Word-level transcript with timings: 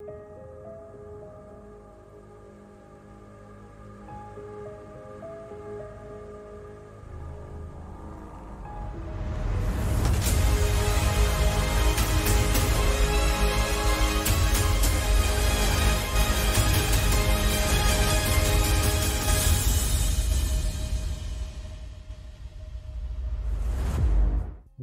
you 0.00 0.37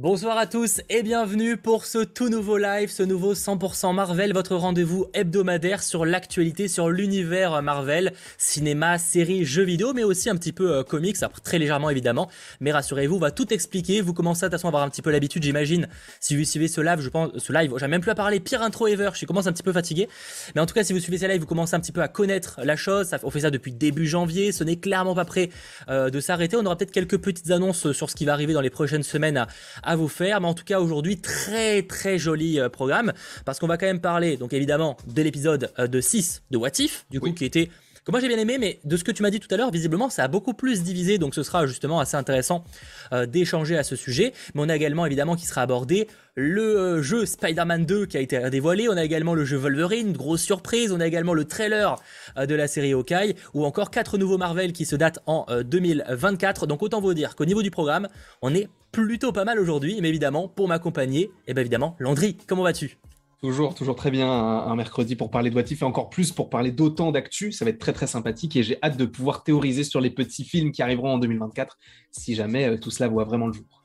Bonsoir 0.08 0.38
à 0.38 0.46
tous 0.46 0.82
et 0.88 1.02
bienvenue 1.02 1.56
pour 1.56 1.84
ce 1.84 1.98
tout 1.98 2.28
nouveau 2.28 2.58
live, 2.58 2.92
ce 2.92 3.02
nouveau 3.02 3.34
100% 3.34 3.92
Marvel, 3.92 4.32
votre 4.32 4.54
rendez-vous 4.54 5.06
hebdomadaire 5.14 5.82
sur 5.82 6.06
l'actualité, 6.06 6.68
sur 6.68 6.90
l'univers 6.90 7.60
Marvel, 7.60 8.12
cinéma, 8.38 8.98
séries, 8.98 9.44
jeux 9.44 9.64
vidéo, 9.64 9.94
mais 9.94 10.04
aussi 10.04 10.30
un 10.30 10.36
petit 10.36 10.52
peu 10.52 10.76
euh, 10.76 10.84
comics, 10.84 11.16
très 11.42 11.58
légèrement 11.58 11.90
évidemment. 11.90 12.30
Mais 12.60 12.70
rassurez-vous, 12.70 13.16
on 13.16 13.18
va 13.18 13.32
tout 13.32 13.52
expliquer. 13.52 14.00
Vous 14.00 14.14
commencez 14.14 14.44
à, 14.44 14.48
à 14.48 14.66
avoir 14.68 14.84
un 14.84 14.90
petit 14.90 15.02
peu 15.02 15.10
l'habitude, 15.10 15.42
j'imagine. 15.42 15.88
Si 16.20 16.36
vous 16.36 16.44
suivez 16.44 16.68
ce 16.68 16.80
live, 16.80 17.00
je 17.00 17.08
pense, 17.08 17.36
ce 17.38 17.52
live, 17.52 17.74
j'ai 17.76 17.88
même 17.88 18.00
plus 18.00 18.12
à 18.12 18.14
parler, 18.14 18.38
pire 18.38 18.62
intro 18.62 18.86
ever. 18.86 19.10
Je 19.14 19.26
commence 19.26 19.48
un 19.48 19.52
petit 19.52 19.64
peu 19.64 19.72
fatigué. 19.72 20.08
Mais 20.54 20.60
en 20.60 20.66
tout 20.66 20.74
cas, 20.74 20.84
si 20.84 20.92
vous 20.92 21.00
suivez 21.00 21.18
ce 21.18 21.26
live, 21.26 21.40
vous 21.40 21.48
commencez 21.48 21.74
un 21.74 21.80
petit 21.80 21.90
peu 21.90 22.02
à 22.02 22.06
connaître 22.06 22.60
la 22.62 22.76
chose. 22.76 23.12
on 23.24 23.30
fait 23.30 23.40
ça 23.40 23.50
depuis 23.50 23.72
début 23.72 24.06
janvier. 24.06 24.52
Ce 24.52 24.62
n'est 24.62 24.76
clairement 24.76 25.16
pas 25.16 25.24
prêt 25.24 25.50
euh, 25.88 26.10
de 26.10 26.20
s'arrêter. 26.20 26.56
On 26.56 26.64
aura 26.64 26.76
peut-être 26.76 26.92
quelques 26.92 27.18
petites 27.18 27.50
annonces 27.50 27.90
sur 27.90 28.08
ce 28.08 28.14
qui 28.14 28.24
va 28.24 28.34
arriver 28.34 28.52
dans 28.52 28.60
les 28.60 28.70
prochaines 28.70 29.02
semaines 29.02 29.48
vous 29.96 30.08
faire. 30.08 30.40
Mais 30.40 30.48
en 30.48 30.54
tout 30.54 30.64
cas, 30.64 30.80
aujourd'hui, 30.80 31.18
très 31.18 31.82
très 31.82 32.18
joli 32.18 32.60
euh, 32.60 32.68
programme 32.68 33.12
parce 33.44 33.58
qu'on 33.58 33.66
va 33.66 33.76
quand 33.76 33.86
même 33.86 34.00
parler, 34.00 34.36
donc 34.36 34.52
évidemment, 34.52 34.96
de 35.06 35.22
l'épisode 35.22 35.70
euh, 35.78 35.86
de 35.86 36.00
6 36.00 36.42
de 36.50 36.56
What 36.56 36.78
If, 36.78 37.06
du 37.10 37.20
coup, 37.20 37.32
qui 37.32 37.44
était 37.44 37.70
moi 38.12 38.20
j'ai 38.20 38.28
bien 38.28 38.38
aimé, 38.38 38.56
mais 38.58 38.80
de 38.84 38.96
ce 38.96 39.04
que 39.04 39.10
tu 39.10 39.22
m'as 39.22 39.30
dit 39.30 39.40
tout 39.40 39.52
à 39.52 39.56
l'heure, 39.56 39.70
visiblement 39.70 40.08
ça 40.10 40.24
a 40.24 40.28
beaucoup 40.28 40.54
plus 40.54 40.82
divisé, 40.82 41.18
donc 41.18 41.34
ce 41.34 41.42
sera 41.42 41.66
justement 41.66 42.00
assez 42.00 42.16
intéressant 42.16 42.64
euh, 43.12 43.26
d'échanger 43.26 43.76
à 43.76 43.82
ce 43.82 43.96
sujet. 43.96 44.32
Mais 44.54 44.62
on 44.64 44.68
a 44.68 44.76
également 44.76 45.06
évidemment 45.06 45.36
qui 45.36 45.46
sera 45.46 45.62
abordé 45.62 46.08
le 46.34 47.02
jeu 47.02 47.26
Spider-Man 47.26 47.86
2 47.86 48.06
qui 48.06 48.16
a 48.16 48.20
été 48.20 48.50
dévoilé, 48.50 48.88
on 48.88 48.96
a 48.96 49.04
également 49.04 49.34
le 49.34 49.44
jeu 49.44 49.56
Wolverine, 49.56 50.12
grosse 50.12 50.42
surprise, 50.42 50.92
on 50.92 51.00
a 51.00 51.06
également 51.06 51.34
le 51.34 51.44
trailer 51.44 51.96
de 52.36 52.54
la 52.54 52.68
série 52.68 52.92
Hawkeye, 52.92 53.34
ou 53.54 53.64
encore 53.64 53.90
quatre 53.90 54.18
nouveaux 54.18 54.36
Marvel 54.36 54.72
qui 54.72 54.84
se 54.84 54.96
datent 54.96 55.20
en 55.26 55.46
2024. 55.64 56.66
Donc 56.66 56.82
autant 56.82 57.00
vous 57.00 57.14
dire 57.14 57.36
qu'au 57.36 57.46
niveau 57.46 57.62
du 57.62 57.70
programme, 57.70 58.08
on 58.42 58.54
est 58.54 58.68
plutôt 58.92 59.32
pas 59.32 59.44
mal 59.44 59.58
aujourd'hui, 59.58 59.98
mais 60.00 60.08
évidemment, 60.08 60.48
pour 60.48 60.68
m'accompagner, 60.68 61.22
et 61.22 61.30
eh 61.48 61.54
bien 61.54 61.60
évidemment, 61.62 61.96
Landry, 61.98 62.36
comment 62.46 62.62
vas-tu? 62.62 62.98
Toujours, 63.46 63.94
très 63.94 64.10
bien 64.10 64.28
un, 64.28 64.74
mercredi 64.74 65.14
pour 65.14 65.30
parler 65.30 65.50
de 65.50 65.54
What 65.54 65.62
et 65.70 65.82
encore 65.84 66.10
plus 66.10 66.32
pour 66.32 66.50
parler 66.50 66.72
d'autant 66.72 67.12
d'actu. 67.12 67.52
Ça 67.52 67.64
va 67.64 67.70
être 67.70 67.78
très 67.78 67.92
très 67.92 68.08
sympathique 68.08 68.56
et 68.56 68.64
j'ai 68.64 68.76
hâte 68.82 68.96
de 68.96 69.04
pouvoir 69.04 69.44
théoriser 69.44 69.84
sur 69.84 70.00
les 70.00 70.10
petits 70.10 70.42
films 70.42 70.72
qui 70.72 70.82
arriveront 70.82 71.14
en 71.14 71.20
ce 71.20 71.76
si 72.10 72.34
jamais 72.34 72.68
euh, 72.68 72.76
tout 72.76 72.90
cela 72.90 73.08
voit 73.08 73.22
vraiment 73.22 73.46
le 73.46 73.52
jour. 73.52 73.75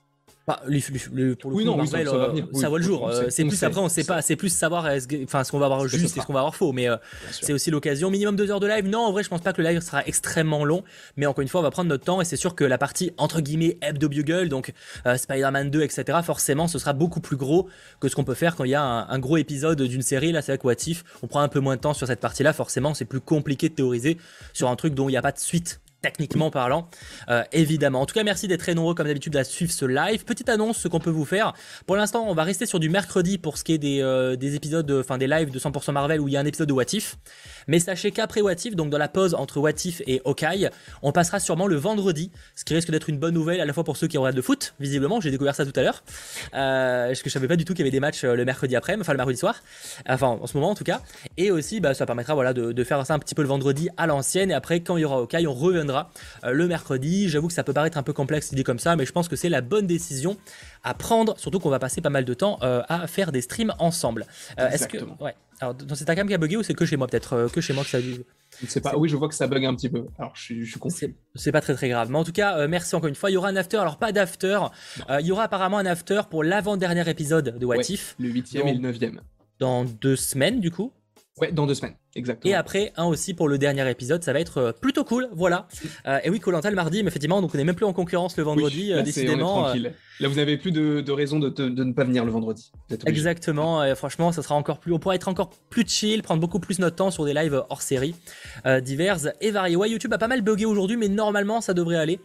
Bah, 0.48 0.60
pour 0.64 0.72
le 0.72 1.56
oui, 1.56 1.66
coup, 1.66 1.70
non, 1.70 1.86
ça, 1.86 1.98
euh, 2.00 2.68
voit 2.68 2.80
le 2.80 2.84
jour. 2.84 3.08
Euh, 3.08 3.26
c'est 3.30 3.46
plus 3.46 3.62
après, 3.62 3.80
on 3.80 3.90
sait 3.90 4.04
pas. 4.04 4.24
C'est 4.24 4.36
plus 4.36 4.50
savoir, 4.50 4.90
enfin, 5.24 5.44
ce 5.44 5.52
qu'on 5.52 5.60
va 5.60 5.68
avoir 5.68 5.88
juste 5.88 6.18
et 6.18 6.20
ce 6.20 6.26
qu'on 6.26 6.34
va 6.34 6.40
avoir 6.40 6.56
faux. 6.56 6.72
Mais 6.72 6.90
euh, 6.90 6.98
c'est 7.30 7.54
aussi 7.54 7.70
l'occasion. 7.70 8.10
Minimum 8.10 8.36
deux 8.36 8.50
heures 8.50 8.60
de 8.60 8.66
live. 8.66 8.88
Non, 8.88 9.02
en 9.02 9.12
vrai, 9.12 9.24
je 9.24 9.30
pense 9.30 9.42
pas 9.42 9.54
que 9.54 9.62
le 9.62 9.70
live 9.70 9.82
sera 9.82 10.04
extrêmement 10.08 10.66
long. 10.66 10.84
Mais 11.16 11.28
encore 11.28 11.44
une 11.44 11.48
fois, 11.48 11.62
on 11.62 11.64
va 11.64 11.70
prendre 11.70 11.90
notre 11.90 12.06
temps 12.06 12.22
et 12.22 12.26
c'est 12.26 12.38
sûr 12.38 12.56
que 12.56 12.64
la 12.64 12.80
partie 12.80 13.12
entre 13.18 13.42
guillemets 13.42 13.78
hebdo 13.82 14.10
bugle, 14.10 14.50
donc 14.50 14.74
Spider-Man 15.16 15.70
2, 15.70 15.84
etc. 15.84 16.20
Forcément, 16.24 16.68
ce 16.68 16.80
sera 16.80 16.94
beaucoup 16.94 17.22
plus 17.22 17.38
gros 17.38 17.70
que 18.00 18.10
ce 18.10 18.16
qu'on 18.16 18.24
peut 18.24 18.34
faire 18.34 18.56
quand 18.56 18.64
il 18.64 18.72
y 18.72 18.76
a 18.76 18.84
un, 18.84 19.20
gros 19.20 19.38
épisode 19.38 19.82
d'une 19.82 20.02
série. 20.02 20.32
Là, 20.32 20.42
c'est 20.42 20.62
What 20.64 20.74
On 21.22 21.28
prend 21.28 21.42
un 21.42 21.50
peu 21.50 21.60
moins 21.60 21.76
de 21.76 21.82
temps 21.82 21.94
sur 21.94 22.08
cette 22.08 22.20
partie-là. 22.20 22.54
Forcément, 22.54 22.94
c'est 22.96 23.06
plus 23.06 23.22
compliqué 23.22 23.70
de 23.70 23.76
théoriser 23.76 24.18
sur 24.54 24.70
un 24.70 24.76
truc 24.76 24.96
dont 24.96 25.08
il 25.08 25.12
n'y 25.12 25.18
a 25.18 25.22
pas 25.22 25.32
de 25.32 25.40
suite 25.40 25.82
techniquement 26.02 26.50
parlant, 26.50 26.90
euh, 27.30 27.44
évidemment. 27.52 28.02
En 28.02 28.06
tout 28.06 28.16
cas, 28.16 28.24
merci 28.24 28.48
d'être 28.48 28.62
très 28.62 28.74
nombreux 28.74 28.96
comme 28.96 29.08
d'habitude 29.08 29.36
à 29.36 29.44
suivre 29.44 29.72
ce 29.72 29.86
live. 29.86 30.26
Petite 30.26 30.50
annonce, 30.50 30.78
ce 30.78 30.88
qu'on 30.88 31.00
peut 31.00 31.12
vous 31.12 31.26
faire. 31.26 31.54
Pour 31.86 31.96
l'instant, 31.96 32.26
on 32.28 32.34
va 32.34 32.44
rester 32.44 32.66
sur 32.66 32.80
du 32.80 32.90
mercredi 32.90 33.38
pour 33.38 33.58
ce 33.58 33.64
qui 33.64 33.74
est 33.74 33.78
des, 33.78 34.02
euh, 34.02 34.36
des 34.36 34.56
épisodes, 34.56 34.90
enfin 34.92 35.18
des 35.18 35.28
lives 35.28 35.52
de 35.52 35.60
100% 35.60 35.92
Marvel 35.92 36.20
où 36.20 36.28
il 36.28 36.34
y 36.34 36.38
a 36.38 36.40
un 36.40 36.46
épisode 36.46 36.68
de 36.68 36.74
What 36.74 36.94
If. 36.94 37.18
Mais 37.68 37.80
sachez 37.80 38.12
qu'après 38.12 38.42
What 38.42 38.54
If, 38.66 38.76
donc 38.76 38.90
dans 38.90 38.98
la 38.98 39.08
pause 39.08 39.36
entre 39.36 39.60
What 39.60 39.72
If 39.86 40.02
et 40.08 40.22
Hawkeye, 40.26 40.70
on 41.04 41.12
passera 41.12 41.40
sûrement 41.40 41.68
le 41.68 41.76
vendredi, 41.76 42.32
ce 42.56 42.66
qui 42.66 42.74
risque 42.74 42.90
d'être 42.90 43.10
une 43.10 43.20
bonne 43.20 43.36
nouvelle 43.36 43.62
à 43.62 43.66
la 43.66 43.74
fois 43.74 43.84
pour 43.84 43.98
ceux 43.98 44.08
qui 44.08 44.18
regardent 44.18 44.36
le 44.36 44.42
foot, 44.42 44.74
visiblement, 44.80 45.22
j'ai 45.22 45.30
découvert 45.30 45.56
ça 45.56 45.66
tout 45.66 45.80
à 45.80 45.84
l'heure, 45.84 46.04
euh, 46.56 47.08
parce 47.08 47.22
que 47.22 47.30
je 47.30 47.34
savais 47.34 47.48
pas 47.48 47.56
du 47.56 47.66
tout 47.66 47.74
qu'il 47.74 47.82
y 47.82 47.84
avait 47.84 47.92
des 47.92 48.00
matchs 48.00 48.24
euh, 48.24 48.36
le 48.36 48.46
mercredi 48.46 48.76
après, 48.76 48.98
enfin 49.00 49.14
le 49.14 49.18
mercredi 49.18 49.38
soir, 49.38 49.56
enfin 50.08 50.40
en 50.42 50.48
ce 50.48 50.58
moment 50.58 50.72
en 50.72 50.76
tout 50.76 50.84
cas. 50.84 51.02
Et 51.38 51.52
aussi, 51.52 51.80
bah, 51.80 51.94
ça 51.94 52.08
permettra 52.08 52.34
voilà 52.34 52.54
de, 52.54 52.72
de 52.72 52.84
faire 52.84 53.06
ça 53.06 53.14
un 53.14 53.20
petit 53.20 53.36
peu 53.36 53.44
le 53.44 53.48
vendredi 53.48 53.90
à 53.98 54.08
l'ancienne 54.08 54.50
et 54.50 54.54
après 54.56 54.80
quand 54.82 54.98
il 54.98 55.02
y 55.02 55.06
aura 55.06 55.18
Hawkeye, 55.18 55.46
on 55.46 55.54
reviendra 55.54 55.91
le 56.44 56.68
mercredi. 56.68 57.30
J'avoue 57.30 57.48
que 57.48 57.54
ça 57.54 57.64
peut 57.64 57.74
paraître 57.74 57.98
un 57.98 58.04
peu 58.04 58.14
complexe 58.14 58.54
dit 58.54 58.64
comme 58.64 58.80
ça, 58.80 58.96
mais 58.96 59.06
je 59.06 59.12
pense 59.12 59.28
que 59.28 59.36
c'est 59.36 59.50
la 59.50 59.62
bonne 59.62 59.88
décision 59.88 60.38
à 60.84 60.94
prendre, 60.94 61.38
surtout 61.38 61.60
qu'on 61.60 61.70
va 61.70 61.80
passer 61.80 62.02
pas 62.02 62.10
mal 62.10 62.26
de 62.26 62.34
temps 62.34 62.58
euh, 62.64 62.82
à 62.90 63.08
faire 63.08 63.32
des 63.32 63.42
streams 63.42 63.74
ensemble. 63.80 64.26
Euh, 64.60 64.70
est-ce 64.70 64.88
que 64.88 64.98
ouais. 65.22 65.36
Alors, 65.60 65.76
c'est 65.94 66.06
ta 66.06 66.16
cam 66.16 66.28
qui 66.28 66.34
a 66.34 66.40
bugué 66.40 66.58
ou 66.58 66.64
c'est 66.64 66.74
que 66.74 66.86
chez 66.86 66.98
moi 66.98 67.06
peut-être 67.06 67.34
euh, 67.34 67.48
que 67.48 67.62
chez 67.62 67.74
moi 67.74 67.84
que 67.84 67.90
ça 67.90 68.00
sais 68.68 68.82
pas. 68.82 68.98
Oui, 68.98 69.10
je 69.10 69.16
vois 69.16 69.28
que 69.28 69.36
ça 69.36 69.46
bug 69.46 69.64
un 69.64 69.76
petit 69.76 69.90
peu. 69.90 70.08
Alors, 70.18 70.36
je 70.36 70.42
suis, 70.42 70.66
je 70.66 70.80
confus. 70.80 71.16
C'est 71.36 71.52
pas 71.52 71.62
très 71.62 71.76
très 71.76 71.88
grave. 71.88 72.10
Mais 72.10 72.18
en 72.18 72.24
tout 72.24 72.32
cas, 72.32 72.68
merci 72.68 72.96
encore 72.96 73.10
une 73.10 73.16
fois. 73.16 73.30
Il 73.30 73.34
y 73.34 73.38
aura 73.38 73.50
un 73.50 73.56
after. 73.56 73.78
Alors, 73.78 73.98
pas 73.98 74.12
d'after. 74.12 74.60
il 75.20 75.26
y 75.26 75.32
aura 75.32 75.44
apparemment 75.44 75.78
un 75.78 75.86
after 75.86 76.22
pour 76.30 76.44
l'avant-dernier 76.44 77.08
épisode 77.08 77.58
de 77.58 77.66
What 77.66 77.84
If. 77.90 78.16
Le 78.20 78.30
huitième 78.30 78.68
et 78.68 78.74
le 78.74 78.80
neuvième. 78.80 79.22
Dans 79.60 79.86
deux 79.86 80.16
semaines, 80.16 80.60
du 80.60 80.72
coup. 80.72 80.92
Ouais, 81.40 81.52
dans 81.52 81.68
deux 81.68 81.76
semaines, 81.76 81.96
exactement. 82.16 82.52
Et 82.52 82.56
après, 82.56 82.94
un 82.98 83.06
aussi 83.06 83.34
pour 83.34 83.48
le 83.48 83.58
dernier 83.58 83.90
épisode, 83.90 84.24
ça 84.24 84.34
va 84.34 84.40
être 84.40 84.58
euh, 84.58 84.72
plutôt 84.72 85.04
cool, 85.04 85.30
voilà. 85.32 85.68
Euh, 86.08 86.20
et 86.24 86.30
oui, 86.30 86.40
Colanta 86.40 86.70
le 86.70 86.76
mardi, 86.76 87.04
mais 87.04 87.10
effectivement, 87.10 87.42
donc 87.42 87.52
on 87.56 87.60
est 87.60 87.64
même 87.64 87.76
plus 87.76 87.86
en 87.86 87.94
concurrence 87.94 88.38
le 88.38 88.44
vendredi, 88.44 88.94
euh, 88.94 89.02
décidément. 89.02 89.74
Là, 90.20 90.28
vous 90.28 90.36
n'avez 90.36 90.58
plus 90.58 90.72
de, 90.72 91.02
de 91.02 91.12
raison 91.12 91.40
de, 91.40 91.50
de, 91.50 91.84
ne 91.84 91.94
pas 91.94 92.04
venir 92.04 92.24
le 92.24 92.32
vendredi. 92.32 92.72
Exactement, 93.08 93.84
et 93.84 93.96
franchement, 93.96 94.32
ça 94.32 94.44
sera 94.44 94.56
encore 94.56 94.80
plus, 94.80 94.94
on 94.94 95.00
pourra 95.00 95.16
être 95.16 95.28
encore 95.28 95.50
plus 95.70 95.88
chill, 95.88 96.22
prendre 96.22 96.40
beaucoup 96.40 96.60
plus 96.60 96.78
notre 96.78 96.96
temps 96.96 97.10
sur 97.10 97.26
des 97.26 97.34
lives 97.34 97.64
hors 97.70 97.82
série, 97.82 98.14
diverses 98.82 99.30
et 99.42 99.50
variés. 99.50 99.76
Ouais, 99.76 99.90
YouTube 99.90 100.14
a 100.14 100.20
pas 100.20 100.28
mal 100.28 100.42
bugué 100.42 100.66
aujourd'hui, 100.66 100.96
mais 100.96 101.08
normalement, 101.08 101.60
ça 101.60 101.74
devrait 101.74 101.98
aller 101.98 102.20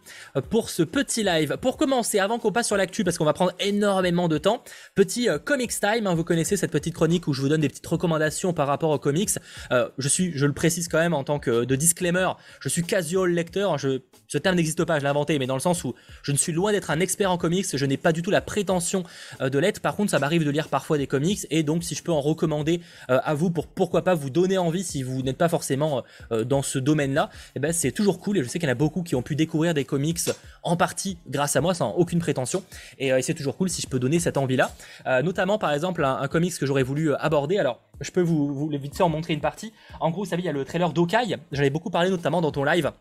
pour 0.51 0.69
ce 0.69 0.83
petit 0.83 1.23
live. 1.23 1.57
Pour 1.63 1.79
commencer, 1.79 2.19
avant 2.19 2.39
qu'on 2.39 2.53
passe 2.53 2.67
sur 2.67 2.77
l'actu, 2.77 3.03
parce 3.03 3.17
qu'on 3.17 3.25
va 3.25 3.33
prendre 3.33 3.53
énormément 3.61 4.29
de 4.29 4.37
temps, 4.37 4.63
petit 4.95 5.29
comics 5.45 5.73
time, 5.81 6.07
hein, 6.07 6.15
vous 6.15 6.25
connaissez 6.25 6.59
cette 6.59 6.73
petite 6.73 6.95
chronique 6.95 7.27
où 7.29 7.33
je 7.33 7.41
vous 7.41 7.49
donne 7.49 7.63
des 7.63 7.69
petites 7.69 7.87
recommandations 7.87 8.53
par 8.53 8.67
rapport 8.67 8.91
au 8.91 8.99
comics. 8.99 9.31
Euh, 9.77 9.89
je 9.99 10.09
suis, 10.09 10.33
je 10.37 10.47
le 10.47 10.53
précise 10.53 10.89
quand 10.89 10.99
même 10.99 11.15
en 11.15 11.25
tant 11.25 11.39
que 11.39 11.65
de 11.65 11.77
disclaimer, 11.77 12.29
je 12.61 12.69
suis 12.69 12.83
casual 12.83 13.31
lecteur. 13.31 13.79
Je, 13.79 14.01
ce 14.29 14.39
terme 14.39 14.57
n'existe 14.57 14.85
pas, 14.85 14.99
je 14.99 15.05
l'ai 15.05 15.11
inventé, 15.11 15.39
mais 15.39 15.47
dans 15.47 15.55
le 15.55 15.61
sens 15.61 15.85
où 15.85 15.95
je 16.23 16.33
ne 16.33 16.37
suis 16.37 16.53
loin 16.53 16.73
d'être 16.73 16.91
un 16.91 17.01
expert 17.01 17.31
en 17.31 17.39
comics. 17.39 17.67
Je 17.73 17.87
n'ai 17.87 17.97
pas 17.97 18.13
du 18.13 18.23
tout 18.23 18.31
la 18.31 18.41
prétention 18.41 19.05
euh, 19.41 19.49
de 19.49 19.59
l'être. 19.59 19.81
Par 19.81 19.97
contre, 19.97 20.11
ça 20.11 20.19
m'arrive 20.19 20.45
de 20.45 20.51
lire 20.51 20.69
parfois 20.69 20.99
des 20.99 21.07
comics 21.07 21.47
et 21.51 21.63
donc 21.63 21.85
si 21.85 21.95
je 21.95 22.03
peux 22.03 22.13
en 22.13 22.21
recommander 22.21 22.81
euh, 23.11 23.21
à 23.23 23.35
vous 23.35 23.51
pour 23.51 23.67
pourquoi 23.67 24.03
pas 24.03 24.15
vous 24.15 24.31
donner 24.31 24.59
envie 24.59 24.85
si 24.85 25.03
vous 25.03 25.23
n'êtes 25.23 25.39
pas 25.39 25.49
forcément 25.49 26.03
dans 26.45 26.63
ce 26.63 26.79
domaine-là, 26.79 27.31
eh 27.55 27.61
ben 27.61 27.73
c'est 27.73 27.93
toujours 27.93 28.21
cool 28.21 28.39
et 28.39 28.45
je 28.45 28.49
sais 28.49 28.59
qu'il 28.59 28.69
y 28.69 28.71
en 28.71 28.73
a 28.73 28.77
beaucoup 28.77 29.03
qui 29.03 29.15
ont 29.15 29.23
pu 29.23 29.37
découvrir 29.37 29.75
des 29.75 29.85
comics 29.85 30.19
en 30.63 30.77
partie 30.77 31.19
grâce 31.29 31.57
à 31.57 31.61
moi 31.61 31.75
sans 31.75 31.93
aucune 31.93 32.19
prétention 32.19 32.63
et, 32.99 33.11
c'est 33.23 33.35
toujours 33.35 33.57
cool 33.57 33.69
si 33.69 33.83
je 33.83 33.87
peux 33.87 33.99
donner 33.99 34.19
cette 34.19 34.37
envie-là. 34.37 34.73
notamment 35.23 35.59
par 35.59 35.73
exemple 35.73 36.05
un, 36.05 36.27
comics 36.29 36.57
que 36.59 36.67
j'aurais 36.67 36.83
voulu 36.83 37.15
aborder. 37.15 37.59
Alors 37.59 37.81
je 38.01 38.11
peux 38.11 38.23
vous, 38.23 38.55
vous 38.55 38.69
vite 38.69 38.97
fait 38.97 39.03
en 39.03 39.09
montrer 39.09 39.33
une 39.33 39.41
partie. 39.41 39.73
En 40.01 40.11
gros, 40.11 40.25
vous 40.25 40.31
savez, 40.31 40.43
il 40.43 40.47
y 40.47 40.49
a 40.49 40.53
le 40.53 40.65
trailer 40.65 40.93
d'Okai. 40.93 41.37
J'en 41.53 41.63
ai 41.63 41.71
beaucoup 41.71 41.91
parlé 41.91 42.11
notamment 42.11 42.41
dans 42.41 42.53
ton 42.53 42.65
live. 42.65 42.93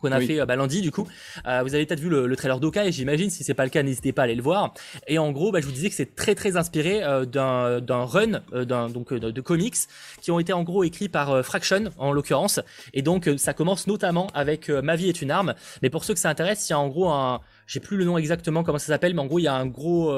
Qu'on 0.00 0.12
a 0.12 0.20
fait 0.20 0.40
euh, 0.40 0.46
lundi 0.46 0.80
du 0.80 0.90
coup. 0.90 1.06
Euh, 1.46 1.62
vous 1.62 1.74
avez 1.74 1.86
peut-être 1.86 2.00
vu 2.00 2.08
le, 2.08 2.36
trailer 2.36 2.60
d'Okai, 2.60 2.92
j'imagine. 2.92 3.30
Si 3.30 3.44
c'est 3.44 3.54
pas 3.54 3.64
le 3.64 3.70
cas, 3.70 3.82
n'hésitez 3.82 4.12
pas 4.12 4.22
à 4.22 4.24
aller 4.26 4.34
le 4.34 4.42
voir. 4.42 4.74
Et 5.06 5.18
en 5.18 5.32
gros, 5.32 5.52
bah, 5.52 5.60
je 5.60 5.66
vous 5.66 5.72
disais 5.72 5.88
que 5.88 5.94
c'est 5.94 6.14
très 6.14 6.34
très 6.34 6.56
inspiré 6.56 7.02
euh, 7.02 7.24
d'un 7.24 8.04
run, 8.04 8.42
d'un 8.52 8.88
donc 8.88 9.12
de, 9.12 9.40
comics 9.40 9.76
qui 10.20 10.30
ont 10.30 10.38
été 10.38 10.52
en 10.52 10.62
gros 10.62 10.84
écrits 10.84 11.08
par 11.08 11.44
Fraction 11.44 11.84
en 11.98 12.12
l'occurrence. 12.12 12.60
Et 12.94 13.02
donc 13.02 13.28
ça 13.36 13.54
commence 13.54 13.86
notamment 13.86 14.28
avec 14.34 14.68
Ma 14.68 14.96
vie 14.96 15.08
est 15.08 15.22
une 15.22 15.30
arme. 15.30 15.54
Mais 15.82 15.90
pour 15.90 16.04
ceux 16.04 16.14
que 16.14 16.20
ça 16.20 16.30
intéresse, 16.30 16.68
il 16.68 16.72
y 16.72 16.74
a 16.74 16.78
en 16.78 16.88
gros 16.88 17.10
un, 17.10 17.40
j'ai 17.66 17.80
plus 17.80 17.96
le 17.96 18.04
nom 18.04 18.18
exactement 18.18 18.62
comment 18.62 18.78
ça 18.78 18.86
s'appelle, 18.86 19.14
mais 19.14 19.20
en 19.20 19.26
gros 19.26 19.38
il 19.38 19.44
y 19.44 19.48
a 19.48 19.54
un 19.54 19.66
gros 19.66 20.12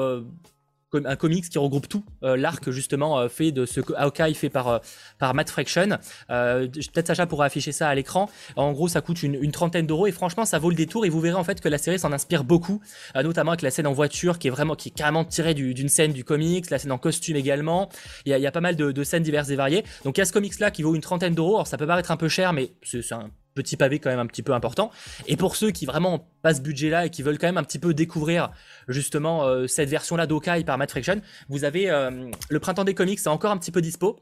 un 1.05 1.15
comics 1.15 1.47
qui 1.49 1.57
regroupe 1.57 1.87
tout 1.87 2.03
euh, 2.23 2.37
l'arc 2.37 2.69
justement 2.71 3.19
euh, 3.19 3.29
fait 3.29 3.51
de 3.51 3.65
ce 3.65 3.81
Hawkeye 3.95 4.33
fait 4.33 4.49
par 4.49 4.67
euh, 4.67 4.79
par 5.19 5.33
Matt 5.33 5.49
Fraction. 5.49 5.97
Peut-être 6.27 7.07
Sacha 7.07 7.25
pourra 7.25 7.45
afficher 7.45 7.71
ça 7.71 7.89
à 7.89 7.95
l'écran. 7.95 8.29
En 8.55 8.71
gros 8.71 8.87
ça 8.87 9.01
coûte 9.01 9.23
une, 9.23 9.51
trentaine 9.51 9.87
d'euros 9.87 10.07
et 10.07 10.11
franchement 10.11 10.45
ça 10.45 10.59
vaut 10.59 10.69
le 10.69 10.75
détour 10.75 11.05
et 11.05 11.09
vous 11.09 11.19
verrez 11.19 11.35
en 11.35 11.43
fait 11.43 11.61
que 11.61 11.69
la 11.69 11.77
série 11.77 11.99
s'en 11.99 12.11
inspire 12.11 12.43
beaucoup 12.43 12.81
notamment 13.15 13.51
avec 13.51 13.61
la 13.61 13.71
scène 13.71 13.87
en 13.87 13.93
voiture 13.93 14.37
qui 14.39 14.47
est 14.47 14.51
vraiment 14.51 14.75
qui 14.75 14.89
est 14.89 14.91
carrément 14.91 15.23
tirée 15.23 15.53
d'une 15.53 15.89
scène 15.89 16.11
du 16.11 16.23
comics 16.23 16.69
la 16.69 16.79
scène 16.79 16.91
en 16.91 16.97
costume 16.97 17.35
également. 17.35 17.89
Il 18.25 18.37
y 18.37 18.47
a, 18.47 18.51
pas 18.51 18.61
mal 18.61 18.75
de, 18.75 18.91
de, 18.91 19.03
scènes 19.03 19.23
diverses 19.23 19.49
et 19.49 19.55
variées. 19.55 19.83
Donc 20.03 20.17
il 20.17 20.21
y 20.21 20.23
a 20.23 20.25
ce 20.25 20.33
comics 20.33 20.59
là 20.59 20.71
qui 20.71 20.83
vaut 20.83 20.95
une 20.95 21.01
trentaine 21.01 21.35
d'euros. 21.35 21.55
Alors 21.55 21.67
ça 21.67 21.77
peut 21.77 21.87
paraître 21.87 22.11
un 22.11 22.17
peu 22.17 22.27
cher 22.27 22.53
mais 22.53 22.71
c'est 22.83 23.11
un 23.13 23.29
petit 23.55 23.77
pavé 23.77 23.99
quand 23.99 24.09
même 24.09 24.19
un 24.19 24.27
petit 24.27 24.43
peu 24.43 24.53
important. 24.53 24.91
Et 25.27 25.37
pour 25.37 25.55
ceux 25.55 25.71
qui 25.71 25.85
vraiment 25.85 26.29
passent 26.41 26.57
ce 26.57 26.61
budget-là 26.61 27.05
et 27.07 27.09
qui 27.09 27.23
veulent 27.23 27.39
quand 27.39 27.47
même 27.47 27.57
un 27.57 27.63
petit 27.63 27.79
peu 27.79 27.93
découvrir 27.93 28.51
justement 28.87 29.45
euh, 29.45 29.65
cette 29.65 29.89
version-là 29.89 30.27
d'Okai 30.27 30.63
par 30.63 30.77
Matt 30.77 30.91
Friction, 30.91 31.21
vous 31.49 31.63
avez 31.63 31.89
euh, 31.89 32.29
le 32.49 32.59
printemps 32.59 32.83
des 32.83 32.93
comics, 32.93 33.19
c'est 33.19 33.29
encore 33.29 33.51
un 33.51 33.57
petit 33.57 33.71
peu 33.71 33.81
dispo. 33.81 34.19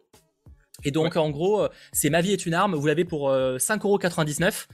Et 0.86 0.92
donc, 0.92 1.16
en 1.18 1.30
gros, 1.30 1.68
c'est 1.92 2.10
Ma 2.10 2.22
vie 2.22 2.34
est 2.34 2.46
une 2.46 2.54
arme. 2.54 2.76
Vous 2.76 2.88
l'avez 2.88 3.06
pour 3.06 3.30
5,99€. 3.32 4.68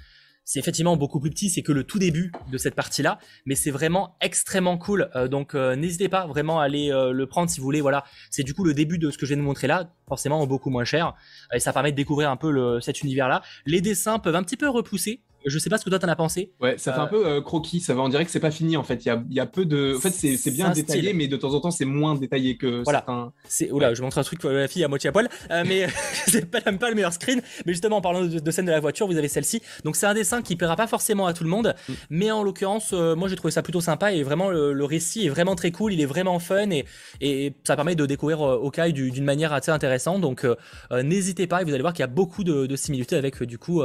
C'est 0.52 0.58
effectivement 0.58 0.98
beaucoup 0.98 1.20
plus 1.20 1.30
petit, 1.30 1.48
c'est 1.48 1.62
que 1.62 1.72
le 1.72 1.84
tout 1.84 2.00
début 2.00 2.32
de 2.52 2.58
cette 2.58 2.74
partie-là, 2.74 3.20
mais 3.46 3.54
c'est 3.54 3.70
vraiment 3.70 4.16
extrêmement 4.20 4.80
cool. 4.80 5.08
donc 5.30 5.54
n'hésitez 5.54 6.10
pas 6.10 6.26
vraiment 6.26 6.60
à 6.60 6.64
aller 6.64 6.90
le 6.90 7.28
prendre 7.28 7.52
si 7.52 7.60
vous 7.60 7.66
voulez. 7.66 7.82
Voilà, 7.82 8.04
c'est 8.32 8.42
du 8.42 8.56
coup 8.56 8.64
le 8.64 8.74
début 8.74 8.98
de 8.98 9.12
ce 9.12 9.20
que 9.20 9.28
je 9.28 9.36
viens 9.36 9.44
de 9.44 9.46
montrer 9.46 9.68
là, 9.68 9.94
forcément 10.08 10.48
beaucoup 10.48 10.72
moins 10.72 10.86
cher, 10.86 11.14
et 11.54 11.60
ça 11.60 11.72
permet 11.72 11.92
de 11.92 11.98
découvrir 11.98 12.32
un 12.32 12.36
peu 12.36 12.50
le, 12.50 12.82
cet 12.82 13.04
univers-là. 13.04 13.44
Les 13.68 13.80
dessins 13.80 14.18
peuvent 14.18 14.36
un 14.36 14.42
petit 14.42 14.58
peu 14.58 14.68
repousser, 14.68 15.22
je 15.46 15.58
sais 15.58 15.70
pas 15.70 15.78
ce 15.78 15.86
que 15.86 15.90
toi 15.90 16.00
t'en 16.00 16.08
as 16.08 16.16
pensé. 16.16 16.52
Ouais, 16.60 16.78
ça 16.78 16.94
fait 16.94 17.00
un 17.00 17.06
euh, 17.06 17.08
peu 17.08 17.28
euh, 17.28 17.42
croquis. 17.42 17.80
Ça 17.80 17.94
va, 17.94 18.02
on 18.02 18.10
dirait 18.10 18.26
que 18.26 18.32
c'est 18.32 18.40
pas 18.40 18.52
fini 18.52 18.78
en 18.78 18.84
fait. 18.84 19.06
Il 19.06 19.34
y 19.34 19.40
a, 19.40 19.46
peu 19.46 19.66
de. 19.66 19.96
En 19.96 20.00
fait, 20.00 20.12
c'est 20.12 20.52
bien 20.52 20.70
détaillé, 20.72 21.14
mais 21.14 21.28
de 21.28 21.38
temps 21.38 21.54
en 21.54 21.60
temps, 21.60 21.72
c'est 21.72 21.86
moins 21.86 22.16
détaillé 22.16 22.58
que 22.58 22.84
voilà. 22.84 23.04
certains. 23.06 23.34
Oula, 23.72 23.94
je 23.94 24.02
montre 24.02 24.18
un 24.18 24.24
truc 24.24 24.44
la 24.44 24.68
fille 24.68 24.84
à 24.84 24.88
moitié 24.88 25.10
à 25.10 25.12
poil, 25.12 25.30
euh, 25.52 25.64
mais 25.68 25.88
c'est 26.28 26.46
pas, 26.46 26.62
pas 26.62 26.90
le 26.90 26.96
meilleur 26.96 27.14
screen. 27.14 27.42
Mais 27.66 27.74
justement, 27.74 27.98
en 27.98 28.02
parlant 28.02 28.26
de, 28.26 28.52
scène 28.52 28.66
de 28.66 28.72
la 28.72 28.80
voiture, 28.80 29.08
vous 29.08 29.18
avez 29.18 29.28
celle-ci. 29.28 29.62
Donc 29.86 29.96
c'est 29.96 30.06
un 30.06 30.14
dessin 30.14 30.42
qui 30.42 30.56
plaira 30.56 30.76
pas 30.76 30.88
forcément 30.88 31.26
à 31.26 31.34
tout 31.34 31.44
le 31.44 31.50
monde, 31.50 31.76
mm. 31.88 31.94
mais 32.10 32.32
en 32.32 32.44
l'occurrence, 32.44 32.92
moi 32.92 33.28
j'ai 33.30 33.36
trouvé 33.36 33.52
ça 33.52 33.62
plutôt 33.62 33.82
sympa 33.82 34.12
et 34.12 34.24
vraiment 34.24 34.50
le, 34.50 34.86
récit 34.90 35.26
est 35.26 35.30
vraiment 35.30 35.56
très 35.56 35.72
cool. 35.72 35.94
Il 35.94 36.02
est 36.02 36.06
vraiment 36.06 36.40
fun 36.40 36.70
et, 36.72 36.86
et 37.22 37.54
ça 37.64 37.76
permet 37.76 37.96
de 37.96 38.06
découvrir 38.06 38.42
Okai 38.42 38.92
d'une 38.92 39.24
manière 39.24 39.54
assez 39.54 39.72
intéressante. 39.72 40.22
Donc 40.22 40.46
n'hésitez 40.92 41.48
pas, 41.48 41.62
et 41.62 41.66
vous 41.66 41.74
allez 41.74 41.82
voir 41.82 41.94
qu'il 41.94 42.02
y 42.02 42.04
a 42.04 42.08
beaucoup 42.08 42.44
de, 42.44 42.76
similitudes 42.76 43.18
avec 43.18 43.44
du 43.44 43.58
coup 43.58 43.84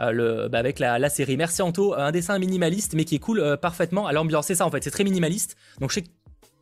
le, 0.00 0.48
bah, 0.48 0.58
avec 0.58 0.78
la, 0.78 0.87
la 0.98 1.10
série. 1.10 1.36
Merci 1.36 1.60
un 1.62 2.12
dessin 2.12 2.38
minimaliste 2.38 2.94
mais 2.94 3.04
qui 3.04 3.16
est 3.16 3.18
cool 3.18 3.40
euh, 3.40 3.56
parfaitement 3.56 4.06
à 4.06 4.12
l'ambiance. 4.12 4.46
C'est 4.46 4.54
ça 4.54 4.66
en 4.66 4.70
fait, 4.70 4.82
c'est 4.82 4.90
très 4.90 5.04
minimaliste. 5.04 5.56
Donc 5.80 5.90
je 5.90 5.96
sais 5.96 6.02
que 6.02 6.08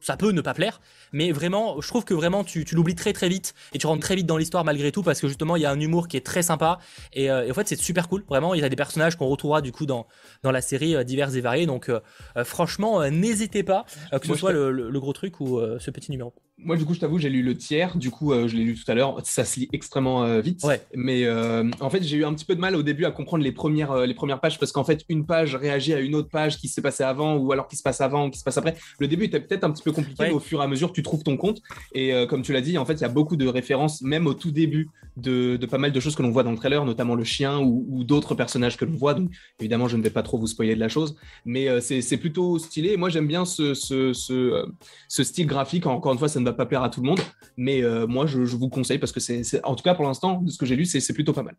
ça 0.00 0.16
peut 0.16 0.30
ne 0.30 0.40
pas 0.40 0.54
plaire, 0.54 0.80
mais 1.12 1.32
vraiment, 1.32 1.80
je 1.80 1.88
trouve 1.88 2.04
que 2.04 2.14
vraiment 2.14 2.44
tu, 2.44 2.64
l'oublies 2.72 2.94
très 2.94 3.12
très 3.12 3.28
vite 3.28 3.54
et 3.72 3.78
tu 3.78 3.86
rentres 3.86 4.02
très 4.02 4.14
vite 4.14 4.26
dans 4.26 4.36
l'histoire 4.36 4.64
malgré 4.64 4.92
tout 4.92 5.02
parce 5.02 5.20
que 5.20 5.26
justement 5.26 5.56
il 5.56 5.62
y 5.62 5.66
a 5.66 5.70
un 5.70 5.80
humour 5.80 6.06
qui 6.06 6.16
est 6.16 6.24
très 6.24 6.42
sympa 6.42 6.78
et, 7.12 7.30
euh, 7.30 7.50
en 7.50 7.54
fait 7.54 7.68
c'est 7.68 7.76
super 7.76 8.08
cool. 8.08 8.24
Vraiment, 8.28 8.54
il 8.54 8.60
y 8.60 8.64
a 8.64 8.68
des 8.68 8.76
personnages 8.76 9.16
qu'on 9.16 9.26
retrouvera 9.26 9.62
du 9.62 9.72
coup 9.72 9.86
dans, 9.86 10.06
dans 10.42 10.50
la 10.50 10.60
série 10.60 10.96
euh, 10.96 11.04
divers 11.04 11.34
et 11.36 11.40
variés. 11.40 11.66
Donc 11.66 11.90
franchement, 12.44 13.08
n'hésitez 13.10 13.62
pas, 13.62 13.84
que 14.12 14.26
ce 14.26 14.34
soit 14.34 14.52
le, 14.52 15.00
gros 15.00 15.12
truc 15.12 15.40
ou 15.40 15.60
ce 15.78 15.90
petit 15.90 16.10
numéro. 16.10 16.34
Moi, 16.58 16.76
du 16.78 16.86
coup, 16.86 16.94
je 16.94 17.00
t'avoue, 17.00 17.18
j'ai 17.18 17.28
lu 17.28 17.42
le 17.42 17.54
tiers. 17.54 17.98
Du 17.98 18.10
coup, 18.10 18.32
euh, 18.32 18.48
je 18.48 18.56
l'ai 18.56 18.64
lu 18.64 18.74
tout 18.74 18.90
à 18.90 18.94
l'heure. 18.94 19.20
Ça 19.24 19.44
se 19.44 19.60
lit 19.60 19.68
extrêmement 19.74 20.24
euh, 20.24 20.40
vite. 20.40 20.66
Mais 20.94 21.24
euh, 21.24 21.70
en 21.80 21.90
fait, 21.90 22.02
j'ai 22.02 22.16
eu 22.16 22.24
un 22.24 22.32
petit 22.32 22.46
peu 22.46 22.54
de 22.54 22.60
mal 22.60 22.74
au 22.76 22.82
début 22.82 23.04
à 23.04 23.10
comprendre 23.10 23.44
les 23.44 23.52
premières, 23.52 24.06
les 24.06 24.14
premières 24.14 24.40
pages 24.40 24.58
parce 24.58 24.72
qu'en 24.72 24.84
fait, 24.84 25.04
une 25.10 25.26
page 25.26 25.54
réagit 25.54 25.92
à 25.92 26.00
une 26.00 26.14
autre 26.14 26.30
page 26.30 26.56
qui 26.56 26.68
s'est 26.68 26.80
passée 26.80 27.04
avant 27.04 27.36
ou 27.36 27.52
alors 27.52 27.68
qui 27.68 27.76
se 27.76 27.82
passe 27.82 28.00
avant 28.00 28.26
ou 28.26 28.30
qui 28.30 28.38
se 28.38 28.44
passe 28.44 28.56
après. 28.56 28.74
Le 28.98 29.06
début 29.06 29.24
était 29.24 29.40
peut-être 29.40 29.64
un 29.64 29.70
petit 29.70 29.82
peu 29.82 29.92
compliqué, 29.92 30.24
mais 30.24 30.30
au 30.30 30.40
fur 30.40 30.62
et 30.62 30.64
à 30.64 30.66
mesure, 30.66 30.92
tu 30.94 31.02
trouves 31.02 31.22
ton 31.22 31.36
compte. 31.36 31.60
Et 31.92 32.12
comme 32.26 32.40
tu 32.40 32.54
l'as 32.54 32.62
dit, 32.62 32.78
en 32.78 32.86
fait, 32.86 32.94
il 32.94 33.02
y 33.02 33.04
a 33.04 33.10
beaucoup 33.10 33.36
de 33.36 33.46
références, 33.46 34.00
même 34.00 34.26
au 34.26 34.32
tout 34.32 34.50
début, 34.50 34.88
de, 35.18 35.58
pas 35.70 35.78
mal 35.78 35.92
de 35.92 36.00
choses 36.00 36.14
que 36.14 36.22
l'on 36.22 36.30
voit 36.30 36.42
dans 36.42 36.50
le 36.50 36.56
trailer, 36.56 36.84
notamment 36.84 37.14
le 37.14 37.24
chien 37.24 37.58
ou, 37.58 38.04
d'autres 38.04 38.34
personnages 38.34 38.76
que 38.78 38.84
l'on 38.86 38.96
voit. 38.96 39.14
Donc, 39.14 39.30
évidemment, 39.60 39.88
je 39.88 39.96
ne 39.96 40.02
vais 40.02 40.10
pas 40.10 40.22
trop 40.22 40.38
vous 40.38 40.46
spoiler 40.46 40.74
de 40.74 40.80
la 40.80 40.88
chose, 40.88 41.16
mais 41.44 41.80
c'est 41.80 42.16
plutôt 42.16 42.58
stylé. 42.58 42.96
moi, 42.96 43.10
j'aime 43.10 43.26
bien 43.26 43.44
ce, 43.44 43.74
ce, 43.74 44.14
ce, 44.14 44.64
ce 45.08 45.24
style 45.24 45.46
graphique. 45.46 45.86
Encore 45.86 46.12
une 46.12 46.18
fois, 46.18 46.28
ça 46.28 46.40
va 46.46 46.52
pas 46.52 46.66
plaire 46.66 46.82
à 46.82 46.90
tout 46.90 47.00
le 47.00 47.06
monde. 47.06 47.20
Mais 47.56 47.82
euh, 47.82 48.06
moi, 48.06 48.26
je, 48.26 48.38
vous 48.38 48.68
conseille 48.68 48.98
parce 48.98 49.12
que 49.12 49.20
c'est, 49.20 49.64
en 49.64 49.74
tout 49.74 49.82
cas 49.82 49.94
pour 49.94 50.04
l'instant, 50.04 50.40
de 50.42 50.50
ce 50.50 50.58
que 50.58 50.66
j'ai 50.66 50.76
lu, 50.76 50.84
c'est 50.84 51.12
plutôt 51.12 51.32
pas 51.32 51.42
mal. 51.42 51.56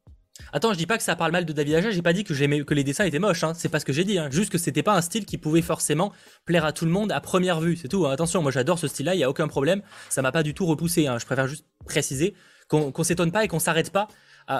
Attends, 0.53 0.71
je 0.73 0.77
dis 0.77 0.85
pas 0.85 0.97
que 0.97 1.03
ça 1.03 1.15
parle 1.15 1.31
mal 1.31 1.45
de 1.45 1.53
David 1.53 1.75
Aja, 1.75 1.91
j'ai 1.91 2.01
pas 2.01 2.13
dit 2.13 2.23
que 2.23 2.33
que 2.63 2.73
les 2.73 2.83
dessins 2.83 3.05
étaient 3.05 3.19
moches, 3.19 3.43
hein. 3.43 3.53
c'est 3.55 3.69
pas 3.69 3.79
ce 3.79 3.85
que 3.85 3.93
j'ai 3.93 4.03
dit, 4.03 4.19
hein. 4.19 4.29
juste 4.29 4.51
que 4.51 4.59
c'était 4.59 4.83
pas 4.83 4.95
un 4.95 5.01
style 5.01 5.25
qui 5.25 5.37
pouvait 5.37 5.63
forcément 5.63 6.13
plaire 6.45 6.63
à 6.63 6.73
tout 6.73 6.85
le 6.85 6.91
monde 6.91 7.11
à 7.11 7.19
première 7.19 7.59
vue, 7.59 7.75
c'est 7.75 7.87
tout. 7.87 8.05
Hein. 8.05 8.11
Attention, 8.11 8.43
moi 8.43 8.51
j'adore 8.51 8.77
ce 8.77 8.87
style-là, 8.87 9.15
il 9.15 9.19
y 9.19 9.23
a 9.23 9.29
aucun 9.29 9.47
problème, 9.47 9.81
ça 10.09 10.21
m'a 10.21 10.31
pas 10.31 10.43
du 10.43 10.53
tout 10.53 10.65
repoussé. 10.65 11.07
Je 11.19 11.25
préfère 11.25 11.47
juste 11.47 11.65
préciser 11.85 12.35
qu'on 12.69 13.03
s'étonne 13.03 13.31
pas 13.31 13.43
et 13.43 13.47
qu'on 13.47 13.59
s'arrête 13.59 13.91
pas 13.91 14.07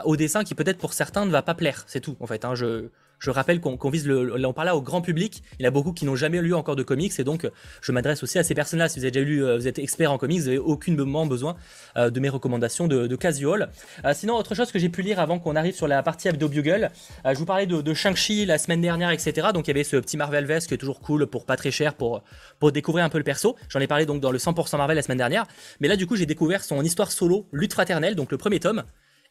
au 0.03 0.15
dessin 0.15 0.43
qui 0.43 0.55
peut-être 0.55 0.79
pour 0.79 0.93
certains 0.93 1.25
ne 1.25 1.31
va 1.31 1.41
pas 1.43 1.53
plaire, 1.53 1.83
c'est 1.87 2.01
tout 2.01 2.17
en 2.19 2.25
fait. 2.25 2.43
Je, 2.55 2.89
je 3.19 3.29
rappelle 3.29 3.59
qu'on 3.59 3.89
vise 3.89 4.09
on 4.09 4.53
parle 4.53 4.67
là 4.67 4.75
au 4.75 4.81
grand 4.81 5.01
public. 5.01 5.43
Il 5.59 5.63
y 5.63 5.65
en 5.65 5.69
a 5.69 5.71
beaucoup 5.71 5.93
qui 5.93 6.05
n'ont 6.05 6.15
jamais 6.15 6.41
lu 6.41 6.53
encore 6.53 6.75
de 6.75 6.83
comics 6.83 7.11
et 7.19 7.23
donc 7.23 7.49
je 7.81 7.91
m'adresse 7.91 8.23
aussi 8.23 8.39
à 8.39 8.43
ces 8.43 8.53
personnes-là. 8.53 8.89
Si 8.89 8.99
vous 8.99 9.05
avez 9.05 9.11
déjà 9.11 9.25
lu, 9.25 9.43
euh, 9.43 9.57
vous 9.57 9.67
êtes 9.67 9.79
expert 9.79 10.11
en 10.11 10.17
comics, 10.17 10.39
vous 10.39 10.45
n'avez 10.45 10.57
aucunement 10.57 11.25
besoin 11.25 11.55
euh, 11.97 12.09
de 12.09 12.19
mes 12.19 12.29
recommandations 12.29 12.87
de, 12.87 13.07
de 13.07 13.15
casual. 13.15 13.69
Euh, 14.05 14.13
sinon, 14.13 14.35
autre 14.35 14.55
chose 14.55 14.71
que 14.71 14.79
j'ai 14.79 14.89
pu 14.89 15.01
lire 15.01 15.19
avant 15.19 15.39
qu'on 15.39 15.55
arrive 15.55 15.75
sur 15.75 15.87
la 15.87 16.03
partie 16.03 16.29
Abdo 16.29 16.47
Bugle, 16.47 16.89
je 17.25 17.37
vous 17.37 17.45
parlais 17.45 17.65
de, 17.65 17.81
de 17.81 17.93
Shang-Chi 17.93 18.45
la 18.45 18.57
semaine 18.57 18.81
dernière, 18.81 19.11
etc. 19.11 19.47
Donc 19.53 19.67
il 19.67 19.69
y 19.69 19.71
avait 19.71 19.83
ce 19.83 19.97
petit 19.97 20.17
Marvel 20.17 20.45
Vest 20.45 20.67
qui 20.67 20.73
est 20.73 20.77
toujours 20.77 21.01
cool 21.01 21.27
pour 21.27 21.45
pas 21.45 21.57
très 21.57 21.71
cher 21.71 21.93
pour, 21.93 22.23
pour 22.59 22.71
découvrir 22.71 23.05
un 23.05 23.09
peu 23.09 23.17
le 23.17 23.23
perso. 23.23 23.55
J'en 23.69 23.79
ai 23.79 23.87
parlé 23.87 24.05
donc 24.05 24.21
dans 24.21 24.31
le 24.31 24.37
100% 24.37 24.77
Marvel 24.77 24.95
la 24.95 25.01
semaine 25.01 25.17
dernière. 25.17 25.45
Mais 25.79 25.87
là, 25.87 25.95
du 25.95 26.07
coup, 26.07 26.15
j'ai 26.15 26.25
découvert 26.25 26.63
son 26.63 26.81
histoire 26.83 27.11
solo, 27.11 27.47
Lutte 27.51 27.73
fraternelle, 27.73 28.15
donc 28.15 28.31
le 28.31 28.37
premier 28.37 28.59
tome. 28.59 28.83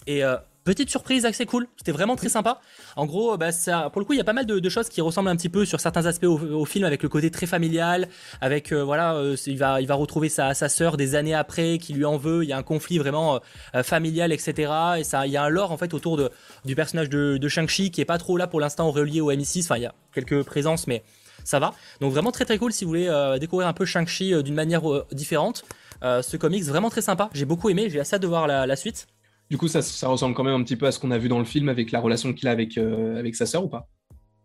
Et 0.07 0.23
Petite 0.67 0.91
surprise 0.91 1.25
assez 1.25 1.47
cool, 1.47 1.69
c'était 1.77 1.93
vraiment 1.93 2.17
très 2.17 2.29
sympa. 2.29 2.61
En 2.97 3.07
gros, 3.07 3.37
bah, 3.37 3.51
pour 3.93 4.01
le 4.01 4.05
coup, 4.05 4.15
il 4.15 4.17
y 4.17 4.21
a 4.21 4.25
pas 4.25 4.33
mal 4.33 4.47
de, 4.47 4.69
choses 4.69 4.89
qui 4.89 5.01
ressemblent 5.01 5.29
un 5.29 5.37
petit 5.37 5.49
peu 5.49 5.65
sur 5.65 5.79
certains 5.79 6.07
aspects 6.07 6.25
au, 6.25 6.65
film, 6.65 6.85
avec 6.85 7.05
le 7.05 7.09
côté 7.09 7.31
très 7.31 7.47
familial, 7.47 8.09
avec 8.41 8.73
euh, 8.73 8.83
voilà, 8.83 9.15
euh, 9.15 9.37
il 9.47 9.59
va 9.59 9.95
retrouver 9.95 10.29
sa 10.29 10.55
sœur 10.55 10.97
des 10.97 11.15
années 11.15 11.35
après 11.35 11.79
qui 11.79 11.93
lui 11.93 12.05
en 12.05 12.17
veut. 12.17 12.43
Il 12.43 12.49
y 12.49 12.53
a 12.53 12.57
un 12.57 12.65
conflit 12.65 12.99
vraiment 12.99 13.39
euh, 13.77 13.85
familial, 13.85 14.33
etc. 14.33 14.73
Et 14.99 15.05
ça, 15.05 15.29
il 15.29 15.33
y 15.33 15.37
a 15.37 15.45
un 15.45 15.49
lore 15.49 15.71
en 15.71 15.77
fait 15.77 15.95
autour 15.95 16.17
de 16.17 16.33
du 16.65 16.75
personnage 16.75 17.11
de, 17.11 17.49
Shang-Chi 17.49 17.93
qui 17.93 18.01
est 18.01 18.05
pas 18.05 18.19
trop 18.19 18.37
là 18.37 18.49
pour 18.49 18.59
l'instant 18.59 18.91
relié 18.91 19.21
au 19.21 19.31
MI6. 19.31 19.67
Enfin, 19.67 19.77
il 19.77 19.83
y 19.83 19.87
a 19.87 19.95
quelques 20.13 20.43
présences, 20.43 20.89
mais 20.89 21.05
ça 21.45 21.61
va. 21.61 21.75
Donc 22.01 22.13
vraiment 22.13 22.33
très 22.33 22.45
très 22.45 22.59
cool 22.59 22.73
si 22.73 22.85
vous 22.85 22.91
voulez 22.91 23.37
découvrir 23.39 23.69
un 23.69 23.73
peu 23.73 23.85
Shang-Chi 23.85 24.43
d'une 24.43 24.57
manière 24.57 24.83
différente. 25.13 25.65
ce 26.03 26.37
comics 26.37 26.65
vraiment 26.65 26.91
très 26.91 27.03
sympa. 27.03 27.31
J'ai 27.35 27.45
beaucoup 27.45 27.71
aimé. 27.71 27.89
J'ai 27.89 28.01
assez 28.01 28.17
hâte 28.17 28.23
de 28.23 28.27
voir 28.27 28.49
la 28.49 28.75
suite. 28.75 29.07
Du 29.51 29.59
coup, 29.59 29.69
ça, 29.69 29.83
ça, 29.83 30.09
ressemble 30.09 30.35
quand 30.35 30.45
même 30.45 30.61
un 30.61 30.65
petit 30.65 30.77
peu 30.77 30.87
à 30.87 30.93
ce 30.93 30.99
qu'on 30.99 31.11
a 31.11 31.19
vu 31.19 31.29
dans 31.29 31.39
le 31.39 31.45
film 31.45 31.69
avec 31.69 31.93
la 31.93 32.01
relation 32.01 32.33
qu'il 32.33 32.49
a 32.49 32.51
avec, 32.51 32.79
euh, 32.79 33.19
avec 33.19 33.37
sa 33.37 33.47
sœur 33.47 33.65
ou 33.65 33.69
pas? 33.69 33.89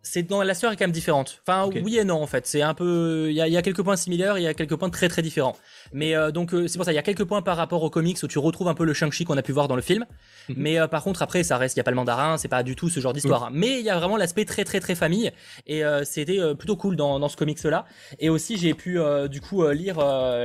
C'est 0.02 0.24
dans 0.24 0.42
la 0.42 0.54
sœur 0.54 0.72
est 0.72 0.76
quand 0.76 0.84
même 0.84 0.92
différente. 0.92 1.40
Enfin 1.46 1.70
oui 1.82 1.96
et 1.96 2.04
non 2.04 2.20
en 2.20 2.26
fait. 2.26 2.46
C'est 2.46 2.62
un 2.62 2.74
peu 2.74 3.26
il 3.30 3.34
y 3.34 3.40
a, 3.40 3.46
y 3.46 3.56
a, 3.56 3.62
quelques 3.62 3.82
points 3.82 3.96
similaires, 3.96 4.36
il 4.36 4.42
y 4.42 4.48
a 4.48 4.54
quelques 4.54 4.74
points 4.74 4.90
très 4.90 5.08
très 5.08 5.22
différents. 5.22 5.56
Mais 5.92 6.16
euh, 6.16 6.32
donc 6.32 6.52
euh, 6.52 6.66
c'est 6.66 6.76
pour 6.76 6.84
ça 6.84 6.92
il 6.92 6.96
y 6.96 6.98
a 6.98 7.02
quelques 7.02 7.24
points 7.24 7.40
par 7.40 7.56
rapport 7.56 7.82
aux 7.82 7.90
comics 7.90 8.18
où 8.22 8.26
tu 8.26 8.38
retrouves 8.38 8.68
un 8.68 8.74
peu 8.74 8.84
le 8.84 8.94
Shang-Chi 8.94 9.24
qu'on 9.24 9.38
a 9.38 9.42
pu 9.42 9.52
voir 9.52 9.68
dans 9.68 9.76
le 9.76 9.82
film. 9.82 10.04
Mhm. 10.48 10.56
Mais 10.58 10.80
euh, 10.80 10.88
par 10.88 11.04
contre 11.04 11.22
après 11.22 11.44
ça 11.44 11.56
reste 11.56 11.76
il 11.76 11.78
y 11.78 11.80
a 11.80 11.84
pas 11.84 11.92
le 11.92 11.96
mandarin, 11.96 12.36
c'est 12.36 12.48
pas 12.48 12.64
du 12.64 12.74
tout 12.74 12.88
ce 12.90 12.98
genre 12.98 13.12
d'histoire. 13.12 13.50
Mais 13.52 13.78
il 13.78 13.84
y 13.84 13.90
a 13.90 13.98
vraiment 13.98 14.16
l'aspect 14.16 14.44
très 14.44 14.64
très 14.64 14.80
très 14.80 14.96
famille 14.96 15.30
et 15.66 15.82
c'était 16.04 16.38
plutôt 16.56 16.76
cool 16.76 16.96
dans, 16.96 17.20
dans 17.20 17.28
ce 17.28 17.36
comics 17.36 17.62
là. 17.64 17.86
Et 18.18 18.28
aussi 18.28 18.56
j'ai 18.56 18.74
pu 18.74 18.98
du 19.30 19.40
coup 19.40 19.66
lire 19.68 19.98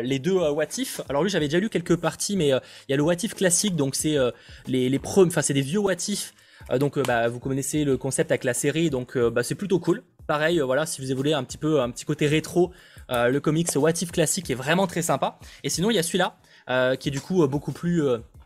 les 0.04 0.20
deux 0.20 0.34
What 0.34 0.66
If. 0.78 1.02
Alors 1.10 1.24
lui 1.24 1.30
j'avais 1.30 1.48
déjà 1.48 1.60
lu 1.60 1.70
quelques 1.70 1.96
parties 1.96 2.38
mais 2.38 2.50
il 2.50 2.90
y 2.90 2.94
a 2.94 2.98
le 2.98 3.04
What 3.04 3.16
If 3.24 3.34
classique 3.34 3.76
donc 3.76 3.96
c'est 3.96 4.18
les 4.68 4.90
les 4.90 5.00
enfin 5.04 5.42
c'est 5.42 5.54
des 5.54 5.62
vieux 5.62 5.80
What 5.80 5.94
If 6.08 6.34
euh, 6.38 6.47
donc 6.76 6.98
euh, 6.98 7.04
bah, 7.04 7.28
vous 7.28 7.40
connaissez 7.40 7.84
le 7.84 7.98
concept 7.98 8.32
avec 8.32 8.44
la 8.44 8.54
série, 8.54 8.90
donc 8.90 9.16
euh, 9.16 9.30
bah, 9.30 9.44
c'est 9.44 9.56
plutôt 9.56 9.80
cool. 9.80 10.04
Pareil, 10.28 10.60
voilà, 10.60 10.86
si 10.86 11.02
vous 11.02 11.16
voulez 11.16 11.34
un 11.34 11.44
petit 11.44 11.58
peu 11.58 11.80
un 11.80 11.90
petit 11.90 12.04
côté 12.04 12.28
rétro, 12.28 12.72
le 13.10 13.40
comics 13.40 13.70
What 13.78 13.92
If 14.02 14.12
classique 14.12 14.50
est 14.50 14.56
vraiment 14.56 14.86
très 14.86 15.02
sympa. 15.02 15.40
Et 15.64 15.70
sinon 15.70 15.90
il 15.90 15.96
y 15.96 16.00
a 16.00 16.04
celui-là 16.04 16.36
qui 16.98 17.08
est 17.08 17.12
du 17.12 17.22
coup 17.22 17.48
beaucoup 17.48 17.72
plus 17.72 18.04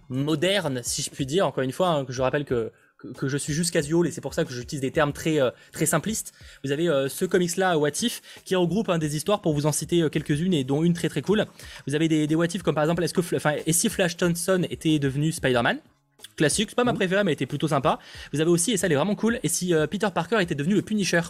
moderne, 0.08 0.82
si 0.84 1.02
je 1.02 1.10
puis 1.10 1.26
dire. 1.26 1.48
Encore 1.48 1.64
une 1.64 1.72
fois, 1.72 1.88
hein, 1.88 2.06
que 2.06 2.14
je 2.14 2.22
rappelle 2.22 2.46
que 2.46 2.72
que, 3.18 3.28
je 3.28 3.36
suis 3.36 3.54
juste 3.54 3.72
casual 3.72 4.06
et 4.06 4.12
c'est 4.12 4.22
pour 4.22 4.36
ça 4.36 4.46
que 4.46 4.54
j'utilise 4.54 4.82
des 4.82 4.92
termes 4.92 5.12
très 5.12 5.40
très 5.72 5.88
simplistes. 5.88 6.34
Vous 6.64 6.72
avez 6.72 6.86
ce 7.10 7.26
comics 7.26 7.58
là 7.58 7.80
What 7.80 7.90
If 8.04 8.22
qui 8.46 8.56
regroupe 8.56 8.90
hein, 8.90 9.00
des 9.00 9.16
histoires 9.16 9.42
pour 9.42 9.56
vous 9.56 9.66
en 9.66 9.72
citer 9.72 10.08
quelques-unes 10.12 10.54
et 10.54 10.64
dont 10.64 10.84
une 10.84 10.94
très 10.94 11.10
très 11.10 11.24
cool. 11.24 11.48
Vous 11.88 11.96
avez 11.96 12.08
des, 12.08 12.28
des 12.28 12.36
What 12.36 12.46
If 12.54 12.62
comme 12.62 12.76
par 12.76 12.84
exemple 12.84 13.04
est-ce 13.04 13.16
que 13.16 13.36
enfin 13.36 13.56
et 13.66 13.74
si 13.74 13.90
Flash 13.90 14.18
Thompson 14.18 14.68
était 14.70 15.00
devenu 15.00 15.32
Spider-Man? 15.32 15.80
Classique, 16.36 16.70
c'est 16.70 16.76
pas 16.76 16.84
ma 16.84 16.94
préférée, 16.94 17.24
mais 17.24 17.32
elle 17.32 17.36
était 17.36 17.46
plutôt 17.46 17.68
sympa. 17.68 18.00
Vous 18.34 18.42
avez 18.42 18.50
aussi, 18.50 18.72
et 18.72 18.78
ça 18.78 18.88
elle 18.88 18.94
est 18.94 18.96
vraiment 18.96 19.16
cool, 19.16 19.40
et 19.44 19.50
si 19.50 19.74
euh, 19.74 19.88
Peter 19.88 20.08
Parker 20.14 20.42
était 20.42 20.56
devenu 20.56 20.76
le 20.76 20.82
Punisher. 20.82 21.22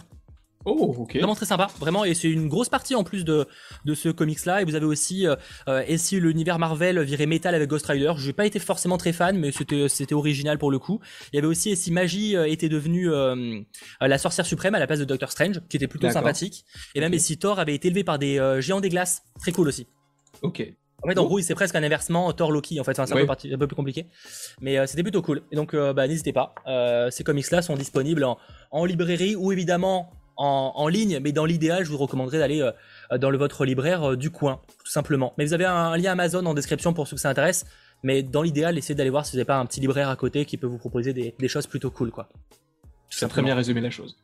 Oh, 0.64 0.94
ok. 0.96 1.16
Vraiment 1.16 1.34
très 1.34 1.46
sympa, 1.46 1.68
vraiment, 1.80 2.04
et 2.04 2.14
c'est 2.14 2.30
une 2.30 2.48
grosse 2.48 2.68
partie 2.68 2.94
en 2.94 3.02
plus 3.02 3.24
de, 3.24 3.48
de 3.84 3.94
ce 3.94 4.08
comics-là. 4.10 4.62
Et 4.62 4.64
vous 4.64 4.76
avez 4.76 4.86
aussi, 4.86 5.26
euh, 5.26 5.34
euh, 5.66 5.82
et 5.88 5.98
si 5.98 6.20
l'univers 6.20 6.60
Marvel 6.60 7.00
virait 7.02 7.26
Metal 7.26 7.52
avec 7.52 7.68
Ghost 7.68 7.86
Rider, 7.86 8.12
j'ai 8.16 8.32
pas 8.32 8.46
été 8.46 8.60
forcément 8.60 8.96
très 8.96 9.12
fan, 9.12 9.36
mais 9.36 9.50
c'était 9.50 9.88
c'était 9.88 10.14
original 10.14 10.58
pour 10.58 10.70
le 10.70 10.78
coup. 10.78 11.00
Il 11.32 11.36
y 11.36 11.38
avait 11.38 11.48
aussi, 11.48 11.70
et 11.70 11.74
si 11.74 11.90
Magie 11.90 12.36
était 12.46 12.68
devenue 12.68 13.10
la 14.00 14.18
sorcière 14.18 14.46
suprême 14.46 14.76
à 14.76 14.78
la 14.78 14.86
place 14.86 15.00
de 15.00 15.04
Doctor 15.04 15.32
Strange, 15.32 15.60
qui 15.68 15.78
était 15.78 15.88
plutôt 15.88 16.08
sympathique. 16.10 16.64
Et 16.94 17.00
même, 17.00 17.12
et 17.12 17.18
si 17.18 17.38
Thor 17.38 17.58
avait 17.58 17.74
été 17.74 17.88
élevé 17.88 18.04
par 18.04 18.20
des 18.20 18.58
géants 18.60 18.80
des 18.80 18.88
glaces, 18.88 19.24
très 19.40 19.50
cool 19.50 19.66
aussi. 19.66 19.88
Ok. 20.42 20.62
En 21.02 21.08
fait, 21.08 21.18
en 21.18 21.24
gros, 21.24 21.40
c'est 21.40 21.54
presque 21.54 21.74
un 21.74 21.82
inversement 21.82 22.32
Thor 22.32 22.52
Loki. 22.52 22.80
En 22.80 22.84
fait, 22.84 22.94
c'est 22.94 23.02
un, 23.02 23.06
peu, 23.06 23.26
un, 23.28 23.58
peu 23.58 23.66
plus 23.66 23.76
compliqué, 23.76 24.06
mais 24.60 24.78
euh, 24.78 24.86
c'était 24.86 25.02
plutôt 25.02 25.22
cool. 25.22 25.42
Et 25.50 25.56
donc, 25.56 25.74
euh, 25.74 25.92
bah, 25.92 26.06
n'hésitez 26.06 26.32
pas. 26.32 26.54
Euh, 26.68 27.10
ces 27.10 27.24
comics-là 27.24 27.60
sont 27.60 27.74
disponibles 27.74 28.24
en, 28.70 28.84
librairie 28.84 29.34
ou 29.34 29.50
évidemment 29.50 30.12
en, 30.36 30.86
ligne. 30.88 31.18
Mais 31.20 31.32
dans 31.32 31.44
l'idéal, 31.44 31.84
je 31.84 31.90
vous 31.90 31.98
recommanderais 31.98 32.38
d'aller 32.38 32.68
dans 33.18 33.30
le, 33.30 33.38
votre 33.38 33.64
libraire 33.64 34.16
du 34.16 34.30
coin, 34.30 34.60
tout 34.84 34.90
simplement. 34.90 35.34
Mais 35.38 35.44
vous 35.44 35.54
avez 35.54 35.64
un, 35.64 35.96
lien 35.96 36.12
Amazon 36.12 36.46
en 36.46 36.54
description 36.54 36.92
pour 36.92 37.08
ceux 37.08 37.16
que 37.16 37.22
ça 37.22 37.30
intéresse. 37.30 37.66
Mais 38.04 38.22
dans 38.22 38.42
l'idéal, 38.42 38.78
essayez 38.78 38.96
d'aller 38.96 39.10
voir 39.10 39.26
si 39.26 39.32
vous 39.32 39.36
n'avez 39.36 39.46
pas 39.46 39.58
un 39.58 39.66
petit 39.66 39.80
libraire 39.80 40.08
à 40.08 40.16
côté 40.16 40.44
qui 40.44 40.56
peut 40.56 40.66
vous 40.66 40.78
proposer 40.78 41.12
des, 41.12 41.48
choses 41.48 41.66
plutôt 41.66 41.90
cool, 41.90 42.10
quoi. 42.10 42.28
As 43.20 43.28
très 43.28 43.42
bien 43.42 43.54
résumé 43.54 43.80
la 43.80 43.90
chose. 43.90 44.16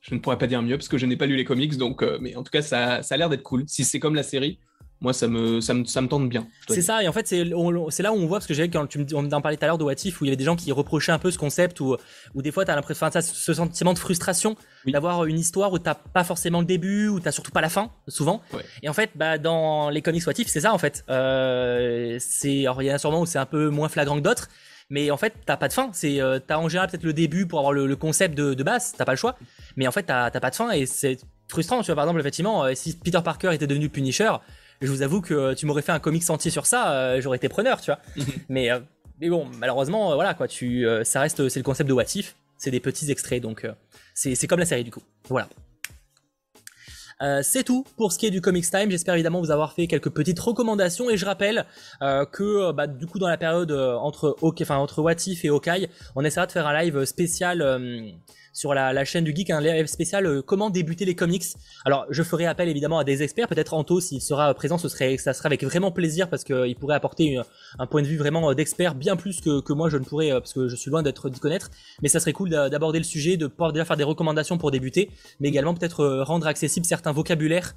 Je 0.00 0.14
ne 0.14 0.20
pourrais 0.20 0.38
pas 0.38 0.46
dire 0.46 0.62
mieux 0.62 0.76
parce 0.76 0.88
que 0.88 0.98
je 0.98 1.06
n'ai 1.06 1.16
pas 1.16 1.26
lu 1.26 1.36
les 1.36 1.44
comics, 1.44 1.76
donc, 1.76 2.04
mais 2.20 2.36
en 2.36 2.42
tout 2.42 2.50
cas, 2.50 2.62
ça, 2.62 3.02
ça 3.02 3.14
a 3.14 3.18
l'air 3.18 3.28
d'être 3.28 3.42
cool. 3.42 3.64
Si 3.66 3.84
c'est 3.84 4.00
comme 4.00 4.14
la 4.14 4.22
série, 4.22 4.58
moi 5.04 5.12
ça 5.12 5.28
me, 5.28 5.60
ça 5.60 5.74
me, 5.74 5.84
ça 5.84 6.00
me 6.00 6.08
tente 6.08 6.30
bien. 6.30 6.48
C'est 6.66 6.80
ça, 6.80 7.02
et 7.02 7.08
en 7.08 7.12
fait 7.12 7.28
c'est 7.28 7.44
là 7.44 7.56
où 7.58 8.16
on 8.16 8.26
voit, 8.26 8.38
parce 8.38 8.46
que 8.46 8.54
j'ai 8.54 8.70
quand 8.70 8.86
tu 8.86 8.98
me, 8.98 9.06
on 9.14 9.30
en 9.30 9.40
parlait 9.42 9.58
tout 9.58 9.64
à 9.64 9.66
l'heure 9.66 9.76
de 9.76 9.84
What 9.84 9.92
If, 10.02 10.20
où 10.20 10.24
il 10.24 10.28
y 10.28 10.30
avait 10.30 10.36
des 10.36 10.44
gens 10.44 10.56
qui 10.56 10.72
reprochaient 10.72 11.12
un 11.12 11.18
peu 11.18 11.30
ce 11.30 11.36
concept, 11.36 11.78
où, 11.80 11.94
où 12.34 12.40
des 12.40 12.50
fois 12.50 12.64
tu 12.64 12.70
as 12.70 12.74
l'impression, 12.74 13.06
enfin, 13.06 13.20
ce 13.20 13.54
sentiment 13.54 13.92
de 13.92 13.98
frustration 13.98 14.56
d'avoir 14.86 15.26
une 15.26 15.38
histoire 15.38 15.72
où 15.74 15.78
t'as 15.78 15.94
pas 15.94 16.24
forcément 16.24 16.60
le 16.60 16.66
début, 16.66 17.08
où 17.08 17.20
t'as 17.20 17.32
surtout 17.32 17.52
pas 17.52 17.60
la 17.60 17.68
fin, 17.68 17.90
souvent. 18.08 18.40
Et 18.82 18.88
en 18.88 18.94
fait, 18.94 19.10
bah, 19.14 19.36
dans 19.36 19.90
les 19.90 20.00
comics 20.00 20.26
What 20.26 20.32
If, 20.38 20.48
c'est 20.48 20.60
ça 20.60 20.72
en 20.72 20.78
fait. 20.78 21.04
Euh, 21.10 22.18
alors 22.44 22.82
il 22.82 22.86
y 22.86 22.90
en 22.90 22.94
a 22.94 22.98
sûrement 22.98 23.20
où 23.20 23.26
c'est 23.26 23.38
un 23.38 23.46
peu 23.46 23.68
moins 23.68 23.90
flagrant 23.90 24.16
que 24.16 24.22
d'autres, 24.22 24.48
mais 24.88 25.10
en 25.10 25.18
fait 25.18 25.34
t'as 25.44 25.58
pas 25.58 25.68
de 25.68 25.74
fin. 25.74 25.90
C'est, 25.92 26.18
euh, 26.18 26.38
t'as 26.38 26.56
en 26.56 26.70
général 26.70 26.88
peut-être 26.88 27.04
le 27.04 27.12
début 27.12 27.46
pour 27.46 27.58
avoir 27.58 27.74
le, 27.74 27.94
concept 27.96 28.34
de, 28.34 28.54
de 28.54 28.62
base, 28.62 28.94
t'as 28.96 29.04
pas 29.04 29.12
le 29.12 29.18
choix, 29.18 29.36
mais 29.76 29.86
en 29.86 29.92
fait 29.92 30.04
t'as 30.04 30.30
pas 30.30 30.50
de 30.50 30.54
fin 30.54 30.70
et 30.70 30.86
c'est 30.86 31.18
frustrant. 31.48 31.80
Tu 31.80 31.86
vois, 31.86 31.94
par 31.94 32.04
exemple, 32.04 32.20
effectivement, 32.20 32.64
euh, 32.64 32.72
si 32.74 32.96
Peter 32.96 33.20
Parker 33.24 33.54
était 33.54 33.66
devenu 33.66 33.88
Punisher, 33.88 34.32
je 34.80 34.90
vous 34.90 35.02
avoue 35.02 35.20
que 35.20 35.54
tu 35.54 35.66
m'aurais 35.66 35.82
fait 35.82 35.92
un 35.92 35.98
comic 35.98 36.28
entier 36.30 36.50
sur 36.50 36.66
ça, 36.66 36.92
euh, 36.92 37.20
j'aurais 37.20 37.36
été 37.36 37.48
preneur, 37.48 37.80
tu 37.80 37.90
vois. 37.90 38.00
mais, 38.48 38.70
euh, 38.70 38.80
mais 39.20 39.28
bon, 39.28 39.46
malheureusement, 39.58 40.14
voilà 40.14 40.34
quoi, 40.34 40.48
tu, 40.48 40.86
ça 41.04 41.20
reste, 41.20 41.48
c'est 41.48 41.60
le 41.60 41.64
concept 41.64 41.88
de 41.88 41.94
What 41.94 42.04
If, 42.14 42.36
c'est 42.56 42.70
des 42.70 42.80
petits 42.80 43.10
extraits, 43.10 43.42
donc 43.42 43.66
c'est 44.14 44.46
comme 44.46 44.58
la 44.58 44.66
série 44.66 44.84
du 44.84 44.90
coup. 44.90 45.02
Voilà. 45.28 45.48
c'est 47.42 47.62
tout 47.62 47.84
pour 47.96 48.12
ce 48.12 48.18
qui 48.18 48.26
est 48.26 48.30
du 48.30 48.40
Comics 48.40 48.68
Time. 48.68 48.90
J'espère 48.90 49.14
évidemment 49.14 49.40
vous 49.40 49.50
avoir 49.50 49.72
fait 49.72 49.86
quelques 49.86 50.10
petites 50.10 50.40
recommandations 50.40 51.10
et 51.10 51.16
je 51.16 51.24
rappelle 51.24 51.64
que 52.00 52.72
bah, 52.72 52.86
du 52.86 53.06
coup 53.06 53.18
dans 53.18 53.28
la 53.28 53.38
période 53.38 53.70
entre, 53.70 54.36
enfin, 54.42 54.76
entre 54.76 55.00
What 55.00 55.14
If 55.26 55.44
et 55.44 55.48
Hawkeye, 55.48 55.88
on 56.16 56.24
essaiera 56.24 56.46
de 56.46 56.52
faire 56.52 56.66
un 56.66 56.82
live 56.82 57.04
spécial 57.04 57.62
sur 58.54 58.72
la, 58.72 59.04
chaîne 59.04 59.24
du 59.24 59.34
Geek, 59.34 59.50
un 59.50 59.60
live 59.60 59.86
spécial 59.86 60.26
euh, 60.26 60.40
comment 60.40 60.70
débuter 60.70 61.04
les 61.04 61.16
comics. 61.16 61.44
Alors, 61.84 62.06
je 62.08 62.22
ferai 62.22 62.46
appel 62.46 62.68
évidemment 62.68 63.00
à 63.00 63.04
des 63.04 63.22
experts, 63.22 63.48
peut-être 63.48 63.74
Anto 63.74 64.00
s'il 64.00 64.22
sera 64.22 64.54
présent, 64.54 64.78
ce 64.78 64.88
serait, 64.88 65.18
ça 65.18 65.34
serait 65.34 65.48
avec 65.48 65.64
vraiment 65.64 65.90
plaisir 65.90 66.30
parce 66.30 66.44
qu'il 66.44 66.76
pourrait 66.76 66.94
apporter 66.94 67.36
un 67.78 67.86
point 67.86 68.00
de 68.00 68.06
vue 68.06 68.16
vraiment 68.16 68.50
euh, 68.50 68.54
d'expert, 68.54 68.94
bien 68.94 69.16
plus 69.16 69.40
que, 69.40 69.72
moi 69.72 69.90
je 69.90 69.98
ne 69.98 70.04
pourrais, 70.04 70.30
euh, 70.30 70.38
parce 70.38 70.54
que 70.54 70.68
je 70.68 70.76
suis 70.76 70.90
loin 70.90 71.02
d'être 71.02 71.28
d'y 71.28 71.40
connaître. 71.40 71.70
Mais 72.00 72.08
ça 72.08 72.20
serait 72.20 72.32
cool 72.32 72.48
d'aborder 72.48 72.98
le 72.98 73.04
sujet, 73.04 73.36
de 73.36 73.48
pouvoir 73.48 73.72
déjà 73.72 73.84
faire 73.84 73.96
des 73.96 74.04
recommandations 74.04 74.56
pour 74.56 74.70
débuter, 74.70 75.10
mais 75.40 75.48
également 75.48 75.74
peut-être 75.74 76.22
rendre 76.22 76.46
accessible 76.46 76.86
certains 76.86 77.12
vocabulaires. 77.12 77.74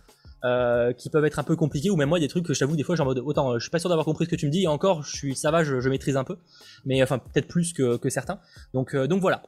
qui 0.98 1.10
peuvent 1.10 1.26
être 1.26 1.40
un 1.40 1.44
peu 1.44 1.56
compliqués 1.56 1.90
ou 1.90 1.96
même 1.96 2.10
moi 2.10 2.20
des 2.20 2.28
trucs 2.28 2.46
que 2.46 2.54
je 2.54 2.60
t'avoue 2.60 2.76
des 2.76 2.84
fois 2.84 2.96
genre 2.96 3.08
autant 3.26 3.58
je 3.58 3.60
suis 3.60 3.72
pas 3.72 3.80
sûr 3.80 3.90
d'avoir 3.90 4.06
compris 4.06 4.26
ce 4.26 4.30
que 4.30 4.36
tu 4.36 4.46
me 4.46 4.52
dis 4.52 4.64
et 4.64 4.68
encore 4.68 5.02
je 5.02 5.14
suis 5.18 5.36
ça 5.36 5.50
va 5.50 5.64
je, 5.64 5.90
maîtrise 5.90 6.16
un 6.16 6.24
peu 6.24 6.38
mais 6.86 7.02
enfin 7.02 7.18
peut-être 7.18 7.48
plus 7.48 7.74
que, 7.74 7.98
que 7.98 8.10
certains 8.10 8.40
donc 8.74 8.96
donc 8.96 9.20
voilà 9.20 9.42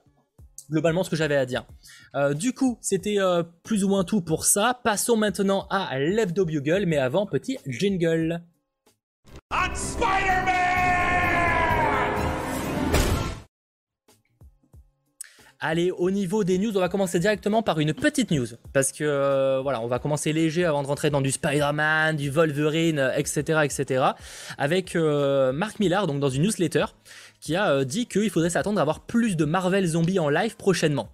globalement 0.69 1.03
ce 1.03 1.09
que 1.09 1.15
j'avais 1.15 1.35
à 1.35 1.45
dire. 1.45 1.65
Euh, 2.15 2.33
du 2.33 2.53
coup, 2.53 2.77
c'était 2.81 3.19
euh, 3.19 3.43
plus 3.63 3.83
ou 3.83 3.89
moins 3.89 4.03
tout 4.03 4.21
pour 4.21 4.45
ça. 4.45 4.79
Passons 4.83 5.17
maintenant 5.17 5.67
à 5.69 5.97
l'hebdo 5.99 6.45
bugle, 6.45 6.85
mais 6.85 6.97
avant, 6.97 7.25
petit 7.25 7.57
jingle. 7.67 8.41
Allez, 15.61 15.91
au 15.91 16.09
niveau 16.09 16.45
des 16.45 16.57
news, 16.57 16.71
on 16.77 16.79
va 16.79 16.87
commencer 16.87 17.19
directement 17.19 17.61
par 17.61 17.81
une 17.81 17.93
petite 17.93 18.31
news. 18.31 18.47
Parce 18.71 18.93
que, 18.93 19.03
euh, 19.03 19.59
voilà, 19.61 19.81
on 19.81 19.87
va 19.87 19.99
commencer 19.99 20.31
léger 20.31 20.63
avant 20.63 20.83
de 20.83 20.87
rentrer 20.87 21.09
dans 21.09 21.19
du 21.19 21.31
Spider-Man, 21.31 22.15
du 22.15 22.29
Wolverine, 22.29 23.11
etc., 23.17 23.59
etc. 23.65 24.05
Avec 24.57 24.95
Mark 24.95 25.79
Millar, 25.81 26.07
donc 26.07 26.21
dans 26.21 26.29
une 26.29 26.43
newsletter, 26.43 26.85
qui 27.39 27.55
a 27.55 27.71
euh, 27.71 27.83
dit 27.83 28.05
qu'il 28.05 28.29
faudrait 28.29 28.49
s'attendre 28.49 28.79
à 28.79 28.81
avoir 28.81 29.05
plus 29.05 29.37
de 29.37 29.45
Marvel 29.45 29.85
Zombies 29.85 30.19
en 30.19 30.29
live 30.29 30.55
prochainement. 30.55 31.09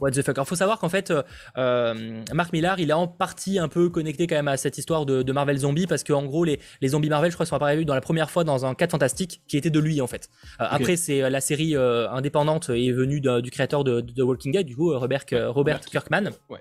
What 0.00 0.10
the 0.10 0.22
fuck. 0.22 0.36
Alors 0.36 0.48
faut 0.48 0.56
savoir 0.56 0.80
qu'en 0.80 0.88
fait, 0.88 1.10
euh, 1.12 1.22
euh, 1.56 2.24
Mark 2.32 2.52
Millar, 2.52 2.80
il 2.80 2.90
est 2.90 2.94
en 2.94 3.06
partie 3.06 3.60
un 3.60 3.68
peu 3.68 3.88
connecté 3.88 4.26
quand 4.26 4.34
même 4.34 4.48
à 4.48 4.56
cette 4.56 4.76
histoire 4.76 5.06
de, 5.06 5.32
Marvel 5.32 5.56
Zombies 5.58 5.86
parce 5.86 6.02
qu'en 6.02 6.24
gros, 6.24 6.44
les, 6.44 6.58
zombies 6.84 7.08
Marvel, 7.08 7.30
je 7.30 7.36
crois, 7.36 7.46
sont 7.46 7.54
apparus 7.54 7.86
dans 7.86 7.94
la 7.94 8.00
première 8.00 8.30
fois 8.30 8.42
dans 8.42 8.66
un 8.66 8.74
4 8.74 8.90
fantastique 8.90 9.42
qui 9.46 9.56
était 9.56 9.70
de 9.70 9.78
lui 9.78 10.00
en 10.00 10.08
fait. 10.08 10.28
Après, 10.58 10.96
c'est 10.96 11.28
la 11.30 11.40
série 11.40 11.76
indépendante 11.76 12.70
est 12.70 12.90
venue 12.90 13.20
du 13.20 13.50
créateur 13.50 13.84
de, 13.84 14.00
The 14.00 14.20
Walking 14.20 14.52
Dead, 14.52 14.66
du 14.66 14.76
coup, 14.76 14.96
Robert, 14.98 15.24
Robert 15.32 15.80
Kirkman. 15.80 16.30
Ouais. 16.50 16.60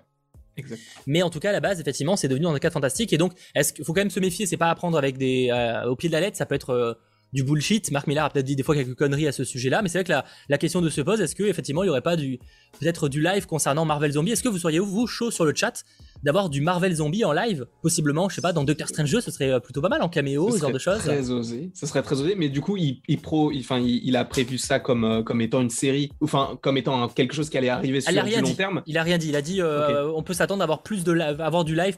Exact. 0.56 0.80
Mais 1.08 1.24
en 1.24 1.32
tout 1.32 1.40
cas, 1.40 1.50
à 1.50 1.54
la 1.54 1.60
base, 1.60 1.82
effectivement, 1.82 2.16
c'est 2.16 2.28
devenu 2.28 2.44
dans 2.44 2.54
un 2.54 2.60
4 2.60 2.74
fantastique 2.74 3.12
et 3.14 3.18
donc, 3.18 3.34
est-ce 3.56 3.74
qu'il 3.74 3.84
faut 3.84 3.94
quand 3.94 4.02
même 4.02 4.12
se 4.12 4.20
méfier 4.20 4.46
C'est 4.46 4.58
pas 4.58 4.70
à 4.70 4.76
prendre 4.76 4.98
avec 4.98 5.18
des 5.18 5.50
au 5.88 5.96
pied 5.96 6.08
de 6.08 6.14
la 6.14 6.22
lettre, 6.22 6.38
ça 6.38 6.46
peut 6.46 6.56
être 6.56 6.98
du 7.34 7.44
bullshit. 7.44 7.92
Marc 7.92 8.08
Millar 8.08 8.26
a 8.26 8.30
peut-être 8.30 8.46
dit 8.46 8.56
des 8.56 8.64
fois 8.64 8.76
quelques 8.76 8.96
conneries 8.96 9.28
à 9.28 9.32
ce 9.32 9.44
sujet-là, 9.44 9.82
mais 9.82 9.90
c'est 9.90 10.00
vrai 10.00 10.04
que 10.06 10.12
la, 10.12 10.26
la, 10.50 10.58
question 10.58 10.82
de 10.82 10.90
se 10.90 11.02
pose, 11.02 11.20
est-ce 11.22 11.36
que 11.36 11.44
effectivement 11.44 11.84
il 11.84 11.88
n'y 11.88 11.90
aurait 11.90 12.02
pas 12.02 12.16
du 12.16 12.40
peut-être 12.80 13.10
du 13.10 13.22
live 13.22 13.46
concernant 13.46 13.86
Marvel 13.86 14.12
Zombie? 14.12 14.32
Est-ce 14.32 14.44
que 14.44 14.50
vous 14.50 14.60
seriez 14.60 14.80
vous 14.80 15.08
chaud 15.08 15.32
sur 15.32 15.46
le 15.46 15.54
chat 15.56 15.84
d'avoir 16.24 16.50
du 16.50 16.62
Marvel 16.62 16.96
Zombie 16.96 17.26
en 17.26 17.34
live, 17.34 17.66
possiblement, 17.82 18.30
je 18.30 18.36
sais 18.36 18.42
pas, 18.42 18.54
dans 18.54 18.64
Doctor 18.64 18.88
Strange 18.88 19.12
2, 19.12 19.22
ce 19.22 19.32
serait 19.32 19.52
euh, 19.52 19.60
plutôt 19.60 19.82
pas 19.82 19.90
mal 19.90 20.02
en 20.02 20.10
caméo, 20.10 20.52
ce 20.52 20.60
genre 20.60 20.72
de 20.72 20.80
choses. 20.80 21.00
Très 21.00 21.30
osé. 21.30 21.70
Ce 21.74 21.86
serait 21.86 22.02
très 22.02 22.20
osé, 22.20 22.36
mais 22.36 22.50
du 22.50 22.62
coup, 22.62 22.78
il, 22.78 23.02
pro, 23.22 23.52
enfin, 23.58 23.80
il, 23.80 24.16
a 24.16 24.24
prévu 24.26 24.58
ça 24.58 24.80
comme 24.80 25.04
euh, 25.04 25.24
comme 25.24 25.42
étant 25.42 25.62
une 25.62 25.70
série, 25.70 26.12
enfin, 26.22 26.58
comme 26.62 26.78
étant 26.78 27.08
quelque 27.10 27.34
chose 27.34 27.50
qui 27.50 27.58
allait 27.58 27.70
arriver 27.70 28.02
sur 28.02 28.12
du 28.12 28.42
long 28.42 28.54
terme. 28.54 28.82
Il 28.86 28.98
a 28.98 29.04
rien 29.04 29.18
dit. 29.18 29.30
Il 29.30 29.36
a 29.36 29.42
dit, 29.42 29.62
euh, 29.62 30.12
on 30.16 30.24
peut 30.24 30.34
s'attendre 30.34 30.62
à 30.62 30.64
avoir 30.64 30.82
plus 30.82 31.04
de 31.04 31.20
avoir 31.20 31.66
du 31.66 31.76
live 31.76 31.98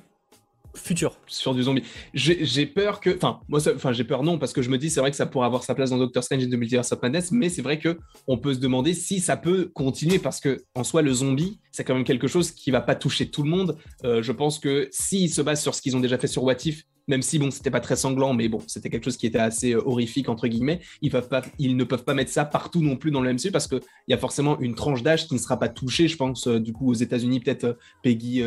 futur. 0.75 1.19
Sur 1.27 1.55
du 1.55 1.63
zombie. 1.63 1.83
J'ai 2.13 2.65
peur 2.65 2.99
que. 2.99 3.15
Enfin, 3.15 3.39
moi, 3.47 3.59
enfin, 3.75 3.91
j'ai 3.91 4.03
peur 4.03 4.23
non, 4.23 4.37
parce 4.37 4.53
que 4.53 4.61
je 4.61 4.69
me 4.69 4.77
dis, 4.77 4.89
c'est 4.89 4.99
vrai 4.99 5.11
que 5.11 5.17
ça 5.17 5.25
pourrait 5.25 5.47
avoir 5.47 5.63
sa 5.63 5.75
place 5.75 5.89
dans 5.89 5.97
Doctor 5.97 6.23
Strange 6.23 6.43
et 6.43 6.49
The 6.49 6.53
Multiverse 6.53 6.91
of 6.91 7.01
Madness, 7.01 7.31
mais 7.31 7.49
c'est 7.49 7.61
vrai 7.61 7.79
que 7.79 7.97
on 8.27 8.37
peut 8.37 8.53
se 8.53 8.59
demander 8.59 8.93
si 8.93 9.19
ça 9.19 9.37
peut 9.37 9.71
continuer, 9.73 10.19
parce 10.19 10.39
que 10.39 10.63
en 10.75 10.83
soi, 10.83 11.01
le 11.01 11.13
zombie, 11.13 11.59
c'est 11.71 11.83
quand 11.83 11.95
même 11.95 12.03
quelque 12.03 12.27
chose 12.27 12.51
qui 12.51 12.71
va 12.71 12.81
pas 12.81 12.95
toucher 12.95 13.29
tout 13.29 13.43
le 13.43 13.49
monde. 13.49 13.77
Euh, 14.03 14.21
je 14.21 14.31
pense 14.31 14.59
que 14.59 14.87
s'ils 14.91 15.33
se 15.33 15.41
basent 15.41 15.61
sur 15.61 15.75
ce 15.75 15.81
qu'ils 15.81 15.95
ont 15.95 15.99
déjà 15.99 16.17
fait 16.17 16.27
sur 16.27 16.43
What 16.43 16.57
If, 16.65 16.83
même 17.07 17.21
si 17.21 17.39
bon, 17.39 17.51
c'était 17.51 17.71
pas 17.71 17.79
très 17.79 17.95
sanglant, 17.95 18.33
mais 18.33 18.47
bon, 18.47 18.59
c'était 18.67 18.89
quelque 18.89 19.05
chose 19.05 19.17
qui 19.17 19.27
était 19.27 19.39
assez 19.39 19.73
euh, 19.73 19.81
horrifique 19.85 20.29
entre 20.29 20.47
guillemets. 20.47 20.79
Ils 21.01 21.11
ne 21.11 21.83
peuvent 21.83 22.03
pas 22.03 22.13
mettre 22.13 22.31
ça 22.31 22.45
partout 22.45 22.81
non 22.81 22.95
plus 22.97 23.11
dans 23.11 23.21
le 23.21 23.33
MCU 23.33 23.51
parce 23.51 23.67
que 23.67 23.75
il 24.07 24.11
y 24.11 24.13
a 24.13 24.17
forcément 24.17 24.59
une 24.59 24.75
tranche 24.75 25.03
d'âge 25.03 25.27
qui 25.27 25.33
ne 25.33 25.39
sera 25.39 25.59
pas 25.59 25.69
touchée, 25.69 26.07
je 26.07 26.17
pense. 26.17 26.47
Euh, 26.47 26.59
du 26.59 26.73
coup, 26.73 26.89
aux 26.89 26.95
États-Unis, 26.95 27.39
peut-être 27.39 27.63
euh, 27.65 27.73
Peggy 28.01 28.41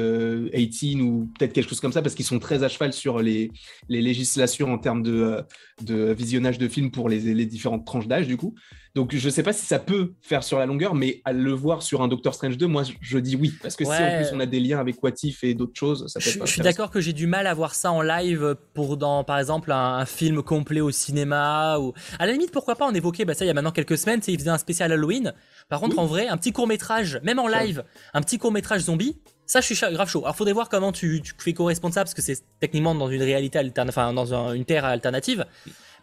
18 0.69 1.03
ou 1.03 1.31
peut-être 1.38 1.53
quelque 1.53 1.69
chose 1.69 1.81
comme 1.81 1.93
ça 1.93 2.03
parce 2.03 2.15
qu'ils 2.15 2.25
sont 2.25 2.38
très 2.38 2.62
à 2.62 2.69
cheval 2.69 2.93
sur 2.93 3.21
les, 3.21 3.50
législations 3.88 4.73
en 4.73 4.79
termes 4.79 5.03
de, 5.03 5.43
de 5.83 6.12
visionnage 6.12 6.59
de 6.59 6.69
films 6.69 6.91
pour 6.91 7.09
les, 7.09 7.21
les 7.35 7.47
différentes 7.47 7.87
tranches 7.87 8.09
d'âge 8.09 8.27
du 8.27 8.37
coup. 8.37 8.55
Donc 8.99 9.14
je 9.14 9.31
sais 9.31 9.45
pas 9.45 9.52
si 9.52 9.64
ça 9.64 9.78
peut 9.78 10.14
faire 10.23 10.43
sur 10.43 10.59
la 10.59 10.67
longueur, 10.67 10.97
mais 10.97 11.23
à 11.25 11.33
le 11.33 11.52
voir 11.52 11.85
sur 11.85 12.02
un 12.02 12.09
Doctor 12.09 12.35
Strange 12.35 12.59
2, 12.59 12.67
moi 12.67 12.83
je 13.00 13.19
dis 13.19 13.37
oui. 13.37 13.55
Parce 13.62 13.76
que 13.76 13.85
si 13.85 13.93
en 13.93 14.17
plus 14.17 14.31
on 14.33 14.40
a 14.40 14.47
des 14.47 14.59
liens 14.59 14.81
avec 14.81 15.00
What 15.05 15.12
If 15.23 15.45
et 15.45 15.55
d'autres 15.55 15.78
choses, 15.78 16.09
ça 16.09 16.19
peut 16.19 16.28
Je, 16.28 16.40
je 16.45 16.52
suis 16.52 16.62
d'accord 16.62 16.90
que 16.90 17.00
j'ai 17.00 17.12
du 17.12 17.28
mal 17.28 17.47
à 17.47 17.55
voir 17.55 17.76
ça 17.76 17.93
en 17.93 18.02
live 18.02 18.57
pour 18.75 18.97
dans 18.97 19.23
par 19.23 19.38
exemple 19.38 19.71
un, 19.71 20.05
film 20.05 20.43
complet 20.43 20.81
au 20.81 20.90
cinéma 20.90 21.78
ou 21.78 21.93
à 22.19 22.26
la 22.26 22.33
limite 22.33 22.50
pourquoi 22.50 22.75
pas 22.75 22.87
en 22.87 22.93
évoquer 22.93 23.25
bah 23.25 23.35
ça 23.35 23.45
il 23.45 23.49
y 23.49 23.52
a 23.52 23.55
maintenant 23.55 23.71
quelques 23.71 23.97
semaines, 23.97 24.21
il 24.26 24.37
faisait 24.37 24.50
un 24.50 24.59
spécial 24.59 24.90
Halloween. 24.90 25.33
Par 25.69 25.78
contre 25.78 26.00
en 26.00 26.07
vrai, 26.07 26.26
un 26.26 26.37
petit 26.37 26.50
court-métrage, 26.50 27.21
même 27.23 27.38
en 27.38 27.47
live, 27.47 27.85
un 28.14 28.21
petit 28.21 28.38
court-métrage 28.38 28.81
zombie, 28.81 29.17
ça, 29.47 29.62
je 29.62 29.73
suis 29.73 29.76
grave 29.93 30.11
chaud. 30.11 30.25
Alors, 30.25 30.37
faudrait 30.37 30.52
voir 30.52 30.69
comment 30.69 30.93
tu, 30.93 31.23
fais 31.38 31.55
co-responsable, 31.55 32.05
parce 32.05 32.14
que 32.14 32.21
c'est 32.21 32.43
techniquement 32.61 32.95
dans 32.95 33.09
une 33.09 33.23
réalité 33.23 33.59
alternative, 33.59 33.99
enfin, 33.99 34.12
dans 34.12 34.52
une 34.52 34.67
terre 34.67 34.85
alternative. 34.85 35.47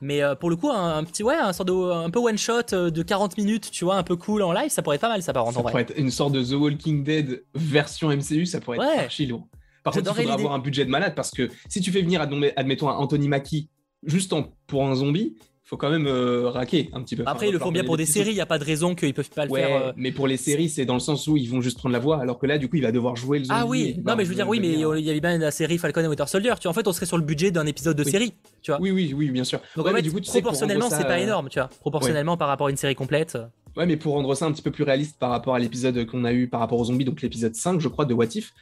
Mais 0.01 0.21
euh, 0.21 0.35
pour 0.35 0.49
le 0.49 0.55
coup, 0.55 0.69
un, 0.69 1.03
petit, 1.03 1.23
ouais, 1.23 1.35
un 1.35 1.53
sorte 1.53 1.67
de, 1.67 1.73
un 1.73 2.09
peu 2.09 2.19
one 2.19 2.37
shot 2.37 2.73
euh, 2.73 2.89
de 2.89 3.03
40 3.03 3.37
minutes, 3.37 3.71
tu 3.71 3.85
vois, 3.85 3.95
un 3.95 4.03
peu 4.03 4.15
cool 4.15 4.41
en 4.41 4.51
live, 4.51 4.69
ça 4.69 4.81
pourrait 4.81 4.95
être 4.95 5.01
pas 5.01 5.09
mal, 5.09 5.21
ça 5.21 5.33
par 5.33 5.43
contre. 5.43 5.57
Ça 5.57 5.61
pourrait 5.61 5.81
être 5.83 5.97
une 5.97 6.11
sorte 6.11 6.33
de 6.33 6.43
The 6.43 6.53
Walking 6.53 7.03
Dead 7.03 7.43
version 7.53 8.09
MCU, 8.09 8.45
ça 8.45 8.59
pourrait 8.59 8.77
être 8.77 9.03
archi 9.03 9.25
lourd. 9.25 9.47
Par 9.83 9.93
contre, 9.93 10.11
il 10.11 10.21
faudra 10.21 10.33
avoir 10.33 10.53
un 10.53 10.59
budget 10.59 10.85
de 10.85 10.89
malade 10.89 11.13
parce 11.15 11.31
que 11.31 11.49
si 11.69 11.79
tu 11.79 11.91
fais 11.91 12.01
venir, 12.01 12.21
admettons, 12.21 12.89
un 12.89 12.95
Anthony 12.95 13.27
Mackie 13.27 13.69
juste 14.03 14.33
pour 14.67 14.85
un 14.85 14.95
zombie, 14.95 15.35
faut 15.65 15.77
quand 15.77 15.89
même 15.89 16.05
euh, 16.05 16.47
raquer 16.49 16.89
un 16.93 17.01
petit 17.01 17.15
peu. 17.15 17.23
Après, 17.25 17.49
ils 17.49 17.51
le 17.51 17.57
font 17.57 17.71
bien 17.71 17.83
pour 17.83 17.97
des 17.97 18.05
séries, 18.05 18.29
il 18.29 18.35
n'y 18.35 18.41
a 18.41 18.45
pas 18.45 18.59
de 18.59 18.63
raison 18.63 18.93
qu'ils 18.93 19.15
peuvent 19.15 19.29
pas 19.31 19.45
le 19.45 19.53
faire. 19.53 19.87
Euh. 19.87 19.91
Mais 19.97 20.11
pour 20.11 20.27
les 20.27 20.37
séries, 20.37 20.69
c'est 20.69 20.85
dans 20.85 20.93
le 20.93 20.99
sens 20.99 21.27
où 21.27 21.37
ils 21.37 21.49
vont 21.49 21.59
juste 21.59 21.79
prendre 21.79 21.93
la 21.93 21.99
voix, 21.99 22.21
alors 22.21 22.37
que 22.37 22.45
là, 22.45 22.59
du 22.59 22.69
coup, 22.69 22.75
il 22.75 22.83
va 22.83 22.91
devoir 22.91 23.15
jouer 23.15 23.39
le 23.39 23.45
zombie. 23.45 23.59
Ah 23.59 23.65
oui, 23.65 23.99
non, 24.05 24.15
mais 24.15 24.23
je 24.23 24.29
veux 24.29 24.35
dire, 24.35 24.47
oui, 24.47 24.59
mais 24.59 24.73
il 24.73 25.05
y 25.05 25.09
avait 25.09 25.19
bien 25.19 25.37
la 25.37 25.51
série 25.51 25.77
Falcon 25.79 26.01
et 26.01 26.07
Winter 26.07 26.27
Soldier. 26.27 26.53
Tu 26.59 26.63
vois, 26.63 26.71
en 26.71 26.73
fait, 26.73 26.87
on 26.87 26.93
serait 26.93 27.07
sur 27.07 27.17
le 27.17 27.23
budget 27.23 27.51
d'un 27.51 27.65
épisode 27.65 27.97
de 27.97 28.03
série, 28.03 28.33
tu 28.61 28.71
vois. 28.71 28.79
Oui, 28.79 28.91
oui, 28.91 29.13
oui, 29.15 29.31
bien 29.31 29.43
sûr. 29.43 29.59
Donc, 29.75 30.01
du 30.01 30.11
coup, 30.11 30.21
proportionnellement, 30.21 30.89
c'est 30.89 31.05
pas 31.05 31.19
énorme, 31.19 31.49
tu 31.49 31.59
vois. 31.59 31.69
Proportionnellement 31.79 32.37
par 32.37 32.47
rapport 32.47 32.67
à 32.67 32.69
une 32.69 32.77
série 32.77 32.95
complète. 32.95 33.37
Ouais, 33.77 33.85
mais 33.85 33.97
pour 33.97 34.13
rendre 34.13 34.33
ça 34.35 34.45
un 34.45 34.51
petit 34.53 34.61
peu 34.61 34.71
plus 34.71 34.83
réaliste 34.83 35.19
par 35.19 35.29
rapport 35.29 35.53
à 35.53 35.59
l'épisode 35.59 36.05
qu'on 36.05 36.23
a 36.23 36.31
eu 36.31 36.47
par 36.47 36.61
rapport 36.61 36.79
aux 36.79 36.85
zombies, 36.85 37.03
donc 37.03 37.21
l'épisode 37.21 37.55
5, 37.55 37.81
je 37.81 37.89
crois, 37.89 38.05
de 38.05 38.13
What 38.13 38.27
If. 38.35 38.53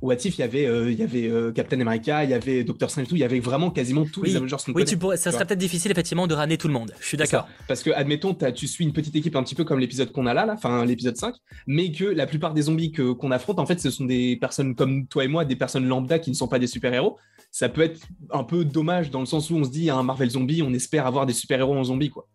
What 0.00 0.14
If, 0.14 0.38
il 0.38 0.40
y 0.40 0.42
avait, 0.42 0.66
euh, 0.66 0.90
il 0.90 0.98
y 0.98 1.02
avait 1.02 1.28
euh, 1.28 1.52
Captain 1.52 1.80
America, 1.80 2.24
il 2.24 2.30
y 2.30 2.34
avait 2.34 2.64
Doctor 2.64 2.90
Strange, 2.90 3.08
tout, 3.08 3.14
il 3.16 3.20
y 3.20 3.24
avait 3.24 3.40
vraiment 3.40 3.70
quasiment 3.70 4.06
tous 4.06 4.22
les 4.22 4.36
Avengers 4.36 4.56
qu'on 4.64 4.72
Oui, 4.72 4.84
tu 4.86 4.96
pourrais, 4.96 5.18
ça 5.18 5.32
serait 5.32 5.44
peut-être 5.44 5.58
difficile 5.58 5.90
effectivement 5.90 6.26
de 6.26 6.34
ramener 6.34 6.56
tout 6.56 6.68
le 6.68 6.72
monde. 6.72 6.92
Je 7.00 7.06
suis 7.06 7.16
d'accord. 7.16 7.46
Parce 7.68 7.82
que, 7.82 7.90
admettons, 7.90 8.34
tu 8.54 8.66
suis 8.66 8.84
une 8.84 8.92
petite 8.92 9.14
équipe 9.16 9.36
un 9.36 9.42
petit 9.42 9.54
peu 9.54 9.64
comme 9.64 9.80
l'épisode 9.80 10.12
qu'on 10.12 10.26
a 10.26 10.32
là, 10.32 10.46
là, 10.46 10.54
enfin 10.54 10.84
l'épisode 10.84 11.16
5, 11.16 11.34
mais 11.66 11.92
que 11.92 12.04
la 12.04 12.26
plupart 12.26 12.54
des 12.54 12.62
zombies 12.62 12.92
qu'on 12.92 13.30
affronte, 13.30 13.58
en 13.58 13.66
fait, 13.66 13.78
ce 13.80 13.90
sont 13.90 14.06
des 14.06 14.36
personnes 14.36 14.74
comme 14.74 15.06
toi 15.06 15.24
et 15.24 15.28
moi, 15.28 15.44
des 15.44 15.56
personnes 15.56 15.86
lambda 15.86 16.18
qui 16.18 16.30
ne 16.30 16.36
sont 16.36 16.48
pas 16.48 16.58
des 16.58 16.66
super-héros. 16.66 17.18
Ça 17.50 17.68
peut 17.68 17.82
être 17.82 18.00
un 18.32 18.44
peu 18.44 18.64
dommage 18.64 19.10
dans 19.10 19.20
le 19.20 19.26
sens 19.26 19.50
où 19.50 19.56
on 19.56 19.64
se 19.64 19.70
dit, 19.70 19.90
un 19.90 20.02
Marvel 20.02 20.30
zombie, 20.30 20.62
on 20.62 20.72
espère 20.72 21.06
avoir 21.06 21.26
des 21.26 21.34
super-héros 21.34 21.76
en 21.76 21.84
zombie, 21.84 22.10
quoi. 22.10 22.26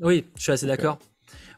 Oui, 0.00 0.24
je 0.36 0.42
suis 0.42 0.52
assez 0.52 0.66
d'accord. 0.66 0.98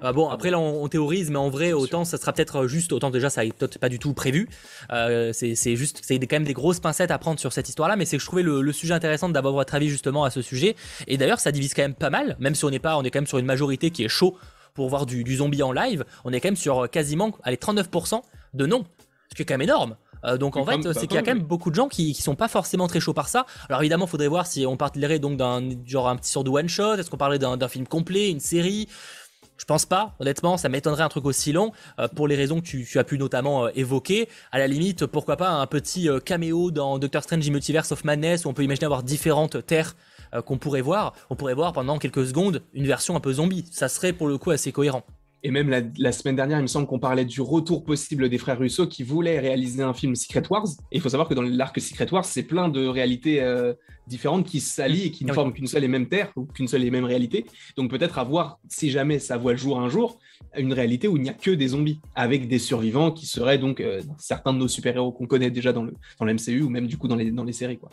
Ah 0.00 0.12
bon, 0.12 0.28
après 0.28 0.50
là 0.50 0.58
on, 0.58 0.86
théorise, 0.88 1.30
mais 1.30 1.38
en 1.38 1.48
vrai, 1.48 1.72
autant 1.72 2.04
ça 2.04 2.18
sera 2.18 2.32
peut-être 2.32 2.66
juste, 2.66 2.92
autant 2.92 3.10
déjà 3.10 3.30
ça 3.30 3.44
n'est 3.44 3.52
peut-être 3.52 3.78
pas 3.78 3.88
du 3.88 3.98
tout 3.98 4.12
prévu. 4.12 4.48
Euh, 4.92 5.32
c'est 5.32 5.76
juste, 5.76 6.00
c'est 6.02 6.18
quand 6.18 6.36
même 6.36 6.44
des 6.44 6.52
grosses 6.52 6.80
pincettes 6.80 7.10
à 7.10 7.18
prendre 7.18 7.40
sur 7.40 7.52
cette 7.52 7.68
histoire-là, 7.68 7.96
mais 7.96 8.04
c'est 8.04 8.16
que 8.16 8.22
je 8.22 8.26
trouvais 8.26 8.42
le, 8.42 8.72
sujet 8.72 8.94
intéressant 8.94 9.28
d'avoir 9.28 9.54
votre 9.54 9.74
avis 9.74 9.88
justement 9.88 10.24
à 10.24 10.30
ce 10.30 10.42
sujet. 10.42 10.76
Et 11.06 11.16
d'ailleurs, 11.16 11.40
ça 11.40 11.50
divise 11.50 11.72
quand 11.72 11.82
même 11.82 11.94
pas 11.94 12.10
mal, 12.10 12.36
même 12.38 12.54
si 12.54 12.64
on 12.64 12.70
n'est 12.70 12.78
pas, 12.78 12.96
on 12.98 13.02
est 13.04 13.10
quand 13.10 13.20
même 13.20 13.26
sur 13.26 13.38
une 13.38 13.46
majorité 13.46 13.90
qui 13.90 14.04
est 14.04 14.08
chaud 14.08 14.36
pour 14.74 14.88
voir 14.90 15.06
du, 15.06 15.36
zombie 15.36 15.62
en 15.62 15.72
live. 15.72 16.04
On 16.24 16.32
est 16.32 16.40
quand 16.40 16.48
même 16.48 16.56
sur 16.56 16.90
quasiment, 16.90 17.32
allez, 17.42 17.56
39% 17.56 18.20
de 18.52 18.66
non, 18.66 18.84
ce 19.30 19.34
qui 19.34 19.42
est 19.42 19.44
quand 19.46 19.54
même 19.54 19.62
énorme. 19.62 19.96
Euh, 20.24 20.36
donc 20.36 20.56
en 20.56 20.64
fait, 20.64 20.92
c'est 20.92 21.06
qu'il 21.06 21.14
y 21.14 21.18
a 21.18 21.22
quand 21.22 21.34
même 21.34 21.42
beaucoup 21.42 21.70
de 21.70 21.74
gens 21.74 21.88
qui, 21.88 22.12
qui 22.12 22.22
sont 22.22 22.34
pas 22.34 22.48
forcément 22.48 22.86
très 22.86 23.00
chauds 23.00 23.14
par 23.14 23.28
ça. 23.28 23.46
Alors 23.68 23.80
évidemment, 23.80 24.06
faudrait 24.06 24.28
voir 24.28 24.46
si 24.46 24.66
on 24.66 24.76
parlerait 24.76 25.18
donc 25.18 25.36
d'un 25.36 25.62
genre 25.86 26.08
un 26.08 26.16
petit 26.16 26.30
sort 26.30 26.44
de 26.44 26.50
one 26.50 26.68
shot, 26.68 26.94
est-ce 26.96 27.10
qu'on 27.10 27.16
parlait 27.16 27.38
d'un 27.38 27.68
film 27.68 27.86
complet, 27.86 28.30
une 28.30 28.40
série? 28.40 28.88
Je 29.58 29.64
pense 29.64 29.86
pas, 29.86 30.14
honnêtement, 30.20 30.56
ça 30.56 30.68
m'étonnerait 30.68 31.02
un 31.02 31.08
truc 31.08 31.24
aussi 31.24 31.52
long, 31.52 31.72
euh, 31.98 32.08
pour 32.08 32.28
les 32.28 32.36
raisons 32.36 32.60
que 32.60 32.66
tu, 32.66 32.98
as 32.98 33.04
pu 33.04 33.18
notamment 33.18 33.66
euh, 33.66 33.70
évoquer. 33.74 34.28
À 34.52 34.58
la 34.58 34.66
limite, 34.66 35.06
pourquoi 35.06 35.36
pas 35.36 35.50
un 35.50 35.66
petit 35.66 36.08
caméo 36.24 36.70
dans 36.70 36.98
Doctor 36.98 37.22
Strange 37.22 37.48
Multiverse 37.48 37.92
of 37.92 38.04
Madness, 38.04 38.44
où 38.44 38.48
on 38.48 38.54
peut 38.54 38.64
imaginer 38.64 38.86
avoir 38.86 39.02
différentes 39.02 39.64
terres 39.64 39.96
qu'on 40.44 40.58
pourrait 40.58 40.80
voir. 40.80 41.14
On 41.30 41.36
pourrait 41.36 41.54
voir 41.54 41.72
pendant 41.72 41.98
quelques 41.98 42.26
secondes 42.26 42.62
une 42.74 42.86
version 42.86 43.16
un 43.16 43.20
peu 43.20 43.32
zombie. 43.34 43.64
Ça 43.70 43.88
serait 43.88 44.12
pour 44.12 44.28
le 44.28 44.38
coup 44.38 44.50
assez 44.50 44.72
cohérent. 44.72 45.04
Et 45.46 45.52
même 45.52 45.70
la, 45.96 46.10
semaine 46.10 46.34
dernière, 46.34 46.58
il 46.58 46.62
me 46.62 46.66
semble 46.66 46.88
qu'on 46.88 46.98
parlait 46.98 47.24
du 47.24 47.40
retour 47.40 47.84
possible 47.84 48.28
des 48.28 48.36
frères 48.36 48.58
Russo 48.58 48.88
qui 48.88 49.04
voulaient 49.04 49.38
réaliser 49.38 49.80
un 49.80 49.94
film 49.94 50.16
Secret 50.16 50.42
Wars. 50.50 50.66
Et 50.90 50.96
il 50.96 51.00
faut 51.00 51.08
savoir 51.08 51.28
que 51.28 51.34
dans 51.34 51.42
l'arc 51.42 51.80
Secret 51.80 52.12
Wars, 52.12 52.24
c'est 52.24 52.42
plein 52.42 52.68
de 52.68 52.84
réalités 52.84 53.40
euh, 53.40 53.72
différentes 54.08 54.44
qui 54.44 54.58
s'allient 54.58 55.04
et 55.04 55.10
qui 55.12 55.24
ne 55.24 55.32
forment 55.32 55.52
qu'une 55.52 55.68
seule 55.68 55.84
et 55.84 55.88
même 55.88 56.08
terre 56.08 56.32
ou 56.34 56.46
qu'une 56.46 56.66
seule 56.66 56.82
et 56.82 56.90
même 56.90 57.04
réalité. 57.04 57.46
Donc 57.76 57.90
peut-être 57.90 58.18
avoir, 58.18 58.58
si 58.68 58.90
jamais 58.90 59.20
ça 59.20 59.36
voit 59.36 59.52
le 59.52 59.58
jour 59.58 59.78
un 59.78 59.88
jour, 59.88 60.18
une 60.56 60.72
réalité 60.72 61.06
où 61.06 61.16
il 61.16 61.22
n'y 61.22 61.30
a 61.30 61.34
que 61.34 61.52
des 61.52 61.68
zombies 61.68 62.00
avec 62.16 62.48
des 62.48 62.58
survivants 62.58 63.12
qui 63.12 63.26
seraient 63.26 63.58
donc 63.58 63.78
euh, 63.80 64.02
certains 64.18 64.52
de 64.52 64.58
nos 64.58 64.66
super-héros 64.66 65.12
qu'on 65.12 65.28
connaît 65.28 65.52
déjà 65.52 65.72
dans 65.72 65.84
le, 65.84 65.94
dans 66.18 66.26
le 66.26 66.34
MCU 66.34 66.62
ou 66.62 66.70
même 66.70 66.88
du 66.88 66.98
coup 66.98 67.06
dans 67.06 67.14
les, 67.14 67.30
dans 67.30 67.44
les 67.44 67.52
séries. 67.52 67.78
quoi 67.78 67.90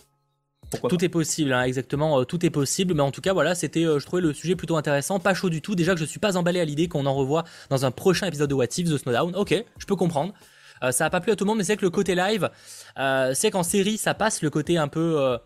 tout 0.89 1.03
est 1.03 1.09
possible, 1.09 1.53
hein, 1.53 1.63
exactement, 1.63 2.19
euh, 2.19 2.23
tout 2.23 2.45
est 2.45 2.49
possible. 2.49 2.93
Mais 2.93 3.01
en 3.01 3.11
tout 3.11 3.21
cas, 3.21 3.33
voilà, 3.33 3.55
c'était, 3.55 3.85
euh, 3.85 3.99
je 3.99 4.05
trouvais 4.05 4.21
le 4.21 4.33
sujet 4.33 4.55
plutôt 4.55 4.75
intéressant, 4.77 5.19
pas 5.19 5.33
chaud 5.33 5.49
du 5.49 5.61
tout. 5.61 5.75
Déjà 5.75 5.93
que 5.93 5.99
je 5.99 6.05
suis 6.05 6.19
pas 6.19 6.37
emballé 6.37 6.59
à 6.59 6.65
l'idée 6.65 6.87
qu'on 6.87 7.05
en 7.05 7.13
revoit 7.13 7.43
dans 7.69 7.85
un 7.85 7.91
prochain 7.91 8.27
épisode 8.27 8.49
de 8.49 8.55
What 8.55 8.65
If, 8.77 8.89
The 8.89 8.97
Snowdown. 8.97 9.35
Ok, 9.35 9.53
je 9.77 9.85
peux 9.85 9.95
comprendre. 9.95 10.33
Euh, 10.83 10.91
ça 10.91 11.05
a 11.05 11.09
pas 11.09 11.21
plu 11.21 11.31
à 11.31 11.35
tout 11.35 11.45
le 11.45 11.49
monde, 11.49 11.57
mais 11.57 11.63
c'est 11.63 11.77
que 11.77 11.85
le 11.85 11.89
côté 11.89 12.15
live, 12.15 12.49
c'est 13.33 13.51
qu'en 13.51 13.63
série, 13.63 13.97
ça 13.97 14.13
passe 14.13 14.41
le 14.41 14.49
côté 14.49 14.77
un 14.77 14.87
peu 14.87 15.37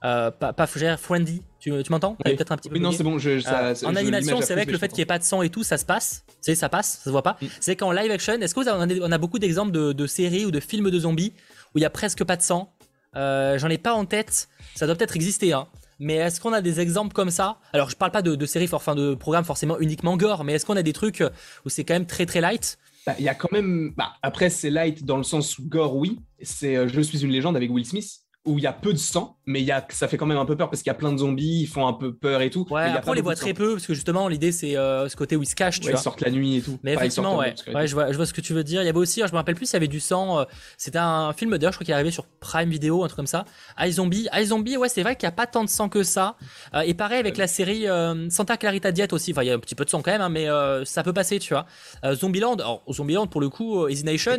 pas, 0.00 0.30
pas 0.30 0.66
friendly. 0.66 1.42
Tu, 1.58 1.72
tu 1.82 1.90
m'entends 1.90 2.16
peut-être 2.24 2.52
un 2.52 2.56
petit 2.56 2.68
peu. 2.68 2.78
non, 2.78 2.92
c'est 2.92 3.02
bon. 3.02 3.16
en 3.16 3.96
animation, 3.96 4.40
c'est 4.40 4.54
vrai 4.54 4.66
que 4.66 4.70
le 4.70 4.78
fait 4.78 4.88
qu'il 4.88 4.98
n'y 4.98 5.02
ait 5.02 5.06
pas 5.06 5.18
de 5.18 5.24
sang 5.24 5.42
et 5.42 5.50
tout, 5.50 5.64
ça 5.64 5.78
se 5.78 5.84
passe. 5.84 6.24
C'est 6.40 6.54
ça 6.54 6.68
passe, 6.68 6.98
ça 6.98 7.04
se 7.04 7.10
voit 7.10 7.24
pas. 7.24 7.36
Mm. 7.42 7.46
C'est 7.58 7.74
qu'en 7.76 7.90
live 7.90 8.10
action, 8.10 8.34
est-ce 8.34 8.54
que 8.54 8.60
vous 8.60 8.68
avez, 8.68 9.00
on 9.02 9.10
a 9.10 9.18
beaucoup 9.18 9.40
d'exemples 9.40 9.72
de, 9.72 9.92
de 9.92 10.06
séries 10.06 10.44
ou 10.44 10.52
de 10.52 10.60
films 10.60 10.90
de 10.90 10.98
zombies 11.00 11.32
où 11.74 11.78
il 11.78 11.82
y 11.82 11.84
a 11.84 11.90
presque 11.90 12.22
pas 12.22 12.36
de 12.36 12.42
sang 12.42 12.75
euh, 13.16 13.58
j'en 13.58 13.68
ai 13.68 13.78
pas 13.78 13.94
en 13.94 14.04
tête. 14.04 14.48
Ça 14.74 14.86
doit 14.86 14.94
peut-être 14.94 15.16
exister, 15.16 15.52
hein. 15.52 15.68
Mais 15.98 16.16
est-ce 16.16 16.40
qu'on 16.40 16.52
a 16.52 16.60
des 16.60 16.80
exemples 16.80 17.14
comme 17.14 17.30
ça? 17.30 17.58
Alors, 17.72 17.88
je 17.88 17.96
parle 17.96 18.12
pas 18.12 18.20
de, 18.20 18.46
séries, 18.46 18.68
enfin 18.70 18.94
de 18.94 19.14
programmes 19.14 19.46
forcément 19.46 19.78
uniquement 19.78 20.16
gore, 20.18 20.44
mais 20.44 20.52
est-ce 20.52 20.66
qu'on 20.66 20.76
a 20.76 20.82
des 20.82 20.92
trucs 20.92 21.24
où 21.64 21.70
c'est 21.70 21.84
quand 21.84 21.94
même 21.94 22.06
très 22.06 22.26
très 22.26 22.42
light? 22.42 22.78
Bah, 23.06 23.14
Il 23.18 23.24
y 23.24 23.28
a 23.28 23.34
quand 23.34 23.50
même. 23.50 23.94
Bah, 23.96 24.12
après, 24.22 24.50
c'est 24.50 24.68
light 24.68 25.04
dans 25.04 25.16
le 25.16 25.22
sens 25.22 25.58
gore, 25.60 25.96
oui. 25.96 26.20
C'est 26.42 26.76
euh, 26.76 26.88
Je 26.88 27.00
suis 27.00 27.22
une 27.22 27.30
légende 27.30 27.56
avec 27.56 27.70
Will 27.70 27.86
Smith 27.86 28.25
où 28.46 28.58
il 28.58 28.62
y 28.62 28.66
a 28.66 28.72
peu 28.72 28.92
de 28.92 28.98
sang, 28.98 29.36
mais 29.46 29.60
il 29.60 29.66
y 29.66 29.72
a, 29.72 29.84
ça 29.90 30.08
fait 30.08 30.16
quand 30.16 30.26
même 30.26 30.38
un 30.38 30.44
peu 30.44 30.56
peur 30.56 30.70
parce 30.70 30.82
qu'il 30.82 30.90
y 30.90 30.94
a 30.94 30.98
plein 30.98 31.12
de 31.12 31.18
zombies, 31.18 31.62
ils 31.62 31.66
font 31.66 31.86
un 31.86 31.92
peu 31.92 32.14
peur 32.14 32.42
et 32.42 32.50
tout. 32.50 32.66
Ouais, 32.70 32.82
après 32.82 33.10
on 33.10 33.14
les 33.14 33.20
voit 33.20 33.34
très 33.34 33.54
peu 33.54 33.72
parce 33.72 33.86
que 33.86 33.94
justement 33.94 34.28
l'idée 34.28 34.52
c'est 34.52 34.76
euh, 34.76 35.08
ce 35.08 35.16
côté 35.16 35.36
où 35.36 35.42
ils 35.42 35.46
se 35.46 35.54
cachent, 35.54 35.80
tu 35.80 35.90
Ils 35.90 35.98
sortent 35.98 36.20
la 36.20 36.30
nuit 36.30 36.56
et 36.56 36.62
tout. 36.62 36.78
Mais 36.82 36.94
effectivement, 36.94 37.38
ouais, 37.38 37.54
ouais 37.72 37.86
je, 37.86 37.94
vois, 37.94 38.12
je 38.12 38.16
vois 38.16 38.26
ce 38.26 38.32
que 38.32 38.40
tu 38.40 38.52
veux 38.54 38.64
dire. 38.64 38.82
Il 38.82 38.86
y 38.86 38.88
avait 38.88 38.98
aussi, 38.98 39.20
je 39.20 39.32
me 39.32 39.36
rappelle 39.36 39.54
plus, 39.54 39.70
il 39.70 39.72
y 39.74 39.76
avait 39.76 39.88
du 39.88 40.00
sang. 40.00 40.40
Euh, 40.40 40.44
c'était 40.76 40.98
un 40.98 41.32
film 41.32 41.50
d'ailleurs, 41.50 41.72
je 41.72 41.78
crois 41.78 41.84
qu'il 41.84 41.92
est 41.92 41.94
arrivé 41.94 42.10
sur 42.10 42.26
Prime 42.40 42.70
Video, 42.70 43.04
un 43.04 43.08
truc 43.08 43.16
comme 43.16 43.26
ça. 43.26 43.44
iZombie, 43.78 44.28
iZombie, 44.32 44.76
ouais, 44.76 44.88
c'est 44.88 45.02
vrai 45.02 45.16
qu'il 45.16 45.26
n'y 45.26 45.32
a 45.32 45.36
pas 45.36 45.46
tant 45.46 45.64
de 45.64 45.68
sang 45.68 45.88
que 45.88 46.02
ça. 46.02 46.36
Euh, 46.74 46.80
et 46.80 46.94
pareil 46.94 47.18
avec 47.18 47.36
la 47.36 47.46
série 47.46 47.86
Santa 48.30 48.56
Clarita 48.56 48.92
Diet 48.92 49.12
aussi. 49.12 49.32
Enfin, 49.32 49.42
il 49.42 49.48
y 49.48 49.50
a 49.50 49.54
un 49.54 49.58
petit 49.58 49.74
peu 49.74 49.84
de 49.84 49.90
sang 49.90 50.02
quand 50.02 50.12
même, 50.12 50.20
hein, 50.20 50.28
mais 50.28 50.46
ça 50.84 51.02
peut 51.02 51.12
passer, 51.12 51.38
tu 51.38 51.54
vois. 51.54 51.66
Zombieland, 52.14 52.54
alors 52.54 52.82
Zombieland 52.90 53.26
pour 53.26 53.40
le 53.40 53.48
coup, 53.48 53.88
Easy 53.88 54.04
Nation, 54.04 54.36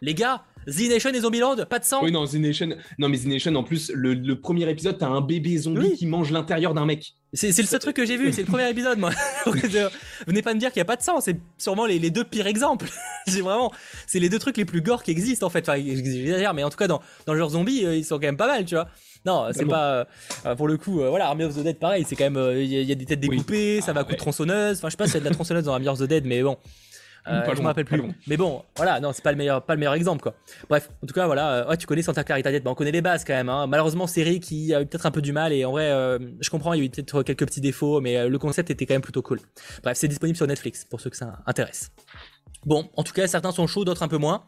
les 0.00 0.14
gars, 0.14 0.44
The 0.66 0.88
Nation 0.88 1.10
et 1.10 1.20
Zombieland, 1.20 1.56
pas 1.68 1.78
de 1.78 1.84
sang 1.84 2.00
Oui, 2.02 2.12
non, 2.12 2.26
The 2.26 2.34
Nation, 2.34 2.68
non, 2.98 3.08
mais 3.08 3.18
The 3.18 3.26
Nation, 3.26 3.54
en 3.54 3.62
plus, 3.62 3.90
le, 3.94 4.34
premier 4.34 4.68
épisode, 4.68 4.98
t'as 4.98 5.08
un 5.08 5.20
bébé 5.20 5.56
zombie 5.58 5.96
qui 5.96 6.06
mange 6.06 6.30
l'intérieur 6.30 6.74
d'un 6.74 6.86
mec. 6.86 7.14
C'est 7.32 7.56
le 7.56 7.66
seul 7.66 7.78
truc 7.78 7.94
que 7.94 8.04
j'ai 8.04 8.16
vu, 8.16 8.32
c'est 8.32 8.42
le 8.42 8.46
premier 8.46 8.68
épisode, 8.68 8.98
moi. 8.98 9.10
Venez 10.26 10.42
pas 10.42 10.52
me 10.52 10.58
dire 10.58 10.72
qu'il 10.72 10.80
n'y 10.80 10.82
a 10.82 10.86
pas 10.86 10.96
de 10.96 11.02
sang, 11.02 11.20
c'est 11.20 11.38
sûrement 11.58 11.86
les, 11.86 12.10
deux 12.10 12.24
pires 12.24 12.46
exemples. 12.46 12.88
c'est 13.26 13.40
vraiment, 13.40 13.72
c'est 14.06 14.18
les 14.18 14.28
deux 14.28 14.38
trucs 14.38 14.56
les 14.56 14.64
plus 14.64 14.80
gore 14.80 15.02
qui 15.02 15.12
existent, 15.12 15.46
en 15.46 15.50
fait. 15.50 15.68
Enfin, 15.68 15.80
j'exagère, 15.80 16.54
mais 16.54 16.64
en 16.64 16.70
tout 16.70 16.76
cas, 16.76 16.88
dans, 16.88 17.00
dans 17.26 17.32
le 17.32 17.38
genre 17.38 17.50
zombie, 17.50 17.84
euh, 17.84 17.96
ils 17.96 18.04
sont 18.04 18.16
quand 18.16 18.26
même 18.26 18.36
pas 18.36 18.48
mal, 18.48 18.64
tu 18.64 18.74
vois. 18.74 18.88
Non, 19.24 19.48
c'est 19.52 19.66
pas. 19.66 20.06
Euh, 20.46 20.54
pour 20.56 20.66
le 20.66 20.76
coup, 20.76 21.02
euh, 21.02 21.10
voilà, 21.10 21.26
Army 21.26 21.44
of 21.44 21.54
the 21.54 21.60
Dead, 21.62 21.78
pareil, 21.78 22.04
c'est 22.08 22.16
quand 22.16 22.30
même. 22.30 22.56
Il 22.56 22.66
y, 22.66 22.92
a 22.92 22.94
des 22.94 23.04
têtes 23.04 23.20
découpées, 23.20 23.80
ça 23.80 23.92
va 23.92 24.00
à 24.00 24.04
coup 24.04 24.12
de 24.12 24.16
tronçonneuse. 24.16 24.78
Enfin, 24.78 24.88
je 24.88 24.92
sais 24.92 24.96
pas 24.96 25.06
si 25.06 25.14
y 25.14 25.16
a 25.18 25.20
de 25.20 25.26
la 25.26 25.30
tronçonneuse 25.30 25.64
dans 25.64 25.74
Army 25.74 25.88
of 25.88 25.98
the 25.98 26.04
Dead, 26.04 26.24
mais 26.24 26.42
bon. 26.42 26.56
Euh, 27.26 27.54
je 27.54 27.60
me 27.60 27.66
rappelle 27.66 27.84
plus. 27.84 28.02
Mais 28.26 28.36
bon, 28.36 28.62
voilà, 28.76 29.00
non, 29.00 29.12
c'est 29.12 29.22
pas 29.22 29.32
le 29.32 29.36
meilleur, 29.36 29.64
pas 29.64 29.74
le 29.74 29.78
meilleur 29.78 29.94
exemple, 29.94 30.22
quoi. 30.22 30.34
Bref, 30.68 30.88
en 31.02 31.06
tout 31.06 31.14
cas, 31.14 31.26
voilà. 31.26 31.52
Euh, 31.52 31.68
ouais, 31.68 31.76
tu 31.76 31.86
connais 31.86 32.02
Santa 32.02 32.24
Clarita 32.24 32.50
Diet, 32.50 32.60
bah, 32.60 32.70
on 32.70 32.74
connaît 32.74 32.92
les 32.92 33.02
bases 33.02 33.24
quand 33.24 33.34
même. 33.34 33.48
Hein. 33.48 33.66
Malheureusement, 33.66 34.06
série 34.06 34.40
qui 34.40 34.74
a 34.74 34.80
eu 34.80 34.86
peut-être 34.86 35.06
un 35.06 35.10
peu 35.10 35.22
du 35.22 35.32
mal 35.32 35.52
et 35.52 35.64
en 35.64 35.72
vrai, 35.72 35.90
euh, 35.90 36.18
je 36.40 36.50
comprends, 36.50 36.72
il 36.72 36.80
y 36.80 36.82
a 36.82 36.86
eu 36.86 36.90
peut-être 36.90 37.22
quelques 37.22 37.46
petits 37.46 37.60
défauts, 37.60 38.00
mais 38.00 38.28
le 38.28 38.38
concept 38.38 38.70
était 38.70 38.86
quand 38.86 38.94
même 38.94 39.02
plutôt 39.02 39.22
cool. 39.22 39.40
Bref, 39.82 39.96
c'est 39.96 40.08
disponible 40.08 40.36
sur 40.36 40.46
Netflix 40.46 40.84
pour 40.84 41.00
ceux 41.00 41.10
que 41.10 41.16
ça 41.16 41.38
intéresse. 41.46 41.92
Bon, 42.64 42.90
en 42.96 43.02
tout 43.02 43.12
cas, 43.12 43.26
certains 43.26 43.52
sont 43.52 43.66
chauds, 43.66 43.84
d'autres 43.84 44.02
un 44.02 44.08
peu 44.08 44.18
moins. 44.18 44.44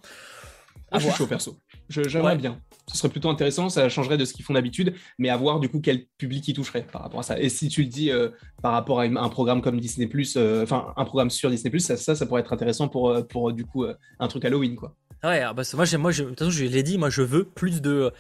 Ah, 0.91 0.99
je 0.99 1.09
suis 1.09 1.17
chaud 1.17 1.27
perso. 1.27 1.59
J'aimerais 1.89 2.37
bien. 2.37 2.61
Ce 2.93 2.99
serait 2.99 3.09
plutôt 3.09 3.31
intéressant, 3.31 3.69
ça 3.69 3.89
changerait 3.89 4.19
de 4.19 4.25
ce 4.25 4.33
qu'ils 4.33 4.45
font 4.45 4.55
d'habitude, 4.55 4.95
mais 5.19 5.31
à 5.31 5.37
voir 5.37 5.61
du 5.61 5.69
coup 5.69 5.81
quel 5.81 6.07
public 6.19 6.47
ils 6.47 6.55
toucherait 6.55 6.83
par 6.83 7.03
rapport 7.03 7.21
à 7.21 7.23
ça. 7.23 7.41
Et 7.41 7.49
si 7.49 7.69
tu 7.69 7.83
le 7.83 7.89
dis 7.89 8.11
euh, 8.11 8.29
par 8.63 8.73
rapport 8.73 9.01
à 9.01 9.05
un 9.05 9.29
programme 9.29 9.63
comme 9.63 9.81
Disney 9.81 10.09
euh, 10.37 10.63
enfin 10.63 10.93
un 10.97 11.05
programme 11.05 11.31
sur 11.31 11.51
Disney 11.51 11.79
ça, 11.79 11.97
ça, 11.97 12.15
ça, 12.15 12.27
pourrait 12.27 12.43
être 12.43 12.53
intéressant 12.53 12.89
pour, 12.89 13.11
euh, 13.11 13.23
pour 13.23 13.53
du 13.53 13.65
coup 13.65 13.85
un 14.19 14.29
truc 14.29 14.45
Halloween 14.45 14.77
quoi. 14.77 14.95
Ouais, 15.25 15.41
ah 15.41 15.55
bah, 15.55 15.63
moi, 15.75 15.85
moi 15.99 16.11
je, 16.11 16.25
de 16.25 16.29
toute 16.31 16.39
façon, 16.41 16.51
je 16.51 16.65
l'ai 16.65 16.83
dit, 16.83 16.99
moi 16.99 17.09
je 17.09 17.23
veux 17.23 17.45
plus 17.45 17.81
de 17.81 18.13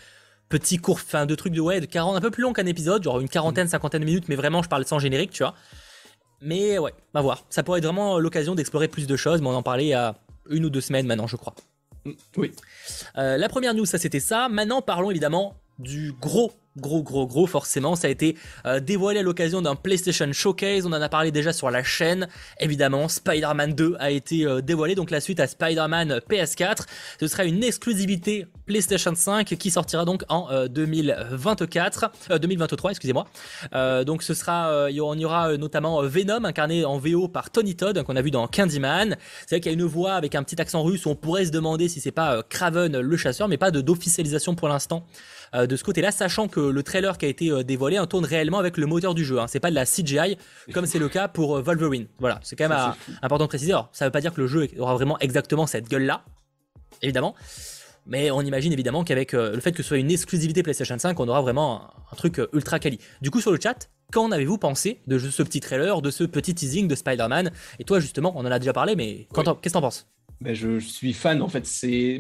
petits 0.49 0.79
courts, 0.79 1.01
enfin 1.03 1.27
de 1.27 1.35
trucs 1.35 1.53
de 1.53 1.61
ouais, 1.61 1.81
de 1.81 1.87
40, 1.87 2.17
un 2.17 2.21
peu 2.21 2.31
plus 2.31 2.43
long 2.43 2.53
qu'un 2.53 2.67
épisode, 2.67 3.03
genre 3.03 3.21
une 3.21 3.29
quarantaine, 3.29 3.69
cinquantaine 3.69 4.01
de 4.01 4.07
minutes, 4.07 4.29
mais 4.29 4.37
vraiment 4.37 4.63
je 4.63 4.69
parle 4.69 4.85
sans 4.87 4.99
générique, 4.99 5.31
tu 5.33 5.43
vois. 5.43 5.55
Mais 6.41 6.79
ouais, 6.79 6.93
va 7.15 7.21
voir. 7.21 7.45
Ça 7.51 7.63
pourrait 7.63 7.79
être 7.79 7.85
vraiment 7.85 8.19
l'occasion 8.19 8.55
d'explorer 8.55 8.89
plus 8.89 9.07
de 9.07 9.17
choses, 9.17 9.41
mais 9.41 9.49
on 9.49 9.55
en 9.55 9.63
parlait 9.63 9.85
il 9.85 9.91
y 9.91 9.95
a 9.95 10.17
une 10.51 10.65
ou 10.65 10.71
deux 10.71 10.81
semaines 10.81 11.07
maintenant, 11.07 11.27
je 11.27 11.37
crois. 11.37 11.55
Oui. 12.37 12.53
Euh, 13.17 13.37
la 13.37 13.49
première 13.49 13.75
news, 13.75 13.85
ça 13.85 13.99
c'était 13.99 14.21
ça. 14.21 14.49
Maintenant, 14.49 14.83
parlons 14.83 15.11
évidemment 15.11 15.55
du 15.79 16.13
gros 16.21 16.53
gros 16.77 17.03
gros 17.03 17.27
gros 17.27 17.47
forcément. 17.47 17.97
Ça 17.97 18.09
a 18.09 18.11
été 18.11 18.37
euh, 18.67 18.81
dévoilé 18.81 19.21
à 19.21 19.23
l'occasion 19.23 19.63
d'un 19.63 19.75
PlayStation 19.75 20.31
Showcase. 20.33 20.87
On 20.87 20.93
en 20.93 21.03
a 21.03 21.09
parlé 21.09 21.31
déjà 21.31 21.53
sur 21.53 21.71
la 21.71 21.83
chaîne. 21.83 22.29
Évidemment 22.61 23.09
Spider-Man 23.09 23.75
2 23.75 23.97
a 23.99 24.11
été 24.11 24.47
euh, 24.47 24.61
dévoilé. 24.61 24.95
Donc 24.95 25.11
la 25.11 25.21
suite 25.21 25.41
à 25.41 25.47
Spider-Man 25.47 26.21
PS4 26.29 26.87
ce 27.21 27.27
sera 27.27 27.45
une 27.45 27.63
exclusivité 27.63 28.47
PlayStation 28.67 29.13
5 29.15 29.47
qui 29.47 29.71
sortira 29.71 30.05
donc 30.05 30.25
en 30.29 30.67
2024 30.67 32.11
euh, 32.31 32.39
2023 32.39 32.91
excusez-moi. 32.91 33.27
Donc 34.05 34.23
ce 34.23 34.35
sera 34.35 34.89
on 35.03 35.15
y 35.19 35.25
aura 35.25 35.57
notamment 35.57 36.03
Venom 36.03 36.45
incarné 36.45 36.85
en 36.85 36.99
VO 36.99 37.29
par 37.29 37.51
Tony 37.51 37.75
Todd 37.75 38.03
qu'on 38.03 38.17
a 38.17 38.23
vu 38.23 38.31
dans 38.31 38.47
Candyman. 38.47 39.17
C'est 39.41 39.57
vrai 39.57 39.61
qu'il 39.61 39.73
y 39.73 39.75
a 39.75 39.79
une 39.79 39.85
voix 39.85 40.15
avec 40.15 40.35
un 40.35 40.43
petit 40.43 40.61
accent 40.61 40.83
russe 40.83 41.07
on 41.07 41.15
pourrait 41.15 41.45
se 41.45 41.51
demander 41.51 41.89
si 41.89 42.01
c'est 42.01 42.13
pas 42.13 42.43
Craven 42.43 43.01
le 43.01 43.17
chasseur 43.17 43.49
mais 43.49 43.59
pas 43.59 43.71
de 43.71 43.81
d'officialisation 43.81 44.55
pour 44.55 44.69
l'instant 44.69 45.05
euh, 45.55 45.67
de 45.67 45.77
ce 45.77 45.85
côté-là, 45.85 46.11
sachant 46.11 46.49
que 46.49 46.61
le 46.61 46.83
trailer 46.83 47.19
qui 47.19 47.27
a 47.27 47.29
été 47.29 47.51
euh, 47.51 47.63
dévoilé 47.63 47.99
en 47.99 48.07
tourne 48.07 48.25
réellement 48.25 48.59
avec 48.59 48.77
le 48.79 48.87
moteur 48.87 49.15
du 49.15 49.25
jeu. 49.25 49.39
Hein. 49.39 49.47
C'est 49.49 49.61
pas 49.61 49.71
de 49.71 49.75
la 49.75 49.85
CGI 49.85 50.39
comme 50.73 50.87
c'est 50.87 50.99
le 50.99 51.09
cas 51.09 51.29
pour 51.29 51.59
euh, 51.59 51.63
Wolverine. 51.63 52.07
Voilà, 52.19 52.41
c'est 52.43 52.57
quand 52.57 52.69
même 52.69 52.95
important 53.21 53.45
de 53.45 53.49
préciser. 53.49 53.73
Alors, 53.73 53.91
ça 53.93 54.07
veut 54.07 54.11
pas 54.11 54.21
dire 54.21 54.33
que 54.33 54.41
le 54.41 54.47
jeu 54.47 54.69
aura 54.79 54.95
vraiment 54.95 55.19
exactement 55.19 55.67
cette 55.67 55.89
gueule-là, 55.89 56.25
évidemment. 57.03 57.35
Mais 58.07 58.31
on 58.31 58.41
imagine 58.41 58.73
évidemment 58.73 59.05
qu'avec 59.05 59.33
le 59.33 59.61
fait 59.61 59.71
que 59.71 59.83
ce 59.83 59.89
soit 59.91 59.99
une 59.99 60.11
exclusivité 60.11 60.65
PlayStation 60.65 60.99
5, 60.99 61.21
on 61.21 61.29
aura 61.29 61.41
vraiment 61.41 61.91
un, 62.11 62.17
truc 62.17 62.41
ultra 62.53 62.81
quali. 62.81 62.99
Du 63.21 63.31
coup, 63.31 63.41
sur 63.41 63.53
le 63.53 63.61
chat, 63.63 63.91
qu'en 64.13 64.33
avez-vous 64.33 64.59
pensé 64.59 65.03
de 65.07 65.21
ce 65.21 65.43
petit 65.45 65.61
trailer, 65.61 66.03
de 66.03 66.11
ce 66.11 66.25
petit 66.25 66.53
teasing 66.53 66.89
de 66.89 66.97
Spider-Man? 66.97 67.53
Et 67.79 67.85
toi, 67.85 68.01
justement, 68.01 68.33
on 68.35 68.41
en 68.41 68.51
a 68.51 68.59
déjà 68.59 68.73
parlé, 68.73 68.97
mais 68.97 69.29
qu'est-ce 69.33 69.55
que 69.55 69.69
t'en 69.69 69.81
penses? 69.81 70.09
Ben 70.43 70.55
je, 70.55 70.79
suis 70.81 71.13
fan 71.13 71.41
en 71.41 71.49
fait. 71.49 71.69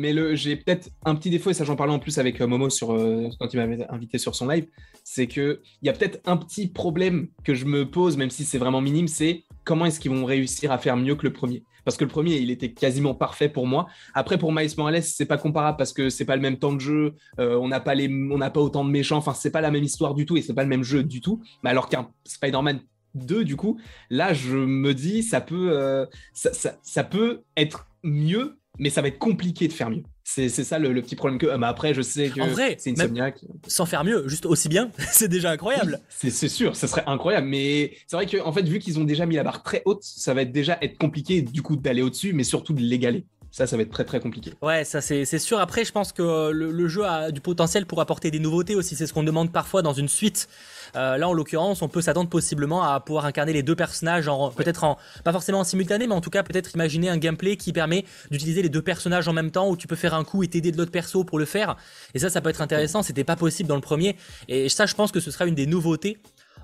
Mais 0.00 0.36
j'ai 0.36 0.56
peut-être 0.56 0.90
un 1.04 1.14
petit 1.14 1.30
défaut 1.30 1.50
et 1.50 1.54
ça 1.54 1.64
j'en 1.64 1.76
parlais 1.76 1.92
en 1.92 1.98
plus 1.98 2.18
avec 2.18 2.40
euh, 2.40 2.46
Momo 2.46 2.70
sur 2.70 2.92
euh, 2.92 3.28
quand 3.40 3.52
il 3.52 3.56
m'avait 3.56 3.84
invité 3.88 4.18
sur 4.18 4.34
son 4.34 4.48
live, 4.48 4.66
c'est 5.02 5.26
que 5.26 5.60
il 5.82 5.86
y 5.86 5.88
a 5.88 5.92
peut-être 5.92 6.20
un 6.24 6.36
petit 6.36 6.68
problème 6.68 7.28
que 7.44 7.54
je 7.54 7.64
me 7.64 7.90
pose 7.90 8.16
même 8.16 8.30
si 8.30 8.44
c'est 8.44 8.58
vraiment 8.58 8.80
minime, 8.80 9.08
c'est 9.08 9.42
comment 9.64 9.86
est-ce 9.86 9.98
qu'ils 9.98 10.12
vont 10.12 10.24
réussir 10.24 10.70
à 10.70 10.78
faire 10.78 10.96
mieux 10.96 11.16
que 11.16 11.26
le 11.26 11.32
premier? 11.32 11.64
Parce 11.84 11.96
que 11.96 12.04
le 12.04 12.10
premier 12.10 12.36
il 12.36 12.52
était 12.52 12.70
quasiment 12.70 13.14
parfait 13.14 13.48
pour 13.48 13.66
moi. 13.66 13.88
Après 14.14 14.38
pour 14.38 14.52
Miles 14.52 14.70
Morales 14.78 15.02
c'est 15.02 15.26
pas 15.26 15.38
comparable 15.38 15.76
parce 15.76 15.92
que 15.92 16.08
c'est 16.08 16.24
pas 16.24 16.36
le 16.36 16.42
même 16.42 16.58
temps 16.58 16.72
de 16.72 16.80
jeu, 16.80 17.14
euh, 17.40 17.56
on 17.56 17.66
n'a 17.66 17.80
pas 17.80 17.96
les 17.96 18.08
on 18.08 18.38
n'a 18.38 18.50
pas 18.50 18.60
autant 18.60 18.84
de 18.84 18.90
méchants, 18.90 19.16
enfin 19.16 19.34
c'est 19.34 19.50
pas 19.50 19.60
la 19.60 19.72
même 19.72 19.84
histoire 19.84 20.14
du 20.14 20.26
tout 20.26 20.36
et 20.36 20.42
c'est 20.42 20.54
pas 20.54 20.62
le 20.62 20.68
même 20.68 20.84
jeu 20.84 21.02
du 21.02 21.20
tout. 21.20 21.42
Mais 21.64 21.70
alors 21.70 21.88
qu'un 21.88 22.08
Spider-Man 22.24 22.80
2, 23.14 23.44
du 23.44 23.56
coup, 23.56 23.78
là, 24.08 24.32
je 24.32 24.56
me 24.56 24.94
dis, 24.94 25.22
ça 25.22 25.42
peut, 25.42 26.08
ça, 26.32 27.04
peut 27.04 27.42
être 27.58 27.86
mieux, 28.02 28.58
mais 28.78 28.90
ça 28.90 29.02
va 29.02 29.08
être 29.08 29.18
compliqué 29.18 29.68
de 29.68 29.72
faire 29.72 29.90
mieux. 29.90 30.02
C'est 30.24 30.48
ça 30.48 30.78
le, 30.78 31.02
petit 31.02 31.16
problème 31.16 31.38
que. 31.38 31.54
mais 31.56 31.66
après, 31.66 31.94
je 31.94 32.00
sais 32.00 32.30
que 32.30 32.40
c'est 32.78 32.90
une 32.90 33.00
Insomniac. 33.00 33.44
Sans 33.66 33.86
faire 33.86 34.04
mieux, 34.04 34.26
juste 34.28 34.46
aussi 34.46 34.68
bien, 34.68 34.90
c'est 35.12 35.28
déjà 35.28 35.50
incroyable. 35.50 36.00
c'est 36.08 36.30
sûr, 36.48 36.76
ça 36.76 36.86
serait 36.86 37.04
incroyable. 37.06 37.48
Mais 37.48 37.92
c'est 38.06 38.16
vrai 38.16 38.26
qu'en 38.26 38.46
en 38.46 38.52
fait, 38.52 38.62
vu 38.62 38.78
qu'ils 38.78 38.98
ont 38.98 39.04
déjà 39.04 39.26
mis 39.26 39.36
la 39.36 39.42
barre 39.42 39.62
très 39.62 39.82
haute, 39.84 40.02
ça 40.02 40.32
va 40.32 40.42
être 40.42 40.52
déjà 40.52 40.78
être 40.80 40.96
compliqué 40.96 41.42
du 41.42 41.60
coup 41.60 41.76
d'aller 41.76 42.02
au-dessus, 42.02 42.32
mais 42.32 42.44
surtout 42.44 42.72
de 42.72 42.80
l'égaler. 42.80 43.26
Ça, 43.52 43.66
ça 43.66 43.76
va 43.76 43.82
être 43.82 43.90
très 43.90 44.04
très 44.04 44.18
compliqué. 44.18 44.54
Ouais, 44.62 44.82
ça 44.82 45.02
c'est 45.02 45.38
sûr. 45.38 45.60
Après, 45.60 45.84
je 45.84 45.92
pense 45.92 46.12
que 46.12 46.50
le, 46.50 46.88
jeu 46.88 47.04
a 47.04 47.30
du 47.30 47.42
potentiel 47.42 47.84
pour 47.84 48.00
apporter 48.00 48.30
des 48.30 48.38
nouveautés 48.38 48.74
aussi. 48.74 48.96
C'est 48.96 49.06
ce 49.06 49.12
qu'on 49.12 49.22
demande 49.22 49.52
parfois 49.52 49.82
dans 49.82 49.92
une 49.92 50.08
suite. 50.08 50.48
Euh, 50.96 51.18
là, 51.18 51.28
en 51.28 51.34
l'occurrence, 51.34 51.82
on 51.82 51.88
peut 51.88 52.00
s'attendre 52.00 52.30
possiblement 52.30 52.82
à 52.82 52.98
pouvoir 53.00 53.26
incarner 53.26 53.52
les 53.52 53.62
deux 53.62 53.76
personnages, 53.76 54.30
peut-être 54.56 54.84
en 54.84 54.96
pas 55.22 55.32
forcément 55.32 55.60
en 55.60 55.64
simultané, 55.64 56.06
mais 56.06 56.14
en 56.14 56.22
tout 56.22 56.30
cas 56.30 56.42
peut-être 56.42 56.72
imaginer 56.74 57.10
un 57.10 57.18
gameplay 57.18 57.56
qui 57.56 57.74
permet 57.74 58.06
d'utiliser 58.30 58.62
les 58.62 58.70
deux 58.70 58.82
personnages 58.82 59.28
en 59.28 59.34
même 59.34 59.50
temps, 59.50 59.68
où 59.68 59.76
tu 59.76 59.86
peux 59.86 59.96
faire 59.96 60.14
un 60.14 60.24
coup 60.24 60.42
et 60.42 60.48
t'aider 60.48 60.72
de 60.72 60.78
l'autre 60.78 60.90
perso 60.90 61.22
pour 61.22 61.38
le 61.38 61.44
faire. 61.44 61.76
Et 62.14 62.18
ça, 62.18 62.30
ça 62.30 62.40
peut 62.40 62.48
être 62.48 62.62
intéressant. 62.62 63.02
C'était 63.02 63.24
pas 63.24 63.36
possible 63.36 63.68
dans 63.68 63.76
le 63.76 63.82
premier. 63.82 64.16
Et 64.48 64.70
ça, 64.70 64.86
je 64.86 64.94
pense 64.94 65.12
que 65.12 65.20
ce 65.20 65.30
sera 65.30 65.44
une 65.44 65.54
des 65.54 65.66
nouveautés 65.66 66.16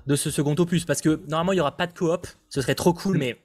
de 0.07 0.15
ce 0.15 0.31
second 0.31 0.55
opus, 0.57 0.85
parce 0.85 1.01
que 1.01 1.21
normalement 1.27 1.53
il 1.53 1.57
y 1.57 1.61
aura 1.61 1.77
pas 1.77 1.85
de 1.85 1.93
coop. 1.93 2.25
Ce 2.49 2.61
serait 2.61 2.73
trop 2.73 2.93
cool, 2.93 3.19
mais 3.19 3.37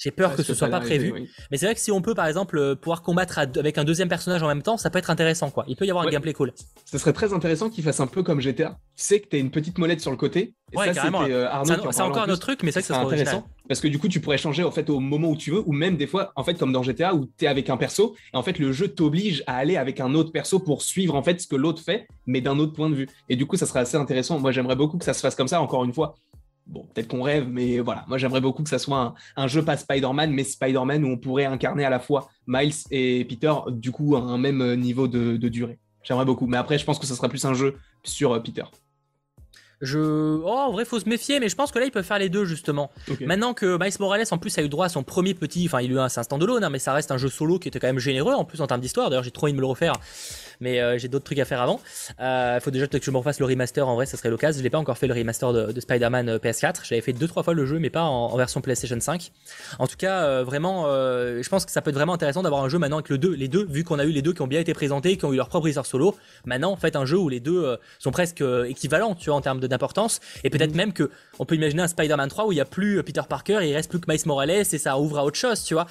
j'ai 0.00 0.10
peur 0.10 0.34
que 0.34 0.42
ce 0.42 0.54
soit 0.54 0.68
pas 0.68 0.80
prévu. 0.80 1.28
Mais 1.50 1.58
c'est 1.58 1.66
vrai 1.66 1.74
que 1.74 1.80
si 1.80 1.92
on 1.92 2.00
peut, 2.00 2.14
par 2.14 2.26
exemple, 2.26 2.56
euh, 2.56 2.74
pouvoir 2.74 3.02
combattre 3.02 3.38
avec 3.38 3.76
un 3.76 3.84
deuxième 3.84 4.08
personnage 4.08 4.42
en 4.42 4.48
même 4.48 4.62
temps, 4.62 4.78
ça 4.78 4.88
peut 4.88 4.98
être 4.98 5.10
intéressant, 5.10 5.50
quoi. 5.50 5.64
Il 5.68 5.76
peut 5.76 5.84
y 5.84 5.90
avoir 5.90 6.06
un 6.06 6.10
gameplay 6.10 6.32
cool. 6.32 6.52
Ce 6.86 6.96
serait 6.96 7.12
très 7.12 7.34
intéressant 7.34 7.68
qu'il 7.68 7.84
fasse 7.84 8.00
un 8.00 8.06
peu 8.06 8.22
comme 8.22 8.40
GTA. 8.40 8.78
Tu 8.96 9.04
sais 9.04 9.20
que 9.20 9.28
tu 9.28 9.36
as 9.36 9.38
une 9.38 9.50
petite 9.50 9.76
molette 9.76 10.00
sur 10.00 10.10
le 10.10 10.16
côté. 10.16 10.54
ouais, 10.74 10.92
carrément. 10.92 11.24
Euh, 11.24 11.46
c'est 11.90 12.00
encore 12.00 12.22
un 12.22 12.30
autre 12.30 12.40
truc, 12.40 12.62
mais 12.62 12.72
c'est 12.72 12.80
ça 12.80 12.94
serait 12.94 13.04
intéressant. 13.04 13.46
Parce 13.68 13.80
que 13.80 13.88
du 13.88 13.98
coup, 13.98 14.08
tu 14.08 14.20
pourrais 14.20 14.38
changer 14.38 14.64
en 14.64 14.70
fait 14.70 14.88
au 14.88 15.00
moment 15.00 15.28
où 15.28 15.36
tu 15.36 15.50
veux, 15.50 15.62
ou 15.66 15.72
même 15.72 15.98
des 15.98 16.06
fois, 16.06 16.32
en 16.34 16.44
fait, 16.44 16.54
comme 16.54 16.72
dans 16.72 16.82
GTA, 16.82 17.14
où 17.14 17.26
tu 17.38 17.44
es 17.44 17.48
avec 17.48 17.68
un 17.68 17.76
perso, 17.76 18.16
et 18.32 18.36
en 18.36 18.42
fait, 18.42 18.58
le 18.58 18.72
jeu 18.72 18.88
t'oblige 18.88 19.44
à 19.46 19.56
aller 19.56 19.76
avec 19.76 20.00
un 20.00 20.14
autre 20.14 20.32
perso 20.32 20.60
pour 20.60 20.82
suivre 20.82 21.14
en 21.14 21.22
fait 21.22 21.40
ce 21.40 21.46
que 21.46 21.56
l'autre 21.56 21.82
fait, 21.82 22.06
mais 22.26 22.40
d'un 22.40 22.58
autre 22.58 22.72
point 22.72 22.88
de 22.88 22.94
vue. 22.94 23.08
Et 23.28 23.36
du 23.36 23.46
coup, 23.46 23.56
ça 23.56 23.66
serait 23.66 23.80
assez 23.80 23.98
intéressant. 23.98 24.38
Moi, 24.40 24.50
j'aimerais 24.50 24.76
beaucoup 24.76 24.96
que 24.96 25.04
ça 25.04 25.12
se 25.12 25.20
fasse 25.20 25.34
comme 25.34 25.48
ça, 25.48 25.60
encore 25.60 25.84
une 25.84 25.92
fois 25.92 26.14
bon, 26.70 26.86
peut-être 26.94 27.08
qu'on 27.08 27.22
rêve, 27.22 27.48
mais 27.48 27.80
voilà, 27.80 28.04
moi 28.08 28.16
j'aimerais 28.16 28.40
beaucoup 28.40 28.62
que 28.62 28.68
ça 28.68 28.78
soit 28.78 29.14
un, 29.36 29.46
jeu 29.46 29.64
pas 29.64 29.76
Spider-Man, 29.76 30.30
mais 30.30 30.44
Spider-Man 30.44 31.04
où 31.04 31.08
on 31.08 31.18
pourrait 31.18 31.44
incarner 31.44 31.84
à 31.84 31.90
la 31.90 32.00
fois 32.00 32.28
Miles 32.46 32.74
et 32.90 33.24
Peter, 33.24 33.52
du 33.68 33.90
coup, 33.90 34.16
à 34.16 34.20
un 34.20 34.38
même 34.38 34.74
niveau 34.76 35.08
de, 35.08 35.36
durée. 35.48 35.78
J'aimerais 36.02 36.24
beaucoup, 36.24 36.46
mais 36.46 36.56
après, 36.56 36.78
je 36.78 36.84
pense 36.84 36.98
que 36.98 37.06
ça 37.06 37.14
sera 37.14 37.28
plus 37.28 37.44
un 37.44 37.54
jeu 37.54 37.76
sur 38.04 38.32
euh, 38.32 38.40
Peter. 38.40 38.64
Je... 39.82 39.98
Oh, 39.98 40.48
en 40.48 40.72
vrai, 40.72 40.84
faut 40.84 41.00
se 41.00 41.08
méfier, 41.08 41.40
mais 41.40 41.48
je 41.48 41.56
pense 41.56 41.72
que 41.72 41.78
là, 41.78 41.86
ils 41.86 41.90
peuvent 41.90 42.04
faire 42.04 42.18
les 42.18 42.28
deux, 42.28 42.44
justement. 42.44 42.90
Maintenant 43.20 43.54
que 43.54 43.78
Miles 43.82 43.94
Morales, 43.98 44.24
en 44.30 44.38
plus, 44.38 44.56
a 44.58 44.62
eu 44.62 44.68
droit 44.68 44.86
à 44.86 44.88
son 44.90 45.02
premier 45.02 45.34
petit. 45.34 45.66
Enfin, 45.66 45.80
il 45.80 45.90
a 45.92 45.94
eu 45.94 45.98
un, 45.98 46.04
un 46.04 46.08
stand-alone, 46.08 46.62
hein, 46.64 46.70
mais 46.70 46.78
ça 46.78 46.92
reste 46.92 47.10
un 47.10 47.16
jeu 47.16 47.28
solo 47.28 47.58
qui 47.58 47.68
était 47.68 47.80
quand 47.80 47.86
même 47.86 47.98
généreux, 47.98 48.34
en 48.34 48.44
plus, 48.44 48.60
en 48.60 48.66
termes 48.66 48.82
d'histoire. 48.82 49.08
D'ailleurs, 49.08 49.24
j'ai 49.24 49.30
trop 49.30 49.46
envie 49.46 49.52
de 49.52 49.56
me 49.56 49.62
le 49.62 49.66
refaire 49.66 49.94
mais 50.60 50.80
euh, 50.80 50.98
j'ai 50.98 51.08
d'autres 51.08 51.24
trucs 51.24 51.38
à 51.38 51.44
faire 51.44 51.60
avant. 51.60 51.80
Il 52.18 52.24
euh, 52.24 52.60
faut 52.60 52.70
déjà 52.70 52.86
que 52.86 52.98
je 53.02 53.10
me 53.10 53.16
refasse 53.16 53.40
le 53.40 53.46
remaster, 53.46 53.86
en 53.86 53.94
vrai, 53.94 54.06
ça 54.06 54.16
serait 54.16 54.30
l'occasion. 54.30 54.58
Je 54.58 54.62
l'ai 54.62 54.70
pas 54.70 54.78
encore 54.78 54.98
fait 54.98 55.06
le 55.06 55.14
remaster 55.14 55.52
de, 55.52 55.80
Spider-Man 55.80 56.28
euh, 56.28 56.38
PS4. 56.38 56.80
J'avais 56.84 57.00
fait 57.00 57.12
deux 57.12 57.26
trois 57.26 57.42
fois 57.42 57.54
le 57.54 57.64
jeu, 57.66 57.78
mais 57.78 57.90
pas 57.90 58.02
en, 58.02 58.36
version 58.36 58.60
PlayStation 58.60 58.98
5. 58.98 59.32
En 59.78 59.86
tout 59.86 59.96
cas, 59.96 60.42
vraiment, 60.42 60.84
je 60.86 61.48
pense 61.48 61.64
que 61.64 61.72
ça 61.72 61.82
peut 61.82 61.90
être 61.90 61.96
vraiment 61.96 62.14
intéressant 62.14 62.42
d'avoir 62.42 62.62
un 62.62 62.68
jeu 62.68 62.78
maintenant 62.78 62.98
avec 62.98 63.08
le 63.08 63.18
deux, 63.18 63.34
les 63.34 63.48
deux, 63.48 63.66
vu 63.66 63.84
qu'on 63.84 63.98
a 63.98 64.04
eu 64.04 64.10
les 64.10 64.22
deux 64.22 64.32
qui 64.32 64.42
ont 64.42 64.46
bien 64.46 64.60
été 64.60 64.72
présentés, 64.72 65.16
qui 65.16 65.24
ont 65.24 65.32
eu 65.32 65.36
leur 65.36 65.48
propre 65.48 65.68
histoire 65.68 65.86
solo. 65.86 66.16
Maintenant, 66.44 66.72
en 66.72 66.76
fait, 66.76 66.96
un 66.96 67.04
jeu 67.04 67.18
où 67.18 67.28
les 67.28 67.40
deux 67.40 67.76
sont 67.98 68.10
presque 68.10 68.42
équivalents, 68.66 69.14
tu 69.14 69.30
vois, 69.30 69.36
en 69.36 69.40
termes 69.40 69.60
d'importance, 69.60 70.20
et 70.44 70.50
peut-être 70.50 70.72
mm. 70.72 70.76
même 70.76 70.92
que 70.92 71.10
on 71.38 71.44
peut 71.44 71.54
imaginer 71.54 71.82
un 71.82 71.88
Spider-Man 71.88 72.28
3 72.28 72.46
où 72.46 72.52
il 72.52 72.56
y 72.56 72.60
a 72.60 72.64
plus 72.64 73.02
Peter 73.02 73.22
Parker, 73.28 73.60
il 73.62 73.74
reste 73.74 73.90
plus 73.90 74.00
que 74.00 74.10
Miles 74.10 74.20
Morales 74.26 74.50
et 74.50 74.64
ça 74.64 74.98
ouvre 74.98 75.18
à 75.18 75.24
autre 75.24 75.38
chose, 75.38 75.62
tu 75.64 75.74
vois. 75.74 75.86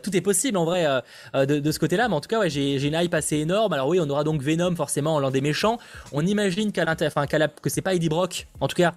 tout 0.00 0.16
est 0.16 0.20
possible 0.20 0.56
en 0.56 0.64
vrai 0.64 0.86
de, 1.34 1.72
ce 1.72 1.78
côté-là, 1.78 2.08
mais 2.08 2.14
en 2.14 2.20
tout 2.20 2.28
cas, 2.28 2.40
ouais, 2.40 2.50
j'ai 2.50 2.82
une 2.82 2.94
hype 2.94 3.14
assez 3.14 3.36
énorme. 3.36 3.72
Alors 3.72 3.88
oui, 3.88 4.00
on 4.02 4.10
aura 4.10 4.24
donc 4.24 4.42
Venom 4.42 4.74
forcément 4.76 5.18
l'un 5.18 5.30
des 5.30 5.40
méchants. 5.40 5.78
On 6.12 6.26
imagine 6.26 6.72
qu'à 6.72 6.84
enfin, 6.84 7.26
que 7.26 7.70
c'est 7.70 7.82
pas 7.82 7.94
Eddie 7.94 8.08
Brock, 8.08 8.46
en 8.60 8.68
tout 8.68 8.76
cas 8.76 8.94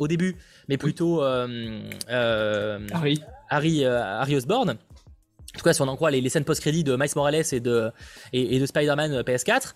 au 0.00 0.08
début, 0.08 0.36
mais 0.68 0.76
plutôt 0.76 1.22
euh, 1.22 1.80
euh, 2.10 2.78
Harry. 2.92 3.20
Harry, 3.48 3.84
euh, 3.84 4.02
Harry 4.02 4.36
Osborn. 4.36 4.70
En 4.70 5.58
tout 5.58 5.64
cas, 5.64 5.72
si 5.72 5.82
on 5.82 5.88
en 5.88 5.96
croit 5.96 6.12
les, 6.12 6.28
scènes 6.28 6.44
post-crédit 6.44 6.84
de 6.84 6.94
Miles 6.94 7.10
Morales 7.16 7.42
et 7.50 7.58
de, 7.58 7.90
et, 8.32 8.60
de 8.60 8.66
Spider-Man 8.66 9.22
PS4. 9.22 9.74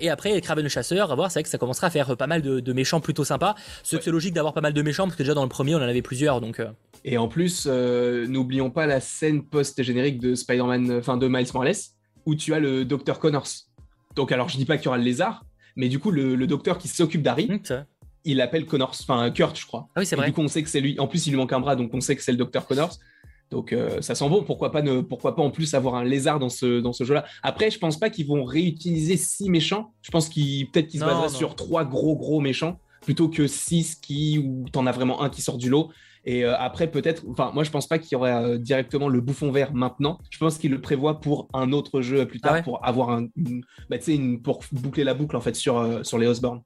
et 0.00 0.10
après, 0.10 0.40
Kraven 0.40 0.64
le 0.64 0.68
chasseur, 0.68 1.12
à 1.12 1.14
voir, 1.14 1.30
c'est 1.30 1.38
vrai 1.38 1.44
que 1.44 1.48
ça 1.48 1.56
commencera 1.56 1.86
à 1.86 1.90
faire 1.90 2.16
pas 2.16 2.26
mal 2.26 2.42
de, 2.42 2.72
méchants 2.72 3.00
plutôt 3.00 3.22
sympas. 3.22 3.54
C'est 3.84 4.04
logique 4.08 4.34
d'avoir 4.34 4.54
pas 4.54 4.60
mal 4.60 4.72
de 4.72 4.82
méchants, 4.82 5.04
parce 5.04 5.14
que 5.14 5.22
déjà 5.22 5.34
dans 5.34 5.44
le 5.44 5.48
premier, 5.48 5.76
on 5.76 5.78
en 5.78 5.82
avait 5.82 6.02
plusieurs. 6.02 6.40
Donc, 6.40 6.60
Et 7.04 7.16
en 7.16 7.28
plus, 7.28 7.66
n'oublions 7.66 8.70
pas 8.70 8.86
la 8.86 8.98
scène 9.00 9.44
post-générique 9.44 10.18
de 10.18 10.34
Spider-Man, 10.34 10.98
enfin 10.98 11.16
de 11.16 11.28
Miles 11.28 11.46
Morales, 11.54 11.76
où 12.26 12.34
tu 12.34 12.52
as 12.52 12.58
le 12.58 12.84
Dr. 12.84 13.20
Connors. 13.20 13.46
Donc, 14.14 14.32
alors, 14.32 14.48
je 14.48 14.56
dis 14.56 14.64
pas 14.64 14.76
qu'il 14.76 14.86
y 14.86 14.88
aura 14.88 14.98
le 14.98 15.04
lézard, 15.04 15.44
mais 15.76 15.88
du 15.88 15.98
coup, 15.98 16.10
le, 16.10 16.46
docteur 16.46 16.78
qui 16.78 16.88
s'occupe 16.88 17.22
d'Harry, 17.22 17.48
mmh, 17.48 17.84
il 18.24 18.40
appelle 18.40 18.64
Connors, 18.66 18.96
enfin 19.02 19.30
Kurt, 19.30 19.58
je 19.58 19.66
crois. 19.66 19.88
Ah 19.94 20.00
oui, 20.00 20.06
c'est 20.06 20.16
vrai. 20.16 20.26
Du 20.26 20.32
coup, 20.32 20.40
on 20.40 20.48
sait 20.48 20.62
que 20.62 20.68
c'est 20.68 20.80
lui. 20.80 20.98
En 20.98 21.06
plus, 21.06 21.26
il 21.26 21.30
lui 21.30 21.36
manque 21.36 21.52
un 21.52 21.60
bras, 21.60 21.76
donc 21.76 21.92
on 21.92 22.00
sait 22.00 22.16
que 22.16 22.22
c'est 22.22 22.32
le 22.32 22.38
docteur 22.38 22.66
Connors. 22.66 22.98
Donc 23.50 23.72
euh, 23.72 24.00
ça 24.00 24.14
sent 24.14 24.28
bon, 24.28 24.42
pourquoi 24.42 24.72
pas, 24.72 24.82
ne, 24.82 25.00
pourquoi 25.00 25.36
pas 25.36 25.42
en 25.42 25.50
plus 25.50 25.74
avoir 25.74 25.94
un 25.94 26.04
lézard 26.04 26.38
dans 26.38 26.48
ce, 26.48 26.80
dans 26.80 26.92
ce 26.92 27.04
jeu-là? 27.04 27.24
Après, 27.42 27.70
je 27.70 27.78
pense 27.78 27.98
pas 27.98 28.10
qu'ils 28.10 28.26
vont 28.26 28.44
réutiliser 28.44 29.16
six 29.16 29.50
méchants. 29.50 29.92
Je 30.02 30.10
pense 30.10 30.28
qu'ils 30.28 30.70
peut-être 30.70 30.88
qu'ils 30.88 31.00
se 31.00 31.04
baseraient 31.04 31.28
sur 31.28 31.54
trois 31.54 31.84
gros 31.84 32.16
gros 32.16 32.40
méchants 32.40 32.80
plutôt 33.02 33.28
que 33.28 33.46
six 33.46 33.94
qui 33.96 34.38
où 34.38 34.64
t'en 34.72 34.86
as 34.86 34.92
vraiment 34.92 35.22
un 35.22 35.28
qui 35.28 35.42
sort 35.42 35.58
du 35.58 35.68
lot. 35.68 35.90
Et 36.26 36.44
euh, 36.44 36.56
après, 36.58 36.90
peut-être, 36.90 37.22
enfin, 37.28 37.50
moi, 37.52 37.64
je 37.64 37.70
pense 37.70 37.86
pas 37.86 37.98
qu'il 37.98 38.12
y 38.12 38.16
aurait 38.16 38.32
euh, 38.32 38.58
directement 38.58 39.08
le 39.08 39.20
bouffon 39.20 39.50
vert 39.50 39.74
maintenant. 39.74 40.18
Je 40.30 40.38
pense 40.38 40.58
qu'il 40.58 40.70
le 40.70 40.80
prévoit 40.80 41.20
pour 41.20 41.48
un 41.52 41.72
autre 41.72 42.00
jeu 42.00 42.26
plus 42.26 42.40
tard, 42.40 42.56
ah 42.58 42.62
pour 42.62 42.84
avoir 42.84 43.10
un, 43.10 43.28
une, 43.36 43.62
bah, 43.90 43.96
une, 44.08 44.40
pour 44.40 44.64
boucler 44.72 45.04
la 45.04 45.14
boucle 45.14 45.36
en 45.36 45.40
fait 45.40 45.54
sur, 45.54 45.78
euh, 45.78 46.02
sur 46.02 46.18
les 46.18 46.26
Osborne. 46.26 46.62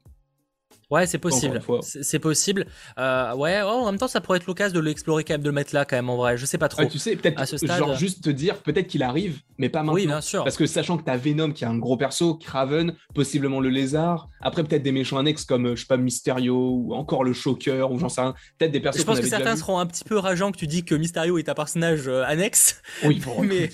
Ouais, 0.90 1.06
c'est 1.06 1.18
possible. 1.18 1.60
C'est 1.82 2.18
possible. 2.18 2.66
Euh, 2.98 3.34
ouais, 3.34 3.60
oh, 3.62 3.68
en 3.68 3.86
même 3.86 3.98
temps, 3.98 4.08
ça 4.08 4.22
pourrait 4.22 4.38
être 4.38 4.46
l'occasion 4.46 4.78
de 4.78 4.84
l'explorer 4.84 5.22
quand 5.22 5.34
même, 5.34 5.42
de 5.42 5.48
le 5.48 5.52
mettre 5.52 5.74
là 5.74 5.84
quand 5.84 5.96
même 5.96 6.08
en 6.08 6.16
vrai. 6.16 6.38
Je 6.38 6.46
sais 6.46 6.56
pas 6.56 6.68
trop. 6.68 6.84
tu 6.86 6.98
sais, 6.98 7.14
peut-être 7.16 7.44
genre 7.76 7.94
juste 7.94 8.24
te 8.24 8.30
dire 8.30 8.56
peut-être 8.62 8.86
qu'il 8.86 9.02
arrive, 9.02 9.40
mais 9.58 9.68
pas 9.68 9.80
maintenant. 9.80 9.94
Oui, 9.94 10.06
bien 10.06 10.22
sûr. 10.22 10.44
Parce 10.44 10.56
que 10.56 10.66
sachant 10.66 10.96
que 10.96 11.04
t'as 11.04 11.16
Venom 11.16 11.52
qui 11.52 11.64
est 11.64 11.66
un 11.66 11.76
gros 11.76 11.96
perso, 11.96 12.34
Craven, 12.34 12.94
possiblement 13.14 13.60
le 13.60 13.68
lézard. 13.68 14.28
Après 14.40 14.64
peut-être 14.64 14.82
des 14.82 14.92
méchants 14.92 15.18
annexes 15.18 15.44
comme 15.44 15.66
euh, 15.66 15.76
je 15.76 15.82
sais 15.82 15.86
pas 15.86 15.96
Mysterio 15.96 16.54
ou 16.56 16.94
encore 16.94 17.24
le 17.24 17.32
Shocker 17.32 17.90
ou 17.90 17.98
j'en 17.98 18.08
sais 18.08 18.22
rien. 18.22 18.34
Peut-être 18.58 18.72
des 18.72 18.80
persos. 18.80 19.00
Je 19.00 19.04
pense 19.04 19.20
que 19.20 19.26
certains 19.26 19.56
seront 19.56 19.78
un 19.78 19.86
petit 19.86 20.04
peu 20.04 20.16
rageants 20.16 20.52
que 20.52 20.58
tu 20.58 20.66
dis 20.66 20.84
que 20.84 20.94
Mysterio 20.94 21.36
est 21.36 21.48
un 21.48 21.54
personnage 21.54 22.08
euh, 22.08 22.24
annexe. 22.24 22.80
Oui, 23.04 23.20
mais 23.42 23.68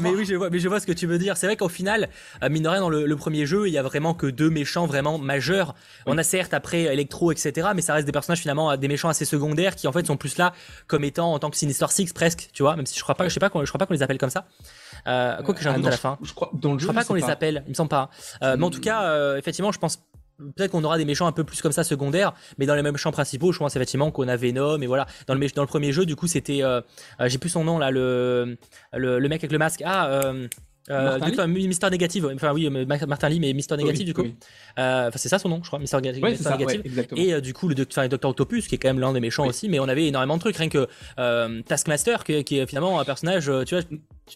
mais 0.00 0.10
oui, 0.10 0.26
je 0.26 0.34
vois, 0.34 0.50
mais 0.50 0.58
je 0.58 0.68
vois 0.68 0.80
ce 0.80 0.86
que 0.86 0.92
tu 0.92 1.06
veux 1.06 1.18
dire. 1.18 1.36
C'est 1.36 1.46
vrai 1.46 1.56
qu'au 1.56 1.68
final, 1.68 2.08
mine 2.50 2.62
de 2.62 2.68
rien, 2.68 2.80
dans 2.80 2.90
le, 2.90 3.16
premier 3.16 3.46
jeu, 3.46 3.68
il 3.68 3.72
y 3.72 3.78
a 3.78 3.82
vraiment 3.82 4.14
que 4.14 4.26
deux 4.26 4.50
méchants 4.50 4.86
vraiment 4.86 5.18
majeurs. 5.18 5.74
On 6.06 6.16
a 6.18 6.22
certes 6.22 6.49
après 6.54 6.82
Electro, 6.82 7.32
etc. 7.32 7.68
Mais 7.74 7.82
ça 7.82 7.94
reste 7.94 8.06
des 8.06 8.12
personnages 8.12 8.40
finalement, 8.40 8.76
des 8.76 8.88
méchants 8.88 9.08
assez 9.08 9.24
secondaires 9.24 9.76
qui 9.76 9.86
en 9.86 9.92
fait 9.92 10.06
sont 10.06 10.16
plus 10.16 10.38
là 10.38 10.52
comme 10.86 11.04
étant 11.04 11.32
en 11.32 11.38
tant 11.38 11.50
que 11.50 11.56
Sinister 11.56 11.86
Six 11.88 12.12
presque, 12.12 12.50
tu 12.52 12.62
vois. 12.62 12.76
Même 12.76 12.86
si 12.86 12.98
je 12.98 13.02
crois 13.02 13.14
pas, 13.14 13.28
je 13.28 13.34
sais 13.34 13.40
pas, 13.40 13.50
je 13.52 13.68
crois 13.68 13.78
pas 13.78 13.86
qu'on 13.86 13.94
les 13.94 14.02
appelle 14.02 14.18
comme 14.18 14.30
ça. 14.30 14.46
Euh, 15.06 15.42
quoi 15.42 15.54
que 15.54 15.66
un 15.66 15.74
doute 15.74 15.86
à 15.86 15.90
la 15.90 15.96
fin. 15.96 16.18
Je, 16.22 16.32
crois, 16.32 16.50
dans 16.54 16.72
le 16.72 16.78
je 16.78 16.84
crois 16.84 16.94
pas 16.94 17.04
qu'on 17.04 17.14
les 17.14 17.24
appelle, 17.24 17.62
il 17.66 17.70
me 17.70 17.74
semble 17.74 17.88
pas. 17.88 18.10
Euh, 18.42 18.56
mais 18.56 18.64
en 18.64 18.70
tout 18.70 18.80
cas, 18.80 19.04
euh, 19.04 19.36
effectivement, 19.36 19.72
je 19.72 19.78
pense 19.78 20.02
peut-être 20.56 20.70
qu'on 20.70 20.84
aura 20.84 20.96
des 20.96 21.04
méchants 21.04 21.26
un 21.26 21.32
peu 21.32 21.44
plus 21.44 21.60
comme 21.60 21.72
ça 21.72 21.84
secondaires, 21.84 22.32
mais 22.58 22.66
dans 22.66 22.74
les 22.74 22.82
mêmes 22.82 22.92
méchants 22.92 23.12
principaux, 23.12 23.52
je 23.52 23.58
pense 23.58 23.76
effectivement 23.76 24.10
qu'on 24.10 24.28
a 24.28 24.36
Venom 24.36 24.80
et 24.80 24.86
voilà. 24.86 25.06
Dans 25.26 25.34
le, 25.34 25.48
dans 25.54 25.62
le 25.62 25.68
premier 25.68 25.92
jeu, 25.92 26.06
du 26.06 26.16
coup, 26.16 26.26
c'était, 26.26 26.62
j'ai 27.26 27.38
plus 27.38 27.50
son 27.50 27.64
nom 27.64 27.78
là, 27.78 27.90
le, 27.90 28.56
le, 28.92 29.28
mec 29.28 29.40
avec 29.40 29.52
le 29.52 29.58
masque. 29.58 29.82
Ah, 29.84 30.32
euh, 30.90 31.46
Mister 31.46 31.88
Négative, 31.90 32.30
enfin 32.34 32.52
oui, 32.52 32.68
Martin 32.68 33.28
Lee, 33.28 33.40
mais 33.40 33.52
Mister 33.52 33.76
Négative 33.76 34.06
du 34.06 34.14
coup. 34.14 34.26
Euh, 34.78 35.10
c'est 35.14 35.28
ça 35.28 35.38
son 35.38 35.48
nom, 35.48 35.60
je 35.62 35.68
crois, 35.68 35.78
Mister, 35.78 36.00
Négative. 36.00 37.06
et 37.16 37.34
euh, 37.34 37.40
du 37.40 37.52
coup, 37.52 37.68
le 37.68 37.74
Docteur 37.74 38.30
Octopus, 38.30 38.66
qui 38.66 38.74
est 38.74 38.78
quand 38.78 38.88
même 38.88 39.00
l'un 39.00 39.12
des 39.12 39.20
méchants 39.20 39.46
aussi, 39.46 39.68
mais 39.68 39.78
on 39.78 39.88
avait 39.88 40.06
énormément 40.06 40.36
de 40.36 40.40
trucs, 40.40 40.56
rien 40.56 40.68
que 40.68 40.88
Taskmaster, 41.62 42.24
qui, 42.24 42.58
est 42.58 42.66
finalement 42.66 43.00
un 43.00 43.04
personnage, 43.04 43.50
tu 43.66 43.74
vois, 43.74 43.84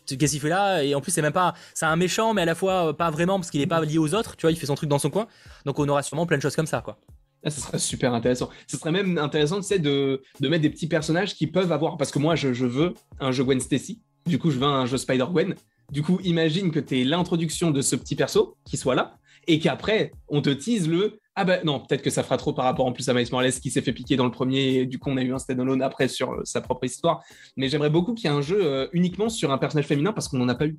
qu'est-ce 0.06 0.32
qu'il 0.32 0.40
fait 0.40 0.48
là 0.48 0.82
Et 0.82 0.94
en 0.94 1.00
plus, 1.00 1.12
c'est 1.12 1.22
même 1.22 1.32
pas, 1.32 1.54
c'est 1.74 1.86
un 1.86 1.96
méchant, 1.96 2.34
mais 2.34 2.42
à 2.42 2.46
la 2.46 2.54
fois 2.54 2.96
pas 2.96 3.10
vraiment, 3.10 3.38
parce 3.38 3.50
qu'il 3.50 3.60
est 3.60 3.66
pas 3.66 3.84
lié 3.84 3.98
aux 3.98 4.14
autres, 4.14 4.36
tu 4.36 4.42
vois, 4.42 4.52
il 4.52 4.56
fait 4.56 4.66
son 4.66 4.74
truc 4.74 4.88
dans 4.88 4.98
son 4.98 5.10
coin. 5.10 5.26
Donc 5.64 5.78
on 5.78 5.88
aura 5.88 6.02
sûrement 6.02 6.26
plein 6.26 6.36
de 6.36 6.42
choses 6.42 6.56
comme 6.56 6.66
ça, 6.66 6.80
quoi. 6.80 6.98
Ah, 7.44 7.50
ça 7.50 7.60
serait 7.60 7.78
super 7.78 8.14
intéressant. 8.14 8.48
Ce 8.66 8.78
serait 8.78 8.90
même 8.90 9.18
intéressant 9.18 9.56
tu 9.56 9.66
sais, 9.66 9.78
de, 9.78 10.22
de 10.40 10.48
mettre 10.48 10.62
des 10.62 10.70
petits 10.70 10.86
personnages 10.86 11.34
qui 11.34 11.46
peuvent 11.46 11.70
avoir. 11.72 11.98
Parce 11.98 12.10
que 12.10 12.18
moi, 12.18 12.36
je, 12.36 12.54
je 12.54 12.64
veux 12.64 12.94
un 13.20 13.32
jeu 13.32 13.44
Gwen 13.44 13.60
Stacy. 13.60 14.00
Du 14.26 14.38
coup, 14.38 14.50
je 14.50 14.58
veux 14.58 14.64
un 14.64 14.86
jeu 14.86 14.96
Spider-Gwen. 14.96 15.54
Du 15.90 16.02
coup, 16.02 16.18
imagine 16.24 16.70
que 16.70 16.80
tu 16.80 17.00
es 17.00 17.04
l'introduction 17.04 17.70
de 17.70 17.82
ce 17.82 17.96
petit 17.96 18.16
perso 18.16 18.56
qui 18.64 18.76
soit 18.76 18.94
là 18.94 19.18
et 19.46 19.58
qu'après, 19.58 20.12
on 20.28 20.40
te 20.40 20.50
tease 20.50 20.88
le 20.88 21.18
ah 21.36 21.44
ben 21.44 21.60
non, 21.64 21.80
peut-être 21.80 22.02
que 22.02 22.10
ça 22.10 22.22
fera 22.22 22.36
trop 22.36 22.52
par 22.52 22.64
rapport 22.64 22.86
en 22.86 22.92
plus 22.92 23.08
à 23.08 23.14
Miles 23.14 23.26
Morales 23.32 23.52
qui 23.52 23.70
s'est 23.70 23.82
fait 23.82 23.92
piquer 23.92 24.14
dans 24.14 24.24
le 24.24 24.30
premier, 24.30 24.86
du 24.86 25.00
coup 25.00 25.10
on 25.10 25.16
a 25.16 25.22
eu 25.22 25.32
un 25.34 25.38
standalone 25.38 25.82
après 25.82 26.06
sur 26.06 26.32
euh, 26.32 26.42
sa 26.44 26.60
propre 26.60 26.84
histoire. 26.84 27.24
Mais 27.56 27.68
j'aimerais 27.68 27.90
beaucoup 27.90 28.14
qu'il 28.14 28.30
y 28.30 28.32
ait 28.32 28.36
un 28.36 28.40
jeu 28.40 28.64
euh, 28.64 28.86
uniquement 28.92 29.28
sur 29.28 29.50
un 29.50 29.58
personnage 29.58 29.86
féminin 29.86 30.12
parce 30.12 30.28
qu'on 30.28 30.38
n'en 30.38 30.48
a 30.48 30.54
pas 30.54 30.66
eu. 30.66 30.78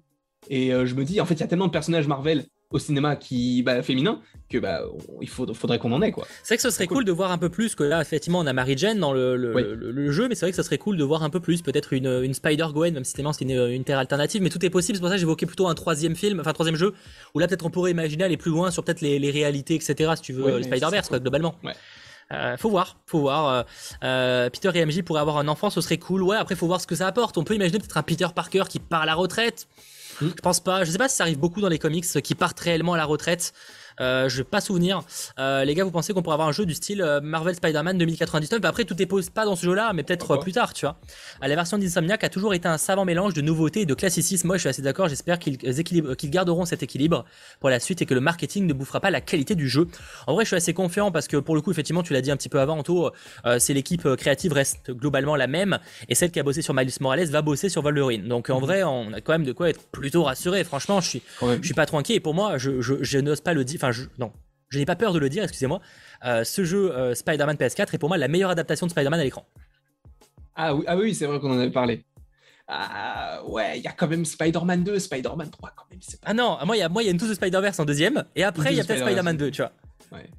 Et 0.49 0.73
euh, 0.73 0.85
je 0.85 0.95
me 0.95 1.03
dis, 1.03 1.19
en 1.19 1.25
fait, 1.25 1.33
il 1.33 1.39
y 1.41 1.43
a 1.43 1.47
tellement 1.47 1.67
de 1.67 1.71
personnages 1.71 2.07
Marvel 2.07 2.45
au 2.75 2.79
cinéma 2.79 3.15
qui 3.15 3.63
bah, 3.63 3.81
féminin 3.81 4.19
que 4.49 4.57
bah 4.57 4.81
il 5.21 5.29
faudrait 5.29 5.79
qu'on 5.79 5.93
en 5.93 6.01
ait 6.01 6.11
quoi. 6.11 6.27
C'est 6.43 6.49
vrai 6.49 6.57
que 6.57 6.61
ce 6.61 6.69
serait 6.69 6.87
cool. 6.87 7.05
de 7.05 7.11
voir 7.11 7.31
un 7.31 7.37
peu 7.37 7.49
plus 7.49 7.73
que 7.73 7.83
là 7.83 8.01
effectivement 8.01 8.39
on 8.39 8.45
a 8.45 8.53
Mary 8.53 8.77
Jane 8.77 8.99
dans 8.99 9.13
le, 9.13 9.37
le, 9.37 10.11
jeu 10.11 10.27
mais 10.27 10.35
c'est 10.35 10.45
vrai 10.45 10.51
que 10.51 10.57
ce 10.57 10.63
serait 10.63 10.77
cool 10.77 10.97
de 10.97 11.03
voir 11.03 11.23
un 11.23 11.29
peu 11.29 11.39
plus 11.39 11.61
peut-être 11.61 11.93
une, 11.93 12.07
une 12.23 12.33
Spider 12.33 12.67
Gwen 12.73 12.93
même 12.93 13.05
si 13.05 13.13
c'est 13.15 13.41
une, 13.41 13.51
une 13.51 13.83
terre 13.85 13.97
alternative 13.97 14.41
mais 14.41 14.49
tout 14.49 14.63
est 14.65 14.69
possible 14.69 14.97
c'est 14.97 14.99
pour 14.99 15.09
ça 15.09 15.15
que 15.15 15.19
j'évoquais 15.19 15.45
plutôt 15.45 15.67
un 15.67 15.73
troisième 15.73 16.15
film 16.15 16.41
enfin 16.41 16.51
troisième 16.53 16.75
jeu 16.75 16.93
où 17.33 17.39
là 17.39 17.47
peut-être 17.47 17.65
on 17.65 17.69
pourrait 17.69 17.91
imaginer 17.91 18.25
aller 18.25 18.37
plus 18.37 18.51
loin 18.51 18.71
sur 18.71 18.83
peut-être 18.83 19.01
les, 19.01 19.19
les, 19.19 19.31
réalités 19.31 19.75
etc 19.75 20.11
si 20.17 20.21
tu 20.21 20.33
veux 20.33 20.61
Spider 20.61 20.87
Verse 20.91 21.07
quoi 21.07 21.19
globalement. 21.19 21.55
Ouais. 21.63 21.73
Euh, 22.31 22.57
faut 22.57 22.69
voir, 22.69 22.97
faut 23.05 23.19
voir. 23.19 23.47
Euh, 23.47 23.63
euh 24.03 24.49
Peter 24.49 24.71
et 24.73 24.85
MJ 24.85 25.01
pourraient 25.03 25.21
avoir 25.21 25.37
un 25.37 25.47
enfant, 25.47 25.69
ce 25.69 25.81
serait 25.81 25.97
cool. 25.97 26.23
Ouais, 26.23 26.37
après 26.37 26.55
faut 26.55 26.67
voir 26.67 26.81
ce 26.81 26.87
que 26.87 26.95
ça 26.95 27.07
apporte. 27.07 27.37
On 27.37 27.43
peut 27.43 27.55
imaginer 27.55 27.79
peut-être 27.79 27.97
un 27.97 28.03
Peter 28.03 28.27
Parker 28.33 28.63
qui 28.67 28.79
part 28.79 29.03
à 29.03 29.05
la 29.05 29.15
retraite. 29.15 29.67
Hmm. 30.21 30.29
Je 30.29 30.41
pense 30.41 30.59
pas. 30.59 30.83
Je 30.83 30.91
sais 30.91 30.97
pas 30.97 31.09
si 31.09 31.17
ça 31.17 31.23
arrive 31.23 31.39
beaucoup 31.39 31.61
dans 31.61 31.69
les 31.69 31.79
comics 31.79 32.05
qui 32.23 32.35
partent 32.35 32.59
réellement 32.59 32.93
à 32.93 32.97
la 32.97 33.05
retraite. 33.05 33.53
Euh, 34.01 34.29
je 34.29 34.37
vais 34.37 34.43
pas 34.43 34.61
souvenir. 34.61 35.01
Euh, 35.39 35.63
les 35.63 35.73
gars, 35.73 35.83
vous 35.83 35.91
pensez 35.91 36.13
qu'on 36.13 36.21
pourrait 36.21 36.35
avoir 36.35 36.47
un 36.47 36.51
jeu 36.51 36.65
du 36.65 36.73
style 36.73 37.01
euh, 37.01 37.21
Marvel 37.21 37.55
Spider-Man 37.55 37.97
2099 37.97 38.59
bah, 38.59 38.69
Après, 38.69 38.83
tout 38.83 39.01
est 39.01 39.05
pas 39.05 39.45
dans 39.45 39.55
ce 39.55 39.65
jeu-là, 39.65 39.93
mais 39.93 40.03
peut-être 40.03 40.37
plus 40.37 40.51
tard, 40.51 40.73
tu 40.73 40.85
vois. 40.85 40.97
la 41.41 41.55
version 41.55 41.77
d'Insomniac 41.77 42.23
a 42.23 42.29
toujours 42.29 42.53
été 42.53 42.67
un 42.67 42.77
savant 42.77 43.05
mélange 43.05 43.33
de 43.33 43.41
nouveautés 43.41 43.81
et 43.81 43.85
de 43.85 43.93
classicisme. 43.93 44.47
Moi, 44.47 44.57
je 44.57 44.61
suis 44.61 44.69
assez 44.69 44.81
d'accord. 44.81 45.07
J'espère 45.07 45.39
qu'ils 45.39 45.57
qu'ils 45.57 46.29
garderont 46.29 46.65
cet 46.65 46.83
équilibre 46.83 47.25
pour 47.59 47.69
la 47.69 47.79
suite 47.79 48.01
et 48.01 48.05
que 48.05 48.13
le 48.13 48.21
marketing 48.21 48.67
ne 48.67 48.73
bouffera 48.73 48.99
pas 48.99 49.11
la 49.11 49.21
qualité 49.21 49.55
du 49.55 49.69
jeu. 49.69 49.87
En 50.27 50.33
vrai, 50.33 50.45
je 50.45 50.49
suis 50.49 50.57
assez 50.57 50.73
confiant 50.73 51.11
parce 51.11 51.27
que 51.27 51.37
pour 51.37 51.55
le 51.55 51.61
coup, 51.61 51.71
effectivement, 51.71 52.03
tu 52.03 52.13
l'as 52.13 52.21
dit 52.21 52.31
un 52.31 52.37
petit 52.37 52.49
peu 52.49 52.59
avant, 52.59 52.79
Anto, 52.79 53.11
c'est 53.59 53.73
l'équipe 53.73 54.15
créative 54.15 54.53
reste 54.53 54.91
globalement 54.91 55.35
la 55.35 55.47
même 55.47 55.79
et 56.09 56.15
celle 56.15 56.31
qui 56.31 56.39
a 56.39 56.43
bossé 56.43 56.61
sur 56.61 56.73
Miles 56.73 56.89
Morales 56.99 57.27
va 57.27 57.41
bosser 57.41 57.69
sur 57.69 57.81
Wolverine. 57.81 58.27
Donc 58.27 58.49
en 58.49 58.59
mhm. 58.59 58.65
vrai, 58.65 58.83
on 58.83 59.13
a 59.13 59.21
quand 59.21 59.33
même 59.33 59.45
de 59.45 59.51
quoi 59.51 59.69
être 59.69 59.81
plutôt 59.87 60.23
rassuré. 60.23 60.63
Franchement, 60.63 61.01
je 61.01 61.09
suis, 61.09 61.21
je 61.41 61.65
suis 61.65 61.73
pas 61.73 61.85
trop 61.85 61.97
inquiet. 61.97 62.15
Et 62.15 62.19
pour 62.19 62.33
moi, 62.33 62.57
je, 62.57 62.81
je, 62.81 62.95
je 63.01 63.19
n'ose 63.19 63.41
pas 63.41 63.53
le 63.53 63.63
dire 63.63 63.79
je, 63.91 64.03
non, 64.19 64.31
je 64.69 64.79
n'ai 64.79 64.85
pas 64.85 64.95
peur 64.95 65.13
de 65.13 65.19
le 65.19 65.29
dire, 65.29 65.43
excusez-moi. 65.43 65.81
Euh, 66.25 66.43
ce 66.43 66.63
jeu 66.63 66.91
euh, 66.95 67.15
Spider-Man 67.15 67.55
PS4 67.55 67.93
est 67.93 67.97
pour 67.97 68.09
moi 68.09 68.17
la 68.17 68.27
meilleure 68.27 68.49
adaptation 68.49 68.85
de 68.85 68.91
Spider-Man 68.91 69.19
à 69.19 69.23
l'écran. 69.23 69.45
Ah 70.55 70.73
oui, 70.73 70.83
ah 70.87 70.97
oui 70.97 71.15
c'est 71.15 71.25
vrai 71.25 71.39
qu'on 71.39 71.51
en 71.51 71.59
avait 71.59 71.71
parlé. 71.71 72.05
Ah 72.67 73.41
ouais, 73.47 73.77
il 73.77 73.83
y 73.83 73.87
a 73.87 73.91
quand 73.91 74.07
même 74.07 74.25
Spider-Man 74.25 74.83
2, 74.83 74.97
Spider-man 74.97 75.49
3 75.51 75.73
quand 75.75 75.85
même. 75.91 75.99
Ah 76.23 76.33
non, 76.33 76.57
moi 76.65 76.75
il 76.75 76.79
y 76.79 76.83
a, 76.83 76.89
moi, 76.89 77.03
y 77.03 77.07
a 77.07 77.11
une 77.11 77.17
touche 77.17 77.29
de 77.29 77.35
Spider-Verse 77.35 77.79
en 77.79 77.85
deuxième, 77.85 78.23
et 78.35 78.43
après 78.43 78.71
il 78.71 78.77
y 78.77 78.81
a 78.81 78.83
peut-être 78.83 79.05
Spider-Man 79.05 79.37
2, 79.37 79.51
tu 79.51 79.61
vois. 79.61 79.71
Ouais. 80.11 80.29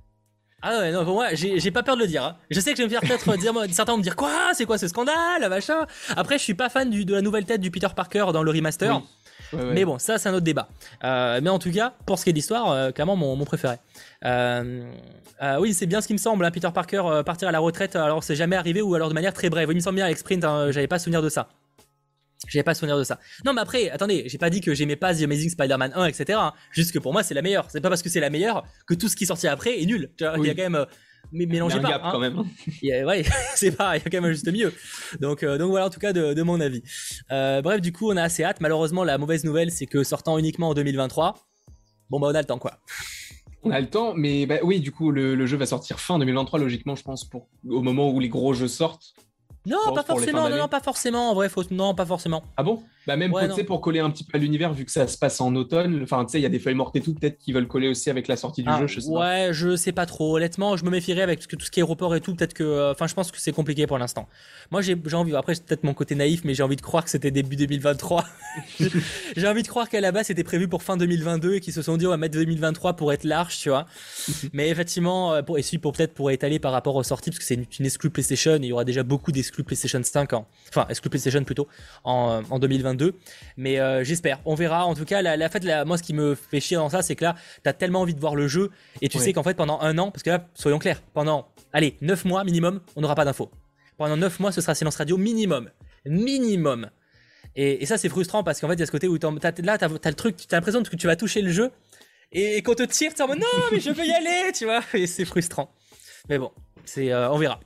Ah 0.62 0.78
ouais, 0.78 0.90
non, 0.90 1.04
pour 1.04 1.14
moi, 1.14 1.28
j'ai 1.34 1.70
pas 1.70 1.84
peur 1.84 1.96
de 1.96 2.00
le 2.00 2.08
dire. 2.08 2.24
Hein. 2.24 2.36
Je 2.50 2.58
sais 2.58 2.72
que 2.72 2.78
je 2.78 2.82
vais 2.82 2.88
me 2.88 2.90
faire 2.90 3.00
peut-être 3.00 3.38
dire, 3.38 3.52
certains 3.70 3.92
vont 3.92 3.98
me 3.98 4.02
dire 4.02 4.16
quoi, 4.16 4.52
c'est 4.52 4.64
quoi 4.64 4.78
ce 4.78 4.88
scandale, 4.88 5.48
machin. 5.48 5.86
Après, 6.16 6.38
je 6.38 6.42
suis 6.42 6.54
pas 6.54 6.68
fan 6.68 6.90
du, 6.90 7.04
de 7.04 7.14
la 7.14 7.20
nouvelle 7.20 7.44
tête 7.44 7.60
du 7.60 7.70
Peter 7.70 7.86
Parker 7.94 8.26
dans 8.32 8.42
le 8.42 8.50
remaster. 8.50 9.00
Mais 9.52 9.84
bon, 9.84 9.98
ça, 9.98 10.18
c'est 10.18 10.28
un 10.28 10.34
autre 10.34 10.44
débat. 10.44 10.68
Euh, 11.04 11.40
mais 11.42 11.50
en 11.50 11.58
tout 11.58 11.70
cas, 11.70 11.94
pour 12.06 12.18
ce 12.18 12.24
qui 12.24 12.30
est 12.30 12.32
d'histoire, 12.32 12.70
euh, 12.70 12.90
clairement, 12.90 13.16
mon, 13.16 13.44
préféré. 13.44 13.76
Euh, 14.24 14.84
oui, 15.60 15.74
c'est 15.74 15.86
bien 15.86 16.00
ce 16.00 16.06
qui 16.06 16.12
me 16.12 16.18
semble. 16.18 16.44
Hein, 16.44 16.50
Peter 16.50 16.68
Parker 16.72 17.22
partir 17.24 17.48
à 17.48 17.52
la 17.52 17.58
retraite, 17.58 17.96
alors 17.96 18.24
c'est 18.24 18.36
jamais 18.36 18.56
arrivé 18.56 18.82
ou 18.82 18.94
alors 18.94 19.08
de 19.08 19.14
manière 19.14 19.32
très 19.32 19.50
brève. 19.50 19.68
il 19.70 19.76
me 19.76 19.80
semble 19.80 19.96
bien 19.96 20.06
avec 20.06 20.18
Sprint, 20.18 20.44
hein, 20.44 20.70
j'avais 20.70 20.86
pas 20.86 20.98
souvenir 20.98 21.22
de 21.22 21.28
ça. 21.28 21.48
J'avais 22.48 22.62
pas 22.62 22.74
souvenir 22.74 22.98
de 22.98 23.04
ça. 23.04 23.18
Non, 23.44 23.52
mais 23.52 23.60
après, 23.60 23.90
attendez, 23.90 24.24
j'ai 24.26 24.38
pas 24.38 24.50
dit 24.50 24.60
que 24.60 24.74
j'aimais 24.74 24.96
pas 24.96 25.14
The 25.14 25.22
Amazing 25.22 25.50
Spider-Man 25.50 25.92
1, 25.94 26.06
etc. 26.06 26.38
Hein. 26.40 26.52
Juste 26.70 26.92
que 26.92 26.98
pour 26.98 27.12
moi, 27.12 27.22
c'est 27.22 27.34
la 27.34 27.42
meilleure. 27.42 27.66
C'est 27.70 27.80
pas 27.80 27.88
parce 27.88 28.02
que 28.02 28.08
c'est 28.08 28.20
la 28.20 28.30
meilleure 28.30 28.64
que 28.86 28.94
tout 28.94 29.08
ce 29.08 29.16
qui 29.16 29.24
est 29.24 29.26
sorti 29.26 29.48
après 29.48 29.80
est 29.80 29.86
nul. 29.86 30.10
Il 30.20 30.24
y 30.44 30.50
a 30.50 30.54
quand 30.54 30.70
même 30.70 30.86
mais 31.32 31.46
mélangez 31.46 31.80
pas. 31.80 32.00
Hein. 32.02 32.08
quand 32.10 32.18
même. 32.18 32.38
ouais, 32.82 33.24
c'est 33.54 33.72
pas, 33.72 33.96
il 33.96 34.02
y 34.02 34.06
a 34.06 34.10
quand 34.10 34.20
même 34.20 34.32
juste 34.32 34.50
mieux. 34.50 34.72
Donc, 35.20 35.42
euh, 35.42 35.58
donc 35.58 35.70
voilà 35.70 35.86
en 35.86 35.90
tout 35.90 36.00
cas 36.00 36.12
de, 36.12 36.34
de 36.34 36.42
mon 36.42 36.60
avis. 36.60 36.82
Euh, 37.30 37.62
bref, 37.62 37.80
du 37.80 37.92
coup, 37.92 38.10
on 38.10 38.16
a 38.16 38.22
assez 38.22 38.44
hâte. 38.44 38.60
Malheureusement, 38.60 39.04
la 39.04 39.18
mauvaise 39.18 39.44
nouvelle, 39.44 39.70
c'est 39.70 39.86
que 39.86 40.04
sortant 40.04 40.38
uniquement 40.38 40.70
en 40.70 40.74
2023, 40.74 41.34
bon 42.10 42.20
bah 42.20 42.28
on 42.30 42.34
a 42.34 42.40
le 42.40 42.46
temps 42.46 42.58
quoi. 42.58 42.78
On 43.62 43.70
a 43.70 43.80
le 43.80 43.88
temps, 43.88 44.14
mais 44.14 44.46
bah, 44.46 44.58
oui, 44.62 44.78
du 44.78 44.92
coup, 44.92 45.10
le, 45.10 45.34
le, 45.34 45.46
jeu 45.46 45.56
va 45.56 45.66
sortir 45.66 45.98
fin 45.98 46.20
2023, 46.20 46.60
logiquement, 46.60 46.94
je 46.94 47.02
pense, 47.02 47.24
pour, 47.24 47.48
au 47.68 47.82
moment 47.82 48.10
où 48.10 48.20
les 48.20 48.28
gros 48.28 48.54
jeux 48.54 48.68
sortent. 48.68 49.14
Non, 49.66 49.92
pas 49.92 50.04
forcément, 50.04 50.48
non, 50.48 50.56
non, 50.56 50.68
pas 50.68 50.80
forcément. 50.80 51.30
En 51.30 51.34
vrai, 51.34 51.48
faut... 51.48 51.64
non, 51.72 51.94
pas 51.94 52.06
forcément. 52.06 52.44
Ah 52.56 52.62
bon? 52.62 52.84
Bah 53.06 53.16
même 53.16 53.30
pour, 53.30 53.66
pour 53.66 53.80
coller 53.80 54.00
un 54.00 54.10
petit 54.10 54.24
peu 54.24 54.36
à 54.36 54.40
l'univers, 54.40 54.72
vu 54.72 54.84
que 54.84 54.90
ça 54.90 55.06
se 55.06 55.16
passe 55.16 55.40
en 55.40 55.54
automne. 55.54 56.00
Enfin, 56.02 56.24
tu 56.24 56.32
sais, 56.32 56.38
il 56.38 56.42
y 56.42 56.46
a 56.46 56.48
des 56.48 56.58
feuilles 56.58 56.74
mortes 56.74 56.96
et 56.96 57.00
tout, 57.00 57.14
peut-être 57.14 57.38
qu'ils 57.38 57.54
veulent 57.54 57.68
coller 57.68 57.88
aussi 57.88 58.10
avec 58.10 58.26
la 58.28 58.36
sortie 58.36 58.62
du 58.62 58.68
ah, 58.68 58.80
jeu. 58.80 58.86
Je 58.86 59.00
sais 59.00 59.08
ouais, 59.08 59.50
je 59.52 59.76
sais 59.76 59.92
pas 59.92 60.06
trop. 60.06 60.36
Honnêtement, 60.36 60.76
je 60.76 60.84
me 60.84 60.90
méfierais 60.90 61.22
avec 61.22 61.46
tout 61.46 61.56
ce 61.60 61.70
qui 61.70 61.80
est 61.80 61.82
aéroport 61.82 62.14
et 62.14 62.20
tout. 62.20 62.34
Peut-être 62.34 62.54
que, 62.54 62.64
euh, 62.64 62.92
enfin, 62.92 63.06
je 63.06 63.14
pense 63.14 63.30
que 63.30 63.38
c'est 63.38 63.52
compliqué 63.52 63.86
pour 63.86 63.98
l'instant. 63.98 64.28
Moi, 64.70 64.82
j'ai 64.82 64.96
envie. 65.12 65.36
Après, 65.36 65.54
c'est 65.54 65.64
peut-être 65.64 65.84
mon 65.84 65.94
côté 65.94 66.14
naïf, 66.14 66.42
mais 66.44 66.54
j'ai 66.54 66.62
envie 66.62 66.76
de 66.76 66.80
croire 66.80 67.04
que 67.04 67.10
c'était 67.10 67.30
début 67.30 67.56
2023. 67.56 68.24
j'ai 69.36 69.48
envie 69.48 69.62
de 69.62 69.68
croire 69.68 69.88
qu'à 69.88 70.00
la 70.00 70.10
base, 70.10 70.26
c'était 70.26 70.44
prévu 70.44 70.66
pour 70.66 70.82
fin 70.82 70.96
2022 70.96 71.54
et 71.54 71.60
qu'ils 71.60 71.72
se 71.72 71.82
sont 71.82 71.96
dit 71.96 72.06
on 72.06 72.10
va 72.10 72.16
mettre 72.16 72.36
2023 72.36 72.94
pour 72.94 73.12
être 73.12 73.24
large, 73.24 73.58
tu 73.58 73.68
vois. 73.68 73.86
mais 74.52 74.68
effectivement, 74.68 75.34
euh, 75.34 75.42
pour, 75.42 75.58
et 75.58 75.62
pour 75.80 75.92
peut-être 75.92 76.14
pour 76.14 76.30
étaler 76.30 76.58
par 76.58 76.72
rapport 76.72 76.96
aux 76.96 77.02
sorties, 77.02 77.30
parce 77.30 77.38
que 77.38 77.44
c'est 77.44 77.54
une, 77.54 77.66
une 77.78 77.86
exclue 77.86 78.10
PlayStation. 78.10 78.56
il 78.56 78.64
y 78.64 78.72
aura 78.72 78.84
déjà 78.84 79.02
beaucoup 79.02 79.30
d'exclus 79.30 79.62
PlayStation 79.62 80.00
5 80.02 80.32
enfin 80.68 80.86
exclu 80.88 81.10
PlayStation 81.10 81.42
plutôt, 81.44 81.68
en, 82.04 82.58
2022. 82.58 82.95
Mais 83.56 83.78
euh, 83.78 84.04
j'espère, 84.04 84.40
on 84.44 84.54
verra. 84.54 84.86
En 84.86 84.94
tout 84.94 85.04
cas, 85.04 85.22
la, 85.22 85.36
la, 85.36 85.84
moi 85.84 85.98
ce 85.98 86.02
qui 86.02 86.14
me 86.14 86.34
fait 86.34 86.60
chier 86.60 86.76
dans 86.76 86.88
ça, 86.88 87.02
c'est 87.02 87.16
que 87.16 87.24
là, 87.24 87.36
t'as 87.62 87.72
tellement 87.72 88.00
envie 88.00 88.14
de 88.14 88.20
voir 88.20 88.34
le 88.34 88.48
jeu 88.48 88.70
et 89.02 89.08
tu 89.08 89.18
sais 89.18 89.32
qu'en 89.32 89.42
fait 89.42 89.54
pendant 89.54 89.80
un 89.80 89.98
an, 89.98 90.10
parce 90.10 90.22
que 90.22 90.30
là, 90.30 90.46
soyons 90.54 90.78
clairs, 90.78 91.02
pendant, 91.14 91.48
allez, 91.72 91.96
9 92.00 92.24
mois 92.24 92.44
minimum, 92.44 92.80
on 92.96 93.00
n'aura 93.00 93.14
pas 93.14 93.24
d'infos. 93.24 93.50
Pendant 93.96 94.16
9 94.16 94.40
mois, 94.40 94.52
ce 94.52 94.60
sera 94.60 94.74
silence 94.74 94.96
radio 94.96 95.16
minimum. 95.16 95.70
Minimum. 96.04 96.90
Et, 97.54 97.86
ça, 97.86 97.96
c'est 97.96 98.10
frustrant 98.10 98.44
parce 98.44 98.60
qu'en 98.60 98.68
fait, 98.68 98.74
il 98.74 98.80
y 98.80 98.82
a 98.82 98.86
ce 98.86 98.92
côté 98.92 99.08
où 99.08 99.16
as, 99.16 99.60
là, 99.62 99.78
t'as 99.78 99.86
as 99.86 100.08
le 100.10 100.14
truc, 100.14 100.36
t'as 100.46 100.56
l'impression 100.56 100.82
que 100.82 100.96
tu 100.96 101.06
vas 101.06 101.16
toucher 101.16 101.40
le 101.40 101.50
jeu 101.50 101.70
et, 102.32 102.62
qu'on 102.62 102.74
te 102.74 102.82
tire, 102.82 103.14
tu 103.14 103.20
es 103.20 103.22
en 103.22 103.28
mode 103.28 103.38
non, 103.38 103.46
mais 103.72 103.80
je 103.80 103.90
veux 103.90 104.04
y 104.04 104.12
aller, 104.12 104.52
tu 104.52 104.64
vois. 104.64 104.80
Et 104.94 105.06
c'est 105.06 105.24
frustrant. 105.24 105.70
Mais 106.28 106.38
bon, 106.38 106.50
c'est, 106.84 107.12
euh, 107.12 107.30
on 107.30 107.38
verra. 107.38 107.60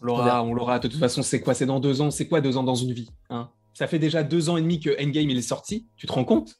On 0.00 0.06
l'aura, 0.06 0.44
on 0.44 0.54
l'aura. 0.54 0.78
De 0.78 0.88
toute 0.88 1.00
façon, 1.00 1.22
c'est 1.22 1.40
quoi? 1.40 1.54
C'est 1.54 1.66
dans 1.66 1.80
deux 1.80 2.00
ans. 2.00 2.10
C'est 2.10 2.28
quoi 2.28 2.40
deux 2.40 2.56
ans 2.56 2.62
dans 2.62 2.74
une 2.74 2.92
vie 2.92 3.10
hein? 3.30 3.50
Ça 3.78 3.86
fait 3.86 4.00
déjà 4.00 4.24
deux 4.24 4.50
ans 4.50 4.56
et 4.56 4.60
demi 4.60 4.80
que 4.80 4.90
Endgame 5.00 5.30
il 5.30 5.38
est 5.38 5.40
sorti. 5.40 5.86
Tu 5.96 6.08
te 6.08 6.12
rends 6.12 6.24
compte? 6.24 6.56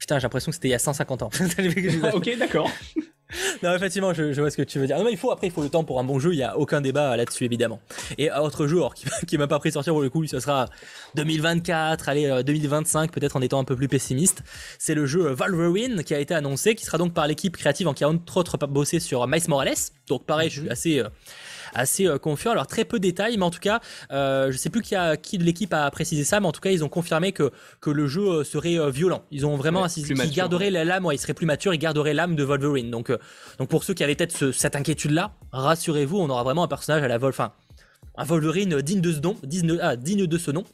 Putain, 0.00 0.18
j'ai 0.18 0.24
l'impression 0.24 0.50
que 0.50 0.56
c'était 0.56 0.66
il 0.66 0.72
y 0.72 0.74
a 0.74 0.80
150 0.80 1.22
ans. 1.22 1.30
ok, 2.12 2.38
d'accord. 2.40 2.68
non, 3.62 3.72
effectivement, 3.72 4.12
je, 4.12 4.40
vois 4.40 4.50
ce 4.50 4.56
que 4.56 4.62
tu 4.62 4.80
veux 4.80 4.88
dire. 4.88 4.98
Non, 4.98 5.04
mais 5.04 5.12
il 5.12 5.16
faut 5.16 5.30
après, 5.30 5.46
il 5.46 5.52
faut 5.52 5.62
le 5.62 5.68
temps 5.68 5.84
pour 5.84 6.00
un 6.00 6.02
bon 6.02 6.18
jeu. 6.18 6.32
Il 6.32 6.38
y 6.38 6.42
a 6.42 6.58
aucun 6.58 6.80
débat 6.80 7.16
là-dessus, 7.16 7.44
évidemment. 7.44 7.78
Et 8.18 8.32
autre 8.32 8.66
jeu 8.66 8.80
qui, 8.96 9.06
qui 9.28 9.38
m'a 9.38 9.46
pas 9.46 9.60
pris 9.60 9.70
sortir 9.70 9.92
pour 9.92 10.02
le 10.02 10.10
coup, 10.10 10.26
ce 10.26 10.40
sera 10.40 10.66
2024, 11.14 12.08
allez 12.08 12.42
2025, 12.44 13.10
euh, 13.10 13.12
peut-être 13.12 13.36
en 13.36 13.42
étant 13.42 13.60
un 13.60 13.64
peu 13.64 13.76
plus 13.76 13.86
pessimiste. 13.86 14.42
C'est 14.80 14.96
le 14.96 15.06
jeu 15.06 15.30
Wolverine 15.30 16.02
qui 16.02 16.14
a 16.14 16.18
été 16.18 16.34
annoncé, 16.34 16.74
qui 16.74 16.84
sera 16.84 16.98
donc 16.98 17.14
par 17.14 17.28
l'équipe 17.28 17.56
créative 17.56 17.86
en 17.86 17.94
qui 17.94 18.02
a 18.02 18.08
entre 18.08 18.38
autres 18.38 18.58
bossé 18.66 18.98
sur 18.98 19.24
Miles 19.28 19.42
Morales. 19.46 19.76
Donc 20.08 20.26
pareil, 20.26 20.50
je 20.50 20.62
suis 20.62 20.68
assez 20.70 20.98
euh, 20.98 21.08
assez 21.76 22.06
euh, 22.06 22.18
confiant. 22.18 22.52
Alors 22.52 22.66
très 22.66 22.84
peu 22.84 22.98
de 22.98 23.02
détails, 23.02 23.36
mais 23.36 23.44
en 23.44 23.50
tout 23.50 23.60
cas, 23.60 23.80
euh, 24.10 24.50
je 24.50 24.56
sais 24.56 24.70
plus 24.70 24.82
qui, 24.82 24.94
a, 24.94 25.16
qui 25.16 25.38
de 25.38 25.44
l'équipe 25.44 25.72
a 25.72 25.90
précisé 25.90 26.24
ça, 26.24 26.40
mais 26.40 26.46
en 26.46 26.52
tout 26.52 26.60
cas, 26.60 26.70
ils 26.70 26.84
ont 26.84 26.88
confirmé 26.88 27.32
que, 27.32 27.50
que 27.80 27.90
le 27.90 28.06
jeu 28.06 28.26
euh, 28.26 28.44
serait 28.44 28.90
violent. 28.90 29.22
Ils 29.30 29.46
ont 29.46 29.56
vraiment 29.56 29.84
insisté 29.84 30.14
qu'ils 30.14 30.30
garderaient 30.30 30.70
la 30.70 30.84
lame, 30.84 31.04
ouais, 31.04 31.14
il 31.14 31.18
serait 31.18 31.34
plus 31.34 31.46
mature, 31.46 31.74
ils 31.74 31.78
garderaient 31.78 32.14
l'âme 32.14 32.36
de 32.36 32.44
Wolverine. 32.44 32.90
Donc, 32.90 33.12
donc 33.58 33.68
pour 33.68 33.84
ceux 33.84 33.94
qui 33.94 34.02
avaient 34.04 34.14
peut-être 34.14 34.52
cette 34.52 34.76
inquiétude-là, 34.76 35.32
rassurez-vous, 35.52 36.18
on 36.18 36.28
aura 36.30 36.42
vraiment 36.42 36.64
un 36.64 36.68
personnage 36.68 37.02
à 37.02 37.08
la 37.08 37.18
vol, 37.18 37.30
enfin, 37.30 37.52
un 38.16 38.24
Wolverine 38.24 38.80
digne 38.80 39.00
de 39.00 39.12
ce 39.12 39.20
nom, 39.20 39.36
digne, 39.42 39.78
ah, 39.80 39.96
digne 39.96 40.26
de 40.26 40.38
ce 40.38 40.50
nom. 40.50 40.64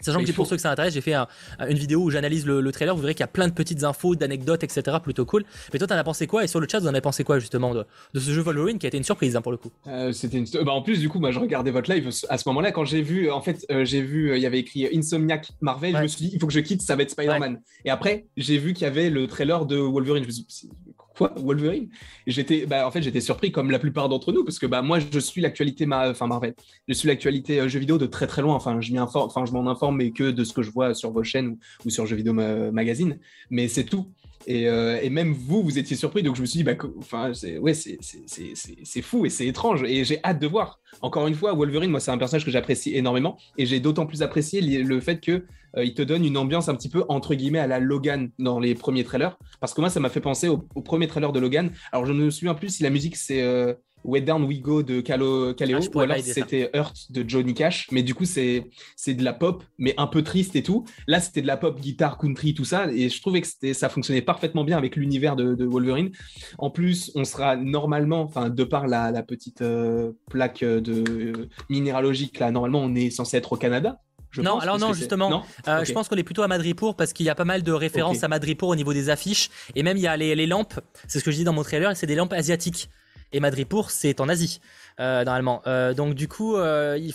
Sachant 0.00 0.24
que 0.24 0.32
pour 0.32 0.46
ceux 0.46 0.56
que 0.56 0.62
ça 0.62 0.70
intéresse, 0.70 0.94
j'ai 0.94 1.00
fait 1.00 1.14
une 1.14 1.76
vidéo 1.76 2.02
où 2.02 2.10
j'analyse 2.10 2.46
le, 2.46 2.72
trailer. 2.72 2.94
Vous 2.94 3.02
verrez 3.02 3.14
qu'il 3.14 3.20
y 3.20 3.24
a 3.24 3.28
plein 3.28 3.48
de 3.48 3.52
petites 3.52 3.84
infos, 3.84 4.14
d'anecdotes, 4.14 4.62
etc. 4.64 4.96
Plutôt 5.02 5.24
cool. 5.26 5.44
Mais 5.72 5.78
toi, 5.78 5.88
t'en 5.88 5.96
as 5.96 6.04
pensé 6.04 6.26
quoi? 6.26 6.44
Et 6.44 6.46
sur 6.46 6.60
le 6.60 6.66
chat, 6.70 6.80
vous 6.80 6.86
en 6.86 6.90
avez 6.90 7.00
pensé 7.00 7.24
quoi 7.24 7.38
justement 7.38 7.74
de, 7.74 7.84
ce 8.14 8.30
jeu 8.30 8.40
Wolverine 8.40 8.78
qui 8.78 8.86
a 8.86 8.88
été 8.88 8.96
une 8.96 9.04
surprise 9.04 9.36
hein, 9.36 9.42
pour 9.42 9.52
le 9.52 9.58
coup? 9.58 9.70
Euh, 9.86 10.12
C'était 10.12 10.38
une. 10.38 10.46
Bah, 10.64 10.72
en 10.72 10.82
plus, 10.82 11.00
du 11.00 11.08
coup, 11.08 11.18
moi, 11.18 11.30
je 11.30 11.38
regardais 11.38 11.70
votre 11.70 11.92
live 11.92 12.08
à 12.28 12.38
ce 12.38 12.48
moment-là. 12.48 12.72
Quand 12.72 12.84
j'ai 12.84 13.02
vu, 13.02 13.30
en 13.30 13.40
fait, 13.40 13.66
euh, 13.70 13.84
j'ai 13.84 14.02
vu, 14.02 14.30
euh, 14.30 14.36
il 14.36 14.42
y 14.42 14.46
avait 14.46 14.60
écrit 14.60 14.88
Insomniac 14.94 15.50
Marvel. 15.60 15.96
Je 15.96 16.02
me 16.02 16.06
suis 16.06 16.26
dit, 16.26 16.30
il 16.34 16.40
faut 16.40 16.46
que 16.46 16.52
je 16.52 16.60
quitte, 16.60 16.82
ça 16.82 16.96
va 16.96 17.02
être 17.02 17.10
Spider-Man. 17.10 17.60
Et 17.84 17.90
après, 17.90 18.26
j'ai 18.36 18.58
vu 18.58 18.72
qu'il 18.72 18.84
y 18.84 18.86
avait 18.86 19.10
le 19.10 19.26
trailer 19.26 19.66
de 19.66 19.76
Wolverine. 19.76 20.22
Je 20.22 20.28
me 20.28 20.32
suis 20.32 20.44
dit, 20.44 20.70
quoi 21.16 21.34
Wolverine? 21.36 21.88
J'étais, 22.26 22.66
bah, 22.66 22.86
en 22.86 22.90
fait, 22.90 23.02
j'étais 23.02 23.20
surpris 23.20 23.52
comme 23.52 23.70
la 23.70 23.78
plupart 23.78 24.08
d'entre 24.08 24.32
nous 24.32 24.44
parce 24.44 24.58
que 24.58 24.66
bah 24.66 24.82
moi, 24.82 24.98
je 25.00 25.18
suis 25.18 25.40
l'actualité, 25.40 25.86
ma... 25.86 26.10
enfin 26.10 26.26
Marvel, 26.26 26.54
je 26.88 26.94
suis 26.94 27.08
l'actualité 27.08 27.68
jeux 27.68 27.78
vidéo 27.78 27.98
de 27.98 28.06
très 28.06 28.26
très 28.26 28.42
loin. 28.42 28.54
Enfin, 28.54 28.80
je 28.80 28.92
m'y 28.92 28.98
informe, 28.98 29.26
enfin, 29.26 29.44
je 29.44 29.52
m'en 29.52 29.68
informe, 29.68 29.79
mais 29.92 30.10
que 30.10 30.30
de 30.30 30.44
ce 30.44 30.52
que 30.52 30.62
je 30.62 30.70
vois 30.70 30.94
sur 30.94 31.10
vos 31.10 31.24
chaînes 31.24 31.56
ou, 31.84 31.90
sur 31.90 32.06
Jeux 32.06 32.16
vidéo 32.16 32.32
magazine. 32.34 33.18
Mais 33.50 33.68
c'est 33.68 33.84
tout. 33.84 34.06
Euh, 34.48 34.98
et, 35.02 35.10
même 35.10 35.32
vous, 35.32 35.62
vous 35.62 35.78
étiez 35.78 35.96
surpris, 35.96 36.22
donc 36.22 36.36
je 36.36 36.40
me 36.40 36.46
suis 36.46 36.58
dit, 36.58 36.64
bah, 36.64 36.72
enfin, 36.98 37.32
c'est, 37.34 37.58
ouais, 37.58 37.74
c'est, 37.74 39.02
fou 39.02 39.26
et 39.26 39.28
c'est 39.28 39.46
étrange, 39.46 39.82
et 39.84 40.04
j'ai 40.04 40.18
hâte 40.24 40.40
de 40.40 40.46
voir. 40.46 40.80
Encore 41.02 41.26
une 41.26 41.34
fois, 41.34 41.52
Wolverine, 41.52 41.90
moi, 41.90 42.00
c'est 42.00 42.10
un 42.10 42.18
personnage 42.18 42.44
que 42.44 42.50
j'apprécie 42.50 42.96
énormément, 42.96 43.36
et 43.58 43.66
j'ai 43.66 43.80
d'autant 43.80 44.06
plus 44.06 44.22
apprécié 44.22 44.60
le 44.60 45.00
fait 45.00 45.20
que 45.20 45.44
euh, 45.76 45.88
te 45.90 46.02
donne 46.02 46.24
une 46.24 46.36
ambiance 46.36 46.68
un 46.68 46.74
petit 46.74 46.88
peu 46.88 47.04
entre 47.08 47.34
guillemets 47.34 47.60
à 47.60 47.66
la 47.66 47.78
Logan 47.78 48.30
dans 48.38 48.58
les 48.58 48.74
premiers 48.74 49.04
trailers, 49.04 49.36
parce 49.60 49.74
que 49.74 49.80
moi, 49.80 49.90
ça 49.90 50.00
m'a 50.00 50.08
fait 50.08 50.20
penser 50.20 50.48
au, 50.48 50.58
premier 50.58 51.06
trailer 51.06 51.32
de 51.32 51.40
Logan. 51.40 51.70
Alors, 51.92 52.06
je 52.06 52.12
ne 52.12 52.24
me 52.24 52.30
souviens 52.30 52.54
plus 52.54 52.70
si 52.70 52.82
la 52.82 52.90
musique 52.90 53.16
c'est 53.16 53.42
euh, 53.42 53.74
Way 54.04 54.20
Down 54.22 54.44
We 54.44 54.60
Go 54.60 54.82
de 54.82 55.00
Calo, 55.00 55.54
Kaleo, 55.54 55.78
ah, 55.82 55.96
ou 55.96 56.00
alors 56.00 56.16
c'était 56.18 56.70
Hurt 56.74 57.10
de 57.10 57.28
Johnny 57.28 57.54
Cash. 57.54 57.88
Mais 57.90 58.02
du 58.02 58.14
coup, 58.14 58.24
c'est 58.24 58.64
de 59.06 59.24
la 59.24 59.32
pop, 59.32 59.62
mais 59.78 59.94
un 59.96 60.06
peu 60.06 60.22
triste 60.22 60.56
et 60.56 60.62
tout. 60.62 60.84
Là, 61.06 61.20
c'était 61.20 61.42
de 61.42 61.46
la 61.46 61.56
pop, 61.56 61.80
guitare, 61.80 62.18
country, 62.18 62.54
tout 62.54 62.64
ça. 62.64 62.90
Et 62.92 63.08
je 63.08 63.20
trouvais 63.20 63.40
que 63.40 63.72
ça 63.72 63.88
fonctionnait 63.88 64.22
parfaitement 64.22 64.64
bien 64.64 64.78
avec 64.78 64.96
l'univers 64.96 65.36
de, 65.36 65.64
Wolverine. 65.64 66.10
En 66.58 66.70
plus, 66.70 67.12
on 67.14 67.24
sera 67.24 67.56
normalement, 67.56 68.22
enfin, 68.22 68.48
de 68.48 68.64
par 68.64 68.86
la, 68.86 69.22
petite 69.22 69.62
euh, 69.62 70.12
plaque 70.30 70.64
de 70.64 71.48
minéralogique, 71.68 72.38
là, 72.38 72.50
normalement, 72.50 72.80
on 72.80 72.94
est 72.94 73.10
censé 73.10 73.36
être 73.36 73.52
au 73.52 73.56
Canada 73.56 74.00
non, 74.38 74.58
alors 74.58 74.78
non, 74.78 74.92
justement. 74.92 75.44
Euh, 75.66 75.84
je 75.84 75.92
pense 75.92 76.08
qu'on 76.08 76.16
est 76.16 76.22
plutôt 76.22 76.42
à 76.42 76.48
Madripour 76.48 76.96
parce 76.96 77.12
qu'il 77.12 77.26
y 77.26 77.30
a 77.30 77.34
pas 77.34 77.44
mal 77.44 77.62
de 77.62 77.72
références 77.72 78.22
à 78.22 78.28
Madripour 78.28 78.68
au 78.68 78.76
niveau 78.76 78.92
des 78.92 79.10
affiches. 79.10 79.50
Et 79.74 79.82
même, 79.82 79.96
il 79.96 80.02
y 80.02 80.06
a 80.06 80.16
les, 80.16 80.46
lampes. 80.46 80.80
C'est 81.08 81.18
ce 81.18 81.24
que 81.24 81.30
je 81.30 81.36
dis 81.36 81.44
dans 81.44 81.52
mon 81.52 81.62
trailer. 81.62 81.96
C'est 81.96 82.06
des 82.06 82.14
lampes 82.14 82.32
asiatiques. 82.32 82.90
Et 83.32 83.40
Madripour, 83.40 83.90
c'est 83.90 84.20
en 84.20 84.28
Asie, 84.28 84.60
euh, 84.98 85.24
normalement. 85.24 85.62
Euh, 85.66 85.94
donc, 85.94 86.14
du 86.14 86.28
coup, 86.28 86.56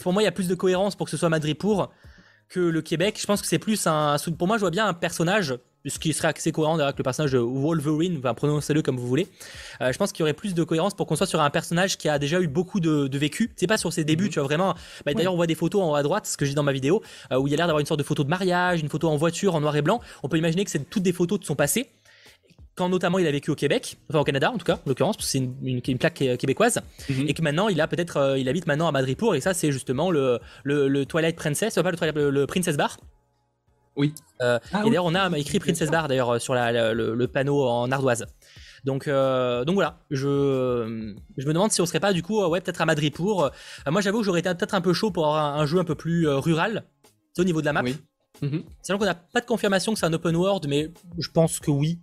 pour 0.02 0.14
moi, 0.14 0.22
il 0.22 0.26
y 0.26 0.28
a 0.28 0.32
plus 0.32 0.48
de 0.48 0.56
cohérence 0.56 0.96
pour 0.96 1.06
que 1.06 1.12
ce 1.12 1.18
soit 1.18 1.30
Madripour 1.30 1.92
que 2.50 2.60
le 2.60 2.82
Québec. 2.82 3.18
Je 3.20 3.26
pense 3.26 3.42
que 3.42 3.48
c'est 3.48 3.60
plus 3.60 3.88
un. 3.88 4.18
Pour 4.38 4.48
moi, 4.48 4.58
je 4.58 4.62
vois 4.62 4.72
bien 4.72 4.88
un 4.88 4.94
personnage 4.94 5.58
ce 5.90 6.00
qui 6.00 6.14
serait 6.14 6.34
assez 6.36 6.52
cohérent 6.52 6.80
avec 6.80 6.98
le 6.98 7.04
personnage 7.04 7.32
de 7.32 7.38
Wolverine, 7.38 8.18
enfin 8.20 8.34
prononcez-le 8.34 8.82
comme 8.82 8.98
vous 8.98 9.08
voulez. 9.08 9.28
Euh, 9.82 9.92
je 9.92 9.98
pense 9.98 10.12
qu'il 10.12 10.22
y 10.22 10.24
aurait 10.24 10.34
plus 10.34 10.54
de 10.54 10.64
cohérence 10.64 10.94
pour 10.94 11.06
qu'on 11.08 11.16
soit 11.16 11.28
sur 11.28 11.42
un 11.42 11.50
personnage 11.50 11.98
qui 11.98 12.10
a 12.10 12.20
déjà 12.20 12.42
eu 12.42 12.48
beaucoup 12.48 12.80
de, 12.80 13.08
de 13.08 13.18
vécu. 13.18 13.54
C'est 13.56 13.68
pas 13.68 13.78
sur 13.78 13.94
ses 13.94 14.04
débuts, 14.04 14.26
mhm. 14.26 14.30
tu 14.30 14.40
vois 14.40 14.48
vraiment. 14.48 14.74
Bah, 15.06 15.14
d'ailleurs, 15.14 15.34
on 15.34 15.38
voit 15.38 15.48
des 15.48 15.56
photos 15.56 15.82
en 15.82 15.92
haut 15.92 15.96
à 15.96 16.04
droite, 16.04 16.26
ce 16.26 16.38
que 16.38 16.46
j'ai 16.46 16.54
dans 16.54 16.64
ma 16.64 16.74
vidéo, 16.74 17.02
euh, 17.32 17.38
où 17.38 17.48
il 17.48 17.52
y 17.52 17.54
a 17.54 17.58
l'air 17.58 17.68
d'avoir 17.68 17.80
une 17.80 17.86
sorte 17.86 18.00
de 18.00 18.06
photo 18.06 18.24
de 18.24 18.30
mariage, 18.30 18.82
une 18.82 18.90
photo 18.90 19.10
en 19.10 19.18
voiture 19.18 19.56
en 19.56 19.62
noir 19.62 19.76
et 19.76 19.82
blanc. 19.82 20.02
On 20.24 20.30
peut 20.30 20.38
imaginer 20.38 20.66
que 20.66 20.72
c'est 20.72 20.90
toutes 20.90 21.04
des 21.04 21.14
photos 21.14 21.40
de 21.40 21.46
son 21.46 21.56
passé 21.56 21.90
quand 22.76 22.90
notamment 22.90 23.20
il 23.20 23.28
a 23.28 23.32
vécu 23.32 23.52
au 23.52 23.56
Québec, 23.56 23.98
enfin 24.10 24.20
au 24.20 24.24
Canada 24.24 24.52
en 24.52 24.58
tout 24.58 24.66
cas, 24.66 24.76
en 24.76 24.90
l'occurrence, 24.90 25.16
parce 25.18 25.28
que 25.28 25.32
c'est 25.32 25.38
une, 25.38 25.82
une, 25.86 25.98
plaque 25.98 26.16
québécoise, 26.16 26.82
mhm. 27.10 27.26
et 27.28 27.34
que 27.34 27.42
maintenant 27.42 27.70
il 27.70 27.80
a 27.80 27.88
peut-être, 27.88 28.18
euh, 28.18 28.38
il 28.38 28.50
habite 28.50 28.68
maintenant 28.68 28.88
à 28.88 28.92
Madripour, 28.92 29.36
et 29.36 29.42
ça 29.42 29.54
c'est 29.54 29.72
justement 29.72 30.12
le, 30.12 30.40
le, 30.64 31.06
Twilight 31.06 31.36
Princess, 31.36 31.76
pas 31.76 31.92
le, 31.92 32.30
le 32.30 32.48
Princess 32.48 32.78
Bar, 32.78 32.98
oui. 33.96 34.14
Euh, 34.42 34.60
ah 34.74 34.82
et 34.86 34.90
d'ailleurs, 34.90 35.06
on 35.06 35.16
a 35.16 35.38
écrit 35.38 35.60
Princess 35.60 35.90
Bar 35.90 36.08
d'ailleurs 36.08 36.32
euh, 36.32 36.40
sur 36.40 36.54
le, 36.54 37.26
panneau 37.28 37.64
en 37.64 37.92
ardoise. 37.92 38.26
Donc, 38.84 39.08
euh, 39.08 39.66
donc 39.66 39.76
voilà, 39.76 40.00
je, 40.12 41.16
je 41.38 41.48
me 41.48 41.54
demande 41.54 41.72
si 41.72 41.82
on 41.82 41.86
serait 41.86 42.00
pas 42.00 42.14
du 42.14 42.22
coup, 42.22 42.44
ouais, 42.46 42.62
peut-être 42.62 42.82
à 42.82 42.86
Madripour. 42.86 43.50
moi, 43.90 44.02
j'avoue 44.02 44.20
que 44.20 44.26
j'aurais 44.26 44.42
été 44.42 44.54
peut-être 44.54 44.76
un 44.76 44.82
peu 44.82 44.94
chaud 44.94 45.12
pour 45.12 45.26
avoir 45.26 45.58
un, 45.58 45.66
jeu 45.66 45.80
un 45.80 45.84
peu 45.84 45.96
plus 45.96 46.28
rural, 46.28 46.84
au 47.38 47.44
niveau 47.44 47.62
de 47.62 47.66
la 47.66 47.74
map. 47.74 47.82
Oui. 47.84 47.98
Mhm. 48.42 48.64
qu'on 48.90 49.06
n'a 49.06 49.16
pas 49.16 49.40
de 49.40 49.46
confirmation 49.46 49.94
que 49.94 50.00
c'est 50.00 50.06
un 50.06 50.14
open 50.14 50.36
world, 50.36 50.68
mais 50.68 50.92
je 51.18 51.30
pense 51.30 51.62
que 51.62 51.72
oui, 51.72 52.00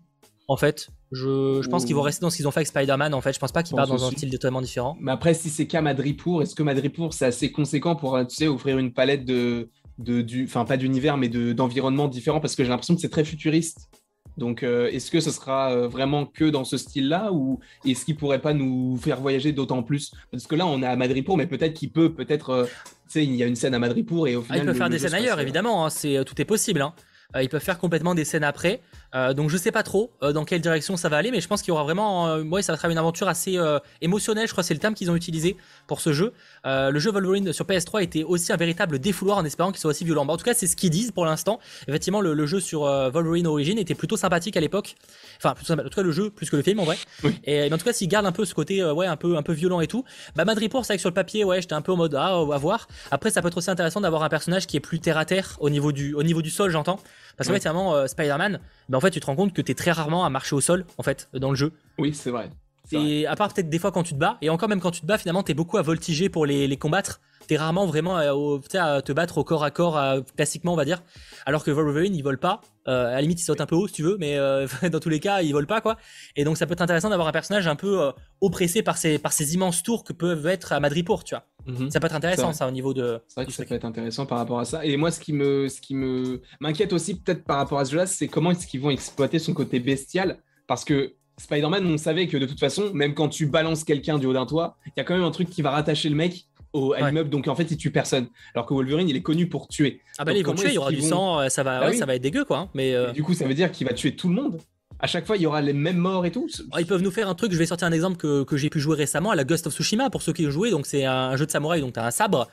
en 0.49 0.57
fait. 0.57 0.89
Je, 1.13 1.61
je 1.63 1.69
pense 1.69 1.85
qu'ils 1.85 1.95
vont 1.95 2.03
rester 2.03 2.23
dans 2.23 2.31
ce 2.31 2.37
qu'ils 2.37 2.49
ont 2.49 2.51
fait 2.51 2.61
avec 2.61 2.69
Spider-Man. 2.69 3.15
En 3.15 3.21
fait, 3.21 3.33
je 3.33 3.39
pense 3.39 3.53
pas 3.53 3.63
qu'ils 3.63 3.77
partent 3.77 3.91
dans 3.91 4.05
un 4.05 4.11
style 4.11 4.31
totalement 4.31 4.63
différent. 4.63 4.97
Mais 5.01 5.13
après, 5.13 5.35
si 5.35 5.51
c'est 5.51 5.67
qu'à 5.67 5.83
Madripour, 5.83 6.43
est-ce 6.43 6.55
que 6.55 6.63
Madripour 6.63 7.13
c'est 7.13 7.27
assez 7.27 7.53
conséquent 7.53 7.97
pour, 7.97 8.19
tu 8.27 8.35
sais, 8.35 8.47
offrir 8.49 8.79
une 8.79 8.93
palette 8.93 9.25
de, 9.25 9.71
de 9.99 10.23
du, 10.23 10.45
enfin 10.45 10.65
pas 10.65 10.77
d'univers, 10.77 11.17
mais 11.17 11.29
d'environnements 11.29 12.09
différents? 12.09 12.41
Parce 12.41 12.57
que 12.57 12.65
j'ai 12.65 12.71
l'impression 12.71 12.95
que 12.95 13.01
c'est 13.01 13.11
très 13.11 13.25
futuriste. 13.25 13.91
Donc, 14.39 14.63
euh, 14.63 14.89
est-ce 14.91 15.11
que 15.11 15.21
ce 15.21 15.31
sera 15.31 15.73
euh, 15.73 15.89
vraiment 15.89 16.25
que 16.27 16.45
dans 16.45 16.65
ce 16.65 16.79
style-là 16.79 17.33
ou 17.33 17.61
est-ce 17.85 18.05
qu'il 18.05 18.17
pourrait 18.17 18.41
pas 18.41 18.55
nous 18.55 18.97
faire 18.97 19.21
voyager 19.21 19.53
d'autant 19.53 19.83
plus? 19.83 20.13
Parce 20.31 20.47
que 20.47 20.55
là, 20.55 20.67
on 20.67 20.83
est 20.83 20.87
à 20.87 20.97
Madripour, 20.97 21.37
mais 21.37 21.47
peut-être 21.47 21.75
qu'il 21.75 21.93
peut, 21.93 22.15
peut-être, 22.15 22.51
euh, 22.51 22.65
tu 22.65 22.71
sais, 23.09 23.25
il 23.25 23.35
y 23.37 23.43
a 23.43 23.47
une 23.47 23.57
scène 23.57 23.75
à 23.75 23.79
Madripour 23.79 24.29
et 24.29 24.37
au 24.37 24.43
final. 24.43 24.61
Ah, 24.61 24.63
il 24.63 24.67
peut 24.67 24.75
faire 24.75 24.89
des 24.89 24.99
scènes 24.99 25.15
ailleurs, 25.15 25.41
évidemment. 25.41 25.85
Hein, 25.85 25.91
c'est 25.91 26.25
tout 26.25 26.41
est 26.41 26.47
possible. 26.47 26.81
Hein. 26.81 26.95
ils 27.43 27.49
peuvent 27.49 27.63
faire 27.63 27.79
complètement 27.79 28.15
des 28.15 28.25
scènes 28.25 28.45
après. 28.45 28.81
Euh, 29.15 29.35
donc 29.35 29.51
je 29.51 29.57
sais 29.57 29.73
pas 29.73 29.83
trop 29.83 30.11
euh, 30.23 30.33
dans 30.33 30.45
quelle 30.45 30.61
direction 30.61 30.97
ça 30.97 31.09
va 31.09 31.19
aller, 31.19 31.31
mais 31.31 31.41
je 31.41 31.49
pense 31.49 31.61
qu'il 31.61 31.69
y 31.69 31.73
aura 31.73 31.85
vraiment, 31.85 32.29
euh, 32.29 32.43
ouais, 32.43 32.63
ça 32.63 32.73
va 32.73 32.77
être 32.77 32.91
une 32.91 32.99
aventure 32.99 33.29
assez 33.29 33.59
émotionnelle. 34.01 34.47
Je 34.47 34.53
crois 34.53 34.65
c'est 34.65 34.75
le 34.75 34.81
terme 34.81 34.95
qu'ils 34.95 35.11
ont 35.11 35.17
utilisé 35.17 35.57
pour 35.87 36.01
ce 36.01 36.13
jeu. 36.13 36.33
le 36.65 36.99
jeu 36.99 37.11
Wolverine 37.11 37.53
sur 37.53 37.67
PS3 37.67 38.03
était 38.03 38.25
aussi 38.25 38.53
un 38.53 38.57
véritable 38.57 38.99
défouloir 38.99 39.39
en 39.39 39.45
espérant 39.45 39.71
qu'il 39.71 39.81
soit 39.81 39.91
aussi 39.91 40.05
violent. 40.05 40.27
en 40.27 40.37
tout 40.37 40.45
cas, 40.45 40.55
c'est 40.55 40.67
ce 40.67 40.77
qu'ils 40.77 40.91
disent 40.91 41.13
pour 41.13 41.27
l'instant. 41.27 41.61
Effectivement, 41.89 42.21
le, 42.21 42.47
jeu 42.47 42.61
sur 42.61 42.83
Wolverine 42.83 43.47
Origin 43.47 43.79
était 43.79 43.95
plutôt 43.95 44.17
sympathique 44.17 44.57
à 44.57 44.61
l'époque. 44.61 44.97
Enfin, 45.39 45.55
en 45.71 45.77
tout 45.77 45.89
cas 45.91 46.03
le 46.03 46.13
jeu 46.13 46.31
plus 46.31 46.51
que 46.51 46.57
le 46.57 46.63
film 46.63 46.81
en 46.81 46.85
vrai. 46.85 46.99
Et 47.45 47.73
en 47.73 47.79
tout 47.79 47.85
cas, 47.85 47.93
s'ils 47.93 48.09
gardent 48.09 48.27
un 48.27 48.33
peu 48.33 48.45
ce 48.45 48.55
côté, 48.55 48.85
ouais, 48.85 49.07
un 49.07 49.17
peu, 49.17 49.37
un 49.37 49.43
peu 49.43 49.53
violent 49.53 49.81
et 49.81 49.87
tout. 49.87 50.05
Bah 50.37 50.45
Madripoor, 50.45 50.85
c'est 50.85 50.95
vrai 50.95 50.97
que 50.97 51.03
sur 51.03 51.11
le 51.11 51.15
papier, 51.15 51.45
ouais, 51.45 51.61
j'étais 51.61 51.75
un 51.75 51.83
peu 51.83 51.93
en 51.93 51.97
mode 51.97 52.15
ah, 52.15 52.39
à 52.39 52.59
voir. 52.59 52.89
Après, 53.11 53.31
ça 53.31 53.43
peut 53.43 53.49
être 53.49 53.59
aussi 53.59 53.71
intéressant 53.71 54.01
d'avoir 54.01 54.23
un 54.23 54.29
personnage 54.29 54.67
qui 54.67 54.77
est 54.77 54.81
plus 54.81 55.01
terre 55.01 55.19
à 55.19 55.25
terre 55.25 55.57
au 55.61 55.71
niveau 55.71 55.93
du, 55.93 56.15
au 56.15 56.23
niveau 56.23 56.43
du 56.43 56.51
sol, 56.51 56.71
j'entends. 56.71 56.99
Parce 57.37 57.49
que 57.49 57.55
ouais. 57.55 58.09
Spider-Man, 58.09 58.61
bah, 58.89 58.99
en 58.99 59.01
fait, 59.01 59.11
tu 59.11 59.21
te 59.21 59.27
rends 59.27 59.37
compte 59.37 59.53
que 59.53 59.63
tu 59.63 59.73
es 59.73 59.75
très 59.75 59.93
rarement 59.93 60.25
à 60.25 60.31
marcher 60.31 60.55
au 60.55 60.61
sol, 60.61 60.85
en 60.99 61.03
fait, 61.03 61.29
dans 61.35 61.51
le 61.51 61.57
jeu. 61.57 61.73
Oui, 61.99 62.15
c'est 62.15 62.31
vrai. 62.31 62.51
Et 62.91 63.27
à 63.27 63.37
part 63.37 63.53
peut-être 63.53 63.71
des 63.71 63.79
fois 63.79 63.93
quand 63.93 64.03
tu 64.03 64.13
te 64.13 64.19
bats, 64.19 64.39
et 64.43 64.51
encore 64.51 64.69
même 64.69 64.81
quand 64.81 64.91
tu 64.91 65.01
te 65.01 65.07
bats, 65.07 65.19
finalement, 65.19 65.43
tu 65.43 65.53
es 65.53 65.55
beaucoup 65.55 65.79
à 65.79 65.83
voltiger 65.83 66.29
pour 66.29 66.47
les, 66.47 66.67
les 66.67 66.77
combattre. 66.77 67.21
T'es 67.47 67.57
rarement 67.57 67.87
vraiment 67.87 68.17
à, 68.17 68.33
à, 68.79 69.03
te 69.03 69.13
battre 69.13 69.39
au 69.39 69.45
corps 69.45 69.65
à 69.65 69.71
corps, 69.71 70.01
classiquement, 70.37 70.73
on 70.73 70.77
va 70.77 70.85
dire. 70.85 71.03
Alors 71.47 71.65
que 71.65 71.71
Wolverine, 71.71 72.15
il 72.15 72.23
vole 72.23 72.39
pas. 72.39 72.61
Euh, 72.89 73.07
à 73.09 73.13
la 73.13 73.21
limite, 73.21 73.41
il 73.41 73.45
saute 73.45 73.61
un 73.61 73.67
peu 73.67 73.77
haut 73.77 73.87
si 73.87 73.95
tu 73.95 74.03
veux, 74.03 74.17
mais 74.19 74.37
euh, 74.37 74.67
dans 74.91 75.01
tous 75.01 75.09
les 75.09 75.21
cas, 75.21 75.43
il 75.43 75.53
vole 75.53 75.67
pas 75.67 75.81
quoi. 75.81 75.97
Et 76.37 76.45
donc, 76.45 76.57
ça 76.57 76.67
peut 76.67 76.73
être 76.73 76.83
intéressant 76.83 77.11
d'avoir 77.11 77.29
un 77.29 77.33
personnage 77.33 77.67
un 77.67 77.77
peu 77.77 78.03
euh, 78.03 78.13
oppressé 78.41 78.83
par 78.83 78.97
ces, 78.97 79.19
par 79.19 79.33
ces 79.33 79.55
immenses 79.55 79.83
tours 79.83 80.05
que 80.05 80.13
peuvent 80.13 80.47
être 80.47 80.73
à 80.73 80.81
Madripoor, 80.81 81.25
tu 81.25 81.35
vois. 81.35 81.45
Mhm. 81.67 81.91
Ça 81.91 82.01
peut 82.01 82.07
être 82.07 82.15
intéressant, 82.15 82.53
ça, 82.53 82.67
au 82.67 82.73
niveau 82.73 82.93
de. 82.93 83.21
C'est 83.29 83.37
vrai 83.37 83.47
que 83.47 83.53
ça 83.53 83.65
peut 83.65 83.75
être 83.75 83.85
intéressant 83.85 84.27
par 84.27 84.39
rapport 84.39 84.59
à 84.59 84.65
ça. 84.65 84.85
Et 84.85 84.97
moi, 84.97 85.11
ce 85.11 85.21
qui 85.21 85.33
me, 85.33 85.69
ce 85.69 85.81
qui 85.81 85.95
me 85.95 86.43
m'inquiète 86.61 86.93
aussi 86.93 87.21
peut-être 87.21 87.45
par 87.45 87.59
rapport 87.59 87.79
à 87.79 87.85
ce 87.85 87.93
jeu-là, 87.93 88.07
c'est 88.07 88.29
comment 88.29 88.51
est-ce 88.51 88.67
qu'ils 88.67 88.81
vont 88.81 88.91
exploiter 88.91 89.39
son 89.39 89.55
côté 89.55 89.79
bestial, 89.79 90.39
parce 90.67 90.85
que 90.85 91.15
Spider-Man, 91.39 91.87
on 91.87 91.97
savait 91.97 92.27
que 92.27 92.37
de 92.37 92.47
toute 92.47 92.61
façon, 92.61 92.93
même 92.93 93.15
quand 93.15 93.29
tu 93.29 93.47
balances 93.47 93.85
quelqu'un 93.85 94.19
du 94.19 94.27
haut 94.27 94.33
d'un 94.33 94.47
toit, 94.47 94.77
il 94.87 94.93
y 94.99 95.01
a 95.01 95.05
quand 95.05 95.15
même 95.15 95.25
un 95.25 95.31
truc 95.31 95.49
qui 95.49 95.63
va 95.63 95.71
rattacher 95.71 96.09
le 96.09 96.15
mec 96.15 96.47
au, 96.73 96.93
à 96.93 97.01
l'immeuble, 97.09 97.31
donc 97.31 97.49
en 97.49 97.55
fait 97.55 97.71
il 97.71 97.77
tue 97.77 97.91
personne. 97.91 98.29
Alors 98.55 98.67
que 98.67 98.75
Wolverine 98.75 99.09
il 99.09 99.17
est 99.17 99.23
connu 99.23 99.49
pour 99.49 99.69
tuer. 99.69 100.01
Ah 100.19 100.25
bah 100.25 100.33
ils 100.33 100.45
vont 100.45 100.55
tuer, 100.55 100.69
il 100.69 100.75
y 100.75 100.79
aura 100.79 100.91
du 100.91 101.03
sang, 101.03 101.41
euh, 101.41 101.49
ça 101.49 101.63
va, 101.63 101.81
bah 101.81 101.93
ça 101.93 102.07
va 102.07 102.15
être 102.15 102.23
dégueu 102.23 102.45
quoi. 102.45 102.59
Hein, 102.59 102.71
mais 102.75 102.95
euh, 102.95 103.13
du 103.13 103.23
coup 103.23 103.35
ça 103.35 103.47
veut 103.47 103.55
dire 103.55 103.71
qu'il 103.73 103.87
va 103.87 103.95
tuer 103.95 104.17
tout 104.17 104.29
le 104.29 104.35
monde. 104.35 104.61
À 104.99 105.07
chaque 105.07 105.27
fois 105.27 105.37
il 105.37 105.43
y 105.43 105.47
aura 105.47 105.61
les 105.61 105.73
mêmes 105.73 105.97
morts 105.97 106.27
et 106.27 106.31
tout. 106.31 106.49
Ah, 106.71 106.81
ils 106.81 106.87
peuvent 106.87 107.03
nous 107.03 107.11
faire 107.11 107.29
un 107.29 107.35
truc. 107.35 107.53
Je 107.53 107.59
vais 107.59 107.67
sortir 107.67 107.89
un 107.89 107.93
exemple 107.93 108.17
que, 108.17 108.45
que 108.45 108.57
j'ai 108.57 108.71
pu 108.71 108.81
jouer 108.81 108.97
récemment 108.97 109.31
à 109.31 109.37
la 109.37 109.45
Ghost 109.45 109.67
of 109.67 109.75
Tsushima 109.75 110.11
pour 110.11 110.23
ceux 110.23 110.33
qui 110.33 110.47
ont 110.47 110.51
joué. 110.51 110.71
Donc 110.71 110.87
c'est 110.87 111.05
un 111.05 111.37
jeu 111.37 111.47
de 111.47 111.51
samouraï, 111.51 111.81
donc 111.81 111.95
t'as 111.95 112.07
un 112.07 112.11
sabre. 112.11 112.49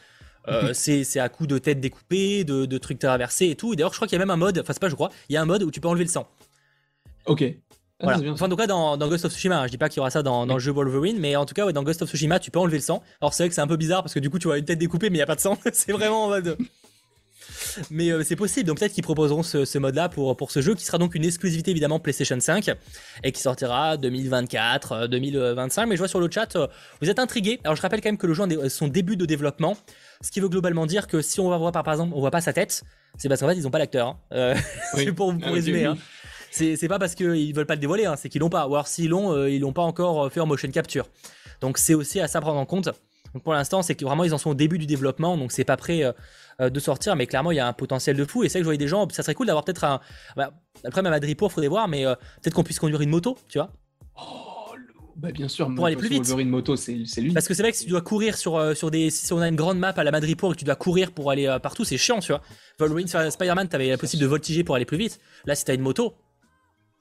Euh, 0.48 0.74
c'est 0.74 1.20
à 1.20 1.30
coup 1.30 1.46
de 1.46 1.60
tête 1.60 1.80
découpée, 1.80 2.44
de, 2.44 2.66
de 2.66 2.78
trucs 2.80 2.98
traversés 2.98 3.50
et 3.50 3.56
tout. 3.56 3.76
D'ailleurs, 3.76 3.92
je 3.92 3.98
crois 3.98 4.08
qu'il 4.08 4.18
y 4.18 4.22
a 4.22 4.26
même 4.26 4.32
un 4.32 4.38
mode, 4.38 4.58
enfin, 4.58 4.74
c'est 4.74 4.80
pas, 4.80 4.90
je 4.90 4.96
crois, 4.96 5.12
il 5.30 5.34
y 5.34 5.38
a 5.38 5.42
un 5.42 5.46
mode 5.46 5.62
où 5.62 5.70
tu 5.70 5.80
peux 5.80 5.88
enlever 5.88 6.06
le 6.06 6.10
sang. 6.10 6.28
Ok. 7.28 7.44
Ah, 8.02 8.18
enfin, 8.32 8.46
en 8.46 8.50
tout 8.50 8.56
cas, 8.56 8.68
dans, 8.68 8.98
Ghost 8.98 9.26
of 9.26 9.34
Tsushima, 9.34 9.60
hein, 9.60 9.68
je 9.68 9.72
dis 9.72 9.78
pas 9.78 9.90
qu'il 9.90 9.98
y 9.98 10.00
aura 10.00 10.10
ça 10.10 10.24
dans, 10.24 10.46
le 10.46 10.60
jeu 10.60 10.72
Wolverine, 10.72 11.20
mais 11.20 11.36
en 11.36 11.46
tout 11.46 11.54
cas, 11.54 11.70
dans 11.72 11.84
Ghost 11.84 12.02
of 12.02 12.10
Tsushima, 12.10 12.40
tu 12.40 12.50
peux 12.50 12.60
enlever 12.60 12.78
le 12.78 12.84
sang. 12.84 13.04
Alors, 13.22 13.34
c'est 13.34 13.44
vrai 13.44 13.50
que 13.50 13.56
c'est 13.56 13.62
un 13.62 13.68
peu 13.68 13.76
bizarre 13.76 14.04
parce 14.04 14.14
que 14.14 14.20
du 14.20 14.30
coup, 14.30 14.40
tu 14.40 14.48
vois 14.48 14.58
une 14.58 14.66
tête 14.66 14.80
découpée, 14.80 15.10
mais 15.10 15.16
il 15.16 15.20
n'y 15.20 15.24
a 15.24 15.28
pas 15.28 15.36
de 15.36 15.42
sang. 15.42 15.58
c'est 15.74 15.92
vraiment 15.92 16.26
en 16.26 16.30
mode. 16.30 16.58
Mais 17.92 18.12
euh, 18.12 18.24
c'est 18.24 18.36
possible, 18.36 18.68
donc 18.68 18.80
peut-être 18.80 18.94
qu'ils 18.94 19.04
proposeront 19.04 19.44
ce, 19.44 19.78
mode-là 19.78 20.10
pour, 20.10 20.36
pour 20.38 20.52
ce 20.52 20.62
jeu 20.62 20.76
qui 20.76 20.86
sera 20.86 20.98
donc 20.98 21.16
une 21.16 21.26
exclusivité 21.26 21.72
évidemment 21.72 22.00
PlayStation 22.00 22.40
5 22.40 22.72
et 23.24 23.32
qui 23.32 23.42
sortira 23.42 23.98
2024, 23.98 25.08
2025. 25.08 25.82
Euh, 25.82 25.86
mais 25.88 25.96
je 25.96 26.00
vois 26.00 26.08
sur 26.08 26.20
le 26.20 26.30
chat, 26.32 26.56
euh, 26.56 26.68
vous 27.02 27.10
êtes 27.10 27.20
intrigués. 27.20 27.60
Alors 27.64 27.76
je 27.76 27.82
rappelle 27.82 28.02
quand 28.02 28.10
même 28.10 28.18
que 28.18 28.28
le 28.28 28.34
jeu 28.34 28.44
a 28.44 28.70
son 28.70 28.88
début 28.88 29.18
de 29.18 29.26
développement, 29.26 29.78
ce 30.22 30.32
qui 30.32 30.40
veut 30.40 30.50
globalement 30.50 30.86
dire 30.86 31.08
que 31.08 31.22
si 31.22 31.40
on 31.40 31.50
va 31.50 31.58
voir 31.58 31.72
par, 31.72 31.88
exemple, 31.90 32.14
on 32.16 32.20
voit 32.20 32.32
pas 32.32 32.42
sa 32.42 32.54
tête, 32.54 32.84
c'est 33.18 33.30
parce 33.30 33.42
qu'en 33.42 33.48
fait 33.48 33.56
ils 33.56 33.64
n'ont 33.64 33.72
pas 33.72 33.80
l'acteur. 33.80 34.18
Hein. 34.32 34.56
pour, 35.16 35.34
pour 35.34 35.34
ah, 35.44 35.52
résumer. 35.52 35.86
Hein 35.86 35.98
c'est 36.52 36.88
pas 36.88 37.00
parce 37.00 37.16
qu'ils 37.16 37.54
veulent 37.54 37.66
pas 37.66 37.76
le 37.76 37.82
dévoiler, 37.82 38.06
hein, 38.06 38.16
c'est 38.18 38.30
qu'ils 38.30 38.42
l'ont 38.42 38.50
pas. 38.50 38.68
Ou 38.68 38.76
alors 38.76 38.88
s'ils 38.88 39.10
l'ont, 39.10 39.34
euh, 39.34 39.50
ils 39.50 39.62
l'ont 39.62 39.74
pas 39.74 39.82
encore 39.82 40.26
euh, 40.26 40.30
fait 40.30 40.40
en 40.40 40.46
motion 40.46 40.70
capture. 40.70 41.08
Donc 41.62 41.78
c'est 41.78 41.94
aussi 41.94 42.20
à 42.20 42.28
ça 42.28 42.42
prendre 42.42 42.60
en 42.60 42.66
compte. 42.66 42.90
Donc 43.34 43.44
pour 43.44 43.54
l'instant, 43.54 43.82
c'est 43.84 43.96
que 43.96 44.06
vraiment 44.06 44.24
ils 44.24 44.34
en 44.34 44.40
sont 44.40 44.50
au 44.50 44.56
début 44.56 44.80
du 44.80 44.88
développement, 44.88 45.38
donc 45.38 45.52
c'est 45.52 45.64
pas 45.64 45.78
prêt 45.78 46.02
euh, 46.60 46.70
de 46.70 46.80
sortir, 46.80 47.16
mais 47.16 47.28
clairement 47.28 47.52
il 47.52 47.58
y 47.58 47.60
a 47.60 47.68
un 47.68 47.74
potentiel 47.74 48.18
de 48.18 48.26
fou. 48.26 48.44
Et 48.44 48.50
c'est 48.50 48.54
vrai 48.54 48.62
que 48.62 48.64
je 48.64 48.68
voyais 48.68 48.78
des 48.80 48.88
gens, 48.88 49.08
ça 49.10 49.22
serait 49.22 49.36
cool 49.36 49.48
d'avoir 49.48 49.64
peut-être 49.64 49.84
un. 49.84 50.00
Bah, 50.36 50.52
après, 50.84 51.02
même 51.02 51.14
à 51.14 51.16
Madripour, 51.16 51.52
faudrait 51.52 51.68
voir, 51.68 51.88
mais 51.88 52.06
peut-être 52.42 52.54
qu'on 52.54 52.64
puisse 52.64 52.80
conduire 52.80 53.02
une 53.02 53.10
moto, 53.10 53.38
tu 53.48 53.60
vois. 53.60 53.72
Oh, 54.18 54.74
bah 55.16 55.32
bien 55.32 55.50
sûr, 55.50 55.74
pour 55.76 55.86
aller 55.86 55.98
plus 55.98 56.08
vite. 56.08 56.34
Une 56.38 56.50
moto, 56.50 56.76
c'est 56.76 56.94
lui. 57.18 57.34
Parce 57.34 57.48
que 57.48 57.54
c'est 57.54 57.62
vrai 57.62 57.72
que 57.72 57.78
si 57.78 57.84
tu 57.84 57.92
dois 57.92 58.02
courir 58.02 58.38
sur, 58.38 58.76
sur 58.76 58.90
des. 58.90 59.10
Si 59.12 59.32
on 59.34 59.42
a 59.42 59.48
une 59.48 59.56
grande 59.56 59.78
map 59.78 59.90
à 59.90 60.04
la 60.04 60.12
Madripour 60.12 60.52
et 60.52 60.54
que 60.56 60.60
tu 60.60 60.66
dois 60.66 60.76
courir 60.76 61.12
pour 61.12 61.30
aller 61.30 61.56
partout, 61.62 61.84
c'est 61.84 61.98
chiant, 61.98 62.20
tu 62.20 62.32
vois. 62.32 62.42
Wolverine, 62.80 63.08
Spider-Man, 63.08 63.68
t'avais 63.68 63.90
la 63.90 63.98
possibilité 63.98 64.24
de 64.24 64.30
voltiger 64.30 64.64
pour 64.64 64.76
aller 64.76 64.86
plus 64.86 64.98
vite. 64.98 65.20
Là, 65.46 65.54
si 65.56 65.66
t'as 65.66 65.76
une 65.76 65.82
moto, 65.82 66.16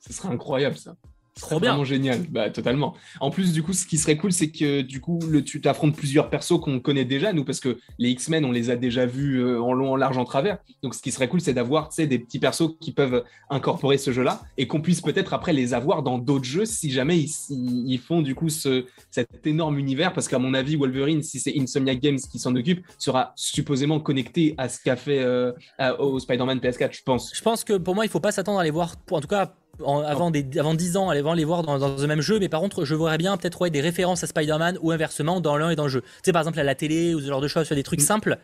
ce 0.00 0.12
serait 0.12 0.28
incroyable 0.28 0.76
ça. 0.76 0.96
Trop 1.40 1.60
bien. 1.60 1.70
Vraiment 1.70 1.84
génial, 1.84 2.20
bah, 2.30 2.50
totalement. 2.50 2.94
En 3.20 3.30
plus, 3.30 3.52
du 3.52 3.62
coup, 3.62 3.72
ce 3.72 3.86
qui 3.86 3.96
serait 3.96 4.16
cool, 4.16 4.32
c'est 4.32 4.50
que 4.50 4.82
du 4.82 5.00
coup, 5.00 5.20
le, 5.28 5.42
tu 5.42 5.60
t'affrontes 5.60 5.94
plusieurs 5.94 6.30
persos 6.30 6.60
qu'on 6.60 6.80
connaît 6.80 7.04
déjà, 7.04 7.32
nous, 7.32 7.44
parce 7.44 7.60
que 7.60 7.78
les 7.98 8.10
X-Men, 8.10 8.44
on 8.44 8.52
les 8.52 8.70
a 8.70 8.76
déjà 8.76 9.06
vus 9.06 9.38
euh, 9.38 9.60
en 9.60 9.72
long, 9.72 9.92
en 9.92 9.96
large, 9.96 10.18
en 10.18 10.24
travers. 10.24 10.58
Donc, 10.82 10.94
ce 10.94 11.02
qui 11.02 11.12
serait 11.12 11.28
cool, 11.28 11.40
c'est 11.40 11.52
d'avoir 11.52 11.90
des 11.96 12.18
petits 12.18 12.38
persos 12.38 12.76
qui 12.80 12.92
peuvent 12.92 13.24
incorporer 13.50 13.98
ce 13.98 14.12
jeu-là 14.12 14.42
et 14.56 14.66
qu'on 14.66 14.80
puisse 14.80 15.00
peut-être 15.00 15.32
après 15.32 15.52
les 15.52 15.74
avoir 15.74 16.02
dans 16.02 16.18
d'autres 16.18 16.44
jeux 16.44 16.64
si 16.64 16.90
jamais 16.90 17.18
ils, 17.18 17.98
font 17.98 18.22
du 18.22 18.34
coup 18.34 18.48
ce, 18.48 18.86
cet 19.10 19.46
énorme 19.46 19.78
univers. 19.78 20.12
Parce 20.12 20.28
qu'à 20.28 20.38
mon 20.38 20.54
avis, 20.54 20.76
Wolverine, 20.76 21.22
si 21.22 21.38
c'est 21.38 21.54
Insomniac 21.56 22.00
Games 22.00 22.18
qui 22.18 22.38
s'en 22.38 22.54
occupe, 22.56 22.84
sera 22.98 23.32
supposément 23.36 24.00
connecté 24.00 24.54
à 24.58 24.68
ce 24.68 24.80
qu'a 24.80 24.96
fait 24.96 25.20
euh, 25.20 25.52
au 25.98 26.18
Spider-Man 26.18 26.58
PS4, 26.58 26.92
je 26.92 27.02
pense. 27.02 27.32
Je 27.34 27.42
pense 27.42 27.64
que 27.64 27.74
pour 27.74 27.94
moi, 27.94 28.04
il 28.04 28.08
faut 28.08 28.20
pas 28.20 28.32
s'attendre 28.32 28.58
à 28.58 28.64
les 28.64 28.70
voir, 28.70 28.96
pour, 28.96 29.18
en 29.18 29.20
tout 29.20 29.28
cas 29.28 29.54
avant, 29.86 30.30
des, 30.30 30.46
avant 30.58 30.74
10 30.74 30.96
ans, 30.96 31.10
aller 31.10 31.22
les 31.36 31.44
voir 31.44 31.62
dans, 31.62 31.96
le 31.96 32.06
même 32.06 32.20
jeu, 32.20 32.38
mais 32.38 32.48
par 32.48 32.60
contre, 32.60 32.84
je 32.84 32.94
voudrais 32.94 33.18
bien 33.18 33.36
peut-être 33.36 33.60
ouais, 33.60 33.70
des 33.70 33.80
références 33.80 34.24
à 34.24 34.26
Spider-Man 34.26 34.78
ou 34.82 34.90
inversement 34.90 35.40
dans 35.40 35.56
l'un 35.56 35.70
et 35.70 35.76
dans 35.76 35.84
le 35.84 35.88
jeu. 35.88 36.00
Tu 36.00 36.08
sais, 36.24 36.32
par 36.32 36.42
exemple, 36.42 36.58
à 36.58 36.64
la 36.64 36.74
télé 36.74 37.14
ou 37.14 37.20
ce 37.20 37.26
genre 37.26 37.40
de 37.40 37.48
choses, 37.48 37.68
des 37.68 37.82
trucs 37.82 38.00
mm. 38.00 38.04
simples. 38.04 38.38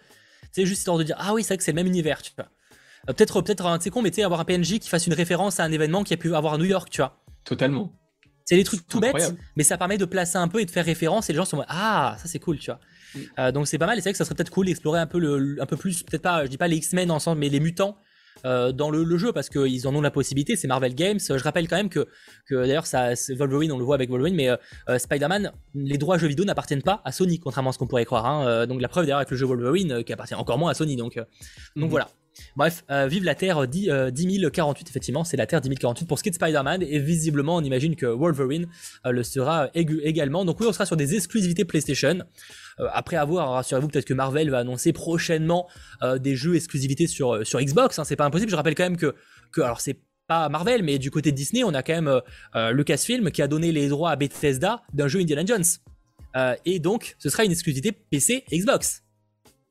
C'est 0.52 0.66
juste 0.66 0.80
histoire 0.80 0.98
de 0.98 1.02
dire, 1.02 1.16
ah 1.18 1.34
oui, 1.34 1.42
c'est 1.42 1.48
vrai 1.48 1.58
que 1.58 1.64
c'est 1.64 1.72
le 1.72 1.76
même 1.76 1.86
univers, 1.86 2.22
tu 2.22 2.32
vois. 2.36 2.46
Euh, 3.08 3.12
peut-être, 3.12 3.40
peut-être, 3.40 3.78
c'est 3.80 3.90
con, 3.90 4.02
mais 4.02 4.10
tu 4.10 4.16
sais, 4.16 4.22
avoir 4.22 4.40
un 4.40 4.44
PNJ 4.44 4.78
qui 4.78 4.88
fasse 4.88 5.06
une 5.06 5.14
référence 5.14 5.60
à 5.60 5.64
un 5.64 5.72
événement 5.72 6.04
qui 6.04 6.14
a 6.14 6.16
pu 6.16 6.34
avoir 6.34 6.54
à 6.54 6.58
New 6.58 6.64
York, 6.64 6.88
tu 6.90 7.00
vois. 7.00 7.18
Totalement. 7.44 7.92
C'est 8.44 8.56
des 8.56 8.64
trucs 8.64 8.86
tout 8.86 9.00
bêtes, 9.00 9.34
mais 9.56 9.64
ça 9.64 9.78
permet 9.78 9.96
de 9.96 10.04
placer 10.04 10.36
un 10.36 10.48
peu 10.48 10.60
et 10.60 10.66
de 10.66 10.70
faire 10.70 10.84
référence 10.84 11.30
et 11.30 11.32
les 11.32 11.38
gens 11.38 11.46
sont 11.46 11.64
ah 11.66 12.16
ça 12.20 12.28
c'est 12.28 12.38
cool 12.38 12.58
tu 12.58 12.70
vois. 12.70 12.78
Mm. 13.14 13.18
Euh, 13.38 13.52
donc 13.52 13.66
c'est 13.66 13.78
pas 13.78 13.86
mal 13.86 13.96
et 13.96 14.02
c'est 14.02 14.10
vrai 14.10 14.12
que 14.12 14.18
ça 14.18 14.26
serait 14.26 14.34
peut-être 14.34 14.50
cool 14.50 14.66
d'explorer 14.66 15.00
un 15.00 15.06
peu 15.06 15.18
le, 15.18 15.56
un 15.62 15.66
peu 15.66 15.78
plus 15.78 16.02
peut-être 16.02 16.20
pas 16.20 16.44
je 16.44 16.50
dis 16.50 16.58
pas 16.58 16.68
les 16.68 16.76
X-Men 16.76 17.10
ensemble 17.10 17.40
mais 17.40 17.48
les 17.48 17.60
mutants 17.60 17.96
euh, 18.44 18.72
dans 18.72 18.90
le, 18.90 19.16
jeu 19.16 19.32
parce 19.32 19.48
qu'ils 19.48 19.86
en 19.86 19.94
ont 19.94 20.00
la 20.00 20.10
possibilité. 20.10 20.56
C'est 20.56 20.68
Marvel 20.68 20.94
Games. 20.94 21.18
Je 21.20 21.42
rappelle 21.42 21.68
quand 21.68 21.76
même 21.76 21.88
que, 21.88 22.06
que 22.46 22.54
d'ailleurs, 22.54 22.86
ça, 22.86 23.10
Wolverine, 23.36 23.72
on 23.72 23.78
le 23.78 23.84
voit 23.84 23.94
avec 23.94 24.10
Wolverine, 24.10 24.34
mais 24.34 24.48
euh, 24.48 24.98
Spider-Man, 24.98 25.52
les 25.74 25.98
droits 25.98 26.18
jeux 26.18 26.28
vidéo 26.28 26.44
n'appartiennent 26.44 26.82
pas 26.82 27.00
à 27.04 27.12
Sony, 27.12 27.38
contrairement 27.38 27.70
à 27.70 27.72
ce 27.72 27.78
qu'on 27.78 27.86
pourrait 27.86 28.04
croire. 28.04 28.26
Hein. 28.26 28.66
donc 28.66 28.80
la 28.80 28.88
preuve 28.88 29.04
d'ailleurs 29.04 29.18
avec 29.18 29.30
le 29.30 29.36
jeu 29.36 29.46
Wolverine, 29.46 30.04
qui 30.04 30.12
appartient 30.12 30.34
encore 30.34 30.58
moins 30.58 30.70
à 30.70 30.74
Sony. 30.74 30.96
Donc, 30.96 31.16
donc 31.16 31.26
mhm. 31.76 31.88
voilà. 31.88 32.08
Bref, 32.56 32.84
vive 33.08 33.24
la 33.24 33.34
Terre 33.34 33.66
10, 33.66 33.90
048, 34.52 34.88
effectivement, 34.88 35.24
c'est 35.24 35.36
la 35.36 35.46
Terre 35.46 35.60
10 35.60 35.70
pour 36.06 36.18
ce 36.18 36.22
qui 36.22 36.28
est 36.28 36.32
de 36.32 36.36
Spider-Man, 36.36 36.82
et 36.82 36.98
visiblement, 36.98 37.56
on 37.56 37.62
imagine 37.62 37.96
que 37.96 38.06
Wolverine 38.06 38.66
le 39.04 39.22
sera 39.22 39.68
également. 39.74 40.44
Donc 40.44 40.60
oui, 40.60 40.66
on 40.68 40.72
sera 40.72 40.86
sur 40.86 40.96
des 40.96 41.14
exclusivités 41.14 41.64
PlayStation. 41.64 42.20
Euh, 42.80 42.88
après 42.92 43.16
avoir, 43.16 43.50
rassurez-vous, 43.50 43.88
peut-être 43.88 44.04
que 44.04 44.14
Marvel 44.14 44.50
va 44.50 44.58
annoncer 44.58 44.92
prochainement 44.92 45.68
euh, 46.02 46.18
des 46.18 46.36
jeux 46.36 46.56
exclusivités 46.56 47.06
sur, 47.06 47.34
euh, 47.34 47.44
sur 47.44 47.60
Xbox. 47.60 47.98
Hein, 47.98 48.04
c'est 48.04 48.16
pas 48.16 48.24
impossible. 48.24 48.50
Je 48.50 48.56
rappelle 48.56 48.74
quand 48.74 48.84
même 48.84 48.96
que, 48.96 49.14
que 49.52 49.60
alors 49.60 49.80
c'est 49.80 49.98
pas 50.26 50.48
Marvel, 50.48 50.82
mais 50.82 50.98
du 50.98 51.10
côté 51.10 51.32
de 51.32 51.36
Disney, 51.36 51.64
on 51.64 51.74
a 51.74 51.82
quand 51.82 52.00
même 52.00 52.20
Lucasfilm 52.72 53.30
qui 53.30 53.42
a 53.42 53.46
donné 53.46 53.72
les 53.72 53.88
droits 53.88 54.10
à 54.10 54.16
Bethesda 54.16 54.80
d'un 54.94 55.06
jeu 55.06 55.20
Indiana 55.20 55.44
Jones. 55.44 55.64
et 56.64 56.78
donc, 56.78 57.14
ce 57.18 57.28
sera 57.28 57.44
une 57.44 57.52
exclusivité 57.52 57.92
PC 57.92 58.42
Xbox. 58.50 59.03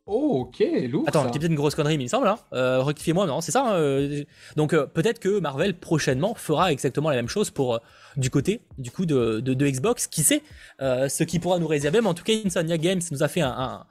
Oh, 0.05 0.41
ok, 0.41 0.61
lourd. 0.89 1.05
Attends, 1.07 1.23
j'ai 1.23 1.39
peut-être 1.39 1.49
une 1.49 1.55
grosse 1.55 1.75
connerie, 1.75 1.97
mais 1.97 2.03
il 2.03 2.07
me 2.07 2.09
semble. 2.09 2.27
Hein. 2.27 2.37
Euh, 2.51 2.83
rectifiez-moi, 2.83 3.25
non, 3.25 3.39
c'est 3.39 3.53
ça. 3.53 3.65
Hein, 3.65 3.73
euh, 3.75 4.23
donc 4.57 4.73
euh, 4.73 4.85
peut-être 4.85 5.19
que 5.19 5.39
Marvel 5.39 5.79
prochainement 5.79 6.35
fera 6.35 6.73
exactement 6.73 7.09
la 7.09 7.15
même 7.15 7.29
chose 7.29 7.51
pour 7.51 7.79
du 8.17 8.29
côté 8.29 8.61
du 8.77 8.91
coup 8.91 9.05
de, 9.05 9.39
de, 9.39 9.67
Xbox. 9.67 10.07
Qui 10.07 10.23
sait 10.23 10.43
ce 10.79 11.23
qui 11.23 11.39
pourra 11.39 11.57
nous 11.59 11.67
réserver. 11.67 12.01
Mais 12.01 12.07
en 12.07 12.13
tout 12.13 12.25
cas, 12.25 12.33
Insomnia 12.45 12.77
Games 12.77 13.01
nous 13.11 13.23
a 13.23 13.29
fait 13.29 13.41
un, 13.41 13.85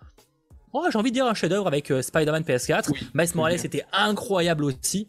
oh, 0.75 0.85
j'ai 0.93 0.99
envie 0.99 1.11
de 1.11 1.15
dire 1.15 1.27
un 1.27 1.35
chef-d'œuvre 1.35 1.67
avec 1.67 1.91
Spider-Man 2.03 2.43
PS4. 2.43 2.91
Oui, 2.93 2.99
Miles 3.15 3.31
Morales 3.35 3.65
était 3.65 3.85
incroyable 3.93 4.65
aussi. 4.65 5.09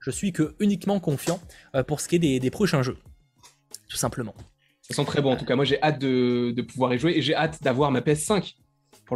Je 0.00 0.10
suis 0.10 0.32
que 0.32 0.54
uniquement 0.58 1.00
confiant 1.00 1.40
pour 1.86 2.00
ce 2.00 2.08
qui 2.08 2.16
est 2.16 2.18
des, 2.18 2.40
des 2.40 2.50
prochains 2.50 2.82
jeux, 2.82 2.98
tout 3.88 3.96
simplement. 3.96 4.34
Ils 4.90 4.96
sont 4.96 5.04
très 5.06 5.22
bons 5.22 5.32
en 5.32 5.36
tout 5.36 5.46
cas. 5.46 5.56
Moi, 5.56 5.64
j'ai 5.64 5.80
hâte 5.80 5.98
de, 5.98 6.50
de 6.50 6.60
pouvoir 6.60 6.92
y 6.92 6.98
jouer 6.98 7.12
et 7.16 7.22
j'ai 7.22 7.34
hâte 7.34 7.62
d'avoir 7.62 7.90
ma 7.90 8.00
PS5 8.00 8.56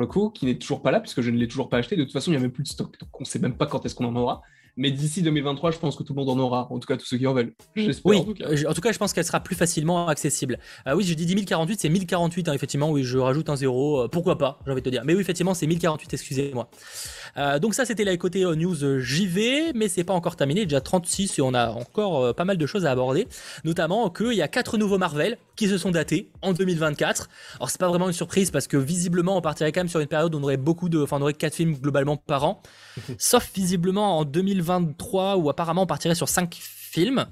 le 0.00 0.06
coup, 0.06 0.30
qui 0.30 0.46
n'est 0.46 0.58
toujours 0.58 0.82
pas 0.82 0.90
là, 0.90 1.00
puisque 1.00 1.20
je 1.20 1.30
ne 1.30 1.36
l'ai 1.36 1.48
toujours 1.48 1.68
pas 1.68 1.78
acheté. 1.78 1.96
De 1.96 2.04
toute 2.04 2.12
façon, 2.12 2.30
il 2.30 2.34
n'y 2.34 2.38
a 2.38 2.40
même 2.40 2.52
plus 2.52 2.62
de 2.62 2.68
stock, 2.68 2.98
donc 2.98 3.20
on 3.20 3.22
ne 3.22 3.26
sait 3.26 3.38
même 3.38 3.56
pas 3.56 3.66
quand 3.66 3.84
est-ce 3.84 3.94
qu'on 3.94 4.06
en 4.06 4.16
aura. 4.16 4.42
Mais 4.78 4.90
d'ici 4.90 5.22
2023, 5.22 5.70
je 5.70 5.78
pense 5.78 5.96
que 5.96 6.02
tout 6.02 6.12
le 6.12 6.18
monde 6.18 6.28
en 6.28 6.38
aura, 6.38 6.68
en 6.70 6.78
tout 6.78 6.86
cas 6.86 6.98
tous 6.98 7.06
ceux 7.06 7.16
qui 7.16 7.26
en 7.26 7.32
veulent. 7.32 7.54
J'espère. 7.74 8.04
Oui, 8.04 8.18
en 8.18 8.24
tout, 8.24 8.34
cas. 8.34 8.46
en 8.68 8.74
tout 8.74 8.80
cas, 8.82 8.92
je 8.92 8.98
pense 8.98 9.14
qu'elle 9.14 9.24
sera 9.24 9.40
plus 9.40 9.56
facilement 9.56 10.06
accessible. 10.08 10.58
Euh, 10.86 10.94
oui, 10.94 11.04
je 11.04 11.14
dis 11.14 11.34
1048, 11.34 11.80
c'est 11.80 11.88
1048, 11.88 12.48
hein, 12.48 12.52
effectivement. 12.52 12.90
Oui, 12.90 13.02
je 13.02 13.16
rajoute 13.16 13.48
un 13.48 13.56
zéro. 13.56 14.02
Euh, 14.02 14.08
pourquoi 14.08 14.36
pas, 14.36 14.58
j'ai 14.66 14.72
envie 14.72 14.82
de 14.82 14.84
te 14.84 14.90
dire. 14.90 15.02
Mais 15.06 15.14
oui, 15.14 15.22
effectivement, 15.22 15.54
c'est 15.54 15.66
1048, 15.66 16.12
excusez-moi. 16.12 16.68
Euh, 17.38 17.58
donc, 17.58 17.74
ça, 17.74 17.86
c'était 17.86 18.04
la 18.04 18.16
côté 18.18 18.44
news 18.44 19.00
JV, 19.00 19.72
mais 19.74 19.88
c'est 19.88 20.04
pas 20.04 20.12
encore 20.12 20.36
terminé. 20.36 20.64
Déjà 20.64 20.82
36 20.82 21.38
et 21.38 21.42
on 21.42 21.54
a 21.54 21.70
encore 21.70 22.34
pas 22.34 22.44
mal 22.44 22.58
de 22.58 22.66
choses 22.66 22.84
à 22.84 22.90
aborder. 22.90 23.26
Notamment 23.64 24.10
qu'il 24.10 24.34
y 24.34 24.42
a 24.42 24.48
quatre 24.48 24.76
nouveaux 24.76 24.98
Marvel 24.98 25.38
qui 25.56 25.68
se 25.68 25.78
sont 25.78 25.90
datés 25.90 26.28
en 26.42 26.52
2024. 26.52 27.28
Alors, 27.56 27.70
c'est 27.70 27.80
pas 27.80 27.88
vraiment 27.88 28.08
une 28.08 28.12
surprise 28.12 28.50
parce 28.50 28.66
que 28.66 28.76
visiblement, 28.76 29.38
on 29.38 29.40
partirait 29.40 29.72
quand 29.72 29.80
même 29.80 29.88
sur 29.88 30.00
une 30.00 30.06
période 30.06 30.34
où 30.34 30.38
on 30.38 30.42
aurait 30.42 30.58
beaucoup 30.58 30.90
de. 30.90 31.02
Enfin, 31.02 31.16
on 31.18 31.22
aurait 31.22 31.32
quatre 31.32 31.54
films 31.54 31.74
globalement 31.74 32.18
par 32.18 32.44
an. 32.44 32.62
Sauf 33.18 33.50
visiblement 33.54 34.18
en 34.18 34.24
2023 34.66 35.36
où 35.36 35.50
apparemment 35.50 35.82
on 35.82 35.86
partirait 35.86 36.14
sur 36.14 36.28
5 36.28 36.54
films. 36.54 37.26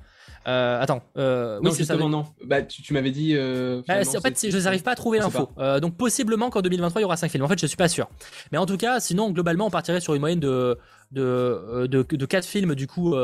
Euh, 0.47 0.80
attends. 0.80 1.03
Euh, 1.16 1.59
non, 1.62 1.70
justement, 1.70 2.09
non. 2.09 2.26
Bah, 2.45 2.62
tu, 2.62 2.93
m'avais 2.93 3.11
dit. 3.11 3.35
Euh, 3.35 3.82
bah, 3.89 4.01
en 4.01 4.20
fait, 4.20 4.51
je 4.51 4.59
n'arrive 4.59 4.82
pas 4.82 4.93
à 4.93 4.95
trouver 4.95 5.18
l'info. 5.18 5.49
Euh, 5.59 5.80
donc, 5.80 5.97
possiblement 5.97 6.51
qu'en 6.51 6.61
2023, 6.61 7.01
il 7.01 7.05
y 7.05 7.07
aura 7.07 7.16
5 7.16 7.30
films. 7.30 7.45
En 7.45 7.49
fait, 7.49 7.59
je 7.59 7.66
suis 7.66 7.76
pas 7.76 7.89
sûr. 7.89 8.09
Mais 8.53 8.59
en 8.59 8.66
tout 8.66 8.76
cas, 8.76 9.01
sinon, 9.01 9.30
globalement, 9.30 9.66
on 9.66 9.70
partirait 9.70 10.01
sur 10.01 10.14
une 10.14 10.20
moyenne 10.20 10.41
de, 10.41 10.78
de, 11.12 11.87
de, 11.87 12.03
de 12.03 12.26
4 12.26 12.45
films, 12.45 12.74
du 12.74 12.87
coup, 12.87 13.14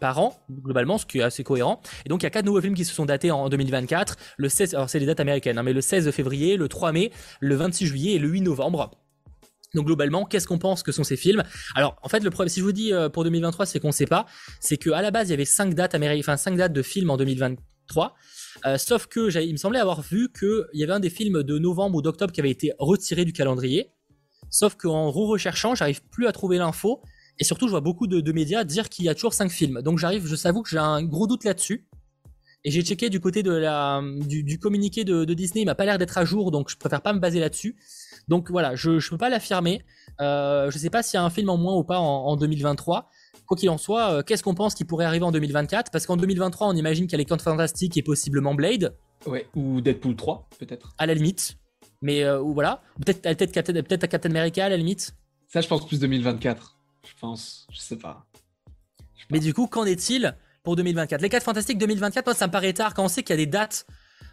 par 0.00 0.18
an, 0.18 0.38
globalement, 0.50 0.98
ce 0.98 1.06
qui 1.06 1.18
est 1.18 1.22
assez 1.22 1.44
cohérent. 1.44 1.80
Et 2.04 2.10
donc, 2.10 2.22
il 2.22 2.24
y 2.24 2.28
a 2.28 2.30
4 2.30 2.44
nouveaux 2.44 2.60
films 2.60 2.74
qui 2.74 2.84
se 2.84 2.94
sont 2.94 3.06
datés 3.06 3.30
en 3.30 3.48
2024. 3.48 4.16
Le 4.36 4.48
16, 4.50 4.74
alors, 4.74 4.90
c'est 4.90 4.98
les 4.98 5.06
dates 5.06 5.20
américaines, 5.20 5.56
hein, 5.56 5.62
mais 5.62 5.72
le 5.72 5.80
16 5.80 6.10
février, 6.10 6.58
le 6.58 6.68
3 6.68 6.92
mai, 6.92 7.10
le 7.40 7.54
26 7.54 7.86
juillet 7.86 8.12
et 8.16 8.18
le 8.18 8.28
8 8.28 8.42
novembre. 8.42 8.90
Donc 9.76 9.86
globalement, 9.86 10.24
qu'est-ce 10.24 10.48
qu'on 10.48 10.58
pense 10.58 10.82
que 10.82 10.90
sont 10.90 11.04
ces 11.04 11.16
films? 11.16 11.44
Alors 11.76 11.96
en 12.02 12.08
fait, 12.08 12.20
le 12.20 12.30
problème, 12.30 12.48
si 12.48 12.60
je 12.60 12.64
vous 12.64 12.72
dis 12.72 12.92
euh, 12.92 13.08
pour 13.08 13.22
2023, 13.22 13.66
c'est 13.66 13.78
qu'on 13.78 13.88
ne 13.88 13.92
sait 13.92 14.06
pas. 14.06 14.26
C'est 14.58 14.78
qu'à 14.78 15.02
la 15.02 15.10
base, 15.10 15.28
il 15.28 15.32
y 15.32 15.34
avait 15.34 15.44
5 15.44 15.74
dates 15.74 15.94
enfin 15.94 16.36
5 16.36 16.56
dates 16.56 16.72
de 16.72 16.82
films 16.82 17.10
en 17.10 17.16
2023. 17.16 18.14
Euh, 18.64 18.78
sauf 18.78 19.06
que 19.06 19.38
il 19.38 19.52
me 19.52 19.58
semblait 19.58 19.78
avoir 19.78 20.00
vu 20.00 20.30
qu'il 20.36 20.64
y 20.72 20.82
avait 20.82 20.94
un 20.94 21.00
des 21.00 21.10
films 21.10 21.42
de 21.42 21.58
novembre 21.58 21.98
ou 21.98 22.02
d'octobre 22.02 22.32
qui 22.32 22.40
avait 22.40 22.50
été 22.50 22.72
retiré 22.78 23.24
du 23.24 23.32
calendrier. 23.32 23.92
Sauf 24.50 24.76
qu'en 24.76 25.10
re-recherchant, 25.10 25.74
j'arrive 25.74 26.00
plus 26.10 26.26
à 26.26 26.32
trouver 26.32 26.56
l'info. 26.56 27.02
Et 27.38 27.44
surtout, 27.44 27.66
je 27.66 27.72
vois 27.72 27.82
beaucoup 27.82 28.06
de, 28.06 28.32
médias 28.32 28.64
dire 28.64 28.88
qu'il 28.88 29.04
y 29.04 29.10
a 29.10 29.14
toujours 29.14 29.34
5 29.34 29.50
films. 29.50 29.82
Donc 29.82 29.98
j'arrive, 29.98 30.26
je 30.26 30.34
s'avoue 30.34 30.62
que 30.62 30.70
j'ai 30.70 30.78
un 30.78 31.02
gros 31.02 31.26
doute 31.26 31.44
là-dessus. 31.44 31.86
Et 32.64 32.70
j'ai 32.70 32.82
checké 32.82 33.10
du 33.10 33.20
côté 33.20 33.42
du, 33.42 34.58
communiqué 34.58 35.04
de, 35.04 35.24
de 35.24 35.34
Disney, 35.34 35.62
il 35.62 35.66
m'a 35.66 35.74
pas 35.74 35.84
l'air 35.84 35.98
d'être 35.98 36.16
à 36.18 36.24
jour, 36.24 36.50
donc 36.50 36.70
je 36.70 36.76
préfère 36.76 37.02
pas 37.02 37.12
me 37.12 37.20
baser 37.20 37.38
là-dessus. 37.38 37.76
Donc 38.28 38.50
voilà, 38.50 38.74
je 38.74 38.90
ne 38.92 39.08
peux 39.10 39.18
pas 39.18 39.28
l'affirmer. 39.28 39.84
Euh, 40.20 40.70
je 40.70 40.76
ne 40.76 40.80
sais 40.80 40.90
pas 40.90 41.02
s'il 41.02 41.18
y 41.18 41.20
a 41.20 41.24
un 41.24 41.30
film 41.30 41.48
en 41.48 41.56
moins 41.56 41.74
ou 41.76 41.84
pas 41.84 41.98
en, 41.98 42.36
2023. 42.36 43.10
Quoi 43.46 43.56
qu'il 43.56 43.70
en 43.70 43.78
soit, 43.78 44.10
euh, 44.10 44.22
qu'est-ce 44.22 44.42
qu'on 44.42 44.54
pense 44.54 44.74
qui 44.74 44.84
pourrait 44.84 45.04
arriver 45.04 45.24
en 45.24 45.30
2024 45.30 45.92
Parce 45.92 46.06
qu'en 46.06 46.16
2023, 46.16 46.66
on 46.66 46.74
imagine 46.74 47.06
qu'il 47.06 47.12
y 47.12 47.14
a 47.14 47.18
les 47.18 47.24
Camps 47.24 47.40
Fantastiques 47.40 47.96
et 47.96 48.02
possiblement 48.02 48.54
Blade. 48.54 48.96
Ouais, 49.24 49.46
ou 49.54 49.80
Deadpool 49.80 50.16
3, 50.16 50.48
peut-être. 50.58 50.94
À 50.98 51.06
la 51.06 51.14
limite. 51.14 51.56
Mais 52.02 52.24
euh, 52.24 52.38
voilà. 52.38 52.82
Peut-être 53.04 53.22
peut 53.22 53.98
à 54.02 54.08
Captain 54.08 54.30
America, 54.30 54.64
à 54.64 54.68
la 54.68 54.76
limite. 54.76 55.14
Ça, 55.46 55.60
je 55.60 55.68
pense 55.68 55.86
plus 55.86 56.00
2024. 56.00 56.76
Je 57.04 57.12
pense. 57.20 57.68
Je 57.70 57.78
sais 57.78 57.96
pas. 57.96 58.26
Mais 59.30 59.38
du 59.38 59.54
coup, 59.54 59.68
qu'en 59.68 59.84
est-il 59.84 60.36
pour 60.64 60.74
2024 60.74 61.20
Les 61.20 61.28
4 61.28 61.44
Fantastiques 61.44 61.78
2024, 61.78 62.26
moi, 62.26 62.34
ça 62.34 62.48
me 62.48 62.52
paraît 62.52 62.72
tard 62.72 62.94
quand 62.94 63.04
on 63.04 63.08
sait 63.08 63.22
qu'il 63.22 63.30
y 63.30 63.38
a 63.40 63.44
des 63.44 63.46
dates 63.46 63.86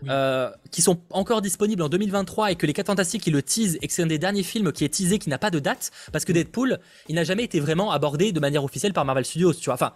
euh, 0.10 0.50
qui 0.72 0.82
sont 0.82 1.00
encore 1.12 1.42
disponibles 1.42 1.82
en 1.82 1.90
2023 1.90 2.52
et 2.52 2.56
que 2.56 2.66
les 2.66 2.74
4 2.74 2.88
Fantastiques 2.88 3.26
ils 3.28 3.34
le 3.34 3.42
teasent 3.42 3.78
et 3.82 3.88
que 3.88 3.94
c'est 3.94 4.04
un 4.04 4.08
des 4.08 4.20
derniers 4.20 4.44
films 4.44 4.72
qui 4.72 4.84
est 4.84 4.90
teasé 4.90 5.20
qui 5.20 5.30
n'a 5.30 5.38
pas 5.38 5.52
de 5.52 5.60
date 5.60 5.92
parce 6.12 6.26
que. 6.26 6.34
Deadpool 6.34 6.80
il 7.10 7.16
n'a 7.16 7.24
jamais 7.24 7.44
été 7.44 7.60
vraiment 7.60 7.92
abordé 7.92 8.32
de 8.32 8.40
manière 8.40 8.64
officielle 8.64 8.92
par 8.92 9.06
Marvel 9.06 9.24
Studios 9.24 9.54
tu 9.54 9.66
vois. 9.66 9.76
Enfin 9.76 9.94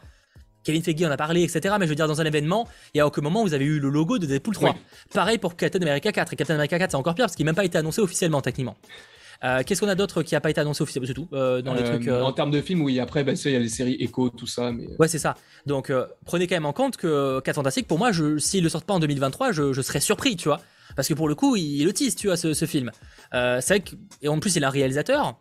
Kevin 0.63 0.83
Feige 0.83 1.03
en 1.03 1.11
a 1.11 1.17
parlé 1.17 1.41
etc 1.43 1.75
mais 1.79 1.85
je 1.85 1.89
veux 1.89 1.95
dire 1.95 2.07
dans 2.07 2.21
un 2.21 2.25
événement 2.25 2.67
il 2.93 2.99
y 2.99 3.01
a 3.01 3.07
aucun 3.07 3.21
moment 3.21 3.41
où 3.41 3.45
vous 3.45 3.53
avez 3.53 3.65
eu 3.65 3.79
le 3.79 3.89
logo 3.89 4.19
de 4.19 4.25
Deadpool 4.25 4.53
3 4.53 4.75
pareil 5.13 5.39
pour 5.39 5.55
Captain 5.55 5.81
America 5.81 6.11
4 6.11 6.33
et 6.33 6.35
Captain 6.35 6.53
America 6.53 6.77
4 6.77 6.91
c'est 6.91 6.97
encore 6.97 7.15
pire 7.15 7.25
parce 7.25 7.35
qu'il 7.35 7.45
n'a 7.45 7.49
même 7.49 7.55
pas 7.55 7.65
été 7.65 7.77
annoncé 7.77 8.01
officiellement 8.01 8.41
techniquement 8.41 8.75
euh, 9.43 9.63
qu'est-ce 9.65 9.81
qu'on 9.81 9.88
a 9.88 9.95
d'autre 9.95 10.23
qui 10.23 10.33
n'a 10.33 10.41
pas 10.41 10.49
été 10.49 10.61
annoncé 10.61 10.81
officiellement? 10.81 11.07
C'est 11.07 11.13
tout 11.13 11.27
euh, 11.33 11.61
dans 11.61 11.73
les 11.73 11.81
euh, 11.81 11.97
trucs. 11.97 12.07
En 12.07 12.31
termes 12.31 12.51
de 12.51 12.61
films, 12.61 12.81
oui. 12.81 12.99
Après, 12.99 13.23
bah, 13.23 13.33
il 13.33 13.51
y 13.51 13.55
a 13.55 13.59
les 13.59 13.69
séries 13.69 13.97
Echo, 13.99 14.29
tout 14.29 14.47
ça. 14.47 14.71
Mais... 14.71 14.88
Ouais, 14.99 15.07
c'est 15.07 15.19
ça. 15.19 15.35
Donc, 15.65 15.91
prenez 16.25 16.47
quand 16.47 16.55
même 16.55 16.65
en 16.65 16.73
compte 16.73 16.97
que 16.97 17.39
4 17.41 17.55
Fantastiques, 17.55 17.88
pour 17.88 17.99
moi, 17.99 18.11
s'il 18.39 18.63
ne 18.63 18.69
sort 18.69 18.83
pas 18.83 18.93
en 18.93 18.99
2023, 18.99 19.51
je, 19.51 19.73
je, 19.73 19.81
serais 19.81 19.99
surpris, 19.99 20.35
tu 20.35 20.47
vois. 20.47 20.61
Parce 20.95 21.07
que 21.07 21.13
pour 21.13 21.27
le 21.27 21.35
coup, 21.35 21.55
il, 21.55 21.83
le 21.85 21.93
tease, 21.93 22.15
tu 22.15 22.27
vois, 22.27 22.38
ce, 22.38 22.53
film. 22.65 22.91
c'est 23.31 23.67
vrai 23.67 23.79
que, 23.81 23.91
et 24.21 24.27
en 24.27 24.39
plus, 24.39 24.55
il 24.55 24.63
est 24.63 24.65
un 24.65 24.69
réalisateur. 24.69 25.39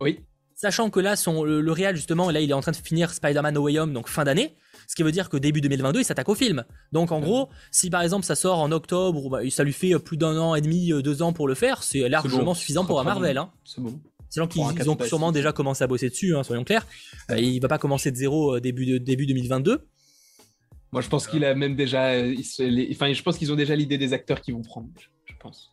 Oui. 0.00 0.20
Sachant 0.54 0.90
que 0.90 1.00
là, 1.00 1.16
son, 1.16 1.42
le, 1.42 1.60
le 1.60 1.72
réal, 1.72 1.96
justement, 1.96 2.30
là, 2.30 2.40
il 2.40 2.50
est 2.50 2.54
en 2.54 2.60
train 2.60 2.72
de 2.72 2.76
finir 2.76 3.12
Spider-Man 3.12 3.54
No 3.54 3.62
Way 3.62 3.78
Home, 3.78 3.92
donc 3.92 4.08
fin 4.08 4.24
d'année. 4.24 4.54
Ce 4.90 4.96
qui 4.96 5.04
veut 5.04 5.12
dire 5.12 5.28
que 5.28 5.36
début 5.36 5.60
2022, 5.60 6.00
il 6.00 6.04
s'attaque 6.04 6.28
au 6.28 6.34
film. 6.34 6.64
Donc 6.90 7.12
en 7.12 7.20
gros, 7.20 7.48
si 7.70 7.90
par 7.90 8.02
exemple 8.02 8.26
ça 8.26 8.34
sort 8.34 8.58
en 8.58 8.72
octobre, 8.72 9.30
bah, 9.30 9.38
ça 9.48 9.62
lui 9.62 9.72
fait 9.72 9.96
plus 10.00 10.16
d'un 10.16 10.36
an 10.36 10.56
et 10.56 10.60
demi, 10.60 10.92
euh, 10.92 11.00
deux 11.00 11.22
ans 11.22 11.32
pour 11.32 11.46
le 11.46 11.54
faire, 11.54 11.84
c'est 11.84 12.08
largement 12.08 12.54
suffisant 12.54 12.84
pour 12.84 12.98
un 12.98 13.04
Marvel. 13.04 13.38
Hein. 13.38 13.52
C'est 13.64 13.80
bon. 13.80 14.00
C'est 14.28 14.44
qu'ils 14.48 14.90
ont 14.90 14.98
sûrement 15.04 15.30
déjà 15.30 15.52
commencé 15.52 15.84
à 15.84 15.86
bosser 15.86 16.10
dessus, 16.10 16.34
hein, 16.34 16.42
soyons 16.42 16.64
clairs. 16.64 16.88
Euh, 17.30 17.38
il 17.38 17.60
va 17.60 17.68
pas 17.68 17.78
commencer 17.78 18.10
de 18.10 18.16
zéro 18.16 18.56
euh, 18.56 18.60
début, 18.60 18.98
début 18.98 19.26
2022. 19.26 19.86
Moi, 20.90 21.02
je 21.02 21.08
pense 21.08 21.28
qu'il 21.28 21.44
a 21.44 21.54
même 21.54 21.76
déjà. 21.76 22.10
enfin, 22.90 23.12
je 23.12 23.22
pense 23.22 23.38
qu'ils 23.38 23.52
ont 23.52 23.56
déjà 23.56 23.76
l'idée 23.76 23.96
des 23.96 24.12
acteurs 24.12 24.40
qui 24.40 24.50
vont 24.50 24.62
prendre. 24.62 24.88
Je 25.24 25.34
pense 25.38 25.70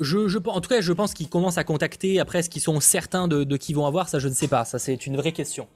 je, 0.00 0.38
en 0.48 0.60
tout 0.60 0.68
cas, 0.68 0.80
je 0.80 0.92
pense 0.92 1.14
qu'ils 1.14 1.28
commencent 1.28 1.58
à 1.58 1.64
contacter. 1.64 2.20
Après, 2.20 2.40
est-ce 2.40 2.50
qu'ils 2.50 2.62
sont 2.62 2.80
certains 2.80 3.28
de, 3.28 3.44
de 3.44 3.56
qui 3.56 3.72
vont 3.72 3.86
avoir 3.86 4.08
Ça, 4.08 4.18
je 4.18 4.28
ne 4.28 4.34
sais 4.34 4.48
pas. 4.48 4.64
Ça, 4.64 4.78
c'est 4.78 5.06
une 5.06 5.16
vraie 5.16 5.32
question. 5.32 5.68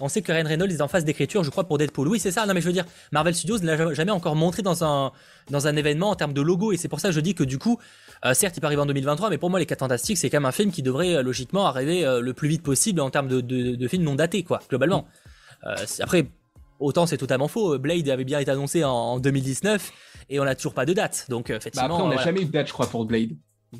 On 0.00 0.08
sait 0.08 0.22
que 0.22 0.32
Ryan 0.32 0.46
Reynolds 0.46 0.70
est 0.70 0.80
en 0.80 0.88
phase 0.88 1.04
d'écriture, 1.04 1.44
je 1.44 1.50
crois, 1.50 1.64
pour 1.64 1.78
Deadpool. 1.78 2.08
Oui, 2.08 2.18
c'est 2.18 2.30
ça. 2.30 2.46
Non, 2.46 2.54
mais 2.54 2.60
je 2.60 2.66
veux 2.66 2.72
dire, 2.72 2.86
Marvel 3.12 3.34
Studios 3.34 3.58
ne 3.58 3.66
l'a 3.66 3.94
jamais 3.94 4.12
encore 4.12 4.36
montré 4.36 4.62
dans 4.62 4.84
un, 4.84 5.12
dans 5.50 5.66
un 5.66 5.76
événement 5.76 6.10
en 6.10 6.14
termes 6.16 6.32
de 6.32 6.42
logo. 6.42 6.72
Et 6.72 6.76
c'est 6.76 6.88
pour 6.88 7.00
ça 7.00 7.08
que 7.08 7.14
je 7.14 7.20
dis 7.20 7.34
que 7.34 7.44
du 7.44 7.58
coup, 7.58 7.78
euh, 8.24 8.34
certes, 8.34 8.56
il 8.56 8.60
peut 8.60 8.66
arriver 8.66 8.82
en 8.82 8.86
2023, 8.86 9.30
mais 9.30 9.38
pour 9.38 9.50
moi, 9.50 9.58
Les 9.58 9.66
4 9.66 9.80
Fantastiques, 9.80 10.18
c'est 10.18 10.30
quand 10.30 10.38
même 10.38 10.46
un 10.46 10.52
film 10.52 10.70
qui 10.70 10.82
devrait 10.82 11.16
euh, 11.16 11.22
logiquement 11.22 11.66
arriver 11.66 12.04
euh, 12.04 12.20
le 12.20 12.34
plus 12.34 12.48
vite 12.48 12.62
possible 12.62 13.00
en 13.00 13.10
termes 13.10 13.28
de, 13.28 13.40
de, 13.40 13.74
de 13.74 13.88
films 13.88 14.04
non 14.04 14.14
datés, 14.14 14.42
quoi, 14.42 14.60
globalement. 14.68 15.06
après, 16.00 16.26
Autant 16.78 17.06
c'est 17.06 17.16
totalement 17.16 17.48
faux. 17.48 17.78
Blade 17.78 18.06
avait 18.10 18.24
bien 18.24 18.38
été 18.38 18.50
annoncé 18.50 18.84
en, 18.84 19.18
2019 19.18 19.92
et 20.28 20.40
on 20.40 20.44
n'a 20.44 20.54
toujours 20.54 20.74
pas 20.74 20.84
de 20.84 20.92
date. 20.92 21.24
Donc 21.30 21.48
bah, 21.48 21.56
effectivement. 21.56 21.86
après, 21.86 22.02
on 22.02 22.08
n'a 22.08 22.22
jamais 22.22 22.42
eu 22.42 22.44
de 22.44 22.50
date, 22.50 22.66
je 22.66 22.72
crois, 22.74 22.86
pour 22.86 23.06
Blade. 23.06 23.30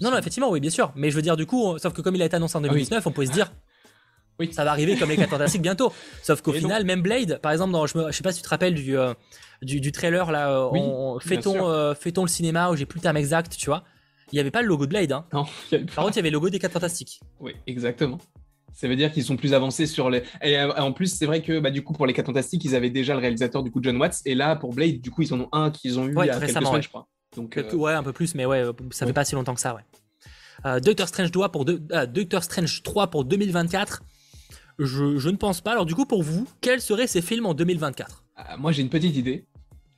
Non, 0.00 0.10
non, 0.10 0.18
effectivement, 0.18 0.50
oui, 0.50 0.60
bien 0.60 0.70
sûr. 0.70 0.92
Mais 0.96 1.10
je 1.10 1.16
veux 1.16 1.22
dire, 1.22 1.36
du 1.36 1.46
coup, 1.46 1.78
sauf 1.78 1.92
que 1.92 2.00
comme 2.00 2.14
il 2.14 2.22
a 2.22 2.26
été 2.26 2.36
annoncé 2.36 2.56
en 2.56 2.60
2019, 2.60 3.06
on 3.06 3.12
pourrait 3.12 3.26
se 3.26 3.32
dire, 3.32 3.50
oui. 4.38 4.52
ça 4.52 4.64
va 4.64 4.70
arriver 4.70 4.96
comme 4.96 5.08
les 5.08 5.16
4 5.16 5.30
Fantastiques 5.30 5.62
bientôt. 5.62 5.92
Sauf 6.22 6.42
qu'au 6.42 6.52
final, 6.52 6.84
même 6.84 7.02
Blade, 7.02 7.38
par 7.42 7.52
exemple, 7.52 7.72
dans, 7.72 7.86
je, 7.86 8.12
sais 8.12 8.22
pas 8.22 8.32
si 8.32 8.38
tu 8.38 8.44
te 8.44 8.48
rappelles 8.48 8.74
du, 8.74 8.96
euh, 8.96 9.14
du, 9.62 9.92
trailer, 9.92 10.30
là, 10.30 10.50
euh, 10.50 10.68
on, 10.72 11.18
fait-on 11.18 11.68
euh, 11.70 11.94
le 12.04 12.28
cinéma, 12.28 12.70
où 12.70 12.76
j'ai 12.76 12.86
plus 12.86 12.98
le 12.98 13.02
terme 13.02 13.16
exact, 13.16 13.56
tu 13.56 13.66
vois? 13.66 13.84
Il 14.32 14.36
n'y 14.36 14.40
avait 14.40 14.50
pas 14.50 14.62
le 14.62 14.68
logo 14.68 14.86
de 14.86 14.90
Blade. 14.90 15.12
Hein. 15.12 15.24
Non, 15.32 15.44
Par 15.94 16.04
contre, 16.04 16.16
il 16.16 16.16
y 16.16 16.20
avait 16.20 16.30
le 16.30 16.34
logo 16.34 16.50
des 16.50 16.58
4 16.58 16.72
Fantastiques. 16.72 17.20
Oui, 17.40 17.52
exactement. 17.66 18.18
Ça 18.72 18.88
veut 18.88 18.96
dire 18.96 19.10
qu'ils 19.10 19.24
sont 19.24 19.36
plus 19.36 19.54
avancés 19.54 19.86
sur 19.86 20.10
les. 20.10 20.22
Et 20.42 20.60
en 20.60 20.92
plus, 20.92 21.06
c'est 21.14 21.24
vrai 21.24 21.40
que 21.40 21.60
bah, 21.60 21.70
du 21.70 21.82
coup, 21.82 21.94
pour 21.94 22.06
les 22.06 22.12
4 22.12 22.26
Fantastiques, 22.26 22.64
ils 22.64 22.74
avaient 22.74 22.90
déjà 22.90 23.14
le 23.14 23.20
réalisateur 23.20 23.62
du 23.62 23.70
coup 23.70 23.80
John 23.82 23.96
Watts. 23.96 24.20
Et 24.26 24.34
là, 24.34 24.54
pour 24.56 24.74
Blade, 24.74 25.00
du 25.00 25.10
coup, 25.10 25.22
ils 25.22 25.32
en 25.32 25.40
ont 25.40 25.48
un 25.52 25.70
qu'ils 25.70 25.98
ont 25.98 26.06
eu 26.06 26.14
il 26.14 26.26
y 26.26 26.30
a 26.30 26.38
quelques 26.38 26.50
semaines, 26.50 26.82
je 26.82 26.88
crois. 26.88 27.08
Donc, 27.36 27.58
Ouais, 27.72 27.92
un 27.92 28.02
peu 28.02 28.12
plus, 28.12 28.34
mais 28.34 28.46
ouais, 28.46 28.64
ça 28.90 29.06
fait 29.06 29.12
pas 29.12 29.24
si 29.24 29.34
longtemps 29.34 29.54
que 29.54 29.60
ça, 29.60 29.74
ouais. 29.74 29.82
Euh, 30.64 30.80
Doctor 30.80 31.08
Strange 31.08 31.30
3 31.30 31.50
pour 31.50 31.64
euh, 31.68 32.06
Doctor 32.06 32.42
Strange 32.42 32.82
3 32.82 33.08
pour 33.08 33.24
2024. 33.24 34.02
Je, 34.78 35.16
je, 35.16 35.28
ne 35.28 35.36
pense 35.36 35.60
pas. 35.60 35.72
Alors 35.72 35.86
du 35.86 35.94
coup, 35.94 36.06
pour 36.06 36.22
vous, 36.22 36.46
quels 36.60 36.80
seraient 36.80 37.06
ces 37.06 37.22
films 37.22 37.46
en 37.46 37.54
2024 37.54 38.24
euh, 38.38 38.42
Moi, 38.58 38.72
j'ai 38.72 38.82
une 38.82 38.88
petite 38.88 39.16
idée. 39.16 39.46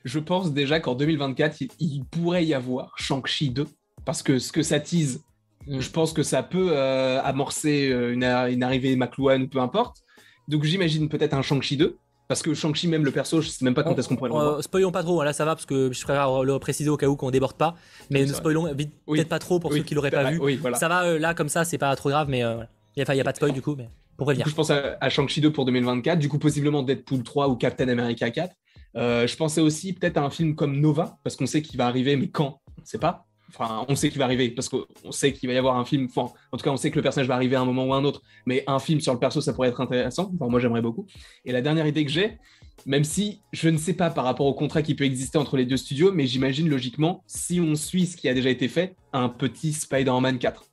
Je 0.05 0.19
pense 0.19 0.53
déjà 0.53 0.81
qu'en 0.81 0.95
2024, 0.95 1.57
il, 1.81 2.05
pourrait 2.05 2.45
y 2.45 2.55
avoir 2.55 2.93
Shang-Chi 2.97 3.51
2. 3.51 3.67
Parce 4.05 4.23
que 4.23 4.39
ce 4.39 4.53
que 4.53 4.63
ça 4.63 4.79
tease, 4.79 5.23
mm. 5.67 5.81
je 5.81 5.91
pense 5.91 6.13
que 6.13 6.23
ça 6.23 6.43
peut 6.43 6.77
amorcer 6.79 7.87
une, 7.89 8.25
une, 8.25 8.63
arrivée 8.63 8.95
McLuhan 8.97 9.43
ou 9.43 9.49
peu 9.49 9.61
importe. 9.61 10.03
Donc 10.47 10.65
j'imagine 10.65 11.09
peut-être 11.09 11.35
un 11.35 11.43
Shang-Chi 11.43 11.77
2. 11.77 11.97
Parce 12.29 12.43
que 12.43 12.53
Shang-Chi, 12.53 12.89
même 12.89 13.07
le 13.07 13.11
perso, 13.11 13.41
je 13.41 13.49
sais 13.49 13.65
même 13.65 13.73
pas 13.75 13.83
quand 13.83 13.99
est-ce 13.99 14.07
qu'on 14.07 14.17
pourrait 14.17 14.29
le 14.29 14.35
voir. 14.35 14.63
spoilons 14.63 14.93
pas 14.93 15.03
trop, 15.03 15.23
là 15.25 15.33
ça 15.33 15.47
va, 15.47 15.55
parce 15.55 15.65
que 15.65 15.91
je 15.93 16.05
préfère 16.05 16.45
le 16.45 16.59
préciser 16.59 16.91
au 16.91 16.99
cas 16.99 17.07
où 17.07 17.17
qu'on 17.17 17.31
déborde 17.31 17.57
pas. 17.57 17.75
Mais 18.11 18.25
ne 18.25 18.33
spoilons 18.33 18.69
peut-être 19.07 19.29
pas 19.29 19.39
trop 19.39 19.59
pour 19.59 19.73
ceux 19.73 19.83
qui 19.83 19.95
l'auraient 19.95 20.11
pas 20.11 20.31
vu. 20.31 20.61
Ça 20.75 20.89
va, 20.89 21.05
euh, 21.05 21.19
là 21.19 21.35
comme 21.35 21.49
ça, 21.49 21.65
c'est 21.65 21.79
pas 21.79 21.95
trop 21.97 22.11
grave, 22.11 22.29
mais 22.29 22.45
euh, 22.45 22.63
il 22.97 23.05
n'y 23.05 23.21
a, 23.21 23.25
pas 23.25 23.33
de 23.33 23.37
spoil 23.37 23.53
du 23.53 23.63
coup, 23.63 23.75
mais 23.77 23.89
pour 24.17 24.27
prévenir. 24.27 24.47
je 24.49 24.55
pense 24.55 24.71
à, 24.71 25.09
Shang-Chi 25.09 25.41
2 25.41 25.53
pour 25.53 25.65
2024, 25.65 26.19
du 26.19 26.29
coup 26.29 26.39
possiblement 26.39 26.83
Deadpool 26.83 27.23
3 27.23 27.49
ou 27.49 27.57
Captain 27.57 27.89
America 27.89 28.29
4. 28.31 28.55
Euh, 28.97 29.27
je 29.27 29.37
pensais 29.37 29.61
aussi 29.61 29.93
peut-être 29.93 30.17
à 30.17 30.23
un 30.23 30.31
film 30.31 30.55
comme 30.55 30.79
Nova, 30.79 31.19
parce 31.23 31.37
qu'on 31.37 31.47
sait 31.47 31.63
qu'il 31.63 31.79
va 31.79 31.87
arriver, 31.87 32.17
mais 32.17 32.29
quand 32.29 32.61
On 32.81 32.85
sait 32.85 32.99
pas. 32.99 33.28
Enfin, 33.51 33.87
on 33.89 33.95
sait 33.95 34.11
qu'il 34.11 34.19
va 34.19 34.25
arriver 34.25 34.51
parce 34.51 34.69
qu'on 34.69 35.11
sait 35.11 35.33
qu'il 35.33 35.49
va 35.49 35.55
y 35.55 35.59
avoir 35.59 35.79
un 35.79 35.85
film. 35.85 36.09
Enfin, 36.15 36.33
en 36.53 36.57
tout 36.57 36.65
cas, 36.65 36.71
on 36.71 36.77
sait 36.77 36.91
que 36.91 36.97
le 36.97 37.03
personnage 37.03 37.29
va 37.29 37.35
arriver 37.35 37.57
à 37.57 37.61
un 37.61 37.65
moment 37.65 37.87
ou 37.87 37.95
à 37.95 37.97
un 37.97 38.05
autre. 38.05 38.23
Mais 38.47 38.65
un 38.67 38.79
film 38.79 39.01
sur 39.01 39.13
le 39.13 39.19
perso, 39.19 39.41
ça 39.41 39.53
pourrait 39.53 39.69
être 39.69 39.81
intéressant. 39.81 40.31
Enfin, 40.35 40.51
moi, 40.51 40.61
j'aimerais 40.61 40.83
beaucoup. 40.83 41.07
Et 41.45 41.53
la 41.53 41.63
dernière 41.63 41.87
idée 41.87 42.05
que 42.05 42.11
j'ai, 42.11 42.39
même 42.87 43.05
si 43.05 43.41
je 43.53 43.69
ne 43.69 43.79
sais 43.79 43.95
pas 43.95 44.11
par 44.11 44.25
rapport 44.25 44.47
au 44.47 44.55
contrat 44.55 44.83
qui 44.83 44.95
peut 44.95 45.05
exister 45.05 45.39
entre 45.39 45.57
les 45.57 45.65
deux 45.65 45.77
studios, 45.77 46.13
mais 46.13 46.27
j'imagine 46.27 46.69
logiquement, 46.69 47.23
si 47.27 47.61
on 47.61 47.75
suit 47.75 48.07
ce 48.07 48.17
qui 48.17 48.29
a 48.29 48.35
déjà 48.35 48.51
été 48.51 48.69
fait, 48.69 48.97
un 49.13 49.29
petit 49.29 49.73
Spider-Man 49.73 50.39
4. 50.39 50.65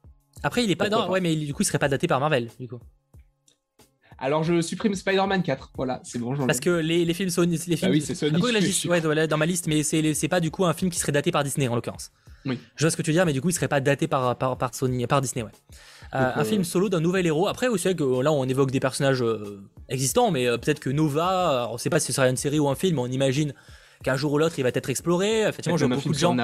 Après, 0.43 0.63
il 0.63 0.69
est 0.69 0.76
pas 0.76 0.89
dans. 0.89 1.09
Ouais, 1.09 1.21
mais 1.21 1.36
du 1.36 1.53
coup, 1.53 1.63
il 1.63 1.65
serait 1.65 1.80
pas 1.80 1.89
daté 1.89 2.07
par 2.07 2.19
Marvel, 2.19 2.49
du 2.59 2.67
coup. 2.67 2.80
Alors 4.18 4.43
je 4.43 4.61
supprime 4.61 4.95
Spider-Man 4.95 5.43
4. 5.43 5.72
Voilà, 5.76 5.99
c'est 6.03 6.20
bon. 6.20 6.36
Parce 6.45 6.59
que 6.59 6.70
les, 6.70 7.13
films 7.13 7.30
Sony. 7.30 7.59
Les 7.68 7.76
films... 7.76 7.91
Ah 7.91 7.93
oui, 7.93 8.01
c'est 8.01 8.16
Sony. 8.16 8.41
ouais, 8.41 9.28
dans 9.28 9.38
ma 9.38 9.45
liste, 9.45 9.68
mais 9.68 9.84
c'est 9.84 10.28
pas 10.28 10.39
du 10.39 10.51
coup 10.51 10.66
un 10.66 10.74
film 10.74 10.89
qui 10.91 10.99
serait 10.99 11.11
daté 11.11 11.32
par 11.32 11.43
Disney 11.43 11.68
en 11.68 11.76
l'occurrence. 11.76 12.11
Oui. 12.45 12.59
Je 12.76 12.84
vois 12.84 12.91
ce 12.91 12.97
que 12.97 13.01
tu 13.01 13.09
veux 13.09 13.16
dire, 13.16 13.26
mais 13.26 13.34
du 13.34 13.41
coup, 13.41 13.49
il 13.49 13.53
serait 13.53 13.68
pas 13.68 13.80
daté 13.80 14.07
par, 14.07 14.38
par, 14.38 14.76
Sony, 14.76 15.07
par 15.07 15.22
Disney, 15.22 15.43
ouais. 15.43 15.51
Euh, 16.13 16.32
un 16.36 16.43
film 16.45 16.63
solo 16.63 16.89
d'un 16.89 16.99
nouvel 16.99 17.26
héros. 17.26 17.47
Après, 17.47 17.68
vous 17.68 17.78
savez 17.78 17.95
que 17.95 18.22
là, 18.22 18.32
on 18.32 18.45
évoque 18.45 18.72
des 18.72 18.80
personnages 18.80 19.24
euh, 19.24 19.59
existants, 19.89 20.32
mais 20.32 20.47
euh, 20.47 20.57
peut-être 20.57 20.80
que 20.80 20.89
Nova, 20.89 21.68
on 21.72 21.78
sait 21.78 21.89
pas 21.89 21.99
si 21.99 22.07
ce 22.07 22.13
sera 22.13 22.30
une 22.30 22.38
série 22.38 22.59
ou 22.59 22.70
un 22.70 22.76
film, 22.76 22.99
on 22.99 23.07
imagine 23.07 23.53
qu'un 24.03 24.16
jour 24.16 24.34
ou 24.34 24.38
l'autre, 24.38 24.55
il 24.59 24.61
va 24.61 24.70
être 24.70 24.89
exploré. 24.89 25.41
Effectivement, 25.41 25.78
je 25.78 25.86
vois 25.86 25.95
beaucoup 25.95 26.13
de 26.13 26.18
gens. 26.18 26.36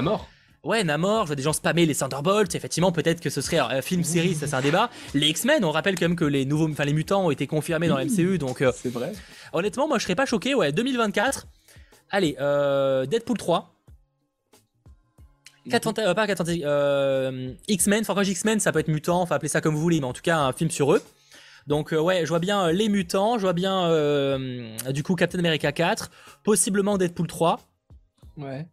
Ouais, 0.63 0.83
Namor, 0.83 1.23
je 1.23 1.27
vois 1.27 1.35
des 1.35 1.43
gens 1.43 1.53
spammer 1.53 1.85
les 1.85 1.95
Thunderbolts. 1.95 2.53
Effectivement, 2.53 2.91
peut-être 2.91 3.19
que 3.19 3.29
ce 3.29 3.41
serait 3.41 3.57
un 3.57 3.81
film 3.81 4.03
série, 4.03 4.35
ça 4.35 4.45
c'est 4.45 4.55
un 4.55 4.61
débat. 4.61 4.89
Les 5.15 5.29
X-Men, 5.29 5.65
on 5.65 5.71
rappelle 5.71 5.97
quand 5.97 6.07
même 6.07 6.15
que 6.15 6.25
les 6.25 6.45
nouveaux, 6.45 6.69
enfin 6.69 6.85
les 6.85 6.93
mutants 6.93 7.25
ont 7.25 7.31
été 7.31 7.47
confirmés 7.47 7.87
dans 7.87 7.97
la 7.97 8.05
MCU, 8.05 8.37
donc. 8.37 8.63
c'est 8.75 8.89
vrai. 8.89 9.13
Honnêtement, 9.53 9.87
moi 9.87 9.97
je 9.97 10.03
serais 10.03 10.15
pas 10.15 10.25
choqué. 10.25 10.53
Ouais, 10.53 10.71
2024. 10.71 11.47
Allez, 12.11 12.33
Deadpool 13.09 13.37
3. 13.37 13.71
4 15.69 15.99
euh, 15.99 16.13
pas 16.13 16.27
4 16.27 16.43
euh, 16.49 17.53
X-Men, 17.67 18.01
enfin 18.01 18.15
quand 18.15 18.23
X-Men 18.23 18.59
ça 18.59 18.71
peut 18.71 18.79
être 18.79 18.87
mutant, 18.87 19.21
enfin 19.21 19.35
appelez 19.35 19.49
ça 19.49 19.61
comme 19.61 19.75
vous 19.75 19.81
voulez, 19.81 19.99
mais 19.99 20.07
en 20.07 20.13
tout 20.13 20.21
cas 20.21 20.37
un 20.37 20.53
film 20.53 20.71
sur 20.71 20.93
eux. 20.93 21.03
Donc 21.67 21.93
euh, 21.93 21.99
ouais, 21.99 22.21
je 22.23 22.29
vois 22.29 22.39
bien 22.39 22.65
euh, 22.65 22.71
les 22.71 22.89
mutants, 22.89 23.37
je 23.37 23.43
vois 23.43 23.53
bien 23.53 23.89
du 24.91 25.03
coup 25.03 25.15
Captain 25.15 25.39
America 25.39 25.71
4, 25.71 26.09
possiblement 26.43 26.97
Deadpool 26.97 27.27
3. 27.27 27.59
Ouais. 28.37 28.65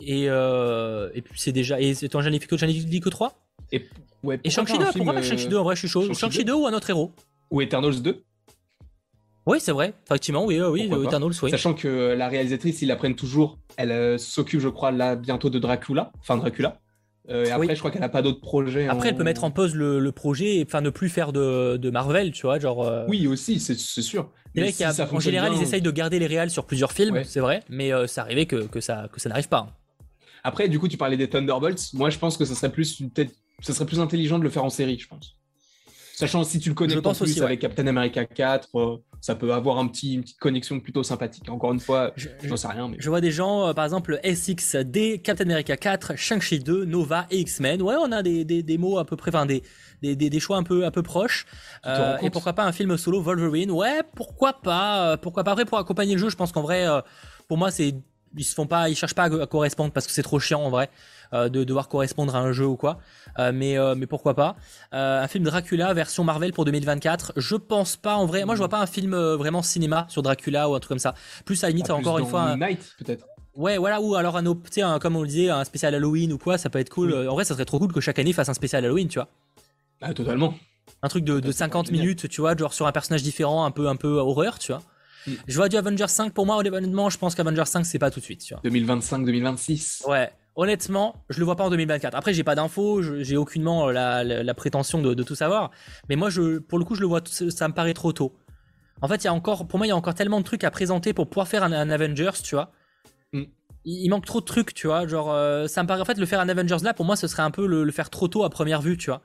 Et, 0.00 0.24
et 0.24 1.22
puis 1.22 1.40
c'est 1.40 1.52
déjà... 1.52 1.80
Et 1.80 1.94
j'en 1.94 2.22
ai 2.22 2.38
dit 2.38 3.00
que 3.00 3.08
3 3.08 3.38
Et, 3.72 3.86
ouais, 4.22 4.40
et 4.44 4.50
Shang-Chi 4.50 4.78
2, 4.78 4.84
pourquoi 4.94 5.14
pas 5.14 5.22
Shang-Chi 5.22 5.48
2 5.48 5.56
En 5.56 5.64
vrai 5.64 5.74
je 5.74 5.80
suis 5.80 5.88
chaud. 5.88 6.12
Shang-Chi 6.12 6.44
2 6.44 6.52
ou 6.52 6.66
un 6.66 6.72
autre 6.72 6.90
héros? 6.90 7.12
Ou 7.50 7.62
Eternals 7.62 8.02
2 8.02 8.22
oui, 9.48 9.58
c'est 9.60 9.72
vrai. 9.72 9.94
Effectivement, 10.04 10.44
oui, 10.44 10.60
oui, 10.60 10.90
Eternals, 11.06 11.32
oui. 11.42 11.50
Sachant 11.50 11.72
que 11.72 12.14
la 12.14 12.28
réalisatrice, 12.28 12.82
ils 12.82 12.88
la 12.88 12.96
prennent 12.96 13.14
toujours. 13.14 13.58
Elle 13.78 13.92
euh, 13.92 14.18
s'occupe, 14.18 14.60
je 14.60 14.68
crois, 14.68 14.90
là 14.90 15.16
bientôt 15.16 15.48
de 15.48 15.58
Dracula. 15.58 16.12
Enfin, 16.20 16.36
Dracula. 16.36 16.80
Euh, 17.30 17.46
et 17.46 17.50
après, 17.50 17.74
je 17.74 17.78
crois 17.78 17.90
qu'elle 17.90 18.02
n'a 18.02 18.10
pas 18.10 18.20
d'autres 18.20 18.42
projets. 18.42 18.88
Après, 18.88 19.08
elle 19.08 19.16
peut 19.16 19.24
mettre 19.24 19.44
en 19.44 19.50
pause 19.50 19.74
le, 19.74 20.12
projet 20.12 20.56
et 20.56 20.64
enfin 20.66 20.82
ne 20.82 20.90
plus 20.90 21.08
faire 21.08 21.32
de, 21.32 21.90
Marvel, 21.90 22.32
tu 22.32 22.42
vois, 22.42 22.58
genre. 22.58 22.86
Euh, 22.86 23.06
oui, 23.08 23.26
aussi, 23.26 23.58
c'est 23.58 24.02
sûr. 24.02 24.30
Mais 24.54 24.70
en 25.12 25.20
général, 25.20 25.54
ils 25.54 25.62
essayent 25.62 25.80
de 25.80 25.90
garder 25.90 26.18
les 26.18 26.26
réals 26.26 26.50
sur 26.50 26.66
plusieurs 26.66 26.92
films, 26.92 27.22
c'est 27.24 27.40
vrai, 27.40 27.62
mais 27.70 27.90
ça 28.06 28.20
arrivait 28.22 28.46
que, 28.46 28.66
que 28.66 28.80
ça, 28.80 29.08
que 29.10 29.18
ça 29.18 29.30
n'arrive 29.30 29.48
pas. 29.48 29.68
Après, 30.44 30.68
du 30.68 30.78
coup, 30.78 30.88
tu 30.88 30.96
parlais 30.96 31.16
des 31.16 31.28
Thunderbolts. 31.28 31.92
Moi, 31.94 32.10
je 32.10 32.18
pense 32.18 32.36
que 32.36 32.44
ça 32.44 32.54
serait 32.54 32.72
plus 32.72 33.02
peut-être, 33.14 33.32
ça 33.60 33.72
serait 33.72 33.86
plus 33.86 34.00
intelligent 34.00 34.38
de 34.38 34.44
le 34.44 34.50
faire 34.50 34.64
en 34.64 34.70
série, 34.70 34.98
je 34.98 35.08
pense. 35.08 35.38
Sachant 36.18 36.42
si 36.42 36.58
tu 36.58 36.68
le 36.68 36.74
connais 36.74 37.00
plus 37.00 37.42
avec 37.42 37.60
Captain 37.60 37.86
America 37.86 38.24
4, 38.24 38.68
euh, 38.74 38.96
ça 39.20 39.36
peut 39.36 39.52
avoir 39.52 39.78
un 39.78 39.86
petit, 39.86 40.14
une 40.14 40.22
petite 40.22 40.40
connexion 40.40 40.80
plutôt 40.80 41.04
sympathique. 41.04 41.48
Encore 41.48 41.72
une 41.72 41.78
fois, 41.78 42.12
je 42.16 42.28
n'en 42.48 42.56
sais 42.56 42.66
rien. 42.66 42.88
Mais... 42.88 42.96
Je 42.98 43.08
vois 43.08 43.20
des 43.20 43.30
gens, 43.30 43.68
euh, 43.68 43.72
par 43.72 43.84
exemple, 43.84 44.18
SXD, 44.24 45.22
Captain 45.22 45.44
America 45.44 45.76
4, 45.76 46.16
Shang-Chi 46.16 46.58
2, 46.58 46.86
Nova 46.86 47.28
et 47.30 47.38
X-Men. 47.38 47.82
Ouais, 47.82 47.94
on 48.00 48.10
a 48.10 48.24
des, 48.24 48.44
des, 48.44 48.64
des, 48.64 48.78
mots 48.78 48.98
à 48.98 49.04
peu 49.04 49.14
près, 49.14 49.30
enfin 49.30 49.46
des, 49.46 49.62
des, 50.02 50.16
des, 50.16 50.40
choix 50.40 50.56
un 50.56 50.64
peu, 50.64 50.84
un 50.84 50.90
peu 50.90 51.04
proches. 51.04 51.46
Euh, 51.86 52.16
et 52.18 52.30
pourquoi 52.30 52.52
pas 52.52 52.64
un 52.64 52.72
film 52.72 52.96
solo 52.96 53.22
Wolverine? 53.22 53.70
Ouais, 53.70 54.00
pourquoi 54.16 54.54
pas 54.54 55.16
Pourquoi 55.18 55.44
pas 55.44 55.52
Après, 55.52 55.66
pour 55.66 55.78
accompagner 55.78 56.14
le 56.14 56.18
jeu, 56.18 56.30
je 56.30 56.36
pense 56.36 56.50
qu'en 56.50 56.62
vrai, 56.62 56.84
pour 57.46 57.58
moi, 57.58 57.70
c'est 57.70 57.94
ils 58.36 58.44
se 58.44 58.54
font 58.54 58.66
pas, 58.66 58.88
ils 58.88 58.96
cherchent 58.96 59.14
pas 59.14 59.24
à 59.24 59.46
correspondre 59.46 59.92
parce 59.92 60.06
que 60.06 60.12
c'est 60.12 60.22
trop 60.22 60.38
chiant 60.38 60.62
en 60.62 60.70
vrai. 60.70 60.90
Euh, 61.34 61.50
de 61.50 61.62
devoir 61.62 61.88
correspondre 61.88 62.34
à 62.34 62.38
un 62.38 62.52
jeu 62.52 62.64
ou 62.64 62.76
quoi. 62.76 63.00
Euh, 63.38 63.52
mais, 63.52 63.76
euh, 63.76 63.94
mais 63.94 64.06
pourquoi 64.06 64.34
pas. 64.34 64.56
un 64.92 65.28
film 65.28 65.44
Dracula 65.44 65.92
version 65.92 66.24
Marvel 66.24 66.54
pour 66.54 66.64
2024. 66.64 67.34
Je 67.36 67.56
pense 67.56 67.96
pas 67.96 68.14
en 68.14 68.24
vrai. 68.24 68.46
Moi, 68.46 68.54
je 68.54 68.60
vois 68.60 68.70
pas 68.70 68.80
un 68.80 68.86
film 68.86 69.14
vraiment 69.14 69.62
cinéma 69.62 70.06
sur 70.08 70.22
Dracula 70.22 70.70
ou 70.70 70.74
un 70.74 70.80
truc 70.80 70.88
comme 70.88 70.98
ça. 70.98 71.14
Plus 71.44 71.62
à 71.64 71.68
limite, 71.68 71.90
ah, 71.90 71.96
encore 71.96 72.18
une 72.18 72.26
fois. 72.26 72.56
Night 72.56 72.94
peut-être. 72.98 73.26
Ouais, 73.54 73.76
voilà, 73.76 74.00
ou 74.00 74.14
alors 74.14 74.36
un, 74.36 74.46
un, 74.46 74.98
comme 74.98 75.16
on 75.16 75.22
le 75.22 75.28
disait, 75.28 75.50
un 75.50 75.64
spécial 75.64 75.94
Halloween 75.94 76.32
ou 76.32 76.38
quoi, 76.38 76.58
ça 76.58 76.70
peut 76.70 76.78
être 76.78 76.90
cool. 76.90 77.12
En 77.28 77.34
vrai, 77.34 77.44
ça 77.44 77.54
serait 77.54 77.64
trop 77.64 77.78
cool 77.78 77.92
que 77.92 78.00
chaque 78.00 78.18
année 78.18 78.32
fasse 78.32 78.48
un 78.48 78.54
spécial 78.54 78.84
Halloween, 78.84 79.08
tu 79.08 79.18
vois. 79.18 79.28
Ah, 80.00 80.14
totalement. 80.14 80.54
Un 81.02 81.08
truc 81.08 81.24
de, 81.24 81.40
de 81.40 81.52
50 81.52 81.90
minutes, 81.90 82.28
tu 82.28 82.40
vois, 82.40 82.56
genre 82.56 82.72
sur 82.72 82.86
un 82.86 82.92
personnage 82.92 83.22
différent, 83.22 83.64
un 83.64 83.70
peu, 83.70 83.88
un 83.88 83.96
peu 83.96 84.08
horreur, 84.08 84.58
tu 84.58 84.72
vois. 84.72 84.82
Je 85.46 85.56
vois 85.56 85.68
du 85.68 85.76
Avengers 85.76 86.08
5 86.08 86.32
pour 86.32 86.46
moi, 86.46 86.56
honnêtement, 86.56 87.10
je 87.10 87.18
pense 87.18 87.34
qu'Avengers 87.34 87.66
5 87.66 87.84
c'est 87.84 87.98
pas 87.98 88.10
tout 88.10 88.20
de 88.20 88.24
suite. 88.24 88.52
2025-2026. 88.64 90.08
Ouais, 90.08 90.30
honnêtement, 90.56 91.14
je 91.30 91.38
le 91.38 91.44
vois 91.44 91.56
pas 91.56 91.64
en 91.64 91.70
2024. 91.70 92.14
Après, 92.14 92.34
j'ai 92.34 92.44
pas 92.44 92.54
d'infos, 92.54 93.02
j'ai 93.22 93.36
aucunement 93.36 93.90
la, 93.90 94.24
la, 94.24 94.54
prétention 94.54 95.00
de, 95.00 95.14
de, 95.14 95.22
tout 95.22 95.34
savoir. 95.34 95.70
Mais 96.08 96.16
moi, 96.16 96.30
je, 96.30 96.58
pour 96.58 96.78
le 96.78 96.84
coup, 96.84 96.94
je 96.94 97.00
le 97.00 97.06
vois, 97.06 97.20
ça 97.24 97.68
me 97.68 97.74
paraît 97.74 97.94
trop 97.94 98.12
tôt. 98.12 98.36
En 99.00 99.08
fait, 99.08 99.22
il 99.22 99.24
y 99.24 99.28
a 99.28 99.34
encore, 99.34 99.68
pour 99.68 99.78
moi, 99.78 99.86
il 99.86 99.90
y 99.90 99.92
a 99.92 99.96
encore 99.96 100.14
tellement 100.14 100.40
de 100.40 100.44
trucs 100.44 100.64
à 100.64 100.70
présenter 100.70 101.12
pour 101.12 101.28
pouvoir 101.28 101.46
faire 101.46 101.62
un, 101.62 101.72
Avengers, 101.72 102.42
tu 102.42 102.54
vois. 102.54 102.72
Mm. 103.32 103.44
Il, 103.84 104.10
manque 104.10 104.26
trop 104.26 104.40
de 104.40 104.44
trucs, 104.44 104.74
tu 104.74 104.88
vois. 104.88 105.06
Genre, 105.06 105.30
euh, 105.32 105.66
ça 105.68 105.82
me 105.82 105.88
paraît, 105.88 106.00
en 106.00 106.04
fait, 106.04 106.18
le 106.18 106.26
faire 106.26 106.40
un 106.40 106.48
Avengers 106.48 106.82
là, 106.82 106.92
pour 106.92 107.06
moi, 107.06 107.16
ce 107.16 107.28
serait 107.28 107.42
un 107.42 107.52
peu 107.52 107.66
le 107.66 107.90
faire 107.92 108.10
trop 108.10 108.28
tôt 108.28 108.44
à 108.44 108.50
première 108.50 108.82
vue, 108.82 108.96
tu 108.96 109.10
vois. 109.10 109.22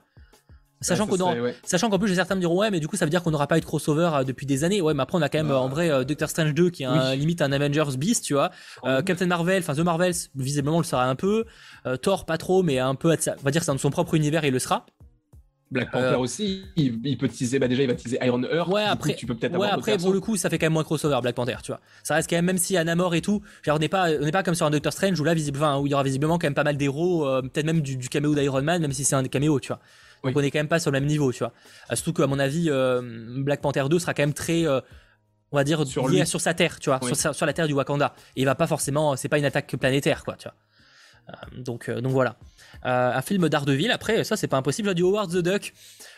Sachant 0.84 1.90
qu'en 1.90 1.98
plus, 1.98 2.14
certains 2.14 2.34
me 2.34 2.40
diront, 2.40 2.56
ouais, 2.56 2.70
mais 2.70 2.80
du 2.80 2.88
coup, 2.88 2.96
ça 2.96 3.04
veut 3.04 3.10
dire 3.10 3.22
qu'on 3.22 3.30
n'aura 3.30 3.46
pas 3.46 3.56
eu 3.56 3.60
de 3.60 3.64
crossover 3.64 4.10
euh, 4.12 4.24
depuis 4.24 4.46
des 4.46 4.64
années. 4.64 4.80
Ouais, 4.80 4.94
mais 4.94 5.02
après, 5.02 5.18
on 5.18 5.22
a 5.22 5.28
quand 5.28 5.38
même, 5.38 5.48
bah. 5.48 5.60
en 5.60 5.68
vrai, 5.68 5.90
euh, 5.90 6.04
Doctor 6.04 6.28
Strange 6.28 6.54
2 6.54 6.70
qui 6.70 6.82
est 6.82 6.86
un, 6.86 7.14
limite 7.14 7.42
un 7.42 7.52
Avengers 7.52 7.96
Beast, 7.96 8.24
tu 8.24 8.34
vois. 8.34 8.50
Euh, 8.84 9.02
Captain 9.02 9.26
Marvel, 9.26 9.60
enfin, 9.60 9.74
The 9.74 9.80
Marvels, 9.80 10.14
visiblement, 10.34 10.78
le 10.78 10.84
sera 10.84 11.06
un 11.06 11.14
peu. 11.14 11.44
Thor, 12.02 12.26
pas 12.26 12.38
trop, 12.38 12.62
mais 12.62 12.78
un 12.78 12.94
peu, 12.94 13.08
on 13.10 13.42
va 13.42 13.50
dire, 13.50 13.62
c'est 13.62 13.72
dans 13.72 13.78
son 13.78 13.90
propre 13.90 14.14
univers, 14.14 14.44
il 14.44 14.52
le 14.52 14.58
sera. 14.58 14.86
Black 15.70 15.90
Panther 15.90 16.16
aussi, 16.16 16.62
il, 16.76 17.18
peut 17.18 17.26
teaser, 17.26 17.58
bah 17.58 17.66
déjà 17.66 17.82
il 17.82 17.88
va 17.88 17.94
teaser 17.94 18.18
Iron 18.22 18.42
Earth. 18.44 18.68
Ouais, 18.68 18.84
après, 18.84 19.14
tu 19.16 19.26
peux 19.26 19.34
peut-être 19.34 19.58
ouais, 19.58 19.66
après 19.68 19.96
pour 19.98 20.12
le 20.12 20.20
coup, 20.20 20.36
ça 20.36 20.48
fait 20.48 20.58
quand 20.58 20.66
même 20.66 20.74
moins 20.74 20.84
crossover 20.84 21.18
Black 21.20 21.34
Panther, 21.34 21.56
tu 21.62 21.72
vois. 21.72 21.80
Ça 22.04 22.14
reste 22.14 22.30
quand 22.30 22.36
même, 22.36 22.44
même 22.44 22.58
si 22.58 22.76
a 22.76 22.84
Namor 22.84 23.14
et 23.14 23.22
tout, 23.22 23.42
on 23.66 23.78
n'est 23.78 23.88
pas, 23.88 24.08
on 24.20 24.30
pas 24.30 24.42
comme 24.44 24.54
sur 24.54 24.66
un 24.66 24.70
Doctor 24.70 24.92
Strange 24.92 25.18
où 25.18 25.24
là, 25.24 25.34
visiblement, 25.34 25.80
où 25.80 25.86
il 25.86 25.90
y 25.90 25.94
aura 25.94 26.04
visiblement 26.04 26.38
quand 26.38 26.46
même 26.46 26.54
pas 26.54 26.64
mal 26.64 26.76
d'héros, 26.76 27.26
peut-être 27.42 27.66
même 27.66 27.80
du, 27.80 27.96
du 27.96 28.08
caméo 28.08 28.34
d'Iron 28.34 28.62
Man, 28.62 28.82
même 28.82 28.92
si 28.92 29.04
c'est 29.04 29.16
un 29.16 29.24
caméo, 29.24 29.58
tu 29.58 29.68
vois. 29.68 29.80
Donc 30.24 30.36
on 30.36 30.40
est 30.40 30.50
quand 30.50 30.58
même 30.58 30.68
pas 30.68 30.78
sur 30.78 30.90
le 30.90 31.00
même 31.00 31.08
niveau, 31.08 31.32
tu 31.32 31.40
vois. 31.40 31.52
Euh, 31.90 31.96
surtout 31.96 32.12
qu'à 32.12 32.26
mon 32.26 32.38
avis, 32.38 32.70
euh, 32.70 33.00
Black 33.38 33.60
Panther 33.60 33.84
2 33.88 33.98
sera 33.98 34.14
quand 34.14 34.22
même 34.22 34.34
très. 34.34 34.66
Euh, 34.66 34.80
on 35.52 35.56
va 35.56 35.64
dire 35.64 35.86
sur, 35.86 36.08
sur 36.26 36.40
sa 36.40 36.52
terre, 36.52 36.80
tu 36.80 36.90
vois, 36.90 36.98
sur, 37.14 37.46
la 37.46 37.52
terre 37.52 37.68
du 37.68 37.74
Wakanda. 37.74 38.14
Et 38.34 38.42
il 38.42 38.44
va 38.44 38.56
pas 38.56 38.66
forcément, 38.66 39.14
c'est 39.14 39.28
pas 39.28 39.38
une 39.38 39.44
attaque 39.44 39.76
planétaire, 39.76 40.24
quoi, 40.24 40.34
tu 40.34 40.48
vois. 40.48 40.56
Euh, 41.28 41.62
donc, 41.62 41.88
donc 41.88 42.10
voilà. 42.10 42.36
un 42.82 43.22
film 43.22 43.48
d'Ardeville. 43.48 43.92
Après, 43.92 44.24
ça, 44.24 44.36
c'est 44.36 44.48
pas 44.48 44.56
impossible. 44.56 44.94
Du 44.94 45.02
Howard 45.02 45.30
the 45.30 45.42
Duck. 45.42 45.72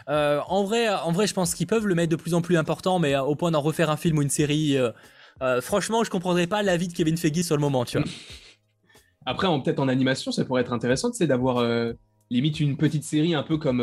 en 0.06 0.64
vrai, 0.64 0.88
en 0.88 1.12
vrai, 1.12 1.26
je 1.26 1.34
pense 1.34 1.54
qu'ils 1.54 1.66
peuvent 1.66 1.86
le 1.86 1.94
mettre 1.94 2.10
de 2.10 2.16
plus 2.16 2.32
en 2.32 2.40
plus 2.40 2.56
important, 2.56 2.98
mais 2.98 3.14
au 3.14 3.34
point 3.34 3.50
d'en 3.50 3.60
refaire 3.60 3.90
un 3.90 3.98
film 3.98 4.16
ou 4.16 4.22
une 4.22 4.30
série. 4.30 4.78
franchement, 5.60 6.02
je 6.02 6.08
comprendrais 6.08 6.46
pas 6.46 6.62
l'avis 6.62 6.88
de 6.88 6.94
Kevin 6.94 7.18
Feige 7.18 7.42
sur 7.42 7.56
le 7.56 7.60
moment, 7.60 7.84
tu 7.84 7.98
vois. 7.98 8.06
Après, 9.26 9.48
peut-être 9.62 9.80
en 9.80 9.88
animation, 9.88 10.32
ça 10.32 10.46
pourrait 10.46 10.62
être 10.62 10.72
intéressant, 10.72 11.10
tu 11.10 11.18
sais, 11.18 11.26
d'avoir 11.26 11.58
limite 12.30 12.60
une 12.60 12.76
petite 12.76 13.04
série 13.04 13.34
un 13.34 13.42
peu 13.42 13.56
comme 13.56 13.80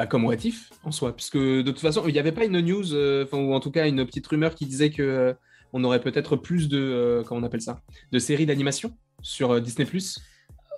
bah, 0.00 0.06
comme 0.06 0.24
What 0.24 0.36
en 0.84 0.92
soi, 0.92 1.14
puisque 1.14 1.36
de 1.36 1.62
toute 1.62 1.80
façon, 1.80 2.04
il 2.06 2.12
n'y 2.14 2.18
avait 2.18 2.32
pas 2.32 2.46
une 2.46 2.60
news, 2.60 2.94
euh, 2.94 3.26
ou 3.32 3.52
en 3.52 3.60
tout 3.60 3.70
cas 3.70 3.86
une 3.86 4.06
petite 4.06 4.26
rumeur 4.26 4.54
qui 4.54 4.64
disait 4.64 4.88
que 4.88 5.02
euh, 5.02 5.34
on 5.74 5.84
aurait 5.84 6.00
peut-être 6.00 6.36
plus 6.36 6.70
de, 6.70 6.78
euh, 6.78 7.22
comment 7.22 7.42
on 7.42 7.44
appelle 7.44 7.60
ça, 7.60 7.82
de 8.10 8.18
séries 8.18 8.46
d'animation 8.46 8.96
sur 9.20 9.60
Disney 9.60 9.86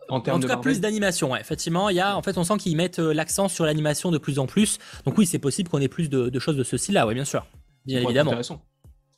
en, 0.08 0.20
termes 0.20 0.38
en 0.38 0.40
tout 0.40 0.48
cas, 0.48 0.56
plus 0.56 0.80
d'animation, 0.80 1.36
effectivement. 1.36 1.88
Il 1.88 1.94
y 1.94 2.00
a, 2.00 2.16
en 2.16 2.22
fait, 2.22 2.36
on 2.36 2.42
sent 2.42 2.56
qu'ils 2.58 2.76
mettent 2.76 2.98
l'accent 2.98 3.48
sur 3.48 3.64
l'animation 3.64 4.10
de 4.10 4.18
plus 4.18 4.40
en 4.40 4.46
plus. 4.46 4.78
Donc 5.04 5.16
oui, 5.16 5.24
c'est 5.24 5.38
possible 5.38 5.70
qu'on 5.70 5.80
ait 5.80 5.86
plus 5.86 6.10
de, 6.10 6.36
choses 6.40 6.56
de 6.56 6.64
ce 6.64 6.76
style-là, 6.76 7.06
oui, 7.06 7.14
bien 7.14 7.24
sûr. 7.24 7.46
Bien 7.86 8.02
évidemment. 8.02 8.32
Intéressant 8.32 8.60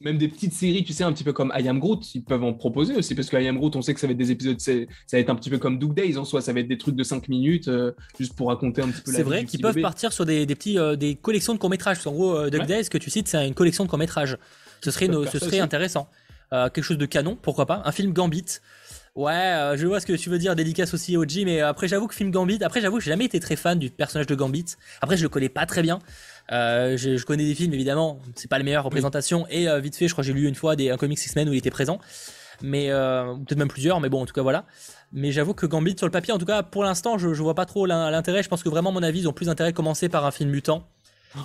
même 0.04 0.18
des 0.18 0.28
petites 0.28 0.52
séries, 0.52 0.84
tu 0.84 0.92
sais, 0.92 1.02
un 1.02 1.12
petit 1.12 1.24
peu 1.24 1.32
comme 1.32 1.52
I 1.56 1.66
Am 1.66 1.80
Groot, 1.80 2.14
ils 2.14 2.22
peuvent 2.22 2.44
en 2.44 2.52
proposer 2.52 2.94
aussi, 2.94 3.14
parce 3.14 3.28
que 3.30 3.36
I 3.36 3.48
Am 3.48 3.56
Groot, 3.56 3.74
on 3.74 3.82
sait 3.82 3.94
que 3.94 4.00
ça 4.00 4.06
va 4.06 4.12
être 4.12 4.18
des 4.18 4.30
épisodes, 4.30 4.60
ça 4.60 4.72
va 5.12 5.18
être 5.18 5.30
un 5.30 5.34
petit 5.34 5.48
peu 5.48 5.58
comme 5.58 5.78
Doug 5.78 5.94
Days 5.94 6.18
en 6.18 6.24
soi, 6.24 6.42
ça 6.42 6.52
va 6.52 6.60
être 6.60 6.68
des 6.68 6.76
trucs 6.76 6.94
de 6.94 7.02
5 7.02 7.28
minutes, 7.28 7.68
euh, 7.68 7.92
juste 8.18 8.34
pour 8.36 8.48
raconter 8.48 8.82
un 8.82 8.88
petit 8.88 9.00
peu 9.00 9.12
la 9.12 9.16
C'est 9.16 9.22
vrai 9.22 9.44
qu'ils 9.46 9.62
peuvent 9.62 9.80
partir 9.80 10.12
sur 10.12 10.26
des, 10.26 10.46
petits, 10.46 10.78
euh, 10.78 10.94
des 10.94 11.14
collections 11.14 11.54
de 11.54 11.58
courts-métrages. 11.58 12.06
En 12.06 12.12
gros, 12.12 12.36
euh, 12.36 12.50
Doug 12.50 12.66
Days, 12.66 12.88
que 12.90 12.98
tu 12.98 13.10
cites, 13.10 13.28
c'est 13.28 13.48
une 13.48 13.54
collection 13.54 13.84
de 13.84 13.88
courts-métrages. 13.88 14.36
Ce 14.82 14.90
serait, 14.90 15.08
ce 15.32 15.38
serait 15.38 15.60
intéressant. 15.60 16.08
quelque 16.50 16.82
chose 16.82 16.98
de 16.98 17.06
canon, 17.06 17.38
pourquoi 17.40 17.64
pas. 17.64 17.82
Un 17.86 17.92
film 17.92 18.12
Gambit. 18.12 18.60
Ouais, 19.14 19.74
je 19.76 19.86
vois 19.86 20.00
ce 20.00 20.06
que 20.06 20.12
tu 20.12 20.28
veux 20.28 20.38
dire, 20.38 20.54
dédicace 20.56 20.92
aussi 20.92 21.16
au 21.16 21.24
G, 21.26 21.44
mais 21.44 21.60
après 21.60 21.86
j'avoue 21.88 22.08
que 22.08 22.14
film 22.14 22.30
Gambit, 22.32 22.58
après 22.62 22.80
j'avoue 22.80 22.98
que 22.98 23.04
j'ai 23.04 23.12
jamais 23.12 23.24
été 23.24 23.38
très 23.38 23.54
fan 23.54 23.78
du 23.78 23.88
personnage 23.88 24.26
de 24.26 24.34
Gambit. 24.34 24.64
Après 25.00 25.16
je 25.16 25.22
le 25.22 25.28
connais 25.28 25.48
pas 25.48 25.66
très 25.66 25.82
bien. 25.82 26.00
Euh, 26.52 26.96
je, 26.96 27.24
connais 27.24 27.44
des 27.44 27.54
films 27.54 27.72
évidemment, 27.74 28.18
c'est 28.34 28.48
pas 28.48 28.58
la 28.58 28.64
meilleure 28.64 28.84
représentation. 28.84 29.46
Et 29.50 29.68
euh, 29.68 29.80
vite 29.80 29.96
fait, 29.96 30.08
je 30.08 30.12
crois 30.12 30.22
que 30.22 30.26
j'ai 30.26 30.32
lu 30.32 30.46
une 30.46 30.54
fois 30.54 30.76
des, 30.76 30.90
un 30.90 30.96
comics 30.96 31.20
X-Men 31.20 31.48
où 31.48 31.52
il 31.52 31.58
était 31.58 31.70
présent. 31.70 31.98
Mais 32.62 32.90
euh, 32.90 33.34
peut-être 33.34 33.58
même 33.58 33.68
plusieurs, 33.68 34.00
mais 34.00 34.08
bon, 34.08 34.22
en 34.22 34.26
tout 34.26 34.34
cas 34.34 34.42
voilà. 34.42 34.64
Mais 35.12 35.32
j'avoue 35.32 35.54
que 35.54 35.66
Gambit 35.66 35.96
sur 35.96 36.06
le 36.06 36.12
papier, 36.12 36.32
en 36.32 36.38
tout 36.38 36.46
cas 36.46 36.62
pour 36.62 36.84
l'instant, 36.84 37.18
je, 37.18 37.34
je 37.34 37.42
vois 37.42 37.54
pas 37.54 37.66
trop 37.66 37.86
l'intérêt. 37.86 38.42
Je 38.42 38.48
pense 38.48 38.62
que 38.62 38.68
vraiment, 38.68 38.90
à 38.90 38.92
mon 38.92 39.02
avis, 39.02 39.20
ils 39.20 39.28
ont 39.28 39.32
plus 39.32 39.48
intérêt 39.48 39.72
de 39.72 39.76
commencer 39.76 40.08
par 40.08 40.24
un 40.24 40.30
film 40.30 40.50
mutant. 40.50 40.88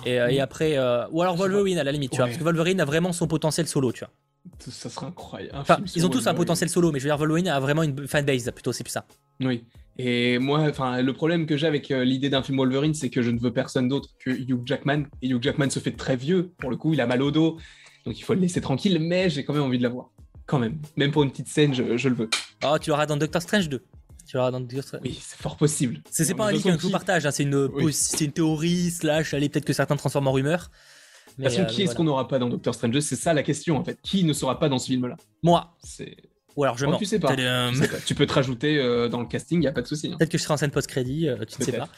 Et, 0.06 0.14
et 0.14 0.40
après, 0.40 0.78
ou 1.10 1.20
alors 1.20 1.36
Wolverine 1.36 1.78
à 1.78 1.84
la 1.84 1.90
limite, 1.90 2.12
tu 2.12 2.18
vois, 2.18 2.26
parce 2.26 2.38
que 2.38 2.44
Wolverine 2.44 2.80
a 2.80 2.84
vraiment 2.84 3.12
son 3.12 3.26
potentiel 3.26 3.66
solo, 3.66 3.90
tu 3.90 4.04
vois. 4.04 4.12
Ça 4.58 4.88
serait 4.88 5.06
incroyable. 5.06 5.52
ils 5.94 6.06
ont 6.06 6.08
tous 6.08 6.26
un 6.26 6.34
potentiel 6.34 6.70
solo, 6.70 6.92
mais 6.92 7.00
je 7.00 7.04
veux 7.04 7.10
dire, 7.10 7.18
Wolverine 7.18 7.48
a 7.48 7.58
vraiment 7.58 7.82
une 7.82 8.06
fanbase, 8.06 8.50
plutôt, 8.52 8.72
c'est 8.72 8.84
plus 8.84 8.92
ça. 8.92 9.04
Oui. 9.40 9.64
Et 9.98 10.38
moi, 10.38 10.60
enfin, 10.60 11.02
le 11.02 11.12
problème 11.12 11.46
que 11.46 11.56
j'ai 11.56 11.66
avec 11.66 11.90
euh, 11.90 12.04
l'idée 12.04 12.30
d'un 12.30 12.42
film 12.42 12.58
Wolverine, 12.58 12.94
c'est 12.94 13.10
que 13.10 13.22
je 13.22 13.30
ne 13.30 13.38
veux 13.38 13.52
personne 13.52 13.88
d'autre 13.88 14.08
que 14.18 14.30
Hugh 14.30 14.62
Jackman. 14.64 15.04
Et 15.22 15.28
Hugh 15.28 15.42
Jackman 15.42 15.68
se 15.70 15.78
fait 15.78 15.92
très 15.92 16.16
vieux, 16.16 16.52
pour 16.58 16.70
le 16.70 16.76
coup, 16.76 16.94
il 16.94 17.00
a 17.00 17.06
mal 17.06 17.22
au 17.22 17.30
dos, 17.30 17.58
donc 18.06 18.18
il 18.18 18.22
faut 18.22 18.34
le 18.34 18.40
laisser 18.40 18.60
tranquille, 18.60 18.98
mais 19.00 19.28
j'ai 19.28 19.44
quand 19.44 19.52
même 19.52 19.62
envie 19.62 19.78
de 19.78 19.82
la 19.82 19.88
voir. 19.88 20.10
Quand 20.46 20.58
même. 20.58 20.80
Même 20.96 21.10
pour 21.10 21.22
une 21.22 21.30
petite 21.30 21.48
scène, 21.48 21.74
je, 21.74 22.08
le 22.08 22.14
veux. 22.14 22.30
Oh, 22.64 22.76
tu 22.80 22.90
l'auras 22.90 23.06
dans 23.06 23.16
Doctor 23.16 23.42
Strange 23.42 23.68
2. 23.68 23.84
Tu 24.26 24.36
l'auras 24.36 24.50
dans 24.50 24.60
Doctor 24.60 24.82
Strange. 24.82 25.02
Oui, 25.04 25.18
c'est 25.20 25.38
fort 25.38 25.56
possible. 25.56 26.00
C'est 26.10 26.34
pas 26.34 26.48
un 26.48 26.52
lien 26.52 26.76
que 26.76 26.82
je 26.82 26.88
partage, 26.88 27.26
hein, 27.26 27.30
c'est 27.30 27.42
une, 27.42 27.68
une, 27.78 28.32
théorie, 28.32 28.90
slash, 28.90 29.34
allez, 29.34 29.48
peut-être 29.48 29.64
que 29.64 29.72
certains 29.72 29.96
transforment 29.96 30.28
en 30.28 30.32
rumeur. 30.32 30.70
De 31.38 31.44
toute 31.44 31.52
façon, 31.52 31.66
qui 31.66 31.82
est-ce 31.82 31.94
qu'on 31.94 32.04
n'aura 32.04 32.26
pas 32.26 32.38
dans 32.38 32.48
Doctor 32.48 32.74
Strange 32.74 32.92
2 32.92 33.00
C'est 33.00 33.16
ça 33.16 33.32
la 33.32 33.42
question, 33.42 33.76
en 33.76 33.84
fait. 33.84 33.98
Qui 34.02 34.24
ne 34.24 34.32
sera 34.32 34.58
pas 34.58 34.68
dans 34.68 34.78
ce 34.78 34.86
film-là? 34.86 35.16
Moi. 35.42 35.76
C'est. 35.82 36.16
Ou 36.56 36.64
alors 36.64 36.76
je 36.76 36.86
oh, 36.86 36.96
tu, 36.98 37.04
sais 37.04 37.18
pas. 37.18 37.34
tu 38.06 38.14
peux 38.14 38.26
te 38.26 38.32
rajouter 38.32 38.78
euh, 38.78 39.08
dans 39.08 39.20
le 39.20 39.26
casting, 39.26 39.58
il 39.58 39.62
n'y 39.62 39.66
a 39.66 39.72
pas 39.72 39.82
de 39.82 39.86
souci. 39.86 40.08
Hein. 40.08 40.16
Peut-être 40.18 40.30
que 40.30 40.38
je 40.38 40.42
serai 40.42 40.54
en 40.54 40.56
scène 40.56 40.70
post-crédit, 40.70 41.28
euh, 41.28 41.44
tu 41.48 41.60
ne 41.60 41.64
sais 41.64 41.72
pas. 41.72 41.88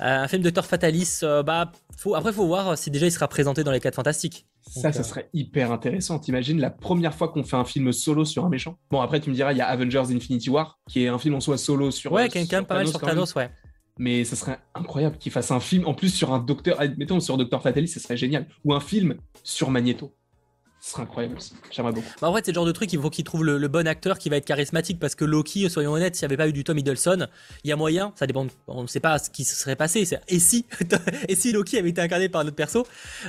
Euh, 0.00 0.22
un 0.22 0.28
film 0.28 0.42
de 0.42 0.50
Thor 0.50 0.64
Fatalis, 0.64 1.20
bah, 1.44 1.70
faut, 1.96 2.14
après, 2.14 2.32
faut 2.32 2.46
voir 2.46 2.78
si 2.78 2.90
déjà 2.90 3.06
il 3.06 3.12
sera 3.12 3.28
présenté 3.28 3.62
dans 3.62 3.70
les 3.70 3.80
4 3.80 3.94
Fantastiques. 3.94 4.46
Ça, 4.66 4.92
ça 4.92 5.02
serait 5.02 5.28
hyper 5.34 5.70
intéressant. 5.70 6.18
T'imagines 6.18 6.58
la 6.58 6.70
première 6.70 7.14
fois 7.14 7.28
qu'on 7.28 7.44
fait 7.44 7.56
un 7.56 7.64
film 7.64 7.92
solo 7.92 8.24
sur 8.24 8.44
un 8.44 8.48
méchant? 8.48 8.78
Bon, 8.90 9.00
après, 9.00 9.20
tu 9.20 9.28
me 9.28 9.34
diras, 9.34 9.52
il 9.52 9.58
y 9.58 9.60
a 9.60 9.66
Avengers 9.66 10.14
Infinity 10.14 10.48
War, 10.48 10.78
qui 10.88 11.04
est 11.04 11.08
un 11.08 11.18
film 11.18 11.34
en 11.34 11.40
soi 11.40 11.58
solo 11.58 11.90
sur. 11.90 12.12
Ouais, 12.12 12.28
qui 12.28 12.38
est 12.38 12.46
quand 12.46 12.56
même 12.56 12.64
pas 12.64 12.76
mal 12.76 12.88
sur 12.88 13.00
Thanos, 13.00 13.34
ouais. 13.34 13.50
Mais 13.98 14.24
ça 14.24 14.36
serait 14.36 14.58
incroyable 14.74 15.18
qu'il 15.18 15.30
fasse 15.30 15.50
un 15.50 15.60
film, 15.60 15.86
en 15.86 15.92
plus 15.92 16.08
sur 16.08 16.32
un 16.32 16.38
docteur, 16.38 16.80
mettons 16.96 17.20
sur 17.20 17.36
Docteur 17.36 17.62
Fatalis, 17.62 17.88
ça 17.88 18.00
serait 18.00 18.16
génial. 18.16 18.46
Ou 18.64 18.72
un 18.72 18.80
film 18.80 19.16
sur 19.42 19.70
Magneto. 19.70 20.14
Ce 20.82 20.90
serait 20.90 21.02
incroyable 21.04 21.38
J'aimerais 21.70 21.92
beaucoup. 21.92 22.08
Bah 22.20 22.28
en 22.28 22.34
fait, 22.34 22.44
c'est 22.44 22.50
le 22.50 22.56
genre 22.56 22.66
de 22.66 22.72
truc, 22.72 22.92
il 22.92 23.00
faut 23.00 23.08
qu'il 23.08 23.22
trouve 23.22 23.44
le, 23.44 23.68
bon 23.68 23.86
acteur 23.86 24.18
qui 24.18 24.28
va 24.28 24.36
être 24.36 24.44
charismatique 24.44 24.98
parce 24.98 25.14
que 25.14 25.24
Loki, 25.24 25.70
soyons 25.70 25.92
honnêtes, 25.92 26.16
s'il 26.16 26.26
n'y 26.26 26.34
avait 26.34 26.36
pas 26.36 26.48
eu 26.48 26.52
du 26.52 26.64
Tom 26.64 26.76
Hiddleston, 26.76 27.28
il 27.62 27.70
y 27.70 27.72
a 27.72 27.76
moyen, 27.76 28.12
ça 28.16 28.26
dépend, 28.26 28.48
on 28.66 28.82
ne 28.82 28.88
sait 28.88 28.98
pas 28.98 29.20
ce 29.20 29.30
qui 29.30 29.44
se 29.44 29.54
serait 29.54 29.76
passé. 29.76 30.04
Et 30.26 30.40
si, 30.40 30.66
et 31.28 31.36
si 31.36 31.52
Loki 31.52 31.78
avait 31.78 31.90
été 31.90 32.00
incarné 32.00 32.28
par 32.28 32.40
un 32.40 32.48
autre 32.48 32.56
perso, 32.56 32.84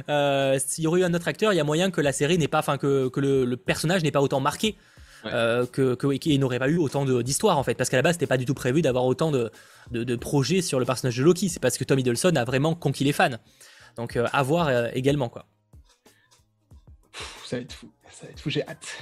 euh, 0.10 0.58
s'il 0.66 0.84
y 0.84 0.88
aurait 0.88 1.01
eu 1.01 1.04
un 1.04 1.14
autre 1.14 1.28
acteur, 1.28 1.54
il 1.54 1.58
y 1.58 1.60
a 1.60 1.64
moyen 1.64 1.91
que 1.91 2.01
la 2.01 2.12
série 2.12 2.39
n'est 2.39 2.47
pas, 2.47 2.58
enfin 2.58 2.80
que, 2.80 3.10
que 3.10 3.20
le, 3.20 3.56
personnage 3.56 4.01
n'est 4.01 4.12
pas 4.12 4.22
autant 4.22 4.39
marqué. 4.39 4.76
Euh, 5.26 5.66
que, 5.68 5.95
qu'il 6.18 6.38
n'aurait 6.39 6.60
pas 6.60 6.68
eu 6.68 6.78
autant 6.78 7.06
d'histoires 7.06 7.58
en 7.58 7.64
fait 7.64 7.76
parce 7.76 7.89
qu'à 7.89 7.95
la 7.95 8.04
base 8.04 8.16
c'était 8.16 8.28
pas 8.28 8.36
du 8.36 8.43
tout 8.43 8.54
prévu 8.54 8.82
d'avoir 8.82 9.06
autant 9.06 9.32
de, 9.32 9.51
de, 9.89 10.16
projets 10.18 10.62
sur 10.62 10.82
le 10.82 10.86
personnage 10.86 11.16
de 11.16 11.24
Loki 11.24 11.47
c'est 11.47 11.62
parce 11.62 11.78
que 11.78 11.86
Tom 11.86 11.97
Hiddleston 11.97 12.36
a 12.36 12.43
vraiment 12.43 12.76
conquis 12.76 13.06
les 13.06 13.14
fans 13.14 13.38
donc 13.95 14.18
euh, 14.18 14.28
à 14.34 14.43
voir 14.43 14.70
également 14.93 15.30
quoi 15.30 15.45
ça 17.46 17.58
va 17.58 17.62
être 17.62 17.74
fou. 17.74 17.89
Ça 18.12 18.26
va 18.26 18.32
être 18.32 18.39
fou, 18.39 18.50
j'ai 18.50 18.68
hâte. 18.68 18.98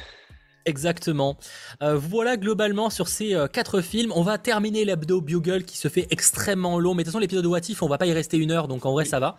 Exactement. 0.65 1.37
Euh, 1.81 1.95
voilà 1.95 2.37
globalement 2.37 2.89
sur 2.89 3.07
ces 3.07 3.33
euh, 3.33 3.47
quatre 3.47 3.81
films. 3.81 4.11
On 4.15 4.21
va 4.21 4.37
terminer 4.37 4.85
l'abdo 4.85 5.21
Bugle 5.21 5.63
qui 5.63 5.77
se 5.77 5.87
fait 5.87 6.07
extrêmement 6.11 6.79
long. 6.79 6.93
Mais 6.93 7.03
de 7.03 7.05
toute 7.05 7.13
façon, 7.13 7.19
l'épisode 7.19 7.43
de 7.43 7.49
What 7.49 7.61
If, 7.69 7.81
on 7.81 7.87
va 7.87 7.97
pas 7.97 8.05
y 8.05 8.13
rester 8.13 8.37
une 8.37 8.51
heure, 8.51 8.67
donc 8.67 8.85
en 8.85 8.91
vrai, 8.91 9.05
ça 9.05 9.19
va. 9.19 9.37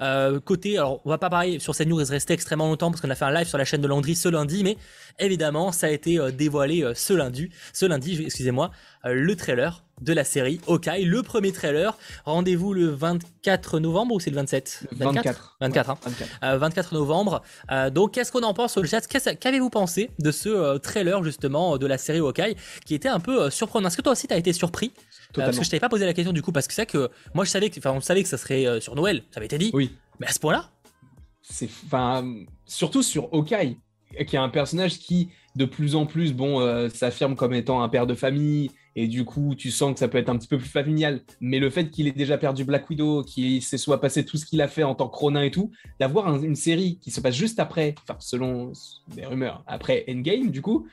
Euh, 0.00 0.40
côté, 0.40 0.78
alors 0.78 1.00
on 1.04 1.10
va 1.10 1.18
pas 1.18 1.30
parler 1.30 1.58
sur 1.58 1.74
cette 1.74 1.88
news 1.88 2.02
rester 2.02 2.32
extrêmement 2.32 2.68
longtemps 2.68 2.90
parce 2.90 3.00
qu'on 3.00 3.10
a 3.10 3.14
fait 3.14 3.24
un 3.24 3.32
live 3.32 3.46
sur 3.46 3.58
la 3.58 3.64
chaîne 3.64 3.82
de 3.82 3.88
Landry 3.88 4.14
ce 4.14 4.28
lundi, 4.28 4.64
mais 4.64 4.76
évidemment, 5.18 5.72
ça 5.72 5.88
a 5.88 5.90
été 5.90 6.18
dévoilé 6.32 6.90
ce 6.94 7.12
lundi. 7.12 7.50
Ce 7.72 7.84
lundi, 7.84 8.22
excusez-moi, 8.24 8.70
le 9.04 9.36
trailer 9.36 9.82
de 10.02 10.12
la 10.12 10.24
série 10.24 10.60
Hawkeye, 10.66 11.04
le 11.04 11.22
premier 11.22 11.52
trailer. 11.52 11.96
Rendez-vous 12.24 12.72
le 12.72 12.88
24 12.88 13.78
novembre 13.78 14.14
ou 14.14 14.20
c'est 14.20 14.30
le 14.30 14.36
27 14.36 14.88
24 14.92 15.56
24, 15.60 15.98
24. 16.42 16.94
novembre. 16.94 17.42
Euh, 17.70 17.90
donc 17.90 18.12
qu'est-ce 18.12 18.32
qu'on 18.32 18.42
en 18.42 18.54
pense 18.54 18.72
sur 18.72 18.82
le 18.82 18.88
chat 18.88 19.00
Qu'avez-vous 19.06 19.70
pensé 19.70 20.10
de 20.18 20.30
ce 20.30 20.48
euh, 20.48 20.78
trailer 20.78 21.22
justement 21.22 21.78
de 21.78 21.86
la 21.86 21.98
série 21.98 22.18
Hawkeye 22.18 22.56
qui 22.84 22.94
était 22.94 23.08
un 23.08 23.20
peu 23.20 23.44
euh, 23.44 23.50
surprenant? 23.50 23.88
Est-ce 23.88 23.96
que 23.96 24.02
toi 24.02 24.12
aussi 24.12 24.26
tu 24.26 24.34
as 24.34 24.38
été 24.38 24.52
surpris? 24.52 24.92
Parce 25.34 25.56
que 25.56 25.64
je 25.64 25.70
t'avais 25.70 25.80
pas 25.80 25.88
posé 25.88 26.04
la 26.04 26.12
question 26.12 26.32
du 26.32 26.42
coup 26.42 26.52
parce 26.52 26.66
que 26.66 26.74
c'est 26.74 26.86
que 26.86 27.10
moi 27.32 27.44
je 27.44 27.50
savais 27.50 27.70
que 27.70 27.78
enfin 27.78 27.92
on 27.92 28.00
savait 28.00 28.22
que 28.22 28.28
ça 28.28 28.36
serait 28.36 28.80
sur 28.80 28.94
Noël, 28.94 29.22
ça 29.30 29.38
avait 29.38 29.46
été 29.46 29.56
dit. 29.56 29.70
Oui. 29.72 29.96
Mais 30.20 30.26
à 30.26 30.32
ce 30.32 30.38
point-là? 30.38 30.70
C'est 31.42 31.70
enfin 31.86 32.26
surtout 32.66 33.02
sur 33.02 33.32
Hawkeye 33.32 33.78
qui 34.26 34.36
est 34.36 34.38
un 34.38 34.50
personnage 34.50 34.98
qui 34.98 35.30
de 35.56 35.64
plus 35.64 35.94
en 35.94 36.04
plus 36.04 36.34
bon 36.34 36.88
s'affirme 36.90 37.34
comme 37.34 37.54
étant 37.54 37.82
un 37.82 37.88
père 37.88 38.06
de 38.06 38.14
famille 38.14 38.70
et 38.94 39.08
du 39.08 39.24
coup 39.24 39.54
tu 39.54 39.70
sens 39.70 39.94
que 39.94 39.98
ça 39.98 40.08
peut 40.08 40.18
être 40.18 40.28
un 40.28 40.36
petit 40.36 40.48
peu 40.48 40.58
plus 40.58 40.68
familial. 40.68 41.20
Mais 41.40 41.58
le 41.58 41.70
fait 41.70 41.90
qu'il 41.90 42.06
ait 42.08 42.12
déjà 42.12 42.38
perdu 42.38 42.64
Black 42.64 42.88
Widow, 42.90 43.22
qu'il 43.22 43.62
s'est 43.62 43.78
soit 43.78 44.00
passé 44.00 44.24
tout 44.24 44.36
ce 44.36 44.46
qu'il 44.46 44.60
a 44.60 44.68
fait 44.68 44.82
en 44.82 44.94
tant 44.94 45.08
que 45.08 45.16
Ronin 45.16 45.42
et 45.42 45.50
tout, 45.50 45.70
d'avoir 46.00 46.42
une 46.42 46.56
série 46.56 46.98
qui 47.00 47.10
se 47.10 47.20
passe 47.20 47.34
juste 47.34 47.60
après, 47.60 47.94
enfin 48.02 48.18
selon 48.20 48.72
les 49.16 49.26
rumeurs, 49.26 49.64
après 49.66 50.04
Endgame 50.08 50.50
du 50.50 50.62
coup, 50.62 50.86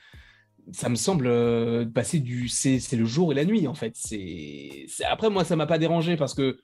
ça 0.72 0.90
me 0.90 0.96
semble 0.96 1.28
euh, 1.28 1.86
passer 1.86 2.20
du 2.20 2.48
c'est 2.48 2.80
le 2.94 3.06
jour 3.06 3.32
et 3.32 3.36
la 3.36 3.46
nuit 3.46 3.68
en 3.68 3.74
fait. 3.74 3.94
C'est 3.96 4.86
après 5.06 5.30
moi 5.30 5.44
ça 5.44 5.56
m'a 5.56 5.66
pas 5.66 5.78
dérangé 5.78 6.16
parce 6.16 6.34
que 6.34 6.60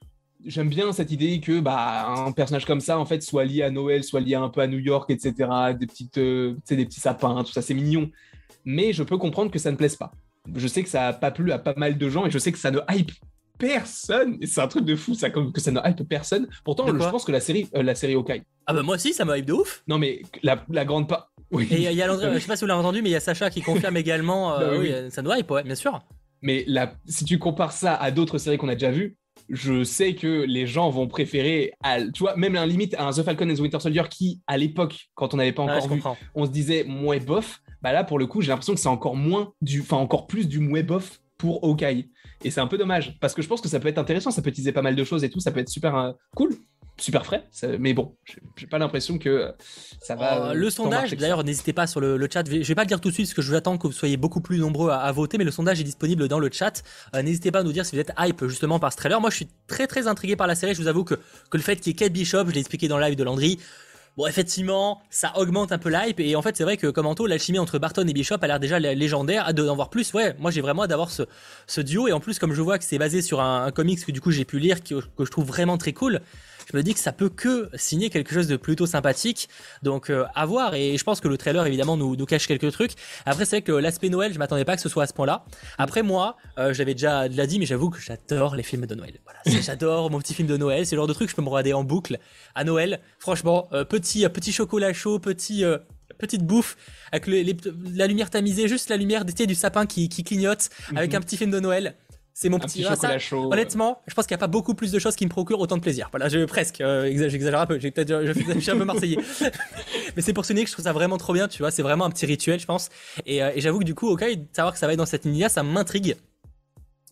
j'aime 0.46 0.70
bien 0.70 0.92
cette 0.92 1.12
idée 1.12 1.40
que 1.40 1.60
bah 1.60 2.08
un 2.08 2.32
personnage 2.32 2.66
comme 2.66 2.82
ça 2.82 3.00
en 3.00 3.06
fait 3.06 3.22
soit 3.22 3.46
lié 3.46 3.64
à 3.64 3.72
Noël, 3.72 4.04
soit 4.04 4.22
lié 4.22 4.36
un 4.36 4.50
peu 4.50 4.62
à 4.62 4.68
New 4.68 4.80
York, 4.80 5.10
etc. 5.10 5.34
Des 5.78 5.88
petites, 5.88 6.18
euh, 6.18 6.56
des 6.70 6.86
petits 6.86 7.00
sapins, 7.00 7.44
tout 7.44 7.52
ça 7.52 7.62
c'est 7.62 7.74
mignon. 7.74 8.10
Mais 8.64 8.94
je 8.94 9.04
peux 9.04 9.18
comprendre 9.18 9.52
que 9.52 9.60
ça 9.60 9.72
ne 9.72 9.76
plaise 9.76 9.96
pas 9.96 10.12
je 10.54 10.68
sais 10.68 10.84
que 10.84 10.90
ça 10.90 11.08
a 11.08 11.14
pas 11.14 11.32
plu 11.32 11.52
à 11.52 11.60
pas 11.60 11.74
mal 11.78 11.98
de 11.98 12.10
gens 12.10 12.26
et 12.26 12.32
je 12.32 12.38
sais 12.38 12.52
que 12.52 12.58
ça 12.58 12.72
ne 12.72 12.80
hype 12.90 13.12
personne. 13.58 14.38
C'est 14.46 14.62
un 14.62 14.68
truc 14.68 14.86
de 14.86 14.96
fou, 14.96 15.14
ça, 15.14 15.30
que 15.30 15.62
ça 15.62 15.72
ne 15.72 15.80
hype 15.84 16.08
personne. 16.08 16.48
Pourtant, 16.64 16.88
je 16.88 16.94
pense 16.94 17.26
que 17.26 17.32
la 17.32 17.40
série, 17.40 17.70
euh, 17.76 17.84
la 17.84 17.96
série 17.96 18.14
Hawkeye. 18.14 18.44
Ah 18.68 18.74
bah 18.74 18.84
moi 18.84 18.96
aussi, 18.96 19.14
ça 19.14 19.26
me 19.26 19.38
hype 19.38 19.46
de 19.46 19.54
ouf. 19.54 19.84
Non 19.88 19.98
mais 19.98 20.22
la, 20.44 20.86
grande 20.86 21.08
part. 21.08 21.32
Oui. 21.52 21.68
Et 21.72 21.76
il 21.76 21.82
y 21.82 22.02
a 22.02 22.08
je 22.34 22.40
sais 22.40 22.48
pas 22.48 22.56
si 22.56 22.62
vous 22.62 22.68
l'avez 22.68 22.80
entendu, 22.80 23.02
mais 23.02 23.10
il 23.10 23.14
y 23.14 23.16
a 23.16 23.20
Sacha 23.20 23.50
qui 23.50 23.62
confirme 23.62 23.98
également. 23.98 24.54
Euh, 24.54 24.72
bah 24.72 24.78
oui. 24.78 25.12
ça 25.12 25.22
nous 25.22 25.32
hype, 25.32 25.50
ouais, 25.52 25.64
bien 25.64 25.76
sûr. 25.76 26.02
Mais 26.42 26.64
la, 26.68 26.94
si 27.08 27.26
tu 27.26 27.40
compares 27.40 27.72
ça 27.72 27.96
à 27.96 28.12
d'autres 28.12 28.38
séries 28.38 28.58
qu'on 28.58 28.70
a 28.70 28.76
déjà 28.76 28.92
vues, 28.92 29.18
je 29.50 29.84
sais 29.84 30.16
que 30.16 30.44
les 30.48 30.68
gens 30.68 30.90
vont 30.90 31.08
préférer, 31.08 31.74
à, 31.84 32.02
tu 32.02 32.24
vois, 32.24 32.36
même 32.36 32.56
un 32.56 32.66
limite 32.66 32.94
à 32.96 33.08
un 33.08 33.12
The 33.12 33.24
Falcon 33.24 33.50
and 33.50 33.56
the 33.56 33.60
Winter 33.60 33.80
Soldier 33.80 34.04
qui, 34.10 34.42
à 34.48 34.58
l'époque, 34.58 35.10
quand 35.14 35.34
on 35.34 35.38
n'avait 35.38 35.52
pas 35.52 35.64
encore 35.64 35.88
vu, 35.88 36.02
on 36.34 36.46
se 36.46 36.52
disait 36.52 36.84
moins 36.84 37.18
bof. 37.18 37.62
Bah 37.86 37.92
là, 37.92 38.04
pour 38.04 38.18
le 38.18 38.26
coup, 38.26 38.42
j'ai 38.42 38.48
l'impression 38.48 38.74
que 38.74 38.80
c'est 38.80 38.90
encore 38.90 39.16
moins 39.16 39.54
du, 39.62 39.82
enfin 39.82 39.98
encore 39.98 40.26
plus 40.26 40.48
du 40.48 40.58
mouet 40.58 40.82
bof 40.82 41.22
pour 41.38 41.64
Hawkeye. 41.64 42.10
Et 42.44 42.50
c'est 42.50 42.60
un 42.60 42.66
peu 42.66 42.80
dommage 42.80 43.16
parce 43.20 43.36
que 43.36 43.44
je 43.44 43.48
pense 43.48 43.62
que 43.62 43.68
ça 43.70 43.80
peut 43.80 43.88
être 43.88 44.00
intéressant, 44.00 44.32
ça 44.32 44.42
peut 44.42 44.50
utiliser 44.50 44.72
pas 44.72 44.82
mal 44.82 44.96
de 44.96 45.04
choses 45.04 45.24
et 45.24 45.30
tout, 45.30 45.40
ça 45.40 45.52
peut 45.52 45.60
être 45.60 45.70
super 45.70 45.96
euh, 45.96 46.12
cool. 46.36 46.56
super 46.98 47.24
frais. 47.28 47.44
Mais 47.78 47.94
bon, 47.94 48.16
j'ai 48.58 48.66
pas 48.66 48.80
l'impression 48.80 49.20
que 49.20 49.54
ça 50.02 50.16
va. 50.16 50.50
Oh, 50.50 50.56
le 50.56 50.68
sondage, 50.72 51.12
d'ailleurs, 51.12 51.44
n'hésitez 51.44 51.74
pas 51.74 51.86
sur 51.86 52.00
le, 52.00 52.18
chat. 52.28 52.50
Je 52.50 52.58
vais 52.64 52.74
pas 52.74 52.86
le 52.86 52.88
dire 52.88 53.00
tout 53.00 53.10
de 53.10 53.14
suite 53.14 53.28
parce 53.28 53.36
que 53.36 53.44
je 53.44 53.52
vous 53.52 53.56
attends 53.56 53.78
que 53.78 53.86
vous 53.86 53.94
soyez 53.94 54.18
beaucoup 54.18 54.42
plus 54.42 54.58
nombreux 54.58 54.90
à, 54.90 55.12
voter, 55.12 55.38
mais 55.38 55.44
le 55.44 55.52
sondage 55.52 55.80
est 55.80 55.84
disponible 55.84 56.28
dans 56.28 56.40
le 56.40 56.50
chat. 56.52 56.82
Euh, 57.16 57.22
n'hésitez 57.22 57.52
pas 57.52 57.60
à 57.60 57.64
nous 57.64 57.72
dire 57.72 57.86
si 57.86 57.96
vous 57.96 58.02
êtes 58.02 58.14
hype 58.18 58.48
justement 58.48 58.80
par 58.80 58.94
ce 58.94 58.98
trailer. 58.98 59.22
Moi, 59.22 59.30
je 59.30 59.36
suis 59.36 59.48
très 59.68 59.86
très 59.86 60.08
intrigué 60.08 60.36
par 60.36 60.48
la 60.48 60.56
série. 60.56 60.74
Je 60.74 60.82
vous 60.82 60.88
avoue 60.88 61.04
que, 61.04 61.14
que 61.14 61.58
le 61.58 61.62
fait 61.62 61.76
qu'il 61.76 61.92
y 61.92 61.96
ait 61.96 61.96
Kate 61.96 62.14
Bishop, 62.14 62.48
je 62.48 62.54
l'ai 62.54 62.62
expliqué 62.62 62.88
dans 62.88 62.98
le 62.98 63.06
live 63.06 63.16
de 63.16 63.24
Landry, 63.24 63.60
Bon, 64.18 64.28
effectivement, 64.28 65.02
ça 65.10 65.34
augmente 65.36 65.74
un 65.74 65.78
peu 65.78 65.90
l'hype. 65.90 66.22
Et 66.22 66.38
en 66.38 66.42
fait, 66.42 66.56
c'est 66.56 66.64
vrai 66.64 66.78
que, 66.78 66.88
comme 66.88 67.06
Anto, 67.06 67.28
l'alchimie 67.28 67.60
entre 67.60 67.80
Barton 67.80 68.08
et 68.08 68.14
Bishop 68.14 68.38
a 68.42 68.48
l'air 68.48 68.60
déjà 68.62 68.80
légendaire. 68.80 69.54
D'en 69.54 69.76
voir 69.76 69.90
plus, 69.90 70.14
ouais. 70.14 70.36
Moi, 70.40 70.52
j'ai 70.52 70.62
vraiment 70.62 70.84
hâte 70.84 70.90
d'avoir 70.90 71.12
ce, 71.12 71.82
duo. 71.82 72.08
Et 72.08 72.14
en 72.14 72.22
plus, 72.22 72.40
comme 72.40 72.54
je 72.54 72.62
vois 72.62 72.78
que 72.78 72.86
c'est 72.86 72.98
basé 72.98 73.22
sur 73.22 73.42
un, 73.42 73.72
comics 73.72 74.06
que 74.06 74.12
du 74.14 74.22
coup 74.22 74.32
j'ai 74.32 74.46
pu 74.46 74.60
lire, 74.60 74.84
que 74.84 75.02
je 75.20 75.30
trouve 75.30 75.46
vraiment 75.46 75.78
très 75.78 75.92
cool, 75.92 76.22
je 76.72 76.78
me 76.78 76.84
dis 76.84 76.94
que 76.94 77.00
ça 77.00 77.12
peut 77.12 77.30
que 77.30 77.70
signer 77.76 78.10
quelque 78.10 78.34
chose 78.34 78.48
de 78.48 78.58
plutôt 78.58 78.86
sympathique. 78.86 79.50
Donc 79.84 80.10
euh, 80.10 80.26
à 80.36 80.46
voir. 80.46 80.74
Et 80.74 80.98
je 80.98 81.04
pense 81.04 81.20
que 81.22 81.28
le 81.28 81.38
trailer 81.38 81.66
évidemment 81.66 81.98
nous, 81.98 82.16
nous 82.16 82.26
cache 82.26 82.48
quelques 82.48 82.72
trucs. 82.72 82.94
Après 83.26 83.46
c'est 83.46 83.58
vrai 83.58 83.62
que 83.62 83.72
l'aspect 83.72 84.10
Noël, 84.10 84.34
je 84.34 84.40
m'attendais 84.40 84.66
pas 84.66 84.76
que 84.76 84.82
ce 84.82 84.90
soit 84.90 85.04
à 85.04 85.08
ce 85.08 85.14
point-là. 85.14 85.46
Après 85.78 86.04
moi, 86.04 86.38
euh, 86.58 86.74
j'avais 86.74 86.94
déjà, 86.94 87.30
déjà 87.30 87.46
dit, 87.46 87.60
mais 87.60 87.66
j'avoue 87.66 87.90
que 87.90 88.00
j'adore 88.00 88.56
les 88.56 88.64
films 88.64 88.86
de 88.86 88.96
Noël. 88.96 89.20
Voilà, 89.24 89.62
j'adore 89.62 90.10
mon 90.10 90.20
petit 90.20 90.34
film 90.34 90.48
de 90.48 90.58
Noël. 90.58 90.86
C'est 90.86 90.96
le 90.96 91.00
genre 91.00 91.08
de 91.08 91.14
truc 91.14 91.28
que 91.28 91.32
je 91.32 91.36
peux 91.36 91.42
me 91.42 91.50
regarder 91.50 91.74
en 91.74 91.84
boucle 91.84 92.20
à 92.56 92.64
Noël. 92.64 93.00
Franchement, 93.20 93.70
euh, 93.74 93.84
petit 93.84 94.28
petit 94.30 94.52
chocolat 94.52 94.94
chaud, 94.94 95.20
petit 95.20 95.64
petite 96.18 96.44
bouffe 96.44 96.78
avec 97.12 97.28
la 97.28 98.08
lumière 98.08 98.30
tamisée, 98.30 98.68
juste 98.68 98.90
la 98.90 98.98
lumière 98.98 99.26
d'été 99.26 99.48
du 99.48 99.56
sapin 99.56 99.86
qui, 99.86 100.10
qui 100.10 100.24
clignote, 100.24 100.70
avec 100.96 101.12
mhm. 101.12 101.18
un 101.18 101.22
petit 101.22 101.38
film 101.38 101.52
de 101.52 101.60
Noël. 101.60 101.96
C'est 102.38 102.50
mon 102.50 102.60
petit, 102.60 102.84
chocolat 102.84 103.18
chaud. 103.18 103.50
Honnêtement, 103.50 104.02
je 104.08 104.14
pense 104.14 104.28
qu'il 104.28 104.36
n'y 104.36 104.40
a 104.40 104.46
pas 104.46 104.48
beaucoup 104.48 104.74
plus 104.74 104.92
de 104.92 105.00
choses 105.00 105.16
qui 105.16 105.24
me 105.24 105.30
procurent 105.30 105.62
autant 105.62 105.78
de 105.78 105.82
plaisir. 105.82 106.10
Voilà, 106.12 106.28
je 106.28 106.44
presque, 106.44 106.82
euh, 106.82 107.10
j'exagère 107.30 107.62
un 107.62 107.66
peu, 107.66 107.80
j'ai 107.80 107.92
peut-être, 107.92 108.26
je, 108.26 108.60
suis 108.60 108.72
un 108.72 108.78
peu 108.78 108.84
marseillais. 108.84 109.18
Mais 110.18 110.22
c'est 110.22 110.34
pour 110.34 110.44
souligner 110.44 110.66
que 110.66 110.70
je 110.70 110.74
trouve 110.74 110.84
ça 110.84 110.92
vraiment 110.92 111.18
trop 111.18 111.32
bien, 111.32 111.48
tu 111.48 111.60
vois, 111.60 111.72
c'est 111.72 111.82
vraiment 111.82 112.04
un 112.04 112.10
petit 112.10 112.26
rituel, 112.26 112.60
je 112.60 112.66
pense. 112.66 112.90
Et, 113.26 113.42
euh, 113.42 113.52
j'avoue 113.56 113.80
que 113.80 113.86
du 113.86 113.96
coup, 113.96 114.10
ok, 114.10 114.26
savoir 114.52 114.74
que 114.74 114.80
ça 114.80 114.86
va 114.86 114.92
être 114.92 115.00
dans 115.00 115.06
cette 115.06 115.24
ligne-là, 115.24 115.48
ça 115.48 115.64
m'intrigue. 115.64 116.18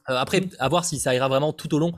Euh, 0.09 0.17
après, 0.17 0.41
mm. 0.41 0.49
à 0.59 0.67
voir 0.67 0.83
si 0.83 0.99
ça 0.99 1.15
ira 1.15 1.29
vraiment 1.29 1.53
tout 1.53 1.73
au 1.73 1.79
long 1.79 1.93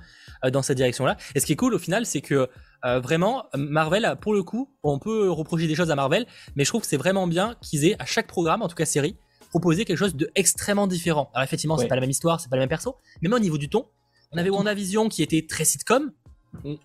dans 0.52 0.62
cette 0.62 0.78
direction-là. 0.78 1.18
Et 1.34 1.40
ce 1.40 1.48
qui 1.48 1.54
est 1.54 1.56
cool 1.56 1.74
au 1.74 1.80
final, 1.80 2.06
c'est 2.06 2.22
que 2.22 2.48
vraiment, 2.84 3.46
Marvel, 3.56 4.16
pour 4.22 4.36
le 4.36 4.44
coup, 4.44 4.70
on 4.84 5.00
peut 5.00 5.32
reprocher 5.32 5.66
des 5.66 5.74
choses 5.74 5.90
à 5.90 5.96
Marvel, 5.96 6.28
mais 6.56 6.64
je 6.64 6.70
trouve 6.70 6.82
que 6.82 6.88
c'est 6.88 6.98
vraiment 6.98 7.26
bien 7.26 7.56
qu'ils 7.60 7.86
aient 7.86 7.96
à 7.98 8.06
chaque 8.06 8.28
programme, 8.28 8.62
en 8.62 8.68
tout 8.68 8.76
cas 8.76 8.86
série, 8.86 9.18
proposer 9.56 9.86
quelque 9.86 9.98
chose 9.98 10.16
de 10.16 10.30
extrêmement 10.36 10.86
différent. 10.86 11.32
Alors 11.34 11.46
effectivement, 11.46 11.78
c'est 11.78 11.88
pas 11.88 11.96
la 11.96 12.02
même 12.02 12.10
histoire, 12.10 12.42
c'est 12.42 12.50
pas 12.50 12.58
le 12.58 12.64
même 12.64 12.70
perso, 12.70 12.98
mais 13.22 13.30
même 13.30 13.38
au 13.38 13.40
niveau 13.40 13.58
du 13.58 13.70
ton, 13.70 13.86
on 14.34 14.38
avait 14.38 14.50
WandaVision 14.50 15.08
qui 15.08 15.24
était 15.24 15.46
très 15.48 15.64
sitcom, 15.64 16.12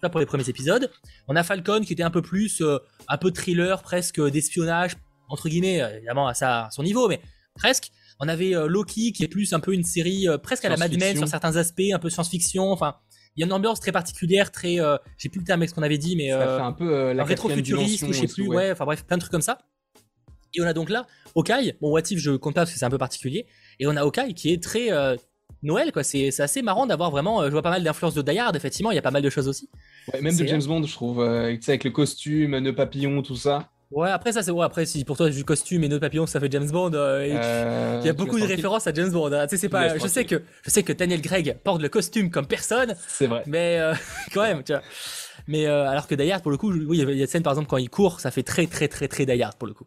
là 0.00 0.08
pour 0.08 0.20
les 0.20 0.26
premiers 0.26 0.48
épisodes. 0.48 0.88
On 1.26 1.34
a 1.34 1.42
Falcon 1.42 1.80
qui 1.80 1.92
était 1.92 2.04
un 2.04 2.12
peu 2.12 2.22
plus, 2.22 2.60
euh, 2.60 2.78
un 3.08 3.18
peu 3.18 3.32
thriller, 3.32 3.82
presque 3.82 4.24
d'espionnage, 4.24 4.92
entre 5.28 5.48
guillemets, 5.48 5.82
euh, 5.82 5.96
évidemment 5.96 6.28
à, 6.28 6.34
sa, 6.34 6.68
son 6.70 6.84
niveau, 6.84 7.08
mais 7.08 7.20
presque. 7.56 7.90
On 8.20 8.28
avait 8.28 8.54
euh, 8.54 8.68
Loki 8.68 9.12
qui 9.12 9.24
est 9.24 9.28
plus 9.28 9.52
un 9.52 9.58
peu 9.58 9.74
une 9.74 9.82
série 9.82 10.28
presque 10.40 10.64
à 10.64 10.68
la 10.68 10.76
Mad 10.76 10.96
Men 10.96 11.16
sur 11.16 11.26
certains 11.26 11.56
aspects, 11.56 11.90
un 11.92 11.98
peu 11.98 12.08
science-fiction, 12.08 12.70
enfin. 12.70 12.96
Il 13.36 13.40
y 13.40 13.44
a 13.44 13.46
une 13.46 13.52
ambiance 13.52 13.78
très 13.78 13.92
particulière, 13.92 14.50
très, 14.50 14.78
j'ai 15.16 15.28
plus 15.28 15.38
le 15.38 15.46
terme 15.46 15.60
avec 15.60 15.70
ce 15.70 15.74
qu'on 15.74 15.84
avait 15.84 15.98
dit, 15.98 16.16
mais 16.16 16.30
ça 16.30 16.56
fait 16.56 16.62
un 16.62 16.72
peu 16.72 17.12
la 17.12 17.22
rétro-futuriste, 17.22 18.04
je 18.08 18.12
sais 18.12 18.26
plus, 18.26 18.48
ouais. 18.48 18.72
enfin 18.72 18.84
bref, 18.84 19.04
plein 19.04 19.16
de 19.16 19.20
trucs 19.20 19.30
comme 19.30 19.40
ça. 19.40 19.58
Et 20.54 20.60
on 20.60 20.66
a 20.66 20.72
donc 20.72 20.90
là 20.90 21.06
Okai, 21.34 21.76
bon 21.80 21.90
What 21.90 22.02
If 22.10 22.18
je 22.18 22.32
compte 22.32 22.54
pas 22.54 22.62
parce 22.62 22.72
que 22.72 22.78
c'est 22.78 22.84
un 22.84 22.90
peu 22.90 22.98
particulier, 22.98 23.46
et 23.78 23.86
on 23.86 23.96
a 23.96 24.04
Okai 24.04 24.34
qui 24.34 24.52
est 24.52 24.62
très 24.62 24.92
euh, 24.92 25.16
Noël 25.62 25.92
quoi, 25.92 26.02
c'est 26.02 26.40
assez 26.40 26.62
marrant 26.62 26.86
d'avoir 26.86 27.10
vraiment, 27.10 27.42
euh, 27.42 27.46
je 27.46 27.52
vois 27.52 27.62
pas 27.62 27.70
mal 27.70 27.82
d'influence 27.82 28.14
de 28.14 28.22
Die 28.22 28.38
Hard, 28.38 28.56
effectivement, 28.56 28.90
il 28.90 28.94
y 28.94 28.98
a 28.98 29.02
pas 29.02 29.10
mal 29.10 29.22
de 29.22 29.30
choses 29.30 29.48
aussi. 29.48 29.68
Ouais, 30.12 30.20
même 30.20 30.36
de 30.36 30.46
James 30.46 30.62
Bond 30.64 30.82
je 30.84 30.92
trouve, 30.92 31.20
euh, 31.20 31.56
avec 31.66 31.84
le 31.84 31.90
costume, 31.90 32.58
nœud 32.58 32.74
papillon, 32.74 33.22
tout 33.22 33.36
ça. 33.36 33.70
Ouais, 33.90 34.08
après 34.08 34.30
ça 34.30 34.44
c'est 34.44 34.52
ouais, 34.52 34.64
après 34.64 34.86
si 34.86 35.04
pour 35.04 35.16
toi 35.16 35.28
du 35.30 35.44
costume 35.44 35.82
et 35.82 35.88
nœud 35.88 35.98
papillon 35.98 36.24
ça 36.24 36.38
fait 36.38 36.50
James 36.50 36.70
Bond, 36.70 36.92
il 36.92 37.32
y 38.04 38.08
a 38.08 38.12
beaucoup 38.12 38.38
de 38.38 38.44
références 38.44 38.86
à 38.86 38.94
James 38.94 39.10
Bond. 39.10 39.32
Hein. 39.32 39.46
Tu 39.48 39.56
sais 39.56 39.62
c'est 39.62 39.68
pas, 39.68 39.98
je 39.98 40.06
sais 40.06 40.24
que 40.24 40.42
je 40.64 40.70
sais 40.70 40.84
que 40.84 40.92
Daniel 40.92 41.20
Craig 41.20 41.56
porte 41.64 41.82
le 41.82 41.88
costume 41.88 42.30
comme 42.30 42.46
personne. 42.46 42.94
C'est 43.08 43.26
vrai. 43.26 43.42
Mais 43.46 43.80
quand 44.32 44.42
même, 44.42 44.62
tu 44.62 44.72
vois. 44.72 44.82
Mais 45.48 45.66
alors 45.66 46.06
que 46.06 46.14
Die 46.14 46.30
Hard 46.30 46.42
pour 46.42 46.52
le 46.52 46.56
coup, 46.56 46.72
oui, 46.72 46.98
il 46.98 47.00
y 47.00 47.02
a 47.02 47.14
des 47.14 47.26
scènes 47.26 47.42
par 47.42 47.52
exemple 47.52 47.68
quand 47.68 47.78
il 47.78 47.90
court, 47.90 48.20
ça 48.20 48.30
fait 48.30 48.44
très 48.44 48.68
très 48.68 48.86
très 48.86 49.08
très 49.08 49.26
Die 49.26 49.42
Hard 49.42 49.56
pour 49.56 49.66
le 49.66 49.74
coup. 49.74 49.86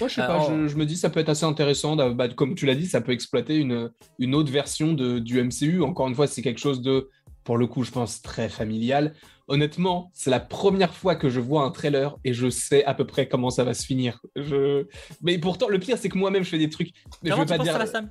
Moi, 0.00 0.08
je 0.08 0.14
sais 0.14 0.26
pas, 0.26 0.46
je, 0.48 0.76
me 0.76 0.84
dis 0.84 0.96
ça 0.96 1.10
peut 1.10 1.20
être 1.20 1.28
assez 1.28 1.44
intéressant. 1.44 1.96
Bah, 1.96 2.28
comme 2.28 2.54
tu 2.54 2.66
l'as 2.66 2.74
dit, 2.74 2.86
ça 2.86 3.00
peut 3.00 3.12
exploiter 3.12 3.56
une, 3.56 3.90
une 4.18 4.34
autre 4.34 4.50
version 4.50 4.92
de, 4.92 5.18
du 5.18 5.42
MCU. 5.42 5.82
Encore 5.82 6.08
une 6.08 6.14
fois, 6.14 6.26
c'est 6.26 6.42
quelque 6.42 6.60
chose 6.60 6.82
de, 6.82 7.08
pour 7.44 7.56
le 7.56 7.66
coup, 7.66 7.84
je 7.84 7.90
pense, 7.90 8.22
très 8.22 8.48
familial. 8.48 9.14
Honnêtement, 9.46 10.10
c'est 10.14 10.30
la 10.30 10.40
première 10.40 10.94
fois 10.94 11.16
que 11.16 11.28
je 11.28 11.38
vois 11.38 11.64
un 11.64 11.70
trailer 11.70 12.16
et 12.24 12.32
je 12.32 12.48
sais 12.48 12.84
à 12.84 12.94
peu 12.94 13.06
près 13.06 13.28
comment 13.28 13.50
ça 13.50 13.62
va 13.62 13.74
se 13.74 13.84
finir. 13.84 14.20
Je... 14.36 14.86
Mais 15.22 15.38
pourtant, 15.38 15.68
le 15.68 15.78
pire, 15.78 15.98
c'est 15.98 16.08
que 16.08 16.16
moi-même, 16.16 16.44
je 16.44 16.48
fais 16.48 16.58
des 16.58 16.70
trucs. 16.70 16.92
Comment 17.22 17.36
je 17.36 17.40
veux 17.40 17.46
pas 17.46 17.58
dire. 17.58 17.76
Ça, 17.76 17.86
Sam? 17.86 18.10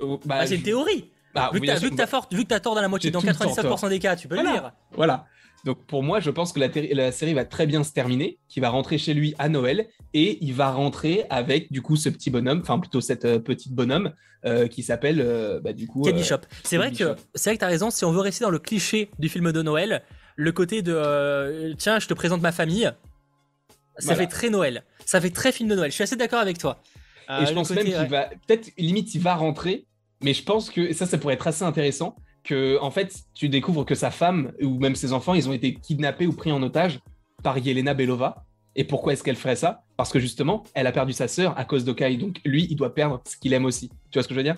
Oh, 0.00 0.18
bah, 0.24 0.38
bah, 0.38 0.46
c'est 0.46 0.56
une 0.56 0.62
théorie. 0.62 1.10
Bah, 1.34 1.50
vu, 1.52 1.60
que 1.60 1.66
tu 1.66 1.72
as, 1.72 2.56
as 2.56 2.60
tort 2.60 2.74
dans 2.74 2.80
la 2.80 2.88
moitié, 2.88 3.10
dans 3.10 3.20
97% 3.20 3.88
des 3.88 3.98
cas, 3.98 4.16
tu 4.16 4.28
peux 4.28 4.36
le 4.36 4.42
dire. 4.42 4.72
Voilà. 4.92 5.26
Donc 5.64 5.86
pour 5.86 6.02
moi, 6.02 6.20
je 6.20 6.30
pense 6.30 6.52
que 6.52 6.60
la, 6.60 7.12
série 7.12 7.32
va 7.32 7.44
très 7.44 7.66
bien 7.66 7.84
se 7.84 7.92
terminer, 7.92 8.38
qu'il 8.48 8.60
va 8.60 8.68
rentrer 8.68 8.98
chez 8.98 9.14
lui 9.14 9.34
à 9.38 9.48
Noël 9.48 9.88
et 10.12 10.38
il 10.44 10.52
va 10.52 10.70
rentrer 10.70 11.24
avec 11.30 11.72
du 11.72 11.80
coup 11.80 11.96
ce 11.96 12.10
petit 12.10 12.30
bonhomme, 12.30 12.60
enfin 12.60 12.78
plutôt 12.78 13.00
cette 13.00 13.24
euh, 13.24 13.38
petite 13.38 13.72
bonhomme 13.72 14.12
euh, 14.44 14.68
qui 14.68 14.82
s'appelle 14.82 15.22
euh, 15.22 15.60
bah, 15.60 15.72
du 15.72 15.86
coup. 15.86 16.02
Kate 16.02 16.16
Bishop. 16.16 16.40
C'est 16.64 16.76
vrai 16.76 16.92
que 16.92 17.16
c'est 17.34 17.50
vrai 17.50 17.56
que 17.56 17.64
as 17.64 17.68
raison. 17.68 17.90
Si 17.90 18.04
on 18.04 18.12
veut 18.12 18.20
rester 18.20 18.44
dans 18.44 18.50
le 18.50 18.58
cliché 18.58 19.10
du 19.18 19.30
film 19.30 19.52
de 19.52 19.62
Noël, 19.62 20.02
le 20.36 20.52
côté 20.52 20.82
de 20.82 21.74
tiens, 21.78 21.98
je 21.98 22.08
te 22.08 22.14
présente 22.14 22.42
ma 22.42 22.52
famille, 22.52 22.90
ça 23.98 24.14
fait 24.14 24.26
très 24.26 24.50
Noël. 24.50 24.84
Ça 25.06 25.20
fait 25.20 25.30
très 25.30 25.50
film 25.50 25.70
de 25.70 25.76
Noël. 25.76 25.90
Je 25.90 25.94
suis 25.94 26.04
assez 26.04 26.16
d'accord 26.16 26.40
avec 26.40 26.58
toi. 26.58 26.82
Et 27.40 27.46
je 27.46 27.54
pense 27.54 27.70
même 27.70 27.86
qu'il 27.86 27.94
va 27.94 28.28
peut-être 28.46 28.70
limite 28.76 29.14
il 29.14 29.22
va 29.22 29.34
rentrer, 29.34 29.86
mais 30.22 30.34
je 30.34 30.42
pense 30.42 30.68
que 30.68 30.92
ça, 30.92 31.06
ça 31.06 31.16
pourrait 31.16 31.34
être 31.34 31.46
assez 31.46 31.64
intéressant 31.64 32.16
que 32.44 32.78
en 32.80 32.90
fait 32.90 33.24
tu 33.34 33.48
découvres 33.48 33.84
que 33.84 33.94
sa 33.94 34.10
femme 34.10 34.52
ou 34.62 34.78
même 34.78 34.94
ses 34.94 35.12
enfants 35.12 35.34
ils 35.34 35.48
ont 35.48 35.52
été 35.52 35.74
kidnappés 35.74 36.26
ou 36.26 36.32
pris 36.32 36.52
en 36.52 36.62
otage 36.62 37.00
par 37.42 37.58
Yelena 37.58 37.94
Belova. 37.94 38.44
Et 38.76 38.84
pourquoi 38.84 39.12
est-ce 39.12 39.22
qu'elle 39.22 39.36
ferait 39.36 39.56
ça? 39.56 39.84
Parce 39.96 40.10
que 40.10 40.18
justement, 40.18 40.64
elle 40.74 40.88
a 40.88 40.92
perdu 40.92 41.12
sa 41.12 41.28
sœur 41.28 41.56
à 41.56 41.64
cause 41.64 41.84
d'Okai. 41.84 42.16
Donc 42.16 42.40
lui, 42.44 42.66
il 42.68 42.74
doit 42.74 42.92
perdre 42.92 43.22
ce 43.24 43.36
qu'il 43.36 43.52
aime 43.52 43.64
aussi. 43.64 43.88
Tu 44.10 44.18
vois 44.18 44.24
ce 44.24 44.28
que 44.28 44.34
je 44.34 44.40
veux 44.40 44.44
dire? 44.44 44.56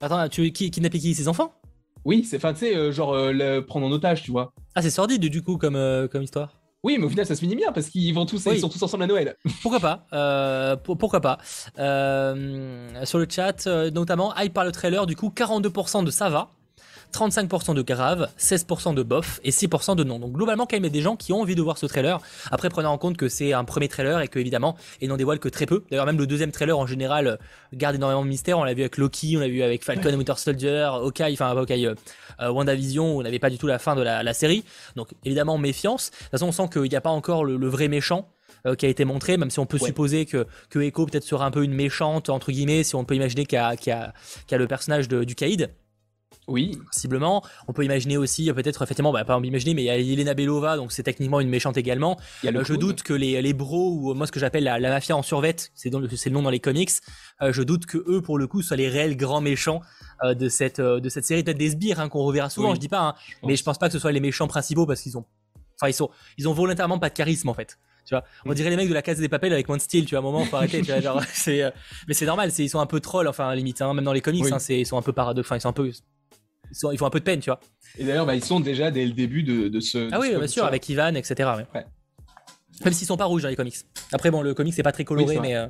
Attends, 0.00 0.26
tu 0.28 0.42
veux 0.42 0.48
kidnapper 0.48 0.98
qui? 0.98 1.14
Ses 1.14 1.28
enfants? 1.28 1.52
Oui, 2.04 2.24
c'est 2.24 2.36
enfin 2.36 2.54
tu 2.54 2.60
sais 2.60 2.76
euh, 2.76 2.92
genre 2.92 3.12
euh, 3.12 3.32
le 3.32 3.60
prendre 3.60 3.86
en 3.86 3.90
otage, 3.90 4.22
tu 4.22 4.30
vois. 4.30 4.54
Ah, 4.74 4.82
c'est 4.82 4.90
sordide 4.90 5.26
du 5.26 5.42
coup 5.42 5.58
comme 5.58 5.76
euh, 5.76 6.08
comme 6.08 6.22
histoire. 6.22 6.57
Oui, 6.84 6.96
mais 6.98 7.06
au 7.06 7.08
final, 7.08 7.26
ça 7.26 7.34
se 7.34 7.40
finit 7.40 7.56
bien 7.56 7.72
parce 7.72 7.88
qu'ils 7.88 8.14
vont 8.14 8.24
tous, 8.24 8.44
ils 8.46 8.60
sont 8.60 8.68
tous 8.68 8.82
ensemble 8.82 9.02
à 9.02 9.06
Noël. 9.06 9.36
Pourquoi 9.62 9.80
pas 9.80 10.76
Pourquoi 10.84 11.20
pas 11.20 11.38
Sur 11.76 13.18
le 13.18 13.26
chat, 13.28 13.66
notamment, 13.92 14.34
hype 14.36 14.54
par 14.54 14.64
le 14.64 14.72
trailer, 14.72 15.06
du 15.06 15.16
coup, 15.16 15.32
42% 15.34 16.04
de 16.04 16.10
ça 16.10 16.28
va. 16.28 16.50
35% 17.12 17.74
de 17.74 17.82
grave, 17.82 18.28
16% 18.38 18.94
de 18.94 19.02
bof 19.02 19.40
et 19.44 19.50
6% 19.50 19.96
de 19.96 20.04
non. 20.04 20.18
Donc 20.18 20.32
globalement, 20.32 20.66
quand 20.66 20.76
même, 20.76 20.84
il 20.84 20.88
y 20.88 20.90
a 20.90 20.92
des 20.92 21.02
gens 21.02 21.16
qui 21.16 21.32
ont 21.32 21.40
envie 21.40 21.54
de 21.54 21.62
voir 21.62 21.78
ce 21.78 21.86
trailer. 21.86 22.20
Après, 22.50 22.68
prenant 22.68 22.92
en 22.92 22.98
compte 22.98 23.16
que 23.16 23.28
c'est 23.28 23.52
un 23.52 23.64
premier 23.64 23.88
trailer 23.88 24.20
et 24.20 24.28
que 24.28 24.38
évidemment, 24.38 24.76
il 25.00 25.08
n'en 25.08 25.16
dévoile 25.16 25.38
que 25.38 25.48
très 25.48 25.66
peu. 25.66 25.84
D'ailleurs, 25.90 26.06
même 26.06 26.18
le 26.18 26.26
deuxième 26.26 26.52
trailer 26.52 26.78
en 26.78 26.86
général 26.86 27.26
euh, 27.26 27.36
garde 27.72 27.96
énormément 27.96 28.22
de 28.22 28.28
mystère. 28.28 28.58
On 28.58 28.64
l'a 28.64 28.74
vu 28.74 28.82
avec 28.82 28.96
Loki, 28.96 29.36
on 29.36 29.40
l'a 29.40 29.48
vu 29.48 29.62
avec 29.62 29.84
Falcon 29.84 30.10
et 30.10 30.14
Winter 30.16 30.34
Soldier, 30.36 30.88
Hawkeye, 30.92 31.32
enfin 31.32 31.50
Hawkeye, 31.50 31.86
euh, 31.86 31.94
euh, 32.40 32.50
WandaVision, 32.50 33.16
où 33.16 33.20
on 33.20 33.22
n'avait 33.22 33.38
pas 33.38 33.50
du 33.50 33.58
tout 33.58 33.66
la 33.66 33.78
fin 33.78 33.94
de 33.94 34.02
la, 34.02 34.34
série. 34.34 34.64
Donc 34.96 35.08
évidemment, 35.24 35.58
méfiance. 35.58 36.10
De 36.10 36.16
toute 36.16 36.30
façon, 36.30 36.48
on 36.48 36.52
sent 36.52 36.68
qu'il 36.72 36.82
n'y 36.82 36.96
a 36.96 37.00
pas 37.00 37.10
encore 37.10 37.44
le, 37.44 37.68
vrai 37.68 37.88
méchant. 37.88 38.28
qui 38.76 38.86
a 38.86 38.88
été 38.88 39.04
montré, 39.04 39.36
même 39.36 39.50
si 39.50 39.58
on 39.58 39.66
peut 39.66 39.78
supposer 39.78 40.26
que, 40.26 40.46
que 40.68 40.80
Echo 40.80 41.06
peut-être 41.06 41.24
sera 41.24 41.46
un 41.46 41.50
peu 41.50 41.64
une 41.64 41.72
méchante, 41.72 42.28
entre 42.28 42.52
guillemets, 42.52 42.82
si 42.82 42.94
on 42.94 43.04
peut 43.04 43.14
imaginer 43.14 43.46
qu'il 43.46 43.58
y, 43.58 43.90
a, 43.90 44.12
le 44.52 44.66
personnage 44.66 45.08
de, 45.08 45.24
du 45.24 45.34
Kaïd. 45.34 45.70
Oui. 46.48 46.78
Possiblement. 46.90 47.44
On 47.68 47.72
peut 47.72 47.84
imaginer 47.84 48.16
aussi, 48.16 48.50
peut-être, 48.52 48.82
effectivement, 48.82 49.12
bah, 49.12 49.24
pas 49.24 49.38
imaginer, 49.38 49.74
mais 49.74 49.82
il 49.82 49.86
y 49.86 49.90
a 49.90 49.98
Yelena 49.98 50.34
Belova, 50.34 50.76
donc 50.76 50.92
c'est 50.92 51.02
techniquement 51.02 51.40
une 51.40 51.48
méchante 51.48 51.76
également. 51.76 52.18
Euh, 52.44 52.64
je 52.64 52.74
doute 52.74 53.02
que 53.02 53.12
les, 53.12 53.40
les 53.40 53.52
bros, 53.52 53.92
ou 53.92 54.14
moi 54.14 54.26
ce 54.26 54.32
que 54.32 54.40
j'appelle 54.40 54.64
la, 54.64 54.80
mafia 54.80 55.14
en 55.14 55.22
survette, 55.22 55.70
c'est 55.74 55.90
le 55.92 56.30
nom 56.30 56.42
dans 56.42 56.50
les 56.50 56.60
comics, 56.60 56.90
euh, 57.42 57.52
je 57.52 57.62
doute 57.62 57.86
que 57.86 57.98
eux, 58.08 58.22
pour 58.22 58.38
le 58.38 58.46
coup, 58.46 58.62
soient 58.62 58.78
les 58.78 58.88
réels 58.88 59.16
grands 59.16 59.42
méchants 59.42 59.82
euh, 60.24 60.34
de, 60.34 60.48
cette, 60.48 60.80
de 60.80 61.08
cette 61.08 61.24
série. 61.24 61.44
Peut-être 61.44 61.58
des 61.58 61.70
sbires 61.70 62.00
hein, 62.00 62.08
qu'on 62.08 62.22
reverra 62.22 62.48
souvent, 62.48 62.74
je 62.74 62.80
dis 62.80 62.88
pas, 62.88 63.00
hein, 63.00 63.14
mais 63.44 63.54
je 63.54 63.62
pense 63.62 63.78
pas 63.78 63.88
que 63.88 63.92
ce 63.92 63.98
soit 63.98 64.12
les 64.12 64.20
méchants 64.20 64.48
principaux 64.48 64.86
parce 64.86 65.02
qu'ils 65.02 65.18
ont. 65.18 65.26
Enfin, 65.80 65.90
ils, 65.90 65.94
sont, 65.94 66.10
ils 66.38 66.48
ont 66.48 66.54
volontairement 66.54 66.98
pas 66.98 67.08
de 67.08 67.14
charisme 67.14 67.48
en 67.48 67.54
fait. 67.54 67.78
Tu 68.04 68.14
vois, 68.14 68.24
on 68.46 68.50
mm. 68.50 68.54
dirait 68.54 68.70
les 68.70 68.76
mecs 68.76 68.88
de 68.88 68.94
la 68.94 69.02
case 69.02 69.18
des 69.18 69.28
papels 69.28 69.52
avec 69.52 69.68
moins 69.68 69.76
de 69.76 69.82
style, 69.82 70.06
tu 70.06 70.16
vois, 70.16 70.24
à 70.24 70.26
un 70.26 70.32
moment, 70.32 70.44
faut 70.46 70.56
arrêter, 70.56 70.80
tu 70.80 70.90
vois, 70.90 71.00
genre, 71.00 71.22
c'est, 71.32 71.70
mais 72.08 72.14
c'est 72.14 72.24
normal, 72.24 72.50
c'est, 72.50 72.64
ils 72.64 72.70
sont 72.70 72.80
un 72.80 72.86
peu 72.86 73.00
trolls, 73.00 73.28
enfin, 73.28 73.54
limite, 73.54 73.82
hein, 73.82 73.92
même 73.92 74.06
dans 74.06 74.14
les 74.14 74.22
comics, 74.22 74.50
hein, 74.50 74.58
c'est, 74.58 74.80
ils 74.80 74.86
sont 74.86 74.96
un 74.96 75.02
peu 75.02 75.12
paradoxaux, 75.12 75.46
enfin, 75.46 75.56
ils 75.58 75.60
sont 75.60 75.68
un 75.68 75.74
peu, 75.74 75.92
ils, 76.92 76.98
font 76.98 77.06
un 77.06 77.10
peu 77.10 77.20
de 77.20 77.24
peine, 77.24 77.40
tu 77.40 77.50
vois. 77.50 77.60
Et 77.98 78.04
d'ailleurs, 78.04 78.26
bah, 78.26 78.34
ils 78.34 78.44
sont 78.44 78.60
déjà 78.60 78.90
dès 78.90 79.06
le 79.06 79.12
début 79.12 79.42
de, 79.42 79.80
ce. 79.80 80.08
Ah 80.12 80.20
oui, 80.20 80.34
bien 80.36 80.46
sûr, 80.46 80.64
avec 80.64 80.88
Ivan, 80.88 81.14
etc. 81.14 81.50
Même 82.84 82.94
s'ils 82.94 83.06
sont 83.06 83.16
pas 83.16 83.24
rouges 83.24 83.42
dans 83.42 83.48
les 83.48 83.56
comics. 83.56 83.76
Après, 84.12 84.30
bon, 84.30 84.42
le 84.42 84.54
comics 84.54 84.74
c'est 84.74 84.82
pas 84.82 84.92
très 84.92 85.04
coloré, 85.04 85.38
mais. 85.40 85.56
Euh, 85.56 85.66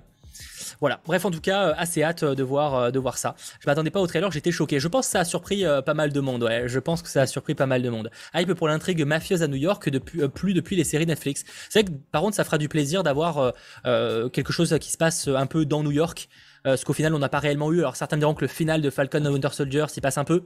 voilà. 0.80 1.00
Bref, 1.06 1.24
en 1.24 1.30
tout 1.30 1.40
cas, 1.40 1.72
assez 1.72 2.04
hâte 2.04 2.24
de 2.24 2.42
voir, 2.42 2.92
de 2.92 2.98
voir 2.98 3.18
ça. 3.18 3.34
Je 3.60 3.66
m'attendais 3.66 3.90
pas 3.90 4.00
au 4.00 4.06
trailer, 4.06 4.30
j'étais 4.30 4.52
choqué. 4.52 4.78
Je 4.78 4.86
pense 4.86 5.06
que 5.06 5.12
ça 5.12 5.20
a 5.20 5.24
surpris 5.24 5.64
pas 5.84 5.94
mal 5.94 6.12
de 6.12 6.20
monde. 6.20 6.44
Ouais, 6.44 6.68
je 6.68 6.78
pense 6.78 7.02
que 7.02 7.08
ça 7.08 7.22
a 7.22 7.26
surpris 7.26 7.54
pas 7.54 7.66
mal 7.66 7.82
de 7.82 7.88
monde. 7.88 8.10
Hype 8.34 8.52
pour 8.52 8.68
l'intrigue 8.68 9.02
mafieuse 9.04 9.42
à 9.42 9.48
New 9.48 9.56
York 9.56 9.88
depuis, 9.88 10.28
plus 10.28 10.54
depuis 10.54 10.76
les 10.76 10.84
séries 10.84 11.06
Netflix. 11.06 11.44
C'est 11.68 11.80
vrai 11.80 11.90
que 11.90 11.98
par 12.12 12.22
contre, 12.22 12.36
ça 12.36 12.44
fera 12.44 12.58
du 12.58 12.68
plaisir 12.68 13.02
d'avoir 13.02 13.54
quelque 13.84 14.52
chose 14.52 14.76
qui 14.80 14.92
se 14.92 14.98
passe 14.98 15.26
un 15.26 15.46
peu 15.46 15.64
dans 15.64 15.82
New 15.82 15.92
York. 15.92 16.28
ce 16.64 16.84
qu'au 16.84 16.92
final 16.92 17.14
on 17.14 17.18
n'a 17.18 17.30
pas 17.30 17.40
réellement 17.40 17.72
eu. 17.72 17.80
Alors 17.80 17.96
certains 17.96 18.18
diront 18.18 18.34
que 18.34 18.42
le 18.42 18.48
final 18.48 18.80
de 18.80 18.90
Falcon 18.90 19.24
and 19.24 19.32
Winter 19.32 19.50
Soldier 19.52 19.86
s'y 19.88 20.00
passe 20.00 20.18
un 20.18 20.24
peu. 20.24 20.44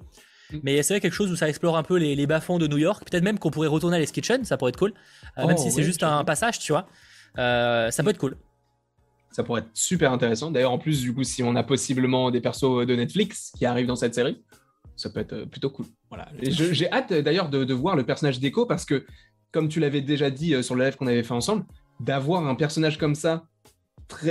Mm. 0.53 0.59
Mais 0.63 0.83
c'est 0.83 0.95
vrai 0.95 1.01
quelque 1.01 1.15
chose 1.15 1.31
où 1.31 1.37
ça 1.37 1.49
explore 1.49 1.77
un 1.77 1.83
peu 1.83 1.97
les, 1.97 2.27
bas-fonds 2.27 2.59
de 2.59 2.67
New 2.67 2.79
York. 2.79 3.09
Peut-être 3.09 3.25
même 3.25 3.39
qu'on 3.39 3.51
pourrait 3.51 3.69
retourner 3.69 3.97
à 3.97 4.01
les 4.01 4.07
Kitchen, 4.07 4.45
ça 4.45 4.57
pourrait 4.57 4.71
être 4.71 4.79
cool. 4.79 4.93
Euh, 5.39 5.47
même 5.47 5.57
oh, 5.59 5.63
si 5.63 5.71
c'est 5.71 5.83
juste 5.83 6.03
un 6.03 6.25
passage, 6.25 6.59
tu 6.59 6.73
vois. 6.73 6.87
Euh, 7.39 7.91
ça 7.91 8.03
peut 8.03 8.11
être 8.11 8.19
cool. 8.19 8.37
Ça 9.31 9.43
pourrait 9.43 9.63
être 9.63 9.71
super 9.73 10.13
intéressant. 10.13 10.51
D'ailleurs, 10.51 10.73
en 10.73 10.79
plus, 10.79 11.01
du 11.01 11.15
coup, 11.15 11.25
si 11.25 11.43
on 11.43 11.57
a 11.57 11.63
possiblement 11.63 12.31
des 12.31 12.41
persos 12.41 12.87
de 12.87 12.95
Netflix 12.95 13.53
qui 13.57 13.65
arrivent 13.65 13.87
dans 13.87 13.97
cette 13.97 14.15
série, 14.15 14.43
ça 14.97 15.09
peut 15.09 15.21
être 15.21 15.33
euh, 15.33 15.47
plutôt 15.47 15.71
cool. 15.71 15.87
Voilà. 16.11 16.29
J'ai 16.43 16.91
hâte 16.93 17.13
d'ailleurs 17.13 17.49
de, 17.49 17.73
voir 17.73 17.97
le 17.97 18.05
personnage 18.05 18.39
d'Echo 18.41 18.67
parce 18.67 18.85
que, 18.85 19.07
comme 19.51 19.69
tu 19.69 19.81
l'avais 19.81 20.03
déjà 20.03 20.31
dit 20.31 20.63
sur 20.63 20.75
le 20.75 20.85
live 20.85 20.97
qu'on 20.97 21.07
avait 21.07 21.23
fait 21.23 21.33
ensemble, 21.33 21.65
d'avoir 22.01 22.47
un 22.47 22.55
personnage 22.55 22.99
comme 22.99 23.15
ça 23.15 23.45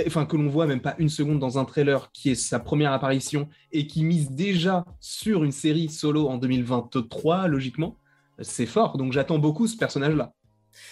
enfin 0.06 0.26
que 0.26 0.36
l'on 0.36 0.48
voit 0.48 0.66
même 0.66 0.80
pas 0.80 0.94
une 0.98 1.08
seconde 1.08 1.38
dans 1.38 1.58
un 1.58 1.64
trailer 1.64 2.10
qui 2.12 2.30
est 2.30 2.34
sa 2.34 2.58
première 2.58 2.92
apparition 2.92 3.48
et 3.72 3.86
qui 3.86 4.04
mise 4.04 4.30
déjà 4.30 4.84
sur 5.00 5.44
une 5.44 5.52
série 5.52 5.88
solo 5.88 6.28
en 6.28 6.38
2023 6.38 7.48
logiquement, 7.48 7.96
c'est 8.40 8.66
fort. 8.66 8.96
Donc 8.96 9.12
j'attends 9.12 9.38
beaucoup 9.38 9.66
ce 9.66 9.76
personnage-là. 9.76 10.32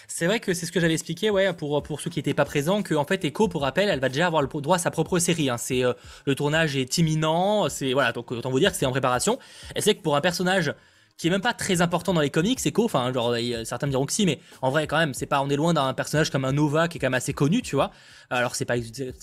C'est 0.09 0.27
vrai 0.27 0.41
que 0.41 0.53
c'est 0.53 0.67
ce 0.67 0.73
que 0.73 0.81
j'avais 0.81 0.93
expliqué, 0.93 1.31
ouais, 1.31 1.53
pour, 1.53 1.83
pour 1.83 2.01
ceux 2.01 2.11
qui 2.11 2.19
n'étaient 2.19 2.35
pas 2.35 2.45
présents, 2.45 2.83
que 2.83 2.95
en 2.95 3.05
fait 3.05 3.25
Echo, 3.25 3.49
pour 3.49 3.63
rappel, 3.63 3.89
elle 3.89 4.01
va 4.01 4.09
déjà 4.09 4.27
avoir 4.27 4.43
le 4.43 4.49
droit 4.61 4.77
à 4.77 4.79
sa 4.79 4.91
propre 4.91 5.19
série. 5.19 5.49
Hein. 5.49 5.57
C'est 5.57 5.85
euh, 5.85 5.95
le 6.27 6.35
tournage 6.35 6.77
est 6.77 6.99
imminent, 6.99 7.69
c'est 7.69 7.93
voilà, 7.93 8.13
donc 8.13 8.31
autant 8.31 8.51
vous 8.51 8.61
dire 8.61 8.73
que 8.73 8.77
c'est 8.77 8.87
en 8.87 8.91
préparation. 8.91 9.39
Et 9.75 9.81
c'est 9.81 9.95
que 9.95 10.03
pour 10.03 10.17
un 10.17 10.21
personnage 10.21 10.75
qui 11.21 11.27
est 11.27 11.31
même 11.31 11.43
pas 11.43 11.53
très 11.53 11.83
important 11.83 12.15
dans 12.15 12.23
les 12.23 12.31
comics, 12.31 12.59
c'est 12.61 12.73
co, 12.73 12.87
enfin 12.87 13.13
genre 13.13 13.37
certains 13.65 13.87
me 13.87 13.91
diront 13.91 14.07
que 14.07 14.13
si, 14.13 14.25
mais 14.25 14.41
en 14.63 14.71
vrai 14.71 14.87
quand 14.87 14.97
même, 14.97 15.13
c'est 15.13 15.27
pas, 15.27 15.43
on 15.43 15.51
est 15.51 15.57
loin 15.57 15.75
d'un 15.75 15.93
personnage 15.93 16.31
comme 16.31 16.47
un 16.47 16.53
Nova 16.53 16.89
qui 16.89 16.97
est 16.97 17.01
quand 17.01 17.09
même 17.09 17.15
assez 17.15 17.35
connu, 17.35 17.61
tu 17.61 17.77
vois. 17.77 17.91
Alors 18.31 18.55
c'est 18.55 18.65
pas, 18.65 18.77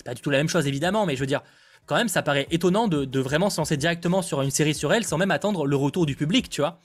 pas 0.04 0.14
du 0.14 0.22
tout 0.22 0.30
la 0.30 0.38
même 0.38 0.48
chose 0.48 0.68
évidemment, 0.68 1.06
mais 1.06 1.16
je 1.16 1.20
veux 1.20 1.26
dire, 1.26 1.42
quand 1.86 1.96
même, 1.96 2.08
ça 2.08 2.22
paraît 2.22 2.46
étonnant 2.52 2.86
de, 2.86 3.18
vraiment 3.18 3.50
se 3.50 3.60
lancer 3.60 3.76
directement 3.76 4.22
sur 4.22 4.42
une 4.42 4.52
série 4.52 4.74
sur 4.74 4.92
elle 4.92 5.04
sans 5.04 5.18
même 5.18 5.32
attendre 5.32 5.66
le 5.66 5.74
retour 5.74 6.06
du 6.06 6.14
public, 6.14 6.48
tu 6.50 6.60
vois. 6.60 6.78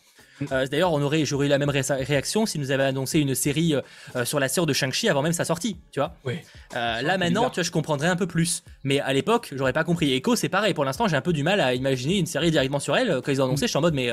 Euh, 0.51 0.66
d'ailleurs, 0.66 0.91
on 0.93 1.01
aurait, 1.01 1.26
j'aurais 1.26 1.45
eu 1.45 1.49
la 1.49 1.59
même 1.59 1.70
réaction 1.70 2.47
si 2.47 2.57
nous 2.57 2.72
avait 2.72 2.84
annoncé 2.84 3.20
une 3.20 3.36
série 3.36 3.76
euh, 3.76 3.82
euh, 4.16 4.26
sur 4.26 4.39
la 4.39 4.47
sœur 4.47 4.66
de 4.66 4.74
Shang-Chi 4.74 5.07
avant 5.07 5.22
même 5.22 5.32
sa 5.32 5.45
sortie, 5.45 5.78
tu 5.91 5.99
vois. 5.99 6.16
Oui. 6.26 6.39
là 6.74 7.18
maintenant, 7.20 7.51
tu 7.51 7.55
vois, 7.55 7.64
je 7.64 7.70
comprendrais 7.70 8.07
un 8.07 8.16
peu 8.16 8.26
plus. 8.26 8.64
Mais 8.84 8.99
à 8.99 9.14
l'époque, 9.14 9.53
j'aurais 9.55 9.74
pas 9.74 9.84
compris. 9.84 10.11
Echo, 10.14 10.36
c'est 10.36 10.49
pareil. 10.49 10.74
Pour 10.74 10.86
l'instant, 10.86 11.07
j'ai 11.07 11.16
un 11.16 11.22
peu 11.22 11.34
du 11.34 11.43
mal 11.43 11.61
à 11.61 11.76
imaginer 11.76 12.18
une 12.18 12.26
série 12.26 12.49
directement 12.49 12.80
sur 12.80 12.97
elle. 12.97 13.22
Quand 13.24 13.32
ils 13.32 13.41
ont 13.41 13.45
annoncé, 13.45 13.68
je 13.68 13.70
suis 13.70 13.78
en 13.78 13.82
mode, 13.82 13.93
mais 13.93 14.09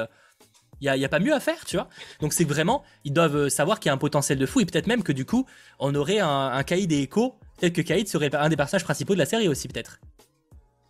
il 0.81 0.93
n'y 0.93 1.05
a, 1.05 1.09
pas 1.09 1.19
mieux 1.19 1.35
à 1.35 1.41
faire, 1.41 1.65
tu 1.65 1.77
vois. 1.77 1.89
Donc 2.21 2.33
c'est 2.33 2.45
vraiment, 2.45 2.83
ils 3.05 3.13
doivent 3.13 3.37
euh, 3.37 3.49
savoir 3.49 3.81
qu'il 3.81 3.89
y 3.89 3.91
a 3.91 3.95
un 3.95 3.99
potentiel 3.99 4.39
de 4.39 4.47
fou 4.47 4.61
et 4.61 4.67
peut-être 4.67 4.87
même 4.87 5.03
que 5.03 5.13
du 5.13 5.25
coup, 5.25 5.47
on 5.79 5.95
aurait 5.95 6.21
un, 6.21 6.47
un 6.53 6.63
Kaïd 6.63 6.91
et 6.93 7.03
Echo. 7.03 7.37
Peut-être 7.59 7.75
que 7.75 7.83
Kaïd 7.83 8.09
serait 8.09 8.35
un 8.35 8.49
des 8.49 8.57
personnages 8.57 8.85
principaux 8.85 9.15
de 9.15 9.19
la 9.19 9.27
série 9.27 9.49
aussi, 9.49 9.69
peut-être. 9.69 10.01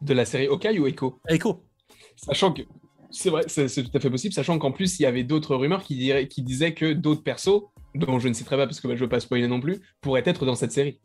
De 0.01 0.14
la 0.14 0.24
série 0.24 0.49
Okai 0.49 0.78
ou 0.78 0.86
Echo 0.86 1.20
Echo. 1.28 1.64
Sachant 2.16 2.53
que 2.53 2.62
c'est 3.11 3.30
vrai, 3.30 3.43
c'est 3.49 3.66
tout 3.82 3.97
à 3.97 4.01
fait 4.01 4.11
possible, 4.11 4.32
sachant 4.32 4.59
qu'en 4.59 4.70
plus, 4.70 5.01
il 5.01 5.03
y 5.03 5.07
avait 5.07 5.24
d'autres 5.24 5.57
rumeurs 5.57 5.82
qui, 5.82 6.12
qui 6.28 6.43
disaient 6.43 6.74
que 6.74 6.93
d'autres 6.93 7.22
persos, 7.24 7.62
dont 7.95 8.18
je 8.20 8.28
ne 8.28 8.34
citerai 8.34 8.57
pas 8.57 8.66
parce 8.66 8.80
que 8.80 8.86
bah, 8.86 8.95
je 8.95 9.01
ne 9.01 9.05
veux 9.07 9.09
pas 9.09 9.20
spoiler 9.20 9.49
non 9.49 9.61
plus, 9.61 9.80
pourraient 10.01 10.22
être 10.24 10.47
dans 10.47 10.55
cette 10.55 10.72
série 10.72 11.01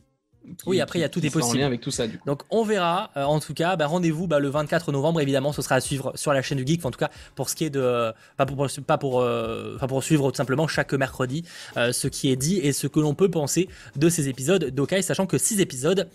oui, 0.65 0.81
après, 0.81 0.99
il 0.99 1.01
y 1.01 1.05
a 1.05 1.09
tout 1.09 1.25
est 1.25 1.29
possible. 1.29 1.57
En 1.57 1.61
lien 1.61 1.67
avec 1.67 1.81
tout 1.81 1.91
ça, 1.91 2.05
Donc, 2.25 2.43
on 2.49 2.63
verra. 2.63 3.11
Euh, 3.17 3.23
en 3.23 3.39
tout 3.39 3.53
cas, 3.53 3.75
bah, 3.75 3.87
rendez-vous 3.87 4.27
bah, 4.27 4.39
le 4.39 4.49
24 4.49 4.91
novembre. 4.91 5.21
Évidemment, 5.21 5.51
ce 5.51 5.61
sera 5.61 5.75
à 5.75 5.81
suivre 5.81 6.11
sur 6.15 6.33
la 6.33 6.41
chaîne 6.41 6.57
du 6.57 6.65
Geek. 6.65 6.85
en 6.85 6.91
tout 6.91 6.99
cas, 6.99 7.09
pour 7.35 7.49
ce 7.49 7.55
qui 7.55 7.65
est 7.65 7.69
de. 7.69 8.11
Pas 8.37 8.45
pour, 8.45 8.67
pas 8.85 8.97
pour, 8.97 9.21
euh, 9.21 9.77
pour 9.87 10.03
suivre 10.03 10.31
tout 10.31 10.37
simplement 10.37 10.67
chaque 10.67 10.93
mercredi 10.93 11.43
euh, 11.77 11.91
ce 11.91 12.07
qui 12.07 12.31
est 12.31 12.35
dit 12.35 12.57
et 12.57 12.73
ce 12.73 12.87
que 12.87 12.99
l'on 12.99 13.13
peut 13.13 13.29
penser 13.29 13.69
de 13.95 14.09
ces 14.09 14.27
épisodes 14.29 14.65
d'Okai, 14.65 15.01
sachant 15.01 15.25
que 15.25 15.37
6 15.37 15.59
épisodes 15.59 16.09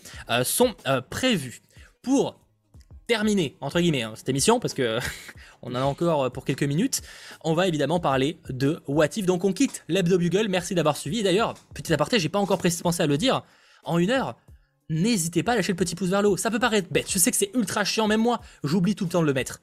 sont 0.45 0.75
prévus. 1.09 1.63
Pour 2.03 2.41
terminer, 3.07 3.57
entre 3.61 3.81
guillemets, 3.81 4.03
hein, 4.03 4.13
cette 4.15 4.29
émission, 4.29 4.59
parce 4.59 4.73
que 4.73 4.99
on 5.63 5.73
en 5.73 5.75
a 5.75 5.83
encore 5.83 6.31
pour 6.33 6.45
quelques 6.45 6.63
minutes, 6.63 7.03
on 7.45 7.53
va 7.53 7.69
évidemment 7.69 8.01
parler 8.01 8.39
de 8.49 8.81
What 8.87 9.09
If. 9.17 9.27
Donc, 9.27 9.45
on 9.45 9.53
quitte 9.53 9.85
l'Hebdo 9.89 10.17
Bugle. 10.17 10.49
Merci 10.49 10.75
d'avoir 10.75 10.97
suivi. 10.97 11.23
D'ailleurs, 11.23 11.55
petit 11.75 11.93
aparté, 11.93 12.19
j'ai 12.19 12.31
pas 12.31 12.39
encore 12.39 12.59
pensé 12.59 13.03
à 13.03 13.07
le 13.07 13.19
dire 13.19 13.43
en 13.85 13.99
une 13.99 14.11
heure, 14.11 14.37
n'hésitez 14.89 15.43
pas 15.43 15.53
à 15.53 15.57
lâcher 15.57 15.73
le 15.73 15.77
petit 15.77 15.95
pouce 15.95 16.09
vers 16.09 16.23
le 16.23 16.29
haut. 16.29 16.37
Ça 16.37 16.51
peut 16.51 16.59
paraître 16.59 16.89
bête, 16.91 17.11
je 17.11 17.19
sais 17.19 17.31
que 17.31 17.37
c'est 17.37 17.51
ultra 17.55 17.85
chiant, 17.85 18.07
même 18.07 18.21
moi, 18.21 18.41
j'oublie 18.65 18.95
tout 18.95 19.05
le 19.05 19.11
temps 19.11 19.23
de 19.23 19.27
le 19.27 19.35
mettre. 19.35 19.61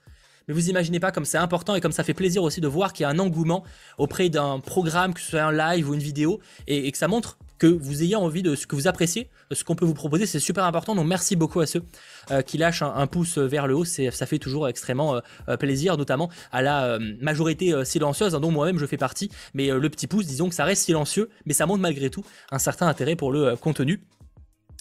Mais 0.47 0.53
vous 0.53 0.69
imaginez 0.69 0.99
pas 0.99 1.11
comme 1.11 1.25
c'est 1.25 1.37
important 1.37 1.75
et 1.75 1.81
comme 1.81 1.91
ça 1.91 2.03
fait 2.03 2.13
plaisir 2.13 2.41
aussi 2.41 2.61
de 2.61 2.67
voir 2.67 2.93
qu'il 2.93 3.03
y 3.03 3.05
a 3.05 3.09
un 3.09 3.19
engouement 3.19 3.63
auprès 3.97 4.29
d'un 4.29 4.59
programme, 4.59 5.13
que 5.13 5.19
ce 5.19 5.31
soit 5.31 5.41
un 5.41 5.51
live 5.51 5.89
ou 5.89 5.93
une 5.93 5.99
vidéo, 5.99 6.39
et, 6.67 6.89
que 6.91 6.97
ça 6.97 7.09
montre 7.09 7.37
que 7.57 7.67
vous 7.67 8.03
ayez 8.03 8.15
envie 8.15 8.43
de 8.43 8.55
ce 8.55 8.67
que 8.67 8.75
vous 8.75 8.87
appréciez, 8.87 9.29
ce 9.51 9.63
qu'on 9.63 9.75
peut 9.75 9.85
vous 9.85 9.93
proposer, 9.93 10.25
c'est 10.25 10.39
super 10.39 10.65
important. 10.65 10.95
Donc 10.95 11.07
merci 11.07 11.35
beaucoup 11.35 11.59
à 11.59 11.65
ceux 11.65 11.83
euh, 12.31 12.41
qui 12.41 12.57
lâchent 12.57 12.81
un, 12.81 13.07
pouce 13.07 13.37
vers 13.37 13.67
le 13.67 13.75
haut, 13.75 13.85
ça 13.85 14.25
fait 14.25 14.39
toujours 14.39 14.67
extrêmement 14.67 15.15
euh, 15.15 15.19
euh, 15.49 15.57
plaisir, 15.57 15.97
notamment 15.97 16.29
à 16.51 16.61
la 16.61 16.99
majorité 17.21 17.73
silencieuse, 17.85 18.35
hein, 18.35 18.39
dont 18.39 18.51
moi-même 18.51 18.79
je 18.79 18.85
fais 18.85 18.97
partie. 18.97 19.29
Mais 19.53 19.69
le 19.69 19.89
petit 19.89 20.07
pouce, 20.07 20.25
disons 20.25 20.49
que 20.49 20.55
ça 20.55 20.65
reste 20.65 20.83
silencieux, 20.83 21.29
mais 21.45 21.53
ça 21.53 21.65
montre 21.65 21.81
malgré 21.81 22.09
tout 22.09 22.23
un 22.51 22.59
certain 22.59 22.87
intérêt 22.87 23.15
pour 23.15 23.31
le 23.31 23.55
contenu. 23.55 24.01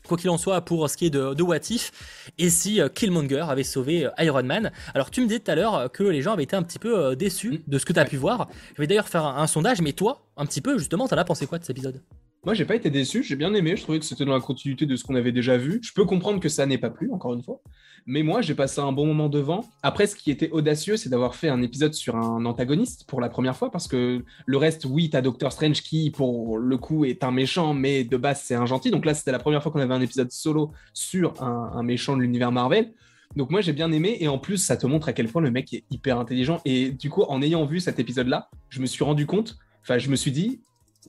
Quoi 0.08 0.16
qu'il 0.16 0.30
en 0.30 0.38
soit, 0.38 0.60
pour 0.60 0.88
ce 0.88 0.96
qui 0.96 1.06
est 1.06 1.10
de, 1.10 1.34
de 1.34 1.42
What 1.42 1.68
If, 1.70 1.90
et 2.38 2.48
si 2.48 2.80
Killmonger 2.94 3.44
avait 3.48 3.64
sauvé 3.64 4.08
Iron 4.18 4.44
Man? 4.44 4.70
Alors, 4.94 5.10
tu 5.10 5.20
me 5.20 5.26
disais 5.26 5.40
tout 5.40 5.50
à 5.50 5.56
l'heure 5.56 5.90
que 5.90 6.04
les 6.04 6.22
gens 6.22 6.32
avaient 6.32 6.44
été 6.44 6.54
un 6.54 6.62
petit 6.62 6.78
peu 6.78 7.16
déçus 7.16 7.50
mm. 7.50 7.58
de 7.66 7.78
ce 7.78 7.84
que 7.84 7.92
tu 7.92 7.98
as 7.98 8.04
pu 8.04 8.16
voir. 8.16 8.48
Je 8.76 8.82
vais 8.82 8.86
d'ailleurs 8.86 9.08
faire 9.08 9.24
un, 9.24 9.46
sondage, 9.48 9.80
mais 9.80 9.92
toi, 9.92 10.22
un 10.36 10.46
petit 10.46 10.60
peu, 10.60 10.78
justement, 10.78 11.08
t'en 11.08 11.16
as 11.16 11.24
pensé 11.24 11.46
quoi 11.46 11.58
de 11.58 11.64
cet 11.64 11.76
épisode? 11.76 12.00
Moi, 12.46 12.54
j'ai 12.54 12.64
pas 12.64 12.76
été 12.76 12.90
déçu, 12.90 13.24
j'ai 13.24 13.34
bien 13.34 13.52
aimé, 13.54 13.76
je 13.76 13.82
trouvais 13.82 13.98
que 13.98 14.04
c'était 14.04 14.24
dans 14.24 14.32
la 14.32 14.40
continuité 14.40 14.86
de 14.86 14.94
ce 14.94 15.02
qu'on 15.02 15.16
avait 15.16 15.32
déjà 15.32 15.56
vu. 15.56 15.80
Je 15.82 15.92
peux 15.92 16.04
comprendre 16.04 16.38
que 16.38 16.48
ça 16.48 16.64
n'est 16.64 16.78
pas 16.78 16.90
plus, 16.90 17.10
encore 17.10 17.34
une 17.34 17.42
fois. 17.42 17.60
Mais 18.06 18.22
moi, 18.22 18.40
j'ai 18.40 18.54
passé 18.54 18.80
un 18.80 18.92
bon 18.92 19.04
moment 19.04 19.28
devant. 19.28 19.64
Après, 19.82 20.06
ce 20.06 20.14
qui 20.14 20.30
était 20.30 20.48
audacieux, 20.50 20.96
c'est 20.96 21.08
d'avoir 21.08 21.34
fait 21.34 21.48
un 21.48 21.60
épisode 21.60 21.92
sur 21.92 22.14
un 22.14 22.44
antagoniste 22.44 23.04
pour 23.08 23.20
la 23.20 23.28
première 23.28 23.56
fois, 23.56 23.72
parce 23.72 23.88
que 23.88 24.24
le 24.46 24.56
reste, 24.56 24.84
oui, 24.84 25.10
t'as 25.10 25.22
Doctor 25.22 25.50
Strange 25.50 25.82
qui, 25.82 26.12
pour 26.12 26.56
le 26.56 26.78
coup, 26.78 27.04
est 27.04 27.24
un 27.24 27.32
méchant, 27.32 27.74
mais 27.74 28.04
de 28.04 28.16
base, 28.16 28.42
c'est 28.44 28.54
un 28.54 28.64
gentil. 28.64 28.92
Donc 28.92 29.06
là, 29.06 29.14
c'était 29.14 29.32
la 29.32 29.40
première 29.40 29.60
fois 29.60 29.72
qu'on 29.72 29.80
avait 29.80 29.94
un 29.94 30.00
épisode 30.00 30.30
solo 30.30 30.70
sur 30.94 31.42
un, 31.42 31.82
méchant 31.82 32.16
de 32.16 32.22
l'univers 32.22 32.52
Marvel. 32.52 32.92
Donc 33.34 33.50
moi 33.50 33.60
j'ai 33.60 33.72
bien 33.72 33.90
aimé 33.90 34.16
et 34.20 34.28
en 34.28 34.38
plus 34.38 34.56
ça 34.56 34.76
te 34.76 34.86
montre 34.86 35.08
à 35.08 35.12
quel 35.12 35.26
point 35.26 35.42
le 35.42 35.50
mec 35.50 35.74
est 35.74 35.84
hyper 35.90 36.18
intelligent 36.18 36.60
et 36.64 36.90
du 36.90 37.10
coup 37.10 37.22
en 37.22 37.42
ayant 37.42 37.66
vu 37.66 37.80
cet 37.80 37.98
épisode 37.98 38.28
là, 38.28 38.48
je 38.70 38.80
me 38.80 38.86
suis 38.86 39.02
rendu 39.04 39.26
compte, 39.26 39.58
enfin 39.82 39.98
je 39.98 40.08
me 40.08 40.16
suis 40.16 40.30
dit 40.30 40.60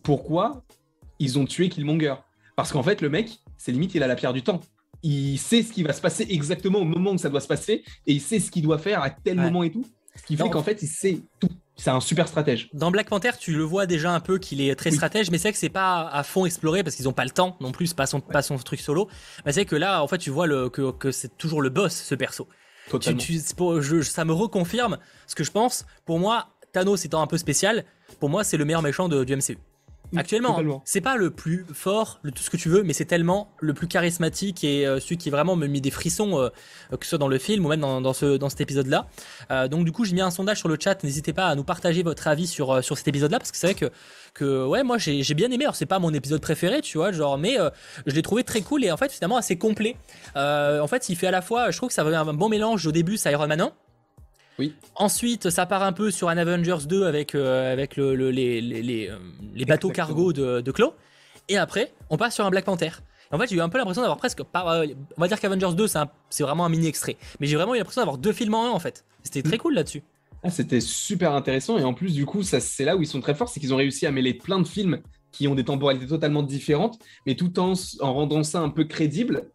pourquoi 0.04 0.64
ils 1.20 1.40
ont 1.40 1.46
tué 1.46 1.70
Killmonger. 1.70 2.16
Parce 2.56 2.72
qu'en 2.72 2.84
fait, 2.84 3.02
le 3.02 3.10
mec, 3.10 3.40
c'est 3.58 3.72
limite, 3.72 3.94
il 3.96 4.04
a 4.04 4.08
la 4.08 4.16
pierre 4.16 4.34
du 4.34 4.44
temps. 4.44 4.62
Il 5.04 5.38
sait 5.38 5.62
ce 5.62 5.72
qui 5.72 5.84
va 5.84 5.94
se 5.94 6.02
passer 6.02 6.26
exactement 6.30 6.80
au 6.80 6.86
moment 6.86 7.12
où 7.12 7.18
ça 7.18 7.30
doit 7.30 7.42
se 7.42 7.48
passer 7.48 7.84
et 8.08 8.14
il 8.14 8.22
sait 8.22 8.40
ce 8.40 8.50
qu'il 8.50 8.64
doit 8.64 8.80
faire 8.80 9.02
à 9.04 9.12
tel 9.12 9.38
moment 9.38 9.64
et 9.64 9.72
tout. 9.72 9.86
Ce 10.16 10.24
qui 10.24 10.36
fait 10.36 10.50
qu'en 10.50 10.64
fait, 10.64 10.82
il 10.82 10.88
sait 10.88 11.20
tout. 11.40 11.50
C'est 11.76 11.92
un 11.92 12.00
super 12.00 12.28
stratège. 12.28 12.70
Dans 12.74 12.90
Black 12.90 13.08
Panther, 13.08 13.32
tu 13.40 13.54
le 13.54 13.62
vois 13.62 13.86
déjà 13.86 14.12
un 14.12 14.20
peu 14.20 14.40
qu'il 14.40 14.62
est 14.62 14.76
très 14.76 14.90
stratège, 14.90 15.30
mais 15.30 15.38
c'est 15.38 15.52
que 15.52 15.58
c'est 15.60 15.70
pas 15.70 16.08
à 16.08 16.24
fond 16.24 16.48
exploré 16.48 16.84
parce 16.84 16.96
qu'ils 16.96 17.06
n'ont 17.06 17.14
pas 17.14 17.24
le 17.24 17.30
temps 17.30 17.56
non 17.62 17.72
plus, 17.72 17.94
pas 17.94 18.08
son, 18.08 18.20
pas 18.20 18.42
son 18.42 18.58
truc 18.58 18.80
solo. 18.80 19.08
Mais 19.46 19.52
c'est 19.52 19.66
que 19.66 19.76
là, 19.76 20.02
en 20.02 20.08
fait, 20.08 20.18
tu 20.18 20.32
vois 20.32 20.48
le, 20.48 20.70
que, 20.70 20.92
que 20.92 21.12
c'est 21.12 21.38
toujours 21.38 21.62
le 21.62 21.70
boss, 21.70 21.94
ce 21.94 22.16
perso. 22.16 22.48
Ça 22.90 24.26
me 24.26 24.34
reconfirme 24.34 24.98
ce 25.28 25.36
que 25.36 25.44
je 25.44 25.52
pense. 25.52 25.86
Pour 26.06 26.18
moi, 26.18 26.48
Thanos 26.74 27.06
étant 27.06 27.22
un 27.22 27.28
peu 27.28 27.38
spécial, 27.38 27.86
pour 28.20 28.30
moi, 28.30 28.44
c'est 28.44 28.58
le 28.58 28.66
meilleur 28.66 28.82
méchant 28.82 29.08
de, 29.08 29.24
du 29.24 29.36
MCU. 29.36 29.60
Actuellement, 30.16 30.82
c'est 30.86 31.02
pas 31.02 31.18
le 31.18 31.32
plus 31.32 31.66
fort, 31.74 32.20
le, 32.22 32.32
tout 32.32 32.42
ce 32.42 32.50
que 32.50 32.58
tu 32.58 32.70
veux, 32.70 32.84
mais 32.84 32.94
c'est 32.94 33.06
tellement 33.06 33.50
le 33.60 33.74
plus 33.74 33.88
charismatique 33.88 34.64
et 34.64 34.88
euh, 34.88 35.00
celui 35.00 35.18
qui 35.18 35.30
vraiment 35.30 35.56
me 35.56 35.68
met 35.68 35.82
des 35.82 35.92
frissons, 35.92 36.40
euh, 36.40 36.50
que 36.92 37.04
ce 37.04 37.10
soit 37.10 37.18
dans 37.18 37.28
le 37.28 37.38
film 37.38 37.66
ou 37.66 37.70
même 37.70 37.82
dans, 37.82 38.14
ce, 38.14 38.38
dans 38.38 38.50
cet 38.50 38.62
épisode-là. 38.62 39.08
Euh, 39.52 39.68
donc 39.68 39.86
du 39.86 39.92
coup, 39.92 40.06
j'ai 40.06 40.14
mis 40.14 40.22
un 40.22 40.32
sondage 40.32 40.60
sur 40.60 40.70
le 40.70 40.78
chat. 40.80 41.04
N'hésitez 41.04 41.34
pas 41.34 41.48
à 41.48 41.56
nous 41.56 41.64
partager 41.64 42.04
votre 42.04 42.28
avis 42.28 42.48
sur, 42.48 42.84
sur 42.84 42.98
cet 42.98 43.08
épisode-là, 43.08 43.40
parce 43.40 43.52
que 43.52 43.58
c'est 43.58 43.68
vrai 43.68 43.76
que, 43.76 43.92
que 44.34 44.66
ouais, 44.66 44.84
moi 44.84 44.98
j'ai 44.98 45.34
bien 45.34 45.52
aimé. 45.52 45.66
Alors 45.66 45.76
c'est 45.76 45.86
pas 45.86 46.00
mon 46.00 46.14
épisode 46.14 46.42
préféré, 46.42 46.82
tu 46.82 46.98
vois, 46.98 47.12
genre, 47.12 47.38
mais 47.38 47.58
je 48.06 48.16
l'ai 48.16 48.22
trouvé 48.22 48.44
très 48.44 48.62
cool 48.62 48.86
et 48.86 48.92
en 48.92 48.98
fait 48.98 49.12
finalement 49.12 49.38
assez 49.38 49.58
complet. 49.58 49.98
en 50.36 50.88
fait, 50.88 51.10
il 51.10 51.16
fait 51.16 51.28
à 51.28 51.32
la 51.32 51.42
fois, 51.42 51.72
je 51.72 51.78
trouve 51.78 51.90
que 51.90 51.96
ça 51.96 52.04
avait 52.04 52.16
un 52.16 52.34
bon 52.34 52.50
mélange 52.50 52.86
au 52.88 52.92
début, 52.92 53.18
ça 53.18 53.32
Iron 53.32 53.48
Man 53.48 53.62
1 53.62 53.72
oui. 54.60 54.74
Ensuite, 54.96 55.50
ça 55.50 55.66
part 55.66 55.84
un 55.84 55.94
peu 55.94 56.12
sur 56.12 56.30
un 56.30 56.38
Avengers 56.38 56.86
2 56.88 57.06
avec, 57.06 57.36
euh, 57.36 57.72
avec 57.72 57.96
le, 57.96 58.14
les, 58.32 58.62
les, 58.62 58.82
les, 58.82 59.10
euh, 59.10 59.66
bateaux 59.66 59.90
cargo 59.90 60.34
de, 60.34 60.62
de 60.62 60.72
Claw. 60.72 60.94
Et 61.50 61.58
après, 61.58 61.94
on 62.10 62.18
passe 62.18 62.36
sur 62.36 62.46
un 62.46 62.50
Black 62.50 62.66
Panther. 62.66 62.92
en 63.32 63.38
fait, 63.38 63.48
j'ai 63.50 63.56
eu 63.56 63.62
un 63.62 63.70
peu 63.70 63.78
l'impression 63.78 64.02
d'avoir 64.02 64.18
presque. 64.18 64.42
Euh, 64.42 64.88
on 65.18 65.22
va 65.22 65.28
dire 65.28 65.40
qu'Avengers 65.40 65.76
2, 65.76 65.86
c'est 66.30 66.44
vraiment 66.44 66.66
un 66.66 66.70
mini 66.70 66.88
extrait. 66.88 67.18
Mais 67.40 67.48
j'ai 67.48 67.56
vraiment 67.56 67.76
eu 67.76 67.78
l'impression 67.78 68.02
d'avoir 68.02 68.18
deux 68.18 68.34
films 68.34 68.54
en 68.56 68.66
un 68.66 68.72
en 68.72 68.80
fait. 68.80 69.06
C'était 69.24 69.44
très 69.44 69.58
cool 69.58 69.76
là-dessus. 69.76 70.04
Ah, 70.44 70.50
C'était 70.50 70.82
super 70.82 71.34
intéressant. 71.34 71.78
Et 71.78 71.84
en 71.84 71.94
plus, 71.94 72.14
du 72.14 72.26
coup, 72.26 72.44
c'est 72.44 72.86
là 72.86 72.96
où 72.96 73.02
ils 73.02 73.08
sont 73.08 73.22
très 73.22 73.36
forts 73.36 73.50
c'est 73.50 73.60
qu'ils 73.60 73.74
ont 73.74 73.78
réussi 73.78 74.06
à 74.06 74.12
mêler 74.12 74.34
plein 74.34 74.60
de 74.60 74.68
films 74.68 75.02
qui 75.32 75.48
ont 75.48 75.56
des 75.56 75.66
temporalités 75.66 76.08
totalement 76.08 76.42
différentes, 76.42 76.98
mais 77.26 77.36
tout 77.36 77.60
en, 77.60 77.74
en 78.00 78.14
rendant 78.14 78.44
ça 78.44 78.60
un 78.60 78.70
peu 78.70 78.86
crédible 78.86 79.52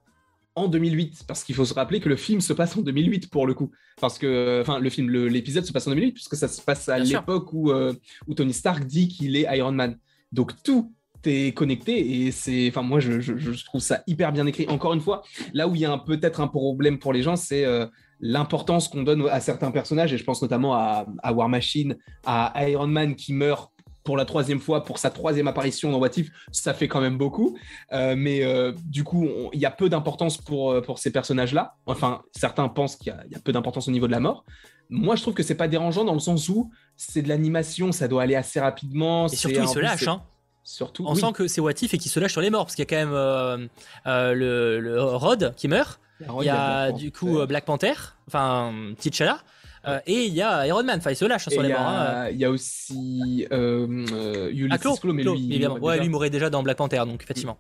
en 0.55 0.69
2008, 0.69 1.25
parce 1.27 1.45
qu'il 1.45 1.55
faut 1.55 1.65
se 1.65 1.75
rappeler 1.75 2.01
que 2.01 2.09
le 2.09 2.17
film 2.17 2.41
se 2.41 2.53
passe 2.53 2.77
en 2.77 2.83
2008 2.83 3.31
pour 3.31 3.47
le 3.47 3.55
coup, 3.55 3.71
parce 4.01 4.19
que, 4.19 4.61
enfin, 4.61 4.79
le 4.79 4.91
film, 4.91 5.11
l'épisode 5.27 5.65
se 5.65 5.73
passe 5.73 5.87
en 5.87 5.91
2008, 5.91 6.13
puisque 6.13 6.37
ça 6.37 6.49
se 6.49 6.61
passe 6.61 6.89
à 6.89 6.99
l'époque 6.99 7.53
où, 7.53 7.71
euh, 7.71 7.95
où 8.27 8.35
Tony 8.35 8.53
Stark 8.53 8.85
dit 8.85 9.09
qu'il 9.09 9.37
est 9.37 9.47
Iron 9.57 9.73
Man. 9.73 9.99
Donc 10.31 10.53
tout 10.63 10.93
est 11.25 11.57
connecté 11.57 12.27
et 12.27 12.33
c'est, 12.33 12.69
enfin, 12.69 12.83
moi, 12.83 13.01
je, 13.01 13.21
je, 13.21 13.65
trouve 13.65 13.81
ça 13.81 14.03
hyper 14.07 14.33
bien 14.33 14.47
écrit. 14.47 14.67
Encore 14.69 14.93
une 14.93 15.01
fois, 15.01 15.23
là 15.53 15.69
où 15.69 15.75
il 15.75 15.81
y 15.81 15.85
a 15.85 15.97
peut-être 15.99 16.41
un 16.41 16.49
problème 16.49 16.99
pour 16.99 17.13
les 17.13 17.23
gens, 17.23 17.37
c'est 17.37 17.65
euh, 17.65 17.87
l'importance 18.21 18.89
qu'on 18.89 19.03
donne 19.03 19.29
à 19.29 19.41
certains 19.41 19.71
personnages, 19.71 20.13
et 20.13 20.19
je 20.19 20.25
pense 20.25 20.43
notamment 20.43 20.75
à, 20.75 21.07
à 21.23 21.33
War 21.33 21.49
Machine, 21.49 21.97
à 22.27 22.53
Iron 22.69 22.89
Man 22.89 23.15
qui 23.15 23.33
meurt 23.33 23.73
pour 24.05 24.17
la 24.17 24.25
troisième 24.25 24.61
fois, 24.61 24.85
pour 24.85 24.99
sa 24.99 25.11
troisième 25.11 25.49
apparition 25.49 25.91
dans 25.91 25.99
What 25.99 26.11
ça 26.51 26.75
fait 26.75 26.89
quand 26.89 27.01
même 27.01 27.17
beaucoup. 27.17 27.57
Euh, 27.93 28.15
mais 28.17 28.45
euh, 28.45 28.73
du 28.85 29.05
coup, 29.05 29.29
il 29.53 29.61
y 29.61 29.67
a 29.67 29.71
peu 29.71 29.89
d'importance 29.89 30.39
pour, 30.39 30.73
euh, 30.73 30.81
pour 30.81 30.99
ces 30.99 31.11
personnages-là. 31.11 31.75
Enfin, 31.87 32.23
certains 32.35 32.69
pensent 32.69 32.97
qu'il 32.97 33.15
y, 33.31 33.35
a 33.35 33.39
peu 33.41 33.53
d'importance 33.53 33.89
au 33.89 33.91
niveau 33.91 34.07
de 34.07 34.13
la 34.13 34.21
mort. 34.21 34.45
Moi, 34.91 35.17
je 35.17 35.23
trouve 35.23 35.35
que 35.35 35.43
c'est 35.43 35.55
pas 35.55 35.69
dérangeant 35.69 36.05
dans 36.05 36.15
le 36.15 36.21
sens 36.21 36.49
où 36.49 36.71
c'est 36.97 37.23
de 37.23 37.29
l'animation, 37.29 37.93
ça 37.93 38.09
doit 38.09 38.23
aller 38.23 38.35
assez 38.35 38.61
rapidement. 38.61 39.27
Et 39.27 39.37
surtout, 39.37 39.61
il 39.63 39.69
se 39.69 39.79
lâche. 39.79 40.09
Hein. 40.09 40.23
Surtout, 40.65 41.05
on 41.07 41.15
sent 41.15 41.33
que 41.35 41.49
c'est 41.49 41.61
What 41.61 41.73
et 41.73 41.75
qu'il 41.75 42.11
se 42.11 42.21
lâche 42.21 42.33
sur 42.33 42.41
les 42.41 42.51
morts, 42.51 42.67
parce 42.67 42.77
qu'il 42.77 42.85
y 42.85 42.87
a 42.87 42.91
quand 42.91 43.07
même 43.07 43.69
le, 44.07 44.81
le, 44.81 45.03
Rod 45.03 45.55
qui 45.57 45.69
meurt. 45.69 46.01
Il 46.21 46.45
y 46.45 46.51
a, 46.51 46.93
du 46.93 47.11
coup 47.11 47.45
Black 47.47 47.65
Panther, 47.65 47.95
enfin 48.29 48.73
T'Challa. 49.01 49.41
Euh, 49.87 49.99
et 50.07 50.27
il 50.27 50.35
y 50.35 50.43
a 50.43 50.67
Iron 50.67 50.85
Man, 50.85 50.99
enfin 50.99 51.11
il 51.11 51.17
se 51.17 51.25
lâche 51.25 51.49
sur 51.49 51.63
les. 51.63 51.73
Hein. 51.73 52.29
Il 52.31 52.39
y 52.39 52.45
a 52.45 52.51
aussi 52.51 53.47
euh, 53.53 54.07
euh 54.13 54.51
Ulysses 54.53 54.81
ah, 54.85 55.07
mais 55.13 55.25
lui, 55.25 55.53
évidemment. 55.55 55.79
Ouais, 55.79 55.99
lui 55.99 56.09
mourrait 56.09 56.31
déjà 56.31 56.51
dans 56.51 56.63
Black 56.63 56.77
Panther, 56.77 57.03
donc 57.07 57.23
effectivement. 57.23 57.59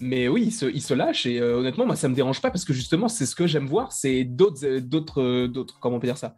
Mais 0.00 0.28
oui, 0.28 0.44
il 0.46 0.52
se, 0.52 0.66
il 0.66 0.82
se 0.82 0.92
lâche 0.92 1.24
et 1.24 1.40
euh, 1.40 1.56
honnêtement, 1.58 1.86
moi 1.86 1.96
ça 1.96 2.08
me 2.08 2.14
dérange 2.14 2.42
pas 2.42 2.50
parce 2.50 2.64
que 2.64 2.74
justement, 2.74 3.08
c'est 3.08 3.26
ce 3.26 3.34
que 3.34 3.46
j'aime 3.46 3.66
voir, 3.66 3.92
c'est 3.92 4.24
d'autres, 4.24 4.80
d'autres, 4.80 5.46
d'autres, 5.46 5.78
comment 5.80 5.96
on 5.96 6.00
peut 6.00 6.08
dire 6.08 6.18
ça, 6.18 6.36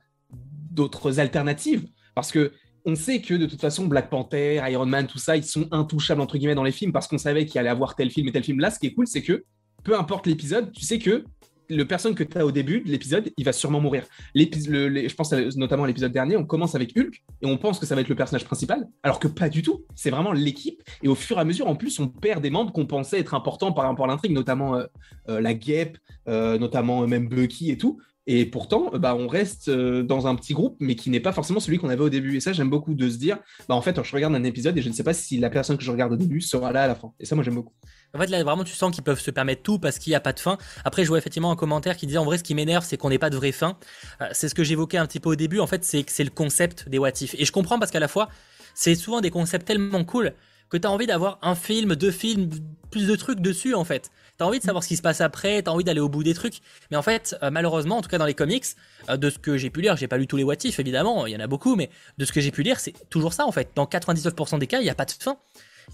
d'autres 0.70 1.18
alternatives. 1.18 1.87
Parce 2.14 2.30
que 2.30 2.53
on 2.84 2.95
sait 2.95 3.20
que 3.20 3.34
de 3.34 3.47
toute 3.47 3.61
façon, 3.61 3.87
Black 3.87 4.09
Panther, 4.09 4.62
Iron 4.70 4.87
Man, 4.87 5.09
tout 5.09 5.18
ça, 5.18 5.37
ils 5.37 5.43
sont 5.43 5.66
intouchables 5.72 6.20
entre 6.20 6.39
guillemets 6.39 6.55
dans 6.55 6.62
les 6.62 6.70
films 6.70 6.93
parce 6.93 7.09
qu'on 7.09 7.18
savait 7.18 7.45
qu'il 7.45 7.59
allait 7.59 7.68
avoir 7.68 7.97
tel 7.97 8.11
film 8.11 8.28
et 8.28 8.32
tel 8.32 8.45
film. 8.45 8.61
Là, 8.61 8.70
ce 8.70 8.78
qui 8.78 8.87
est 8.87 8.95
cool, 8.95 9.09
c'est 9.09 9.22
que 9.22 9.45
peu 9.82 9.99
importe 9.99 10.26
l'épisode, 10.26 10.70
tu 10.72 10.84
sais 10.84 11.01
que 11.01 11.24
le 11.69 11.85
personne 11.85 12.14
que 12.14 12.25
tu 12.25 12.39
as 12.39 12.47
au 12.47 12.53
début 12.53 12.81
de 12.81 12.91
l'épisode, 12.91 13.33
il 13.37 13.45
va 13.45 13.53
sûrement 13.53 13.81
mourir. 13.81 14.05
je 14.35 15.14
pense 15.14 15.33
notamment 15.57 15.85
à 15.85 15.87
l'épisode 15.87 16.12
dernier, 16.12 16.37
on 16.37 16.45
commence 16.45 16.75
avec 16.75 16.97
Hulk 16.97 17.23
et 17.43 17.47
on 17.47 17.57
pense 17.57 17.79
que 17.79 17.87
ça 17.87 17.95
va 17.95 18.01
être 18.01 18.09
le 18.09 18.14
personnage 18.14 18.45
principal, 18.45 18.89
alors 19.03 19.19
que 19.19 19.29
pas 19.29 19.49
du 19.49 19.62
tout. 19.62 19.85
C'est 19.95 20.11
vraiment 20.11 20.33
l'équipe. 20.33 20.83
Et 21.03 21.09
au 21.09 21.14
fur 21.14 21.39
et 21.39 21.41
à 21.41 21.45
mesure, 21.45 21.69
en 21.69 21.77
plus, 21.77 21.99
on 22.01 22.09
perd 22.09 22.43
des 22.43 22.51
membres 22.51 22.73
qu'on 22.73 22.87
pensait 22.87 23.19
être 23.19 23.35
importants 23.35 23.73
par 23.73 23.85
rapport 23.85 24.05
à 24.05 24.09
l'intrigue, 24.09 24.33
notamment 24.33 24.77
euh, 24.77 24.85
euh, 25.29 25.41
la 25.41 25.55
Guêpe, 25.55 25.99
euh, 26.29 26.59
notamment 26.59 27.07
même 27.07 27.29
Bucky 27.29 27.71
et 27.71 27.79
tout. 27.79 27.99
Et 28.29 28.45
pourtant, 28.45 28.91
bah, 28.95 29.14
on 29.14 29.29
reste 29.29 29.71
dans 29.71 30.27
un 30.27 30.35
petit 30.35 30.53
groupe, 30.53 30.77
mais 30.81 30.97
qui 30.97 31.11
n'est 31.11 31.21
pas 31.21 31.31
forcément 31.31 31.61
celui 31.61 31.79
qu'on 31.79 31.91
avait 31.91 32.03
au 32.03 32.09
début. 32.09 32.37
Et 32.37 32.41
ça, 32.41 32.53
j'aime 32.53 32.71
beaucoup 32.71 32.95
de 32.95 33.09
se 33.09 33.19
dire, 33.19 33.39
bah, 33.69 33.77
en 33.77 33.81
fait, 33.81 34.03
je 34.03 34.12
regarde 34.12 34.35
un 34.35 34.43
épisode 34.43 34.77
et 34.77 34.83
je 34.83 34.89
ne 34.89 34.95
sais 34.95 35.05
pas 35.05 35.14
si 35.14 35.39
la 35.39 35.49
personne 35.49 35.77
que 35.77 35.85
je 35.85 35.93
regarde 35.93 36.12
au 36.12 36.17
début 36.17 36.41
sera 36.41 36.73
là 36.73 36.83
à 36.83 36.87
la 36.89 36.97
fin. 36.97 37.12
Et 37.21 37.25
ça, 37.25 37.37
moi, 37.37 37.45
j'aime 37.45 37.55
beaucoup. 37.55 37.75
En 38.15 38.19
fait, 38.19 38.29
là, 38.29 38.43
vraiment, 38.43 38.65
tu 38.65 38.75
sens 38.75 38.95
qu'ils 38.95 39.05
peuvent 39.05 39.21
se 39.21 39.31
permettre 39.31 39.63
tout 39.63 39.79
parce 39.79 39.99
qu'il 39.99 40.11
n'y 40.11 40.17
a 40.17 40.21
pas 40.21 40.33
de 40.33 40.41
fin. 40.41 40.59
Après, 40.85 41.05
je 41.05 41.09
vois 41.09 41.19
effectivement 41.19 41.51
un 41.51 41.57
commentaire 41.57 41.97
qui 41.97 42.07
disait 42.07 42.19
en 42.19 42.25
vrai, 42.25 42.39
ce 42.39 42.43
qui 42.43 42.55
m'énerve, 42.55 42.85
c'est 42.85 42.97
qu'on 42.97 43.11
n'ait 43.11 43.19
pas 43.19 43.31
de 43.31 43.37
vraie 43.37 43.53
fin. 43.53 43.77
Euh, 44.21 44.29
c'est 44.33 44.49
ce 44.49 44.55
que 44.55 44.65
j'évoquais 44.65 44.99
un 44.99 45.07
petit 45.07 45.21
peu 45.21 45.31
au 45.31 45.37
début. 45.37 45.61
En 45.61 45.67
fait, 45.67 45.85
c'est 45.85 46.05
c'est 46.09 46.25
le 46.25 46.31
concept 46.31 46.89
des 46.89 46.99
What 46.99 47.21
If. 47.21 47.35
Et 47.39 47.45
je 47.45 47.53
comprends 47.53 47.79
parce 47.79 47.91
qu'à 47.91 48.01
la 48.01 48.09
fois, 48.09 48.29
c'est 48.75 48.95
souvent 48.95 49.21
des 49.21 49.31
concepts 49.31 49.67
tellement 49.67 50.05
cool 50.05 50.35
que 50.69 50.77
tu 50.77 50.87
as 50.87 50.91
envie 50.91 51.07
d'avoir 51.07 51.39
un 51.43 51.55
film, 51.55 51.95
deux 51.95 52.11
films, 52.11 52.51
plus 52.91 53.07
de 53.07 53.17
trucs 53.17 53.41
dessus 53.41 53.75
en 53.75 53.85
fait. 53.85 54.11
Tu 54.39 54.45
as 54.45 54.47
envie 54.47 54.59
de 54.59 54.65
savoir 54.65 54.83
ce 54.83 54.89
qui 54.89 54.97
se 54.97 55.03
passe 55.03 55.21
après, 55.21 55.63
tu 55.63 55.71
as 55.71 55.73
envie 55.73 55.85
d'aller 55.85 56.01
au 56.01 56.09
bout 56.09 56.23
des 56.23 56.35
trucs. 56.35 56.61
Mais 56.91 56.97
en 56.97 57.03
fait, 57.03 57.37
euh, 57.43 57.51
malheureusement, 57.51 57.99
en 57.99 58.03
tout 58.03 58.09
cas 58.09 58.19
dans 58.19 58.27
les 58.27 58.35
comics, 58.35 58.65
euh, 59.09 59.17
de 59.17 59.31
ce 59.31 59.39
que 59.39 59.57
j'ai 59.57 59.71
pu 59.71 59.81
lire, 59.81 59.97
j'ai 59.97 60.09
pas 60.09 60.19
lu 60.19 60.27
tous 60.27 60.37
les 60.37 60.45
What 60.45 60.57
If 60.65 60.79
évidemment, 60.81 61.27
il 61.27 61.33
y 61.33 61.37
en 61.37 61.41
a 61.41 61.47
beaucoup, 61.47 61.77
mais 61.77 61.91
de 62.19 62.25
ce 62.25 62.33
que 62.33 62.41
j'ai 62.41 62.51
pu 62.51 62.63
lire, 62.63 62.81
c'est 62.81 62.95
toujours 63.11 63.33
ça 63.33 63.47
en 63.47 63.53
fait. 63.53 63.71
Dans 63.75 63.85
99% 63.85 64.59
des 64.59 64.67
cas, 64.67 64.81
il 64.81 64.85
n'y 64.85 64.91
a 64.91 64.95
pas 64.95 65.05
de 65.05 65.13
fin. 65.13 65.39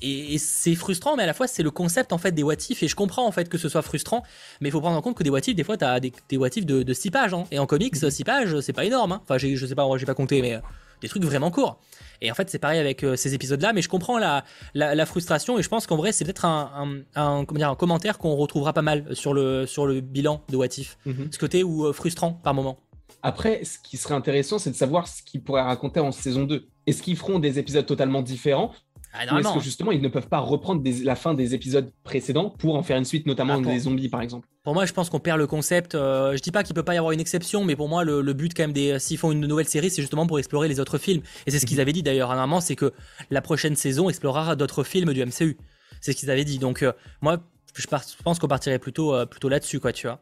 Et, 0.00 0.38
c'est 0.38 0.74
frustrant, 0.74 1.16
mais 1.16 1.24
à 1.24 1.26
la 1.26 1.34
fois 1.34 1.46
c'est 1.46 1.62
le 1.62 1.70
concept 1.70 2.12
en 2.12 2.18
fait 2.18 2.32
des 2.32 2.42
what 2.42 2.54
et 2.54 2.88
je 2.88 2.96
comprends 2.96 3.26
en 3.26 3.32
fait 3.32 3.48
que 3.48 3.58
ce 3.58 3.68
soit 3.68 3.82
frustrant, 3.82 4.22
mais 4.60 4.68
il 4.68 4.72
faut 4.72 4.80
prendre 4.80 4.96
en 4.96 5.02
compte 5.02 5.16
que 5.16 5.22
des 5.22 5.30
what 5.30 5.40
des 5.40 5.64
fois 5.64 5.76
t'as 5.76 6.00
des, 6.00 6.12
des 6.28 6.36
what 6.36 6.48
de, 6.50 6.82
de 6.82 6.92
6 6.94 7.10
pages, 7.10 7.34
hein. 7.34 7.44
et 7.50 7.58
en 7.58 7.66
comics 7.66 7.94
6 7.94 8.04
mhm. 8.04 8.24
pages 8.24 8.60
c'est 8.60 8.72
pas 8.72 8.84
énorme, 8.84 9.12
hein. 9.12 9.20
enfin 9.22 9.38
je 9.38 9.66
sais 9.66 9.74
pas, 9.74 9.86
j'ai 9.96 10.06
pas 10.06 10.14
compté, 10.14 10.40
mais 10.40 10.54
euh, 10.54 10.60
des 11.02 11.08
trucs 11.08 11.24
vraiment 11.24 11.50
courts. 11.50 11.80
Et 12.20 12.30
en 12.30 12.34
fait 12.34 12.48
c'est 12.48 12.58
pareil 12.58 12.80
avec 12.80 13.04
euh, 13.04 13.16
ces 13.16 13.34
épisodes-là, 13.34 13.72
mais 13.72 13.82
je 13.82 13.88
comprends 13.88 14.18
la, 14.18 14.44
la, 14.74 15.06
frustration 15.06 15.58
et 15.58 15.62
je 15.62 15.68
pense 15.68 15.86
qu'en 15.86 15.96
vrai 15.96 16.12
c'est 16.12 16.24
peut-être 16.24 16.46
un, 16.46 17.02
un, 17.14 17.44
dire, 17.44 17.68
un 17.68 17.74
commentaire 17.76 18.18
qu'on 18.18 18.34
retrouvera 18.34 18.72
pas 18.72 18.82
mal 18.82 19.14
sur 19.14 19.34
le, 19.34 19.66
sur 19.66 19.86
le 19.86 20.00
bilan 20.00 20.42
de 20.48 20.56
what 20.56 20.68
mhm. 21.04 21.28
ce 21.30 21.38
côté 21.38 21.62
ou 21.62 21.84
euh, 21.84 21.92
frustrant 21.92 22.32
par 22.32 22.54
moment. 22.54 22.78
Après, 23.22 23.64
ce 23.64 23.78
qui 23.78 23.96
serait 23.96 24.14
intéressant, 24.14 24.58
c'est 24.58 24.70
de 24.70 24.76
savoir 24.76 25.06
ce 25.06 25.22
qu'ils 25.22 25.42
pourraient 25.42 25.62
raconter 25.62 26.00
en 26.00 26.10
saison 26.10 26.42
2. 26.42 26.66
Est-ce 26.88 27.02
qu'ils 27.02 27.16
feront 27.16 27.38
des 27.38 27.60
épisodes 27.60 27.86
totalement 27.86 28.20
différents? 28.20 28.72
Ah, 29.12 29.38
est-ce 29.38 29.54
que 29.54 29.60
justement 29.60 29.92
ils 29.92 30.00
ne 30.00 30.08
peuvent 30.08 30.28
pas 30.28 30.38
reprendre 30.38 30.82
la 31.02 31.16
fin 31.16 31.34
des 31.34 31.54
épisodes 31.54 31.92
précédents 32.02 32.50
pour 32.50 32.76
en 32.76 32.82
faire 32.82 32.96
une 32.96 33.04
suite, 33.04 33.26
notamment 33.26 33.58
ah, 33.58 33.60
des 33.60 33.80
zombies 33.80 34.08
par 34.08 34.22
exemple? 34.22 34.48
Pour 34.62 34.74
moi, 34.74 34.86
je 34.86 34.92
pense 34.92 35.10
qu'on 35.10 35.20
perd 35.20 35.38
le 35.38 35.46
concept. 35.46 35.94
Euh, 35.94 36.36
je 36.36 36.40
dis 36.40 36.50
pas 36.50 36.62
qu'il 36.62 36.74
peut 36.74 36.82
pas 36.82 36.94
y 36.94 36.98
avoir 36.98 37.12
une 37.12 37.20
exception, 37.20 37.64
mais 37.64 37.76
pour 37.76 37.88
moi, 37.88 38.04
le, 38.04 38.22
but 38.32 38.54
quand 38.54 38.62
même 38.62 38.72
des 38.72 38.98
s'ils 38.98 39.18
font 39.18 39.32
une 39.32 39.46
nouvelle 39.46 39.68
série, 39.68 39.90
c'est 39.90 40.02
justement 40.02 40.26
pour 40.26 40.38
explorer 40.38 40.68
les 40.68 40.80
autres 40.80 40.98
films. 40.98 41.22
Et 41.46 41.50
c'est 41.50 41.58
ce 41.58 41.66
qu'ils 41.66 41.76
mhm. 41.76 41.82
avaient 41.82 41.92
dit 41.92 42.02
d'ailleurs 42.02 42.30
à 42.30 42.34
un 42.34 42.40
moment, 42.40 42.60
c'est 42.60 42.76
que 42.76 42.92
la 43.30 43.42
prochaine 43.42 43.76
saison 43.76 44.08
explorera 44.08 44.56
d'autres 44.56 44.84
films 44.84 45.12
du 45.12 45.24
MCU. 45.24 45.58
C'est 46.00 46.12
ce 46.12 46.16
qu'ils 46.16 46.30
avaient 46.30 46.44
dit. 46.44 46.58
Donc 46.58 46.82
euh, 46.82 46.92
moi, 47.20 47.38
je, 47.74 47.86
pense 48.22 48.38
qu'on 48.38 48.48
partirait 48.48 48.78
plutôt 48.78 49.14
euh, 49.14 49.26
plutôt 49.26 49.48
là-dessus, 49.48 49.80
quoi, 49.80 49.92
tu 49.92 50.06
vois. 50.06 50.20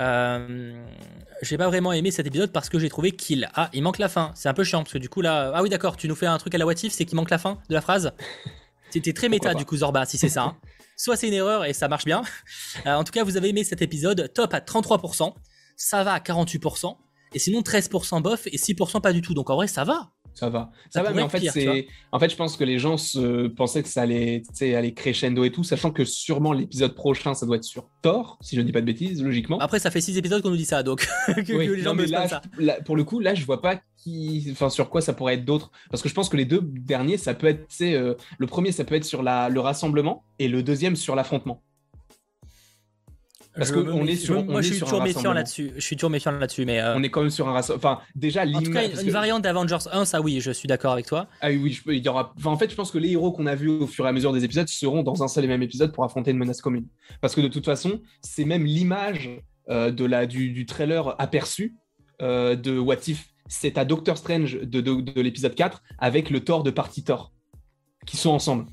Euh, 0.00 0.84
j'ai 1.42 1.56
pas 1.56 1.68
vraiment 1.68 1.92
aimé 1.92 2.10
cet 2.10 2.26
épisode 2.26 2.50
parce 2.50 2.68
que 2.68 2.78
j'ai 2.78 2.88
trouvé 2.88 3.12
qu'il 3.12 3.48
ah 3.54 3.70
il 3.72 3.82
manque 3.82 3.98
la 3.98 4.08
fin. 4.08 4.32
C'est 4.34 4.48
un 4.48 4.54
peu 4.54 4.64
chiant 4.64 4.82
parce 4.82 4.92
que 4.92 4.98
du 4.98 5.08
coup 5.08 5.20
là 5.20 5.52
ah 5.54 5.62
oui 5.62 5.68
d'accord 5.68 5.96
tu 5.96 6.08
nous 6.08 6.16
fais 6.16 6.26
un 6.26 6.38
truc 6.38 6.54
à 6.54 6.58
la 6.58 6.66
Watif 6.66 6.92
c'est 6.92 7.04
qu'il 7.04 7.16
manque 7.16 7.30
la 7.30 7.38
fin 7.38 7.58
de 7.68 7.74
la 7.74 7.80
phrase? 7.80 8.12
C'était 8.90 9.12
très 9.12 9.28
méta 9.28 9.54
du 9.54 9.64
coup 9.64 9.76
Zorba 9.76 10.04
si 10.06 10.18
c'est 10.18 10.28
ça. 10.28 10.42
Hein. 10.42 10.56
Soit 10.96 11.16
c'est 11.16 11.28
une 11.28 11.34
erreur 11.34 11.64
et 11.64 11.72
ça 11.72 11.88
marche 11.88 12.04
bien. 12.04 12.22
Euh, 12.86 12.94
en 12.94 13.04
tout 13.04 13.12
cas 13.12 13.24
vous 13.24 13.36
avez 13.36 13.48
aimé 13.48 13.64
cet 13.64 13.82
épisode 13.82 14.32
top 14.32 14.54
à 14.54 14.60
33%, 14.60 15.32
ça 15.76 16.04
va 16.04 16.12
à 16.12 16.18
48% 16.18 16.96
et 17.32 17.38
sinon 17.38 17.60
13% 17.60 18.22
bof 18.22 18.46
et 18.46 18.56
6% 18.56 19.00
pas 19.00 19.12
du 19.12 19.22
tout. 19.22 19.34
Donc 19.34 19.50
en 19.50 19.56
vrai 19.56 19.68
ça 19.68 19.84
va 19.84 20.10
ça 20.34 20.48
va. 20.48 20.70
Ça, 20.90 21.02
va, 21.02 21.12
mais 21.12 21.22
en 21.22 21.28
fait, 21.28 21.48
c'est. 21.50 21.86
En 22.12 22.18
fait, 22.18 22.28
je 22.28 22.36
pense 22.36 22.56
que 22.56 22.64
les 22.64 22.78
gens 22.78 22.96
se 22.96 23.46
pensaient 23.46 23.82
que 23.82 23.88
ça 23.88 24.02
allait, 24.02 24.42
aller 24.60 24.92
crescendo 24.92 25.44
et 25.44 25.50
tout, 25.50 25.64
sachant 25.64 25.90
que 25.90 26.04
sûrement 26.04 26.52
l'épisode 26.52 26.94
prochain, 26.94 27.34
ça 27.34 27.46
doit 27.46 27.56
être 27.56 27.64
sur 27.64 27.88
Thor, 28.02 28.38
si 28.40 28.56
je 28.56 28.60
ne 28.60 28.66
dis 28.66 28.72
pas 28.72 28.80
de 28.80 28.86
bêtises, 28.86 29.22
logiquement. 29.22 29.58
Après, 29.58 29.78
ça 29.78 29.90
fait 29.90 30.00
six 30.00 30.18
épisodes 30.18 30.42
qu'on 30.42 30.50
nous 30.50 30.56
dit 30.56 30.64
ça, 30.64 30.82
donc 30.82 31.06
que, 31.26 31.52
les 31.52 31.82
gens 31.82 31.94
me 31.94 32.06
ça. 32.06 32.42
pour 32.84 32.96
le 32.96 33.04
coup, 33.04 33.20
là, 33.20 33.34
je 33.34 33.44
vois 33.44 33.62
pas 33.62 33.80
qui, 33.96 34.48
enfin, 34.50 34.68
sur 34.68 34.90
quoi 34.90 35.00
ça 35.00 35.12
pourrait 35.12 35.34
être 35.34 35.44
d'autres, 35.44 35.70
parce 35.90 36.02
que 36.02 36.08
je 36.08 36.14
pense 36.14 36.28
que 36.28 36.36
les 36.36 36.44
deux 36.44 36.60
derniers, 36.62 37.16
ça 37.16 37.34
peut 37.34 37.46
être, 37.46 37.66
euh, 37.80 38.14
le 38.38 38.46
premier, 38.46 38.72
ça 38.72 38.84
peut 38.84 38.94
être 38.96 39.04
sur 39.04 39.22
la, 39.22 39.48
le 39.48 39.60
rassemblement, 39.60 40.24
et 40.38 40.48
le 40.48 40.62
deuxième 40.62 40.96
sur 40.96 41.14
l'affrontement. 41.14 41.62
Parce 43.56 43.70
qu'on 43.70 44.06
est 44.06 44.16
sur. 44.16 44.44
Moi, 44.44 44.62
je 44.62 44.72
suis 44.72 44.80
toujours 44.80 45.02
méfiant 45.02 45.32
là-dessus. 45.32 45.72
Je 45.76 45.80
suis 45.80 45.96
toujours 45.96 46.10
méfiant 46.10 46.32
là-dessus, 46.32 46.64
mais. 46.64 46.80
Euh, 46.80 46.96
on 46.96 47.02
est 47.02 47.10
quand 47.10 47.20
même 47.20 47.30
sur 47.30 47.48
un 47.48 47.52
rassemblement. 47.52 47.94
Enfin, 47.94 48.02
déjà, 48.14 48.44
En 48.44 48.60
tout 48.60 48.70
cas, 48.70 48.88
une 48.88 49.10
variante 49.10 49.42
d'Avengers 49.42 49.88
1, 49.92 50.04
ça, 50.04 50.20
oui, 50.20 50.40
je 50.40 50.50
suis 50.50 50.66
d'accord 50.66 50.92
avec 50.92 51.06
toi. 51.06 51.28
Ah 51.40 51.48
oui, 51.48 51.80
il 51.86 52.04
y 52.04 52.08
aura. 52.08 52.34
Enfin, 52.36 52.50
en 52.50 52.56
fait, 52.56 52.70
je 52.70 52.74
pense 52.74 52.90
que 52.90 52.98
les 52.98 53.12
héros 53.12 53.32
qu'on 53.32 53.46
a 53.46 53.54
vus 53.54 53.68
au 53.68 53.86
fur 53.86 54.04
et 54.06 54.08
à 54.08 54.12
mesure 54.12 54.32
des 54.32 54.44
épisodes 54.44 54.68
seront 54.68 55.02
dans 55.02 55.22
un 55.22 55.28
seul 55.28 55.44
et 55.44 55.48
même 55.48 55.62
épisode 55.62 55.92
pour 55.92 56.04
affronter 56.04 56.32
une 56.32 56.38
menace 56.38 56.60
commune. 56.60 56.86
Parce 57.20 57.34
que 57.34 57.40
de 57.40 57.48
toute 57.48 57.64
façon, 57.64 58.00
c'est 58.22 58.44
même 58.44 58.64
l'image 58.64 59.30
euh, 59.70 59.90
de 59.90 60.04
la 60.04 60.26
du, 60.26 60.66
trailer 60.66 61.14
aperçu 61.20 61.76
euh, 62.22 62.56
de 62.56 62.78
What 62.78 63.08
If. 63.08 63.28
C'est 63.46 63.78
à 63.78 63.84
Doctor 63.84 64.16
Strange 64.18 64.58
de, 64.60 64.80
de, 64.80 65.20
l'épisode 65.20 65.54
4 65.54 65.82
avec 65.98 66.30
le 66.30 66.40
Thor 66.40 66.62
de 66.62 66.70
Party 66.70 67.04
Thor 67.04 67.32
qui 68.06 68.16
sont 68.16 68.30
ensemble. 68.30 68.66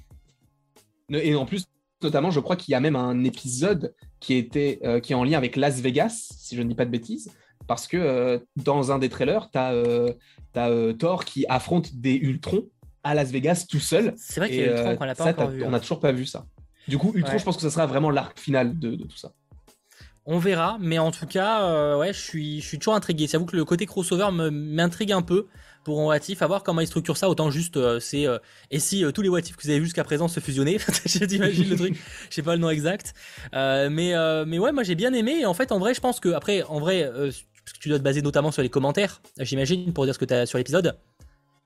Et 1.10 1.36
en 1.36 1.46
plus, 1.46 1.66
notamment, 2.02 2.32
je 2.32 2.40
crois 2.40 2.56
qu'il 2.56 2.72
y 2.72 2.76
a 2.76 2.80
même 2.80 2.96
un 2.96 3.24
épisode 3.26 3.94
qui, 4.22 4.36
était, 4.36 4.80
euh, 4.86 5.02
qui 5.02 5.12
est 5.12 5.16
en 5.16 5.26
lien 5.26 5.38
avec 5.38 5.58
Las 5.58 5.82
Vegas, 5.82 6.30
si 6.38 6.56
je 6.56 6.62
ne 6.62 6.70
dis 6.70 6.76
pas 6.76 6.86
de 6.86 6.92
bêtises, 6.92 7.30
parce 7.68 7.88
que 7.88 7.98
euh, 7.98 8.40
dans 8.56 8.92
un 8.92 9.00
des 9.00 9.10
trailers, 9.10 9.50
tu 9.52 9.58
as, 9.58 9.74
euh, 9.74 10.94
Thor 10.94 11.26
qui 11.26 11.46
affronte 11.50 11.96
des 11.96 12.14
Ultrons 12.14 12.68
à 13.04 13.16
Las 13.16 13.32
Vegas 13.32 13.66
tout 13.70 13.80
seul. 13.80 14.14
C'est 14.16 14.40
vrai 14.40 14.50
qu'il 14.50 14.60
y 14.60 14.64
a 14.64 14.78
Ultron 14.78 14.96
qu'on 14.96 15.06
n'a 15.06 15.16
pas 15.16 15.30
encore 15.30 15.50
vu. 15.50 15.66
On 15.66 15.72
n'a 15.72 15.80
toujours 15.80 16.00
pas 16.00 16.12
vu 16.12 16.26
ça. 16.26 16.46
Du 16.88 16.98
coup, 16.98 17.12
Ultron, 17.16 17.38
je 17.38 17.44
pense 17.44 17.56
que 17.58 17.64
ce 17.64 17.70
sera 17.70 17.88
vraiment 17.88 18.12
l'arc 18.12 18.40
final 18.40 18.78
de, 18.78 18.96
tout 18.96 19.18
ça. 19.18 19.34
On 20.26 20.38
verra, 20.38 20.78
mais 20.80 21.00
en 21.00 21.10
tout 21.10 21.26
cas, 21.26 21.98
ouais, 21.98 22.14
je 22.14 22.20
suis, 22.20 22.62
je 22.62 22.68
suis 22.68 22.78
toujours 22.78 22.94
intrigué. 22.94 23.28
J'avoue 23.28 23.46
que 23.46 23.56
le 23.56 23.66
côté 23.66 23.88
crossover 23.88 24.30
m'intrigue 24.32 25.12
un 25.12 25.24
peu 25.24 25.48
pour 25.84 26.02
un 26.02 26.06
Watif, 26.06 26.42
à 26.42 26.48
voir 26.48 26.64
comment 26.64 26.82
ils 26.82 26.88
structurent 26.88 27.18
ça. 27.18 27.30
Autant 27.30 27.50
juste, 27.50 27.78
euh, 27.78 28.00
c'est. 28.00 28.28
Euh, 28.28 28.38
et 28.70 28.80
si 28.80 29.04
euh, 29.04 29.12
tous 29.12 29.22
les 29.22 29.30
Watifs 29.30 29.56
que 29.56 29.64
vous 29.64 29.70
avez 29.70 29.80
vus 29.80 29.86
jusqu'à 29.86 30.04
présent 30.04 30.28
se 30.28 30.40
fusionnaient 30.40 30.78
J'imagine 31.06 31.70
le 31.70 31.76
truc. 31.76 31.96
Je 32.30 32.36
sais 32.36 32.44
pas 32.44 32.56
le 32.56 32.62
nom 32.62 32.70
exact. 32.70 33.14
mais, 33.54 34.14
mais 34.46 34.60
ouais, 34.60 34.72
moi 34.72 34.84
j'ai 34.84 34.96
bien 34.96 35.14
aimé. 35.14 35.40
Et 35.42 35.46
en 35.46 35.54
fait, 35.54 35.72
en 35.72 35.80
vrai, 35.80 35.94
je 35.94 36.02
pense 36.02 36.20
que, 36.20 36.30
après, 36.30 36.64
en 36.64 36.80
vrai, 36.80 37.10
tu 37.80 37.90
dois 37.90 38.00
te 38.00 38.04
baser 38.04 38.22
notamment 38.22 38.52
sur 38.52 38.62
les 38.62 38.70
commentaires, 38.70 39.22
j'imagine, 39.40 39.94
pour 39.94 40.06
dire 40.06 40.14
ce 40.14 40.20
que 40.20 40.26
tu 40.26 40.34
as 40.34 40.46
sur 40.46 40.58
l'épisode. 40.58 40.98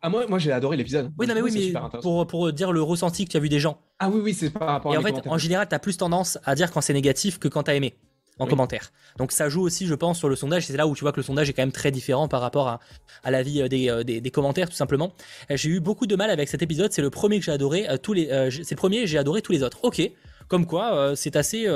Ah, 0.01 0.09
moi, 0.09 0.25
moi 0.27 0.37
j'ai 0.37 0.51
adoré 0.51 0.77
l'épisode. 0.77 1.11
Oui, 1.17 1.25
non, 1.25 1.33
mais 1.33 1.41
oui, 1.41 1.73
mais 1.73 1.99
pour, 2.01 2.27
pour 2.27 2.53
dire 2.53 2.71
le 2.71 2.81
ressenti 2.81 3.25
que 3.25 3.31
tu 3.31 3.37
as 3.37 3.39
vu 3.39 3.49
des 3.49 3.59
gens. 3.59 3.81
Ah 3.97 4.09
oui, 4.09 4.21
oui, 4.23 4.33
c'est 4.33 4.51
par 4.51 4.67
rapport 4.67 4.93
et 4.93 4.97
à 4.97 4.99
en 4.99 5.03
fait, 5.03 5.27
en 5.27 5.37
général, 5.37 5.67
tu 5.67 5.73
as 5.73 5.79
plus 5.79 5.97
tendance 5.97 6.37
à 6.43 6.53
dire 6.53 6.71
quand 6.71 6.81
c'est 6.81 6.93
négatif 6.93 7.39
que 7.39 7.47
quand 7.47 7.63
tu 7.63 7.71
as 7.71 7.75
aimé. 7.75 7.95
En 8.39 8.47
commentaire. 8.47 8.91
Donc 9.17 9.31
ça 9.31 9.49
joue 9.49 9.61
aussi, 9.61 9.87
je 9.87 9.93
pense, 9.93 10.17
sur 10.17 10.29
le 10.29 10.35
sondage. 10.35 10.65
C'est 10.65 10.75
là 10.75 10.87
où 10.87 10.95
tu 10.95 11.01
vois 11.01 11.11
que 11.11 11.17
le 11.19 11.23
sondage 11.23 11.49
est 11.49 11.53
quand 11.53 11.61
même 11.61 11.71
très 11.71 11.91
différent 11.91 12.27
par 12.27 12.41
rapport 12.41 12.67
à, 12.67 12.79
à 13.23 13.31
l'avis 13.31 13.61
euh, 13.61 14.03
des, 14.03 14.21
des, 14.21 14.31
commentaires, 14.31 14.69
tout 14.69 14.75
simplement. 14.75 15.13
J'ai 15.49 15.69
eu 15.69 15.79
beaucoup 15.79 16.07
de 16.07 16.15
mal 16.15 16.29
avec 16.29 16.49
cet 16.49 16.61
épisode. 16.61 16.91
C'est 16.91 17.01
le 17.01 17.09
premier 17.09 17.39
que 17.39 17.45
j'ai 17.45 17.51
adoré. 17.51 17.87
tous 18.01 18.13
les, 18.13 18.25
c'est 18.51 18.71
le 18.71 18.75
premier, 18.75 19.07
j'ai 19.07 19.17
adoré 19.17 19.41
tous 19.41 19.51
les 19.51 19.63
autres. 19.63 19.79
Ok, 19.83 20.01
comme 20.47 20.65
quoi, 20.65 21.15
c'est 21.15 21.35
assez. 21.35 21.67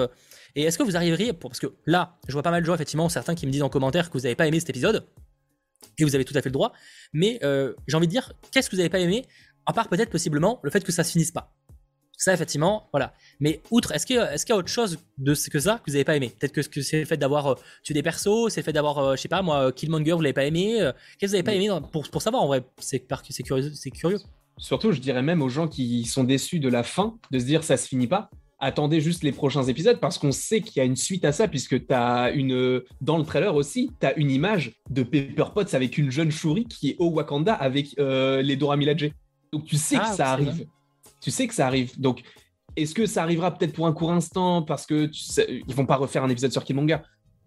Et 0.56 0.64
est-ce 0.64 0.78
que 0.78 0.84
vous 0.84 0.98
arriveriez, 0.98 1.32
parce 1.34 1.60
que 1.60 1.68
là, 1.86 2.18
je 2.28 2.34
vois 2.34 2.44
pas 2.44 2.52
mal 2.52 2.62
de 2.62 2.66
gens, 2.66 2.74
effectivement, 2.74 3.08
certains 3.08 3.36
qui 3.36 3.46
me 3.46 3.52
disent 3.52 3.64
en 3.64 3.70
commentaire 3.70 4.10
que 4.10 4.18
vous 4.18 4.24
n'avez 4.24 4.36
pas 4.36 4.48
aimé 4.48 4.60
cet 4.60 4.70
épisode, 4.70 5.06
et 5.98 6.04
vous 6.04 6.16
avez 6.16 6.26
tout 6.26 6.36
à 6.36 6.42
fait 6.42 6.50
le 6.50 6.54
droit, 6.54 6.74
mais 7.14 7.40
j'ai 7.88 7.98
envie 7.98 8.08
de 8.08 8.12
dire, 8.12 8.34
qu'est-ce 8.52 8.70
que 8.70 8.76
vous 8.76 8.80
n'avez 8.80 8.90
pas 8.90 9.00
aimé, 9.00 9.26
à 9.66 9.74
part 9.74 9.88
peut-être 9.88 10.10
possiblement 10.10 10.60
le 10.64 10.72
fait 10.72 10.84
que 10.84 10.92
ça 10.92 11.04
se 11.04 11.12
finisse 11.12 11.32
pas? 11.32 11.54
Ça, 12.20 12.34
effectivement, 12.34 12.90
voilà. 12.92 13.14
Mais 13.40 13.62
outre, 13.72 13.94
est-ce 13.94 14.06
qu'il 14.06 14.18
y, 14.18 14.52
a 14.52 14.56
autre 14.58 14.68
chose 14.68 15.00
de 15.18 15.34
ce 15.34 15.50
que 15.50 15.58
ça 15.58 15.76
que 15.78 15.90
vous 15.90 15.94
n'avez 15.94 16.04
pas 16.04 16.18
aimé? 16.18 16.34
Peut-être 16.38 16.70
que, 16.70 16.82
c'est 16.82 17.00
le 17.00 17.06
fait 17.06 17.16
d'avoir 17.16 17.48
euh, 17.48 17.56
tué 17.82 17.94
des 17.94 18.04
persos, 18.04 18.50
c'est 18.50 18.60
le 18.60 18.66
fait 18.66 18.74
d'avoir, 18.74 18.98
euh, 18.98 19.16
je 19.16 19.22
sais 19.22 19.30
pas 19.30 19.42
moi, 19.42 19.72
Killmonger, 19.72 20.12
vous 20.12 20.22
l'avez 20.22 20.34
pas 20.34 20.44
aimé. 20.44 20.82
Euh, 20.82 20.92
qu'est-ce 21.18 21.32
que 21.32 21.38
vous 21.38 21.44
n'avez 21.44 21.44
pas 21.44 21.54
aimé 21.54 21.70
pour, 21.94 22.10
pour 22.10 22.22
savoir 22.22 22.44
en 22.44 22.48
vrai? 22.48 22.62
C'est 22.78 23.08
curieux. 23.42 24.20
Surtout, 24.58 24.92
je 24.92 25.00
dirais 25.00 25.22
même 25.22 25.42
aux 25.42 25.48
gens 25.48 25.70
qui 25.70 26.04
sont 26.04 26.26
déçus 26.26 26.60
de 26.60 26.68
la 26.68 26.84
fin, 26.84 27.18
de 27.32 27.40
se 27.40 27.46
dire 27.46 27.64
ça 27.64 27.78
se 27.78 27.88
finit 27.88 28.08
pas. 28.08 28.30
Attendez 28.60 29.00
juste 29.00 29.24
les 29.24 29.32
prochains 29.32 29.64
épisodes 29.64 30.02
parce 30.02 30.18
qu'on 30.18 30.34
sait 30.34 30.60
qu'il 30.60 30.76
y 30.76 30.82
a 30.82 30.84
une 30.84 30.98
suite 30.98 31.24
à 31.24 31.32
ça, 31.32 31.48
puisque 31.48 31.88
tu 31.88 31.94
as 31.94 32.32
une. 32.32 32.82
Dans 33.00 33.18
le 33.18 33.24
trailer 33.24 33.56
aussi, 33.56 33.92
tu 33.98 34.06
as 34.06 34.14
une 34.18 34.30
image 34.30 34.74
de 34.90 35.04
Pepper 35.04 35.46
Potts 35.56 35.74
avec 35.74 35.98
une 35.98 36.12
jeune 36.12 36.32
Shuri 36.32 36.66
qui 36.66 36.90
est 36.90 36.96
au 37.00 37.12
Wakanda 37.12 37.54
avec 37.54 37.96
les 37.98 38.58
Dora 38.58 38.76
Milaje. 38.76 39.12
Donc 39.54 39.64
tu 39.64 39.78
sais 39.78 39.96
que 39.96 40.02
ah, 40.04 40.14
ça 40.14 40.32
arrive 40.34 40.68
tu 41.22 41.32
sais 41.32 41.48
que 41.48 41.54
ça 41.54 41.68
arrive. 41.68 42.00
Donc, 42.00 42.24
est-ce 42.76 42.94
que 42.94 43.06
ça 43.06 43.24
arrivera 43.24 43.54
peut-être 43.54 43.74
pour 43.74 43.88
un 43.88 43.94
court 43.94 44.12
instant 44.12 44.62
parce 44.62 44.86
que 44.86 45.08
tu 45.08 45.22
ils 45.68 45.76
vont 45.76 45.86
pas 45.86 45.96
refaire 45.96 46.24
un 46.24 46.30
épisode 46.30 46.52
sur 46.52 46.64
Killmonger 46.64 46.98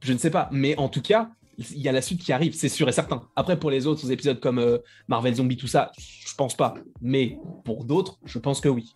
Je 0.01 0.13
ne 0.13 0.19
sais 0.19 0.31
pas. 0.31 0.49
Mais 0.53 0.77
en 0.79 0.89
tout 0.89 1.03
cas, 1.03 1.31
il 1.59 1.81
y 1.81 1.89
a 1.89 1.93
la 1.93 2.03
suite 2.03 2.23
qui 2.23 2.33
arrive, 2.33 2.55
c'est 2.55 2.69
sûr 2.69 2.89
et 2.89 2.93
certain. 2.93 3.23
Après, 3.37 3.59
pour 3.59 3.71
les 3.71 3.87
autres 3.87 4.11
épisodes 4.11 4.41
comme 4.41 4.59
euh, 4.59 4.79
Marvel 5.09 5.35
Zombie, 5.35 5.57
tout 5.57 5.67
ça, 5.67 5.93
je 5.99 6.35
pense 6.35 6.57
pas. 6.57 6.75
Mais 7.01 7.37
pour 7.65 7.85
d'autres, 7.85 8.19
je 8.25 8.39
pense 8.39 8.61
que 8.61 8.69
oui. 8.69 8.95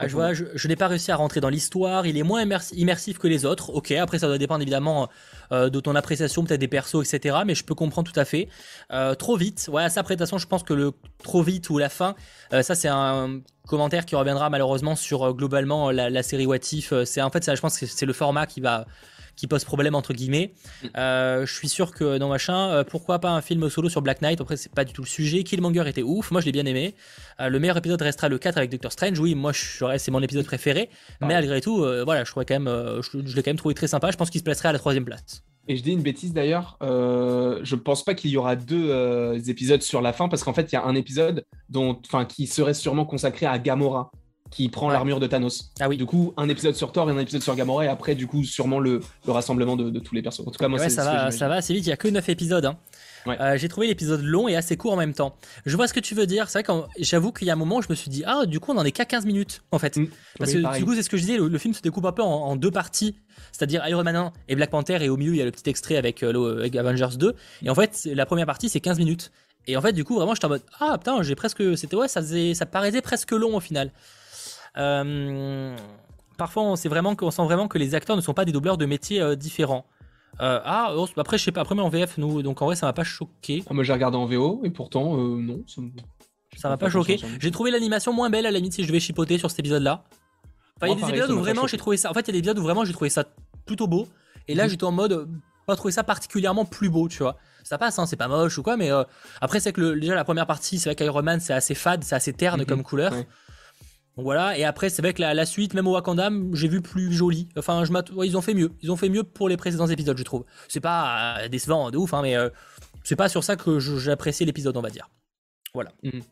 Ah, 0.00 0.08
je, 0.08 0.12
vois, 0.14 0.32
je, 0.32 0.68
n'ai 0.68 0.76
pas 0.76 0.88
réussi 0.88 1.10
à 1.12 1.16
rentrer 1.16 1.40
dans 1.40 1.48
l'histoire, 1.48 2.06
il 2.06 2.16
est 2.16 2.22
moins 2.22 2.44
immersif 2.72 3.18
que 3.18 3.28
les 3.28 3.44
autres. 3.44 3.70
Ok, 3.70 3.92
après 3.92 4.18
ça 4.18 4.26
doit 4.26 4.38
dépendre 4.38 4.62
évidemment 4.62 5.08
euh, 5.52 5.70
de 5.70 5.80
ton 5.80 5.94
appréciation, 5.94 6.44
peut-être 6.44 6.60
des 6.60 6.68
persos, 6.68 7.04
etc. 7.04 7.38
Mais 7.46 7.54
je 7.54 7.64
peux 7.64 7.74
comprendre 7.74 8.10
tout 8.10 8.18
à 8.18 8.24
fait. 8.24 8.48
Euh, 8.92 9.14
trop 9.14 9.36
vite, 9.36 9.68
ouais, 9.72 9.88
sa 9.88 10.02
présentation, 10.02 10.38
je 10.38 10.46
pense 10.46 10.62
que 10.62 10.74
le 10.74 10.92
trop 11.22 11.42
vite 11.42 11.70
ou 11.70 11.78
la 11.78 11.88
fin, 11.88 12.14
euh, 12.52 12.62
ça 12.62 12.74
c'est 12.74 12.88
un 12.88 13.40
commentaire 13.66 14.04
qui 14.04 14.14
reviendra 14.14 14.50
malheureusement 14.50 14.96
sur 14.96 15.34
globalement 15.34 15.90
la, 15.90 16.10
la 16.10 16.22
série 16.22 16.46
What 16.46 16.58
If. 16.72 16.92
C'est 17.04 17.22
en 17.22 17.30
fait 17.30 17.44
ça, 17.44 17.54
je 17.54 17.60
pense 17.60 17.78
que 17.78 17.86
c'est 17.86 18.06
le 18.06 18.12
format 18.12 18.46
qui 18.46 18.60
va 18.60 18.86
qui 19.36 19.46
pose 19.46 19.64
problème 19.64 19.94
entre 19.94 20.12
guillemets. 20.12 20.52
Euh, 20.96 21.46
je 21.46 21.54
suis 21.54 21.68
sûr 21.68 21.92
que 21.92 22.18
non 22.18 22.28
machin, 22.28 22.70
euh, 22.70 22.84
pourquoi 22.84 23.18
pas 23.18 23.30
un 23.30 23.40
film 23.40 23.68
solo 23.68 23.88
sur 23.88 24.02
Black 24.02 24.22
Knight? 24.22 24.40
Après 24.40 24.56
c'est 24.56 24.72
pas 24.72 24.84
du 24.84 24.92
tout 24.92 25.02
le 25.02 25.08
sujet. 25.08 25.42
Killmonger 25.42 25.88
était 25.88 26.02
ouf, 26.02 26.30
moi 26.30 26.40
je 26.40 26.46
l'ai 26.46 26.52
bien 26.52 26.66
aimé. 26.66 26.94
Euh, 27.40 27.48
le 27.48 27.58
meilleur 27.58 27.76
épisode 27.76 28.00
restera 28.00 28.28
le 28.28 28.38
4 28.38 28.58
avec 28.58 28.70
Doctor 28.70 28.92
Strange. 28.92 29.18
Oui, 29.18 29.34
moi 29.34 29.52
c'est 29.52 30.10
mon 30.10 30.22
épisode 30.22 30.46
préféré, 30.46 30.88
mais 31.20 31.28
malgré 31.28 31.60
tout, 31.60 31.84
voilà, 32.04 32.24
je 32.24 32.32
quand 32.32 32.50
même, 32.50 32.66
je, 32.66 33.18
l'ai 33.18 33.42
quand 33.42 33.50
même 33.50 33.56
trouvé 33.56 33.74
très 33.74 33.88
sympa. 33.88 34.10
Je 34.10 34.16
pense 34.16 34.30
qu'il 34.30 34.40
se 34.40 34.44
placerait 34.44 34.68
à 34.68 34.72
la 34.72 34.78
troisième 34.78 35.04
place. 35.04 35.42
Et 35.66 35.76
je 35.76 35.82
dis 35.82 35.92
une 35.92 36.02
bêtise 36.02 36.32
d'ailleurs, 36.32 36.76
je 36.80 37.74
pense 37.74 38.04
pas 38.04 38.14
qu'il 38.14 38.30
y 38.30 38.36
aura 38.36 38.56
deux 38.56 39.48
épisodes 39.48 39.82
sur 39.82 40.02
la 40.02 40.12
fin 40.12 40.28
parce 40.28 40.44
qu'en 40.44 40.52
fait 40.52 40.72
il 40.72 40.74
y 40.74 40.78
a 40.78 40.84
un 40.84 40.94
épisode 40.94 41.44
dont, 41.68 42.00
enfin, 42.06 42.24
qui 42.24 42.46
serait 42.46 42.74
sûrement 42.74 43.04
consacré 43.04 43.46
à 43.46 43.58
Gamora 43.58 44.10
qui 44.54 44.68
prend 44.68 44.88
l'armure 44.88 45.18
de 45.18 45.26
Thanos. 45.26 45.72
Ah 45.80 45.88
oui. 45.88 45.96
Du 45.96 46.06
coup, 46.06 46.32
un 46.36 46.48
épisode 46.48 46.76
sur 46.76 46.92
Thor 46.92 47.10
et 47.10 47.12
un 47.12 47.18
épisode 47.18 47.42
sur 47.42 47.56
Gamora, 47.56 47.86
et 47.86 47.88
après, 47.88 48.14
du 48.14 48.28
coup, 48.28 48.44
sûrement 48.44 48.78
le, 48.78 49.00
rassemblement 49.26 49.74
de, 49.76 49.98
tous 49.98 50.14
les 50.14 50.22
persos. 50.22 50.40
En 50.46 50.50
tout 50.50 50.58
cas, 50.58 50.68
moi, 50.68 50.78
ouais, 50.78 50.88
ça, 50.88 51.04
va, 51.04 51.30
ça 51.32 51.48
va 51.48 51.56
assez 51.56 51.74
vite, 51.74 51.84
il 51.86 51.90
y 51.90 51.92
a 51.92 51.96
que 51.96 52.06
9 52.06 52.28
épisodes. 52.28 52.64
Hein. 52.64 52.78
Euh, 53.26 53.56
j'ai 53.56 53.68
trouvé 53.68 53.86
l'épisode 53.86 54.22
long 54.22 54.46
et 54.46 54.54
assez 54.54 54.76
court 54.76 54.92
en 54.92 54.96
même 54.96 55.14
temps. 55.14 55.34
Je 55.66 55.76
vois 55.76 55.88
ce 55.88 55.94
que 55.94 56.00
tu 56.00 56.14
veux 56.14 56.26
dire. 56.26 56.50
C'est 56.50 56.62
vrai 56.62 56.62
que 56.62 56.86
j'avoue 56.98 57.32
qu'il 57.32 57.48
y 57.48 57.50
a 57.50 57.54
un 57.54 57.56
moment 57.56 57.78
où 57.78 57.82
je 57.82 57.88
me 57.90 57.94
suis 57.94 58.10
dit, 58.10 58.22
ah, 58.26 58.46
du 58.46 58.60
coup, 58.60 58.72
on 58.72 58.78
en 58.78 58.84
est 58.84 58.92
qu'à 58.92 59.06
15 59.06 59.26
minutes, 59.26 59.62
en 59.72 59.78
fait. 59.78 59.96
Mm. 59.96 60.08
Parce 60.38 60.52
que 60.52 60.78
du 60.78 60.84
coup, 60.84 60.94
c'est 60.94 61.02
ce 61.02 61.10
que 61.10 61.16
je 61.16 61.22
disais, 61.22 61.38
le, 61.38 61.58
film 61.58 61.74
se 61.74 61.82
découpe 61.82 62.04
un 62.04 62.12
peu 62.12 62.22
en, 62.22 62.54
deux 62.54 62.70
parties. 62.70 63.16
C'est-à-dire 63.50 63.86
Iron 63.88 64.04
Man 64.04 64.14
1 64.14 64.32
et 64.48 64.54
Black 64.54 64.70
Panther, 64.70 64.98
et 65.00 65.08
au 65.08 65.16
milieu, 65.16 65.32
il 65.32 65.38
y 65.38 65.42
a 65.42 65.44
le 65.44 65.50
petit 65.50 65.68
extrait 65.68 65.96
avec, 65.96 66.22
euh, 66.22 66.58
avec 66.58 66.76
Avengers 66.76 67.16
2. 67.18 67.34
Et 67.62 67.70
en 67.70 67.74
fait, 67.74 68.08
la 68.12 68.26
première 68.26 68.46
partie, 68.46 68.68
c'est 68.68 68.80
15 68.80 68.98
minutes. 68.98 69.32
Et 69.66 69.76
en 69.76 69.80
fait, 69.80 69.92
du 69.92 70.04
coup, 70.04 70.16
vraiment, 70.16 70.34
j'étais 70.34 70.44
en 70.44 70.50
mode, 70.50 70.62
ah, 70.80 70.98
putain, 70.98 71.22
j'ai 71.22 71.34
presque. 71.34 71.62
C'était, 71.76 71.96
ouais, 71.96 72.08
ça, 72.08 72.20
faisait, 72.20 72.54
ça 72.54 72.66
paraissait 72.66 73.00
presque 73.00 73.32
long 73.32 73.56
au 73.56 73.60
final. 73.60 73.90
Euh, 74.76 75.76
parfois, 76.36 76.62
on, 76.62 76.74
vraiment 76.74 77.16
sent 77.30 77.44
vraiment 77.44 77.68
que 77.68 77.78
les 77.78 77.94
acteurs 77.94 78.16
ne 78.16 78.20
sont 78.20 78.34
pas 78.34 78.44
des 78.44 78.52
doubleurs 78.52 78.78
de 78.78 78.86
métiers 78.86 79.20
euh, 79.20 79.36
différents. 79.36 79.86
Euh, 80.40 80.60
ah, 80.64 80.94
oh, 80.96 81.06
après, 81.16 81.38
je 81.38 81.44
sais 81.44 81.52
pas. 81.52 81.60
Après, 81.60 81.74
mais 81.74 81.82
en 81.82 81.88
VF, 81.88 82.18
nous, 82.18 82.42
donc 82.42 82.60
en 82.60 82.66
vrai, 82.66 82.76
ça 82.76 82.86
m'a 82.86 82.92
pas 82.92 83.04
choqué. 83.04 83.62
Ah, 83.68 83.74
moi, 83.74 83.84
j'ai 83.84 83.92
regardé 83.92 84.16
en 84.16 84.26
VO 84.26 84.62
et 84.64 84.70
pourtant, 84.70 85.16
non. 85.16 85.62
Ça 86.56 86.68
m'a 86.68 86.76
pas 86.76 86.90
choqué. 86.90 87.18
J'ai 87.40 87.50
trouvé 87.50 87.70
l'animation 87.70 88.12
moins 88.12 88.30
belle 88.30 88.46
à 88.46 88.50
la 88.50 88.58
limite 88.58 88.74
si 88.74 88.82
je 88.82 88.88
devais 88.88 89.00
chipoter 89.00 89.38
sur 89.38 89.50
cet 89.50 89.60
épisode-là. 89.60 90.04
il 90.82 90.88
y 90.88 90.92
a 90.92 90.94
des 90.94 91.08
épisodes 91.08 91.30
où 91.30 91.38
vraiment 91.38 91.66
j'ai 91.66 91.76
trouvé 91.76 91.96
ça. 91.96 92.10
En 92.10 92.14
fait, 92.14 92.20
il 92.22 92.26
y 92.26 92.30
a 92.30 92.32
des 92.32 92.38
épisodes 92.38 92.58
où 92.58 92.62
vraiment 92.62 92.84
j'ai 92.84 92.92
trouvé 92.92 93.10
ça 93.10 93.24
plutôt 93.66 93.86
beau. 93.86 94.08
Et 94.48 94.54
là, 94.54 94.64
mhm. 94.64 94.70
j'étais 94.70 94.84
en 94.84 94.92
mode 94.92 95.28
pas 95.66 95.76
trouvé 95.76 95.92
ça 95.92 96.04
particulièrement 96.04 96.66
plus 96.66 96.90
beau, 96.90 97.08
tu 97.08 97.18
vois. 97.18 97.36
Ça 97.62 97.78
passe, 97.78 97.98
hein, 97.98 98.04
c'est 98.04 98.16
pas 98.16 98.28
moche 98.28 98.58
ou 98.58 98.62
quoi, 98.62 98.76
mais 98.76 98.90
après, 99.40 99.60
c'est 99.60 99.72
que 99.72 99.80
le, 99.80 99.98
déjà 99.98 100.14
la 100.14 100.24
première 100.24 100.46
partie, 100.46 100.78
c'est 100.78 100.90
vrai 100.90 100.94
qu'Iron 100.94 101.22
Man, 101.22 101.40
c'est 101.40 101.54
assez 101.54 101.74
fade, 101.74 102.04
c'est 102.04 102.14
assez 102.14 102.34
terne 102.34 102.60
mhm. 102.60 102.66
comme 102.66 102.82
couleur. 102.82 103.14
Donc 104.16 104.24
voilà, 104.24 104.56
et 104.56 104.64
après 104.64 104.90
c'est 104.90 105.02
vrai 105.02 105.12
que 105.12 105.20
la, 105.20 105.46
suite, 105.46 105.74
même 105.74 105.88
au 105.88 105.92
Wakanda, 105.92 106.30
j'ai 106.52 106.68
vu 106.68 106.80
plus 106.80 107.12
joli. 107.12 107.48
Enfin, 107.56 107.84
je 107.84 107.92
ils 108.24 108.36
ont 108.36 108.40
fait 108.40 108.54
mieux. 108.54 108.70
Ils 108.80 108.92
ont 108.92 108.96
fait 108.96 109.08
mieux 109.08 109.24
pour 109.24 109.48
les 109.48 109.56
précédents 109.56 109.88
épisodes, 109.88 110.16
je 110.16 110.22
trouve. 110.22 110.44
C'est 110.68 110.80
pas 110.80 111.38
euh, 111.40 111.48
décevant 111.48 111.90
de 111.90 111.98
ouf, 111.98 112.14
hein, 112.14 112.22
mais 112.22 112.36
euh, 112.36 112.48
c'est 113.02 113.16
pas 113.16 113.28
sur 113.28 113.42
ça 113.42 113.56
que 113.56 113.80
j'apprécie 113.80 114.44
l'épisode, 114.44 114.76
on 114.76 114.82
va 114.82 114.90
dire. 114.90 115.08
Voilà. 115.74 115.92
Mhm. 116.04 116.22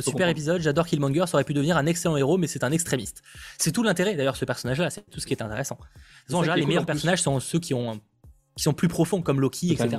super 0.00 0.28
épisode, 0.28 0.62
j'adore 0.62 0.86
Killmonger, 0.86 1.24
ça 1.26 1.36
aurait 1.36 1.44
pu 1.44 1.52
devenir 1.52 1.76
un 1.76 1.84
excellent 1.84 2.16
héros, 2.16 2.38
mais 2.38 2.46
c'est 2.46 2.64
un 2.64 2.72
extrémiste. 2.72 3.22
C'est 3.58 3.72
tout 3.72 3.82
l'intérêt 3.82 4.14
d'ailleurs, 4.14 4.36
ce 4.36 4.46
personnage-là, 4.46 4.88
c'est 4.88 5.08
tout 5.10 5.20
ce 5.20 5.26
qui 5.26 5.34
est 5.34 5.42
intéressant. 5.42 5.78
En 6.32 6.40
général, 6.42 6.60
les 6.60 6.66
meilleurs 6.66 6.86
personnages 6.86 7.20
sont 7.20 7.38
ceux 7.38 7.58
qui, 7.58 7.74
ont, 7.74 8.00
qui 8.56 8.62
sont 8.62 8.72
plus 8.72 8.88
profonds, 8.88 9.20
comme 9.20 9.40
Loki, 9.40 9.72
etc. 9.72 9.98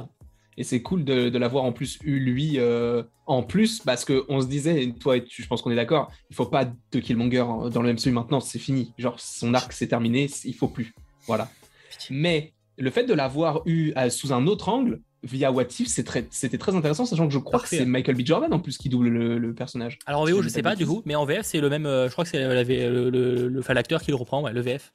Et 0.58 0.64
c'est 0.64 0.82
cool 0.82 1.04
de, 1.04 1.38
l'avoir 1.38 1.64
en 1.64 1.72
plus 1.72 2.00
eu 2.04 2.20
lui 2.20 2.60
euh, 2.60 3.04
en 3.26 3.44
plus 3.44 3.80
parce 3.80 4.06
qu'on 4.06 4.42
se 4.42 4.48
disait, 4.48 4.94
toi 5.00 5.18
et 5.18 5.24
tu, 5.24 5.42
je 5.42 5.48
pense 5.48 5.62
qu'on 5.62 5.72
est 5.72 5.76
d'accord, 5.76 6.12
il 6.30 6.36
faut 6.36 6.46
pas 6.46 6.66
de 6.66 7.00
Killmonger 7.00 7.46
dans 7.72 7.82
le 7.82 7.94
MCU 7.94 8.12
maintenant, 8.12 8.40
c'est 8.40 8.60
fini. 8.60 8.94
Genre 8.98 9.20
son 9.20 9.54
arc 9.54 9.74
c'est 9.74 9.88
terminé, 9.88 10.30
il 10.46 10.56
faut 10.56 10.68
plus. 10.68 10.94
Voilà. 11.28 11.50
Mais 12.10 12.54
le 12.78 12.90
fait 12.90 13.06
de 13.06 13.14
l'avoir 13.14 13.62
eu 13.66 13.94
euh, 13.98 14.10
sous 14.10 14.34
un 14.34 14.48
autre 14.48 14.70
angle 14.70 15.02
via 15.24 15.52
What 15.52 15.68
If, 15.80 15.88
c'était 15.88 16.58
très, 16.58 16.76
intéressant, 16.76 17.06
sachant 17.06 17.28
que 17.28 17.34
je 17.34 17.40
crois 17.40 17.62
que 17.62 17.68
c'est 17.68 17.86
Michael 17.86 18.16
B. 18.16 18.26
Jordan 18.26 18.54
en 18.54 18.60
plus 18.60 18.78
qui 18.78 18.90
double 18.90 19.08
le, 19.08 19.54
personnage. 19.54 20.00
Alors 20.06 20.22
en 20.22 20.26
VO, 20.26 20.42
je, 20.42 20.50
sais 20.50 20.62
pas 20.62 20.76
du 20.76 20.86
coup, 20.86 21.02
mais 21.06 21.16
en 21.16 21.26
VF, 21.26 21.46
c'est 21.46 21.62
le 21.62 21.70
même. 21.70 21.86
Euh, 21.86 22.08
je 22.08 22.12
crois 22.12 22.26
que 22.26 22.30
c'est 22.30 23.74
l'acteur 23.74 24.02
qui 24.02 24.12
le 24.12 24.18
reprend, 24.18 24.48
le 24.48 24.62
VF. 24.62 24.92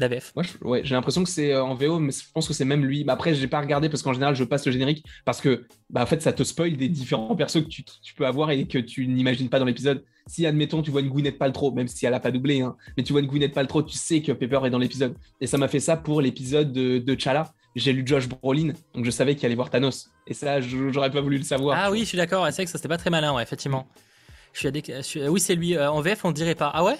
La 0.00 0.08
VF. 0.08 0.32
Moi, 0.34 0.44
ouais, 0.62 0.80
j'ai 0.84 0.94
l'impression 0.94 1.22
que 1.22 1.30
c'est 1.30 1.52
euh, 1.52 1.62
en 1.62 1.74
VO, 1.74 2.00
mais 2.00 2.10
je 2.10 2.24
pense 2.32 2.48
que 2.48 2.54
c'est 2.54 2.64
même 2.64 2.84
lui. 2.84 3.04
Après, 3.06 3.34
j'ai 3.34 3.46
pas 3.46 3.60
regardé 3.60 3.88
parce 3.88 4.02
qu'en 4.02 4.12
général, 4.12 4.34
je 4.34 4.42
passe 4.42 4.66
le 4.66 4.72
générique 4.72 5.04
parce 5.24 5.40
que, 5.40 5.66
bah, 5.88 6.02
en 6.02 6.06
fait, 6.06 6.20
ça 6.20 6.32
te 6.32 6.42
spoil 6.42 6.76
des 6.76 6.88
différents 6.88 7.36
persos 7.36 7.62
que 7.62 7.68
tu, 7.68 7.84
peux 8.16 8.26
avoir 8.26 8.50
et 8.50 8.66
que 8.66 8.78
tu 8.78 9.06
n'imagines 9.06 9.48
pas 9.48 9.60
dans 9.60 9.64
l'épisode. 9.64 10.04
Si, 10.26 10.46
admettons, 10.46 10.82
tu 10.82 10.90
vois 10.90 11.00
une 11.00 11.10
Gwyneth 11.10 11.38
Paltrow, 11.38 11.70
même 11.72 11.86
si 11.86 12.06
elle 12.06 12.14
a 12.14 12.20
pas 12.20 12.32
doublé, 12.32 12.60
hein, 12.60 12.76
mais 12.96 13.04
tu 13.04 13.12
vois 13.12 13.20
une 13.20 13.28
Gwyneth 13.28 13.54
Paltrow, 13.54 13.82
tu 13.82 13.96
sais 13.96 14.20
que 14.20 14.32
Pepper 14.32 14.60
est 14.64 14.70
dans 14.70 14.78
l'épisode. 14.78 15.14
Et 15.40 15.46
ça 15.46 15.58
m'a 15.58 15.68
fait 15.68 15.80
ça 15.80 15.96
pour 15.96 16.20
l'épisode 16.20 16.72
de, 16.72 16.98
de 16.98 17.20
Chala. 17.20 17.52
J'ai 17.76 17.92
lu 17.92 18.02
Josh 18.06 18.28
Brolin, 18.28 18.72
donc 18.94 19.04
je 19.04 19.10
savais 19.10 19.34
qu'il 19.34 19.46
allait 19.46 19.54
voir 19.54 19.70
Thanos. 19.70 20.10
Et 20.26 20.34
ça, 20.34 20.60
j'aurais 20.60 21.10
pas 21.10 21.20
voulu 21.20 21.38
le 21.38 21.44
savoir. 21.44 21.76
Ah 21.80 21.90
oui, 21.90 22.00
je 22.00 22.04
suis 22.04 22.18
d'accord. 22.18 22.46
C'est 22.46 22.56
vrai 22.56 22.64
que 22.64 22.70
ça, 22.70 22.78
c'était 22.78 22.88
pas 22.88 22.98
très 22.98 23.10
malin, 23.10 23.34
ouais, 23.34 23.42
effectivement. 23.42 23.86
Je 24.54 25.02
suis, 25.02 25.28
Oui, 25.28 25.40
c'est 25.40 25.56
lui. 25.56 25.76
Euh, 25.76 25.90
en 25.90 26.00
VF, 26.00 26.24
on 26.24 26.30
dirait 26.30 26.54
pas. 26.54 26.70
Ah 26.72 26.84
ouais? 26.84 26.96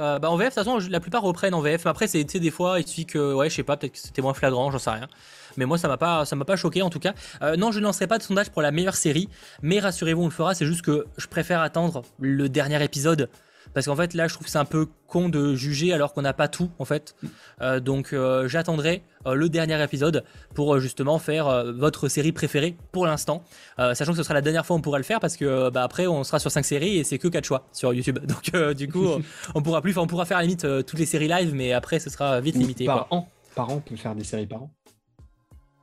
Euh, 0.00 0.18
bah 0.18 0.30
en 0.30 0.36
VF, 0.36 0.54
de 0.54 0.60
toute 0.60 0.64
façon, 0.64 0.90
la 0.90 1.00
plupart 1.00 1.22
reprennent 1.22 1.54
en 1.54 1.60
VF. 1.60 1.86
Après, 1.86 2.06
c'est 2.06 2.24
des 2.24 2.50
fois, 2.50 2.80
il 2.80 2.86
suffit 2.86 3.06
que, 3.06 3.34
ouais, 3.34 3.48
je 3.48 3.56
sais 3.56 3.62
pas, 3.62 3.76
peut-être 3.76 3.92
que 3.92 3.98
c'était 3.98 4.22
moins 4.22 4.34
flagrant, 4.34 4.70
j'en 4.70 4.78
sais 4.78 4.90
rien. 4.90 5.08
Mais 5.56 5.64
moi, 5.64 5.78
ça 5.78 5.88
m'a 5.88 5.96
pas, 5.96 6.24
pas 6.24 6.56
choqué 6.56 6.82
en 6.82 6.90
tout 6.90 6.98
cas. 6.98 7.14
Euh, 7.42 7.56
non, 7.56 7.72
je 7.72 7.80
ne 7.80 7.84
lancerai 7.84 8.06
pas 8.06 8.18
de 8.18 8.22
sondage 8.22 8.50
pour 8.50 8.62
la 8.62 8.70
meilleure 8.70 8.96
série, 8.96 9.28
mais 9.62 9.78
rassurez-vous, 9.80 10.22
on 10.22 10.26
le 10.26 10.30
fera. 10.30 10.54
C'est 10.54 10.66
juste 10.66 10.82
que 10.82 11.06
je 11.16 11.26
préfère 11.26 11.60
attendre 11.60 12.02
le 12.20 12.48
dernier 12.48 12.82
épisode 12.84 13.30
parce 13.76 13.84
qu'en 13.84 13.96
fait 13.96 14.14
là 14.14 14.26
je 14.26 14.32
trouve 14.32 14.46
que 14.46 14.50
c'est 14.50 14.56
un 14.56 14.64
peu 14.64 14.88
con 15.06 15.28
de 15.28 15.54
juger 15.54 15.92
alors 15.92 16.14
qu'on 16.14 16.22
n'a 16.22 16.32
pas 16.32 16.48
tout 16.48 16.70
en 16.78 16.86
fait. 16.86 17.14
Euh, 17.60 17.78
donc 17.78 18.14
euh, 18.14 18.48
j'attendrai 18.48 19.02
euh, 19.26 19.34
le 19.34 19.50
dernier 19.50 19.82
épisode 19.84 20.24
pour 20.54 20.80
justement 20.80 21.18
faire 21.18 21.74
votre 21.74 22.08
série 22.08 22.32
préférée 22.32 22.74
pour 22.90 23.04
l'instant, 23.04 23.42
sachant 23.76 24.12
que 24.12 24.16
ce 24.16 24.22
sera 24.22 24.32
la 24.32 24.40
dernière 24.40 24.64
fois 24.64 24.76
on 24.76 24.80
pourra 24.80 24.96
le 24.96 25.04
faire 25.04 25.20
parce 25.20 25.36
que 25.36 25.68
bah, 25.68 25.82
après 25.82 26.06
on 26.06 26.24
sera 26.24 26.38
sur 26.38 26.50
5 26.50 26.64
séries 26.64 26.96
et 26.96 27.04
c'est 27.04 27.18
que 27.18 27.28
4 27.28 27.44
choix 27.44 27.66
sur 27.70 27.92
YouTube. 27.92 28.18
Donc 28.24 28.74
du 28.74 28.88
coup 28.88 29.08
on 29.54 29.60
pourra 29.60 29.82
plus, 29.82 29.98
on 29.98 30.06
pourra 30.06 30.24
faire 30.24 30.38
à 30.38 30.40
la 30.40 30.46
limite 30.46 30.66
toutes 30.86 30.98
les 30.98 31.04
séries 31.04 31.28
live, 31.28 31.52
mais 31.52 31.74
après 31.74 31.98
ce 31.98 32.08
sera 32.08 32.40
vite 32.40 32.56
limité. 32.56 32.86
Par 32.86 33.08
an, 33.10 33.28
par 33.54 33.68
an 33.68 33.74
on 33.74 33.80
peut 33.80 33.96
faire 33.96 34.14
des 34.14 34.24
séries 34.24 34.46
par 34.46 34.62
an. 34.62 34.70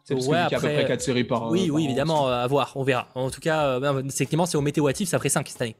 C'est 0.03 0.15
parce 0.15 0.25
ouais, 0.25 0.39
après, 0.39 0.55
à 0.55 0.59
peu 0.59 0.67
près 0.67 0.85
4 0.87 0.99
séries 0.99 1.23
par 1.25 1.51
Oui, 1.51 1.69
oui, 1.69 1.85
évidemment, 1.85 2.27
à 2.27 2.47
voir, 2.47 2.73
on 2.75 2.83
verra. 2.83 3.07
En 3.13 3.29
tout 3.29 3.39
cas, 3.39 3.79
c'est 4.09 4.25
Clément, 4.25 4.45
mettait 4.63 4.81
What 4.81 4.93
If, 4.99 5.07
ça 5.07 5.19
ferait 5.19 5.29
5 5.29 5.47
cette 5.47 5.61
année. 5.61 5.75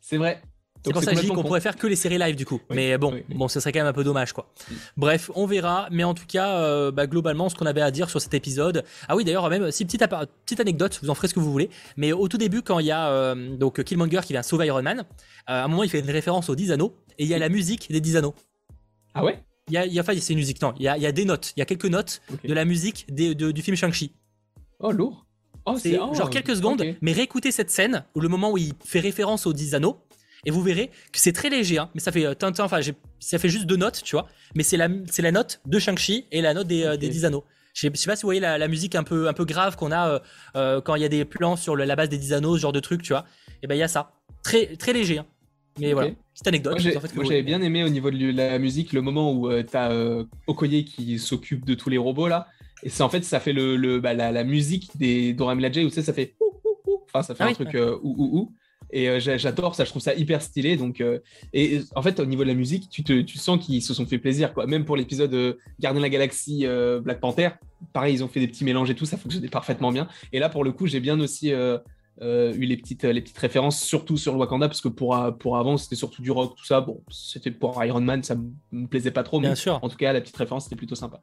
C'est 0.00 0.16
vrai, 0.16 0.40
C'est 0.84 0.92
pour 0.92 1.02
ça 1.02 1.12
que 1.12 1.16
je 1.16 1.22
dis 1.22 1.28
qu'on 1.28 1.42
pourrait 1.42 1.60
faire 1.60 1.76
que 1.76 1.86
les 1.86 1.96
séries 1.96 2.18
live 2.18 2.36
du 2.36 2.46
coup. 2.46 2.60
mais 2.70 2.98
bon, 2.98 3.20
bon, 3.28 3.48
ce 3.48 3.60
serait 3.60 3.72
quand 3.72 3.80
même 3.80 3.88
un 3.88 3.92
peu 3.92 4.04
dommage 4.04 4.32
quoi. 4.32 4.52
Bref, 4.96 5.30
on 5.34 5.46
verra. 5.46 5.88
Mais 5.90 6.04
en 6.04 6.14
tout 6.14 6.26
cas, 6.26 6.58
euh, 6.60 6.90
bah, 6.90 7.06
globalement, 7.06 7.48
ce 7.48 7.56
qu'on 7.56 7.66
avait 7.66 7.80
à 7.80 7.90
dire 7.90 8.10
sur 8.10 8.20
cet 8.20 8.34
épisode. 8.34 8.84
Ah 9.08 9.16
oui, 9.16 9.24
d'ailleurs, 9.24 9.48
même 9.50 9.70
si 9.70 9.84
petite, 9.84 10.04
petite 10.44 10.60
anecdote, 10.60 10.98
vous 11.02 11.10
en 11.10 11.14
ferez 11.14 11.28
ce 11.28 11.34
que 11.34 11.40
vous 11.40 11.50
voulez. 11.52 11.70
Mais 11.96 12.12
au 12.12 12.28
tout 12.28 12.38
début, 12.38 12.62
quand 12.62 12.78
il 12.78 12.86
y 12.86 12.90
a 12.90 13.08
euh, 13.08 13.56
donc 13.56 13.82
Killmonger 13.82 14.20
qui 14.24 14.32
vient 14.32 14.42
sauver 14.42 14.66
Iron 14.66 14.82
Man, 14.82 15.00
euh, 15.00 15.02
à 15.46 15.64
un 15.64 15.68
moment, 15.68 15.84
il 15.84 15.90
fait 15.90 16.00
une 16.00 16.10
référence 16.10 16.48
aux 16.48 16.56
10 16.56 16.72
anneaux 16.72 16.94
et 17.18 17.24
il 17.24 17.28
y 17.28 17.34
a 17.34 17.38
la 17.38 17.48
musique 17.48 17.90
des 17.90 18.00
10 18.00 18.16
anneaux. 18.16 18.34
Ah 19.14 19.24
ouais? 19.24 19.42
Il 19.68 19.74
y 19.74 19.76
a, 19.76 19.86
il 19.86 19.92
y 19.92 19.98
a, 19.98 20.02
enfin, 20.02 20.14
c'est 20.18 20.32
une 20.32 20.38
musique. 20.38 20.62
Non, 20.62 20.74
il 20.78 20.84
y 20.84 20.88
a, 20.88 20.96
il 20.96 21.02
y 21.02 21.06
a 21.06 21.12
des 21.12 21.24
notes. 21.24 21.52
Il 21.56 21.60
y 21.60 21.62
a 21.62 21.66
quelques 21.66 21.86
notes 21.86 22.22
de 22.44 22.54
la 22.54 22.64
musique 22.64 23.06
du 23.12 23.62
film 23.62 23.76
Shang-Chi. 23.76 24.12
Oh 24.80 24.92
lourd. 24.92 25.26
Oh, 25.66 25.76
c'est 25.78 25.94
genre 25.94 26.30
quelques 26.30 26.56
secondes, 26.56 26.82
mais 27.02 27.12
réécoutez 27.12 27.50
cette 27.50 27.70
scène 27.70 28.04
où 28.14 28.20
le 28.20 28.28
moment 28.28 28.52
où 28.52 28.56
il 28.58 28.72
fait 28.84 29.00
référence 29.00 29.46
aux 29.46 29.52
10 29.52 29.74
anneaux 29.74 29.98
et 30.48 30.50
vous 30.50 30.62
verrez 30.62 30.86
que 31.12 31.20
c'est 31.20 31.32
très 31.32 31.50
léger, 31.50 31.76
hein, 31.76 31.90
mais 31.94 32.00
ça 32.00 32.10
fait 32.10 32.24
euh, 32.24 32.32
enfin 32.58 32.80
ça 33.20 33.38
fait 33.38 33.50
juste 33.50 33.66
deux 33.66 33.76
notes, 33.76 34.00
tu 34.02 34.16
vois. 34.16 34.26
Mais 34.54 34.62
c'est 34.62 34.78
la, 34.78 34.88
c'est 35.10 35.20
la 35.20 35.30
note 35.30 35.60
de 35.66 35.78
Shang-Chi 35.78 36.24
et 36.32 36.40
la 36.40 36.54
note 36.54 36.66
des, 36.66 36.84
euh, 36.84 36.96
des 36.96 37.10
10 37.10 37.26
anneaux. 37.26 37.44
Je 37.74 37.82
sais, 37.82 37.92
sais 37.94 38.06
pas 38.06 38.16
si 38.16 38.22
vous 38.22 38.28
voyez 38.28 38.40
la, 38.40 38.66
musique 38.66 38.94
un 38.94 39.02
peu, 39.02 39.28
un 39.28 39.34
peu 39.34 39.44
grave 39.44 39.76
qu'on 39.76 39.92
a 39.92 40.22
euh, 40.56 40.80
quand 40.80 40.94
il 40.94 41.02
y 41.02 41.04
a 41.04 41.10
des 41.10 41.26
plans 41.26 41.56
sur 41.56 41.76
la 41.76 41.94
base 41.96 42.08
des 42.08 42.16
10 42.16 42.32
anneaux, 42.32 42.56
ce 42.56 42.62
genre 42.62 42.72
de 42.72 42.80
truc, 42.80 43.02
tu 43.02 43.12
vois. 43.12 43.26
Et 43.62 43.66
ben 43.66 43.74
il 43.74 43.78
y 43.78 43.82
a 43.82 43.88
ça. 43.88 44.12
Très, 44.42 44.74
très 44.76 44.94
léger. 44.94 45.18
Hein. 45.18 45.26
Mais 45.78 45.92
voilà, 45.92 46.12
petite 46.32 46.48
anecdote. 46.48 46.82
Moi, 47.14 47.24
j'avais 47.26 47.42
bien 47.42 47.60
aimé 47.60 47.84
au 47.84 47.90
niveau 47.90 48.10
de 48.10 48.32
la 48.34 48.58
musique 48.58 48.94
le 48.94 49.02
moment 49.02 49.34
où 49.34 49.52
tu 49.62 49.76
as 49.76 49.92
Okoye 50.46 50.86
qui 50.86 51.18
s'occupe 51.18 51.66
de 51.66 51.74
tous 51.74 51.90
les 51.90 51.98
robots 51.98 52.28
là. 52.28 52.48
Et 52.82 52.88
c'est 52.88 53.02
en 53.02 53.10
fait, 53.10 53.22
ça 53.22 53.38
fait 53.38 53.52
le, 53.52 53.76
le 53.76 54.00
bah, 54.00 54.14
la, 54.14 54.44
musique 54.44 54.96
des 54.96 55.34
Dora 55.34 55.54
Milaje 55.54 55.84
où 55.84 55.90
ça 55.90 56.14
fait 56.14 56.36
Enfin, 57.04 57.22
ça 57.22 57.34
fait 57.34 57.44
ah 57.44 57.48
un 57.48 57.52
truc 57.52 57.76
ou 58.02 58.14
ou 58.18 58.38
ou. 58.38 58.52
Et 58.90 59.08
euh, 59.08 59.18
j'adore 59.20 59.74
ça, 59.74 59.84
je 59.84 59.90
trouve 59.90 60.02
ça 60.02 60.14
hyper 60.14 60.42
stylé. 60.42 60.76
Donc, 60.76 61.00
euh, 61.00 61.18
et 61.52 61.80
en 61.94 62.02
fait, 62.02 62.20
au 62.20 62.26
niveau 62.26 62.42
de 62.42 62.48
la 62.48 62.54
musique, 62.54 62.88
tu, 62.88 63.04
te, 63.04 63.20
tu 63.20 63.38
sens 63.38 63.64
qu'ils 63.64 63.82
se 63.82 63.94
sont 63.94 64.06
fait 64.06 64.18
plaisir. 64.18 64.54
Quoi. 64.54 64.66
Même 64.66 64.84
pour 64.84 64.96
l'épisode 64.96 65.32
euh, 65.34 65.54
Gardien 65.80 66.00
de 66.00 66.04
la 66.04 66.10
Galaxie 66.10 66.66
Black 67.02 67.20
Panther, 67.20 67.50
pareil, 67.92 68.14
ils 68.14 68.24
ont 68.24 68.28
fait 68.28 68.40
des 68.40 68.48
petits 68.48 68.64
mélanges 68.64 68.90
et 68.90 68.94
tout, 68.94 69.06
ça 69.06 69.16
fonctionnait 69.16 69.48
parfaitement 69.48 69.92
bien. 69.92 70.08
Et 70.32 70.38
là, 70.38 70.48
pour 70.48 70.64
le 70.64 70.72
coup, 70.72 70.86
j'ai 70.86 71.00
bien 71.00 71.18
aussi 71.20 71.50
eu 71.50 72.66
les 72.66 72.76
petites, 72.76 73.04
les 73.04 73.20
petites 73.20 73.38
références, 73.38 73.80
surtout 73.80 74.16
sur 74.16 74.32
le 74.32 74.38
Wakanda, 74.38 74.68
parce 74.68 74.80
que 74.80 74.88
pour, 74.88 75.16
pour 75.38 75.56
avant, 75.56 75.76
c'était 75.76 75.96
surtout 75.96 76.22
du 76.22 76.30
rock, 76.30 76.56
tout 76.56 76.64
ça. 76.64 76.80
Bon, 76.80 77.02
c'était 77.10 77.50
pour 77.50 77.82
Iron 77.84 78.00
Man, 78.00 78.22
ça 78.22 78.36
me 78.72 78.86
plaisait 78.86 79.10
pas 79.10 79.22
trop, 79.22 79.40
mais 79.40 79.54
sûr. 79.54 79.78
en 79.82 79.88
tout 79.88 79.96
cas, 79.96 80.12
la 80.12 80.20
petite 80.20 80.36
référence, 80.36 80.64
c'était 80.64 80.76
plutôt 80.76 80.94
sympa. 80.94 81.20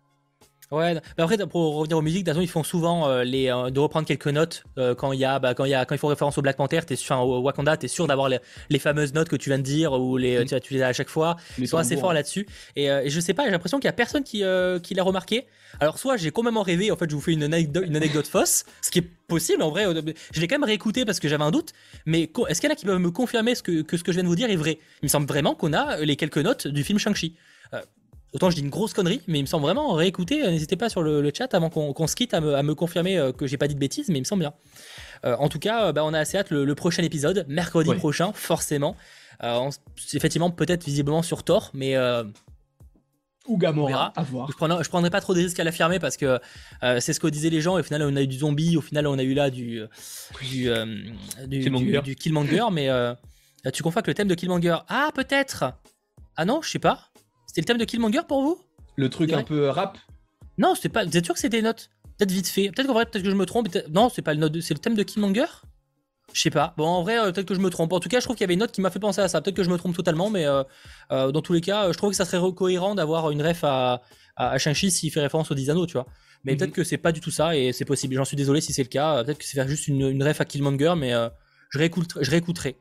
Ouais, 0.71 0.95
mais 0.95 1.23
après 1.23 1.37
pour 1.47 1.75
revenir 1.75 1.97
aux 1.97 2.01
musiques, 2.01 2.27
ils 2.27 2.47
font 2.47 2.63
souvent 2.63 3.07
euh, 3.07 3.23
les 3.23 3.49
euh, 3.49 3.69
de 3.69 3.79
reprendre 3.79 4.07
quelques 4.07 4.27
notes 4.27 4.63
euh, 4.79 4.95
quand 4.95 5.11
il 5.11 5.19
y 5.19 5.25
a 5.25 5.37
bah, 5.37 5.53
quand 5.53 5.65
il 5.65 5.71
y 5.71 5.75
a 5.75 5.85
quand 5.85 5.93
ils 5.93 5.99
font 5.99 6.07
référence 6.07 6.37
au 6.39 6.41
Black 6.41 6.57
Panther, 6.57 6.81
t'es 6.87 6.95
enfin 6.95 7.19
au 7.19 7.39
Wakanda, 7.41 7.77
t'es 7.77 7.87
sûr 7.87 8.07
d'avoir 8.07 8.29
les, 8.29 8.79
fameuses 8.79 9.13
notes 9.13 9.29
que 9.29 9.35
tu 9.35 9.49
viens 9.49 9.59
de 9.59 9.63
dire 9.63 9.93
ou 9.93 10.17
les 10.17 10.43
tu, 10.45 10.59
tu 10.61 10.73
les 10.73 10.81
as 10.81 10.87
à 10.87 10.93
chaque 10.93 11.09
fois. 11.09 11.37
ils 11.59 11.67
sont 11.67 11.77
assez 11.77 11.97
forts 11.97 12.13
là-dessus. 12.13 12.47
Et, 12.75 12.89
je 13.07 13.19
sais 13.19 13.33
pas, 13.33 13.45
j'ai 13.45 13.51
l'impression 13.51 13.79
qu'il 13.79 13.87
y 13.87 13.89
a 13.89 13.93
personne 13.93 14.23
qui 14.23 14.43
qui 14.81 14.93
l'a 14.95 15.03
remarqué. 15.03 15.45
Alors 15.79 15.99
soit 15.99 16.17
j'ai 16.17 16.31
complètement 16.31 16.63
rêvé, 16.63 16.89
en 16.89 16.97
fait 16.97 17.09
je 17.09 17.15
vous 17.15 17.21
fais 17.21 17.33
une 17.33 17.43
anecdote, 17.43 17.83
une 17.85 17.95
anecdote 17.95 18.27
fausse, 18.27 18.65
ce 18.81 18.89
qui 18.89 18.99
est 18.99 19.09
possible 19.27 19.61
en 19.61 19.69
vrai. 19.69 19.85
Je 20.33 20.41
l'ai 20.41 20.47
quand 20.47 20.55
même 20.55 20.63
réécouté 20.63 21.05
parce 21.05 21.19
que 21.19 21.27
j'avais 21.27 21.43
un 21.43 21.51
doute. 21.51 21.73
Mais 22.05 22.31
est-ce 22.49 22.59
qu'il 22.59 22.69
y 22.69 22.71
en 22.71 22.73
a 22.73 22.75
qui 22.75 22.85
peuvent 22.85 22.99
me 22.99 23.11
confirmer 23.11 23.53
ce 23.53 23.61
que, 23.61 23.81
que 23.81 23.97
ce 23.97 24.03
que 24.03 24.11
je 24.11 24.17
viens 24.17 24.23
de 24.23 24.29
vous 24.29 24.35
dire 24.35 24.49
est 24.49 24.55
vrai? 24.55 24.79
Il 25.01 25.05
me 25.05 25.09
semble 25.09 25.27
vraiment 25.27 25.53
qu'on 25.53 25.73
a 25.73 25.97
les 25.97 26.15
quelques 26.15 26.39
notes 26.39 26.67
du 26.67 26.83
film 26.83 26.97
Shang-Chi. 26.97 27.35
Autant 28.35 28.49
je 28.49 28.55
dis 28.57 28.61
une 28.61 28.69
grosse 28.69 28.93
connerie, 28.93 29.21
mais 29.27 29.39
il 29.39 29.43
me 29.43 29.47
semble 29.47 29.63
vraiment 29.63 29.93
réécouter. 29.93 30.43
Euh, 30.43 30.51
n'hésitez 30.51 30.75
pas 30.75 30.89
sur 30.89 31.01
le, 31.01 31.31
chat 31.33 31.53
avant 31.53 31.69
qu'on 31.69 32.05
se 32.05 32.17
quitte 32.17 32.33
à 32.33 32.41
me, 32.41 32.75
confirmer 32.75 33.17
euh, 33.17 33.31
que 33.31 33.47
j'ai 33.47 33.55
pas 33.55 33.69
dit 33.69 33.75
de 33.75 33.79
bêtises, 33.79 34.09
mais 34.09 34.17
il 34.17 34.21
me 34.21 34.25
semble 34.25 34.41
bien. 34.41 34.53
Euh, 35.23 35.37
en 35.39 35.47
tout 35.47 35.57
cas, 35.57 35.93
bah, 35.93 36.03
on 36.03 36.13
a 36.13 36.19
assez 36.19 36.37
hâte 36.37 36.49
le, 36.49 36.75
prochain 36.75 37.01
épisode, 37.01 37.45
mercredi 37.47 37.95
prochain, 37.95 38.33
forcément. 38.33 38.97
effectivement, 40.13 40.51
peut-être 40.51 40.83
visiblement 40.83 41.21
sur 41.21 41.43
Thor, 41.43 41.71
mais. 41.73 41.95
ou 43.47 43.57
Gamora, 43.57 44.11
à 44.17 44.23
voir. 44.23 44.51
Je 44.51 44.57
prendrai, 44.57 44.83
prendrai 44.83 45.09
pas 45.09 45.21
trop 45.21 45.33
de 45.33 45.39
risques 45.39 45.59
à 45.61 45.63
l'affirmer 45.63 45.99
parce 45.99 46.17
que 46.17 46.37
c'est 46.99 47.13
ce 47.13 47.21
que 47.21 47.27
disaient 47.27 47.49
les 47.49 47.61
gens. 47.61 47.77
Et 47.77 47.79
au 47.79 47.83
final, 47.83 48.01
on 48.03 48.17
a 48.17 48.21
eu 48.21 48.27
du 48.27 48.39
zombie. 48.39 48.75
Au 48.75 48.81
final, 48.81 49.07
on 49.07 49.17
a 49.17 49.23
eu 49.23 49.33
là 49.33 49.49
du 49.49 49.79
du, 50.41 50.69
du, 51.47 52.15
Killmonger. 52.17 52.65
mais 52.69 52.89
tu 53.71 53.81
confonds 53.81 53.99
avec 53.99 54.07
le 54.07 54.13
thème 54.13 54.27
de 54.27 54.35
Killmonger. 54.35 54.75
Ah, 54.89 55.11
peut-être. 55.15 55.71
Ah 56.35 56.43
non, 56.43 56.61
je 56.61 56.69
sais 56.69 56.79
pas. 56.79 57.11
C'est 57.55 57.61
le 57.61 57.65
thème 57.65 57.77
de 57.77 57.85
Killmonger 57.85 58.19
pour 58.27 58.41
vous 58.41 58.59
Le 58.97 59.09
truc 59.09 59.31
un 59.31 59.41
peu 59.41 59.69
rap 59.69 59.97
Non, 60.57 60.75
c'est 60.75 60.89
pas. 60.89 61.05
Vous 61.05 61.15
êtes 61.15 61.23
sûr 61.23 61.33
que 61.33 61.39
c'est 61.39 61.47
des 61.47 61.61
notes 61.61 61.89
Peut-être 62.17 62.31
vite 62.31 62.49
fait. 62.49 62.69
Peut-être 62.69 62.87
qu'en 62.87 62.93
vrai, 62.93 63.05
peut-être 63.05 63.23
que 63.23 63.29
je 63.29 63.35
me 63.35 63.45
trompe. 63.45 63.69
Non, 63.89 64.09
c'est 64.13 64.21
pas 64.21 64.33
le 64.33 64.41
note. 64.41 64.59
C'est 64.59 64.73
le 64.73 64.79
thème 64.81 64.93
de 64.93 65.03
Killmonger 65.03 65.45
Je 66.33 66.41
sais 66.41 66.49
pas. 66.49 66.73
Bon, 66.75 66.85
en 66.85 67.01
vrai, 67.01 67.17
euh, 67.17 67.31
peut-être 67.31 67.47
que 67.47 67.55
je 67.55 67.61
me 67.61 67.69
trompe. 67.69 67.93
En 67.93 68.01
tout 68.01 68.09
cas, 68.09 68.19
je 68.19 68.25
trouve 68.25 68.35
qu'il 68.35 68.43
y 68.43 68.43
avait 68.43 68.55
une 68.55 68.59
note 68.59 68.73
qui 68.73 68.81
m'a 68.81 68.89
fait 68.89 68.99
penser 68.99 69.21
à 69.21 69.29
ça. 69.29 69.39
Peut-être 69.39 69.55
que 69.55 69.63
je 69.63 69.69
me 69.69 69.77
trompe 69.77 69.95
totalement, 69.95 70.29
mais 70.29 70.45
euh, 70.45 70.63
euh, 71.13 71.31
dans 71.31 71.41
tous 71.41 71.53
les 71.53 71.61
cas, 71.61 71.93
je 71.93 71.97
trouve 71.97 72.09
que 72.09 72.17
ça 72.17 72.25
serait 72.25 72.41
cohérent 72.53 72.93
d'avoir 72.93 73.31
une 73.31 73.41
ref 73.41 73.63
à, 73.63 74.01
à, 74.35 74.57
Shang-Chi 74.57 74.91
s'il 74.91 75.11
fait 75.11 75.21
référence 75.21 75.49
aux 75.49 75.55
10 75.55 75.69
anneaux, 75.69 75.85
tu 75.85 75.93
vois. 75.93 76.07
Mais 76.43 76.51
mhm. 76.51 76.57
peut-être 76.57 76.73
que 76.73 76.83
c'est 76.83 76.97
pas 76.97 77.13
du 77.13 77.21
tout 77.21 77.31
ça 77.31 77.55
et 77.55 77.71
c'est 77.71 77.85
possible. 77.85 78.15
J'en 78.15 78.25
suis 78.25 78.35
désolé 78.35 78.59
si 78.59 78.73
c'est 78.73 78.83
le 78.83 78.89
cas. 78.89 79.23
Peut-être 79.23 79.37
que 79.37 79.45
c'est 79.45 79.55
faire 79.55 79.69
juste 79.69 79.87
une, 79.87 80.21
ref 80.21 80.41
à 80.41 80.45
Killmonger, 80.45 80.95
mais 80.97 81.13
je, 81.69 81.79
réécouterai. 81.79 82.21
Je 82.21 82.31
réécouterai. 82.31 82.75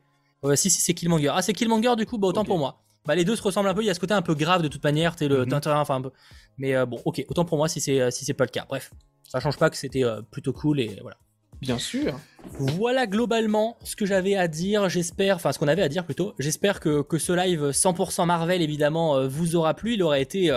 si, 0.55 0.69
si, 0.69 0.81
c'est 0.81 0.93
Killmonger. 0.93 1.31
Ah, 1.33 1.41
c'est 1.41 1.53
Killmonger, 1.53 1.95
du 1.95 2.05
coup, 2.05 2.17
bah, 2.17 2.27
autant 2.27 2.43
pour 2.43 2.57
moi. 2.57 2.84
Bah, 3.05 3.15
les 3.15 3.23
deux 3.23 3.35
se 3.35 3.41
ressemblent 3.41 3.69
un 3.69 3.73
peu. 3.73 3.81
Il 3.81 3.87
y 3.87 3.89
a 3.89 3.93
ce 3.93 3.99
côté 3.99 4.13
un 4.13 4.21
peu 4.21 4.35
grave 4.35 4.61
de 4.61 4.67
toute 4.67 4.83
manière. 4.83 5.15
es 5.21 5.27
le 5.27 5.45
mm 5.45 5.59
enfin 5.65 5.95
un 5.95 6.01
peu. 6.01 6.11
Mais 6.57 6.75
euh, 6.75 6.85
bon, 6.85 7.01
ok. 7.05 7.23
Autant 7.27 7.45
pour 7.45 7.57
moi 7.57 7.67
si 7.67 7.81
c'est 7.81 8.01
euh, 8.01 8.11
si 8.11 8.25
c'est 8.25 8.33
pas 8.33 8.45
le 8.45 8.49
cas. 8.49 8.65
Bref, 8.67 8.91
ça 9.23 9.39
change 9.39 9.57
pas 9.57 9.69
que 9.69 9.77
c'était 9.77 10.03
euh, 10.03 10.21
plutôt 10.21 10.53
cool 10.53 10.79
et 10.79 10.97
voilà. 11.01 11.17
Bien 11.61 11.77
sûr. 11.79 12.19
Voilà 12.59 13.07
globalement 13.07 13.77
ce 13.83 13.95
que 13.95 14.05
j'avais 14.05 14.35
à 14.35 14.47
dire. 14.47 14.89
J'espère, 14.89 15.37
enfin 15.37 15.51
ce 15.51 15.59
qu'on 15.59 15.67
avait 15.67 15.81
à 15.81 15.89
dire 15.89 16.03
plutôt. 16.03 16.33
J'espère 16.37 16.79
que, 16.79 17.01
que 17.01 17.17
ce 17.17 17.31
live 17.31 17.69
100% 17.69 18.25
Marvel 18.25 18.61
évidemment 18.61 19.25
vous 19.27 19.55
aura 19.55 19.73
plu. 19.73 19.93
Il 19.93 20.03
aurait 20.03 20.21
été 20.21 20.51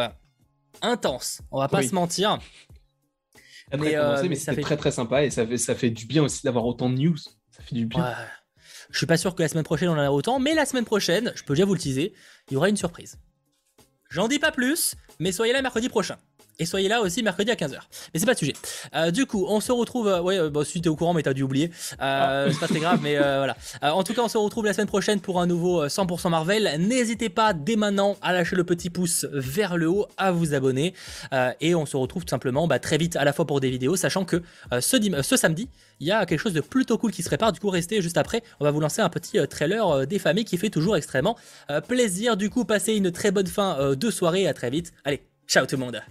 intense. 0.83 1.41
On 1.53 1.61
va 1.61 1.69
pas 1.69 1.83
se 1.83 1.95
mentir. 1.95 2.39
mais, 3.79 3.95
mais, 4.29 4.35
c'était 4.35 4.57
fait... 4.57 4.61
très 4.63 4.77
très 4.77 4.91
sympa 4.91 5.25
et 5.25 5.31
ça 5.31 5.47
fait, 5.47 5.57
ça 5.57 5.77
fait 5.77 5.91
du 5.91 6.07
bien 6.07 6.25
aussi 6.25 6.43
d'avoir 6.43 6.67
autant 6.67 6.91
de 6.91 6.97
news. 6.97 7.17
Ça 7.17 7.63
fait 7.63 7.77
du 7.77 7.87
bien. 7.87 8.15
Je 8.91 8.99
suis 8.99 9.07
pas 9.07 9.17
sûr 9.17 9.35
que 9.35 9.43
la 9.43 9.49
semaine 9.49 9.65
prochaine 9.65 9.89
on 9.89 9.93
en 9.93 9.99
a 9.99 10.11
autant, 10.11 10.39
mais 10.39 10.55
la 10.55 10.67
semaine 10.67 10.85
prochaine, 10.85 11.33
je 11.35 11.43
peux 11.43 11.55
déjà 11.55 11.67
vous 11.67 11.75
le 11.75 11.81
teaser, 11.81 12.15
il 12.49 12.55
y 12.55 12.57
aura 12.57 12.69
une 12.69 12.77
surprise. 12.77 13.19
J'en 14.09 14.29
dis 14.29 14.39
pas 14.39 14.53
plus, 14.53 14.95
mais 15.19 15.33
soyez 15.33 15.53
là 15.53 15.61
mercredi 15.61 15.89
prochain. 15.89 16.17
Et 16.61 16.67
soyez 16.67 16.89
là 16.89 17.01
aussi 17.01 17.23
mercredi 17.23 17.51
à 17.53 17.55
15h. 17.55 17.79
Mais 18.13 18.21
c'est 18.21 18.27
pas 18.27 18.33
le 18.33 18.37
sujet. 18.37 18.55
Euh, 18.95 19.11
du 19.13 19.27
coup, 19.27 19.47
on 19.49 19.61
se 19.61 19.71
retrouve. 19.71 20.09
Euh, 20.09 20.21
ouais, 20.21 20.51
bon, 20.51 20.65
si 20.65 20.81
t'es 20.81 20.89
au 20.89 20.97
courant, 20.97 21.15
mais 21.15 21.23
t'as 21.23 21.33
dû 21.33 21.43
oublier. 21.45 21.71
Euh, 22.01 22.51
c'est 22.53 22.59
pas 22.59 22.67
très 22.67 22.81
grave, 22.81 22.99
mais 23.03 23.17
voilà. 23.17 23.57
en 23.83 24.03
tout 24.03 24.13
cas, 24.13 24.23
on 24.23 24.29
se 24.29 24.39
retrouve 24.39 24.65
la 24.65 24.73
semaine 24.73 24.89
prochaine 24.89 25.21
pour 25.21 25.41
un 25.41 25.47
nouveau 25.47 25.87
100% 25.87 26.31
Marvel. 26.31 26.69
N'hésitez 26.81 27.29
pas 27.29 27.53
dès 27.53 27.77
maintenant 27.77 28.17
à 28.23 28.33
lâcher 28.33 28.57
le 28.57 28.65
petit 28.65 28.91
pouce 28.91 29.27
vers 29.33 29.77
le 29.77 29.89
haut, 29.89 30.07
à 30.17 30.33
vous 30.33 30.55
abonner. 30.55 30.95
et 31.61 31.75
on 31.75 31.87
se 31.87 31.97
retrouve 31.97 32.25
tout 32.25 32.31
simplement 32.31 32.67
bah, 32.67 32.79
très 32.79 32.99
vite 32.99 33.17
à 33.17 33.25
la 33.25 33.33
fois 33.33 33.47
pour 33.47 33.61
des 33.61 33.71
vidéos, 33.71 33.97
sachant 33.97 34.25
que 34.25 34.43
ce, 34.81 35.23
ce 35.23 35.37
samedi, 35.37 35.69
il 36.01 36.07
y 36.07 36.13
a 36.13 36.27
quelque 36.27 36.41
chose 36.41 36.53
de 36.53 36.61
plutôt 36.61 36.99
cool 36.99 37.13
qui 37.13 37.23
se 37.23 37.29
prépare. 37.29 37.53
Du 37.53 37.61
coup, 37.61 37.71
restez 37.71 38.03
juste 38.03 38.19
après. 38.19 38.43
On 38.61 38.65
va 38.65 38.71
vous 38.71 38.81
lancer 38.81 39.01
un 39.01 39.09
petit 39.09 39.39
trailer 39.49 40.07
des 40.07 40.19
familles 40.19 40.45
qui 40.45 40.59
fait 40.59 40.71
toujours 40.71 40.97
extrêmement 40.97 41.37
plaisir. 41.87 42.37
Du 42.37 42.51
coup, 42.51 42.65
passez 42.65 42.95
une 42.95 43.13
très 43.13 43.31
bonne 43.31 43.47
fin 43.47 43.95
de 43.95 44.11
soirée. 44.11 44.49
À 44.49 44.55
très 44.55 44.71
vite. 44.71 44.93
Allez, 45.05 45.23
ciao 45.47 45.67
tout 45.67 45.77
le 45.77 45.85
monde. 45.85 46.03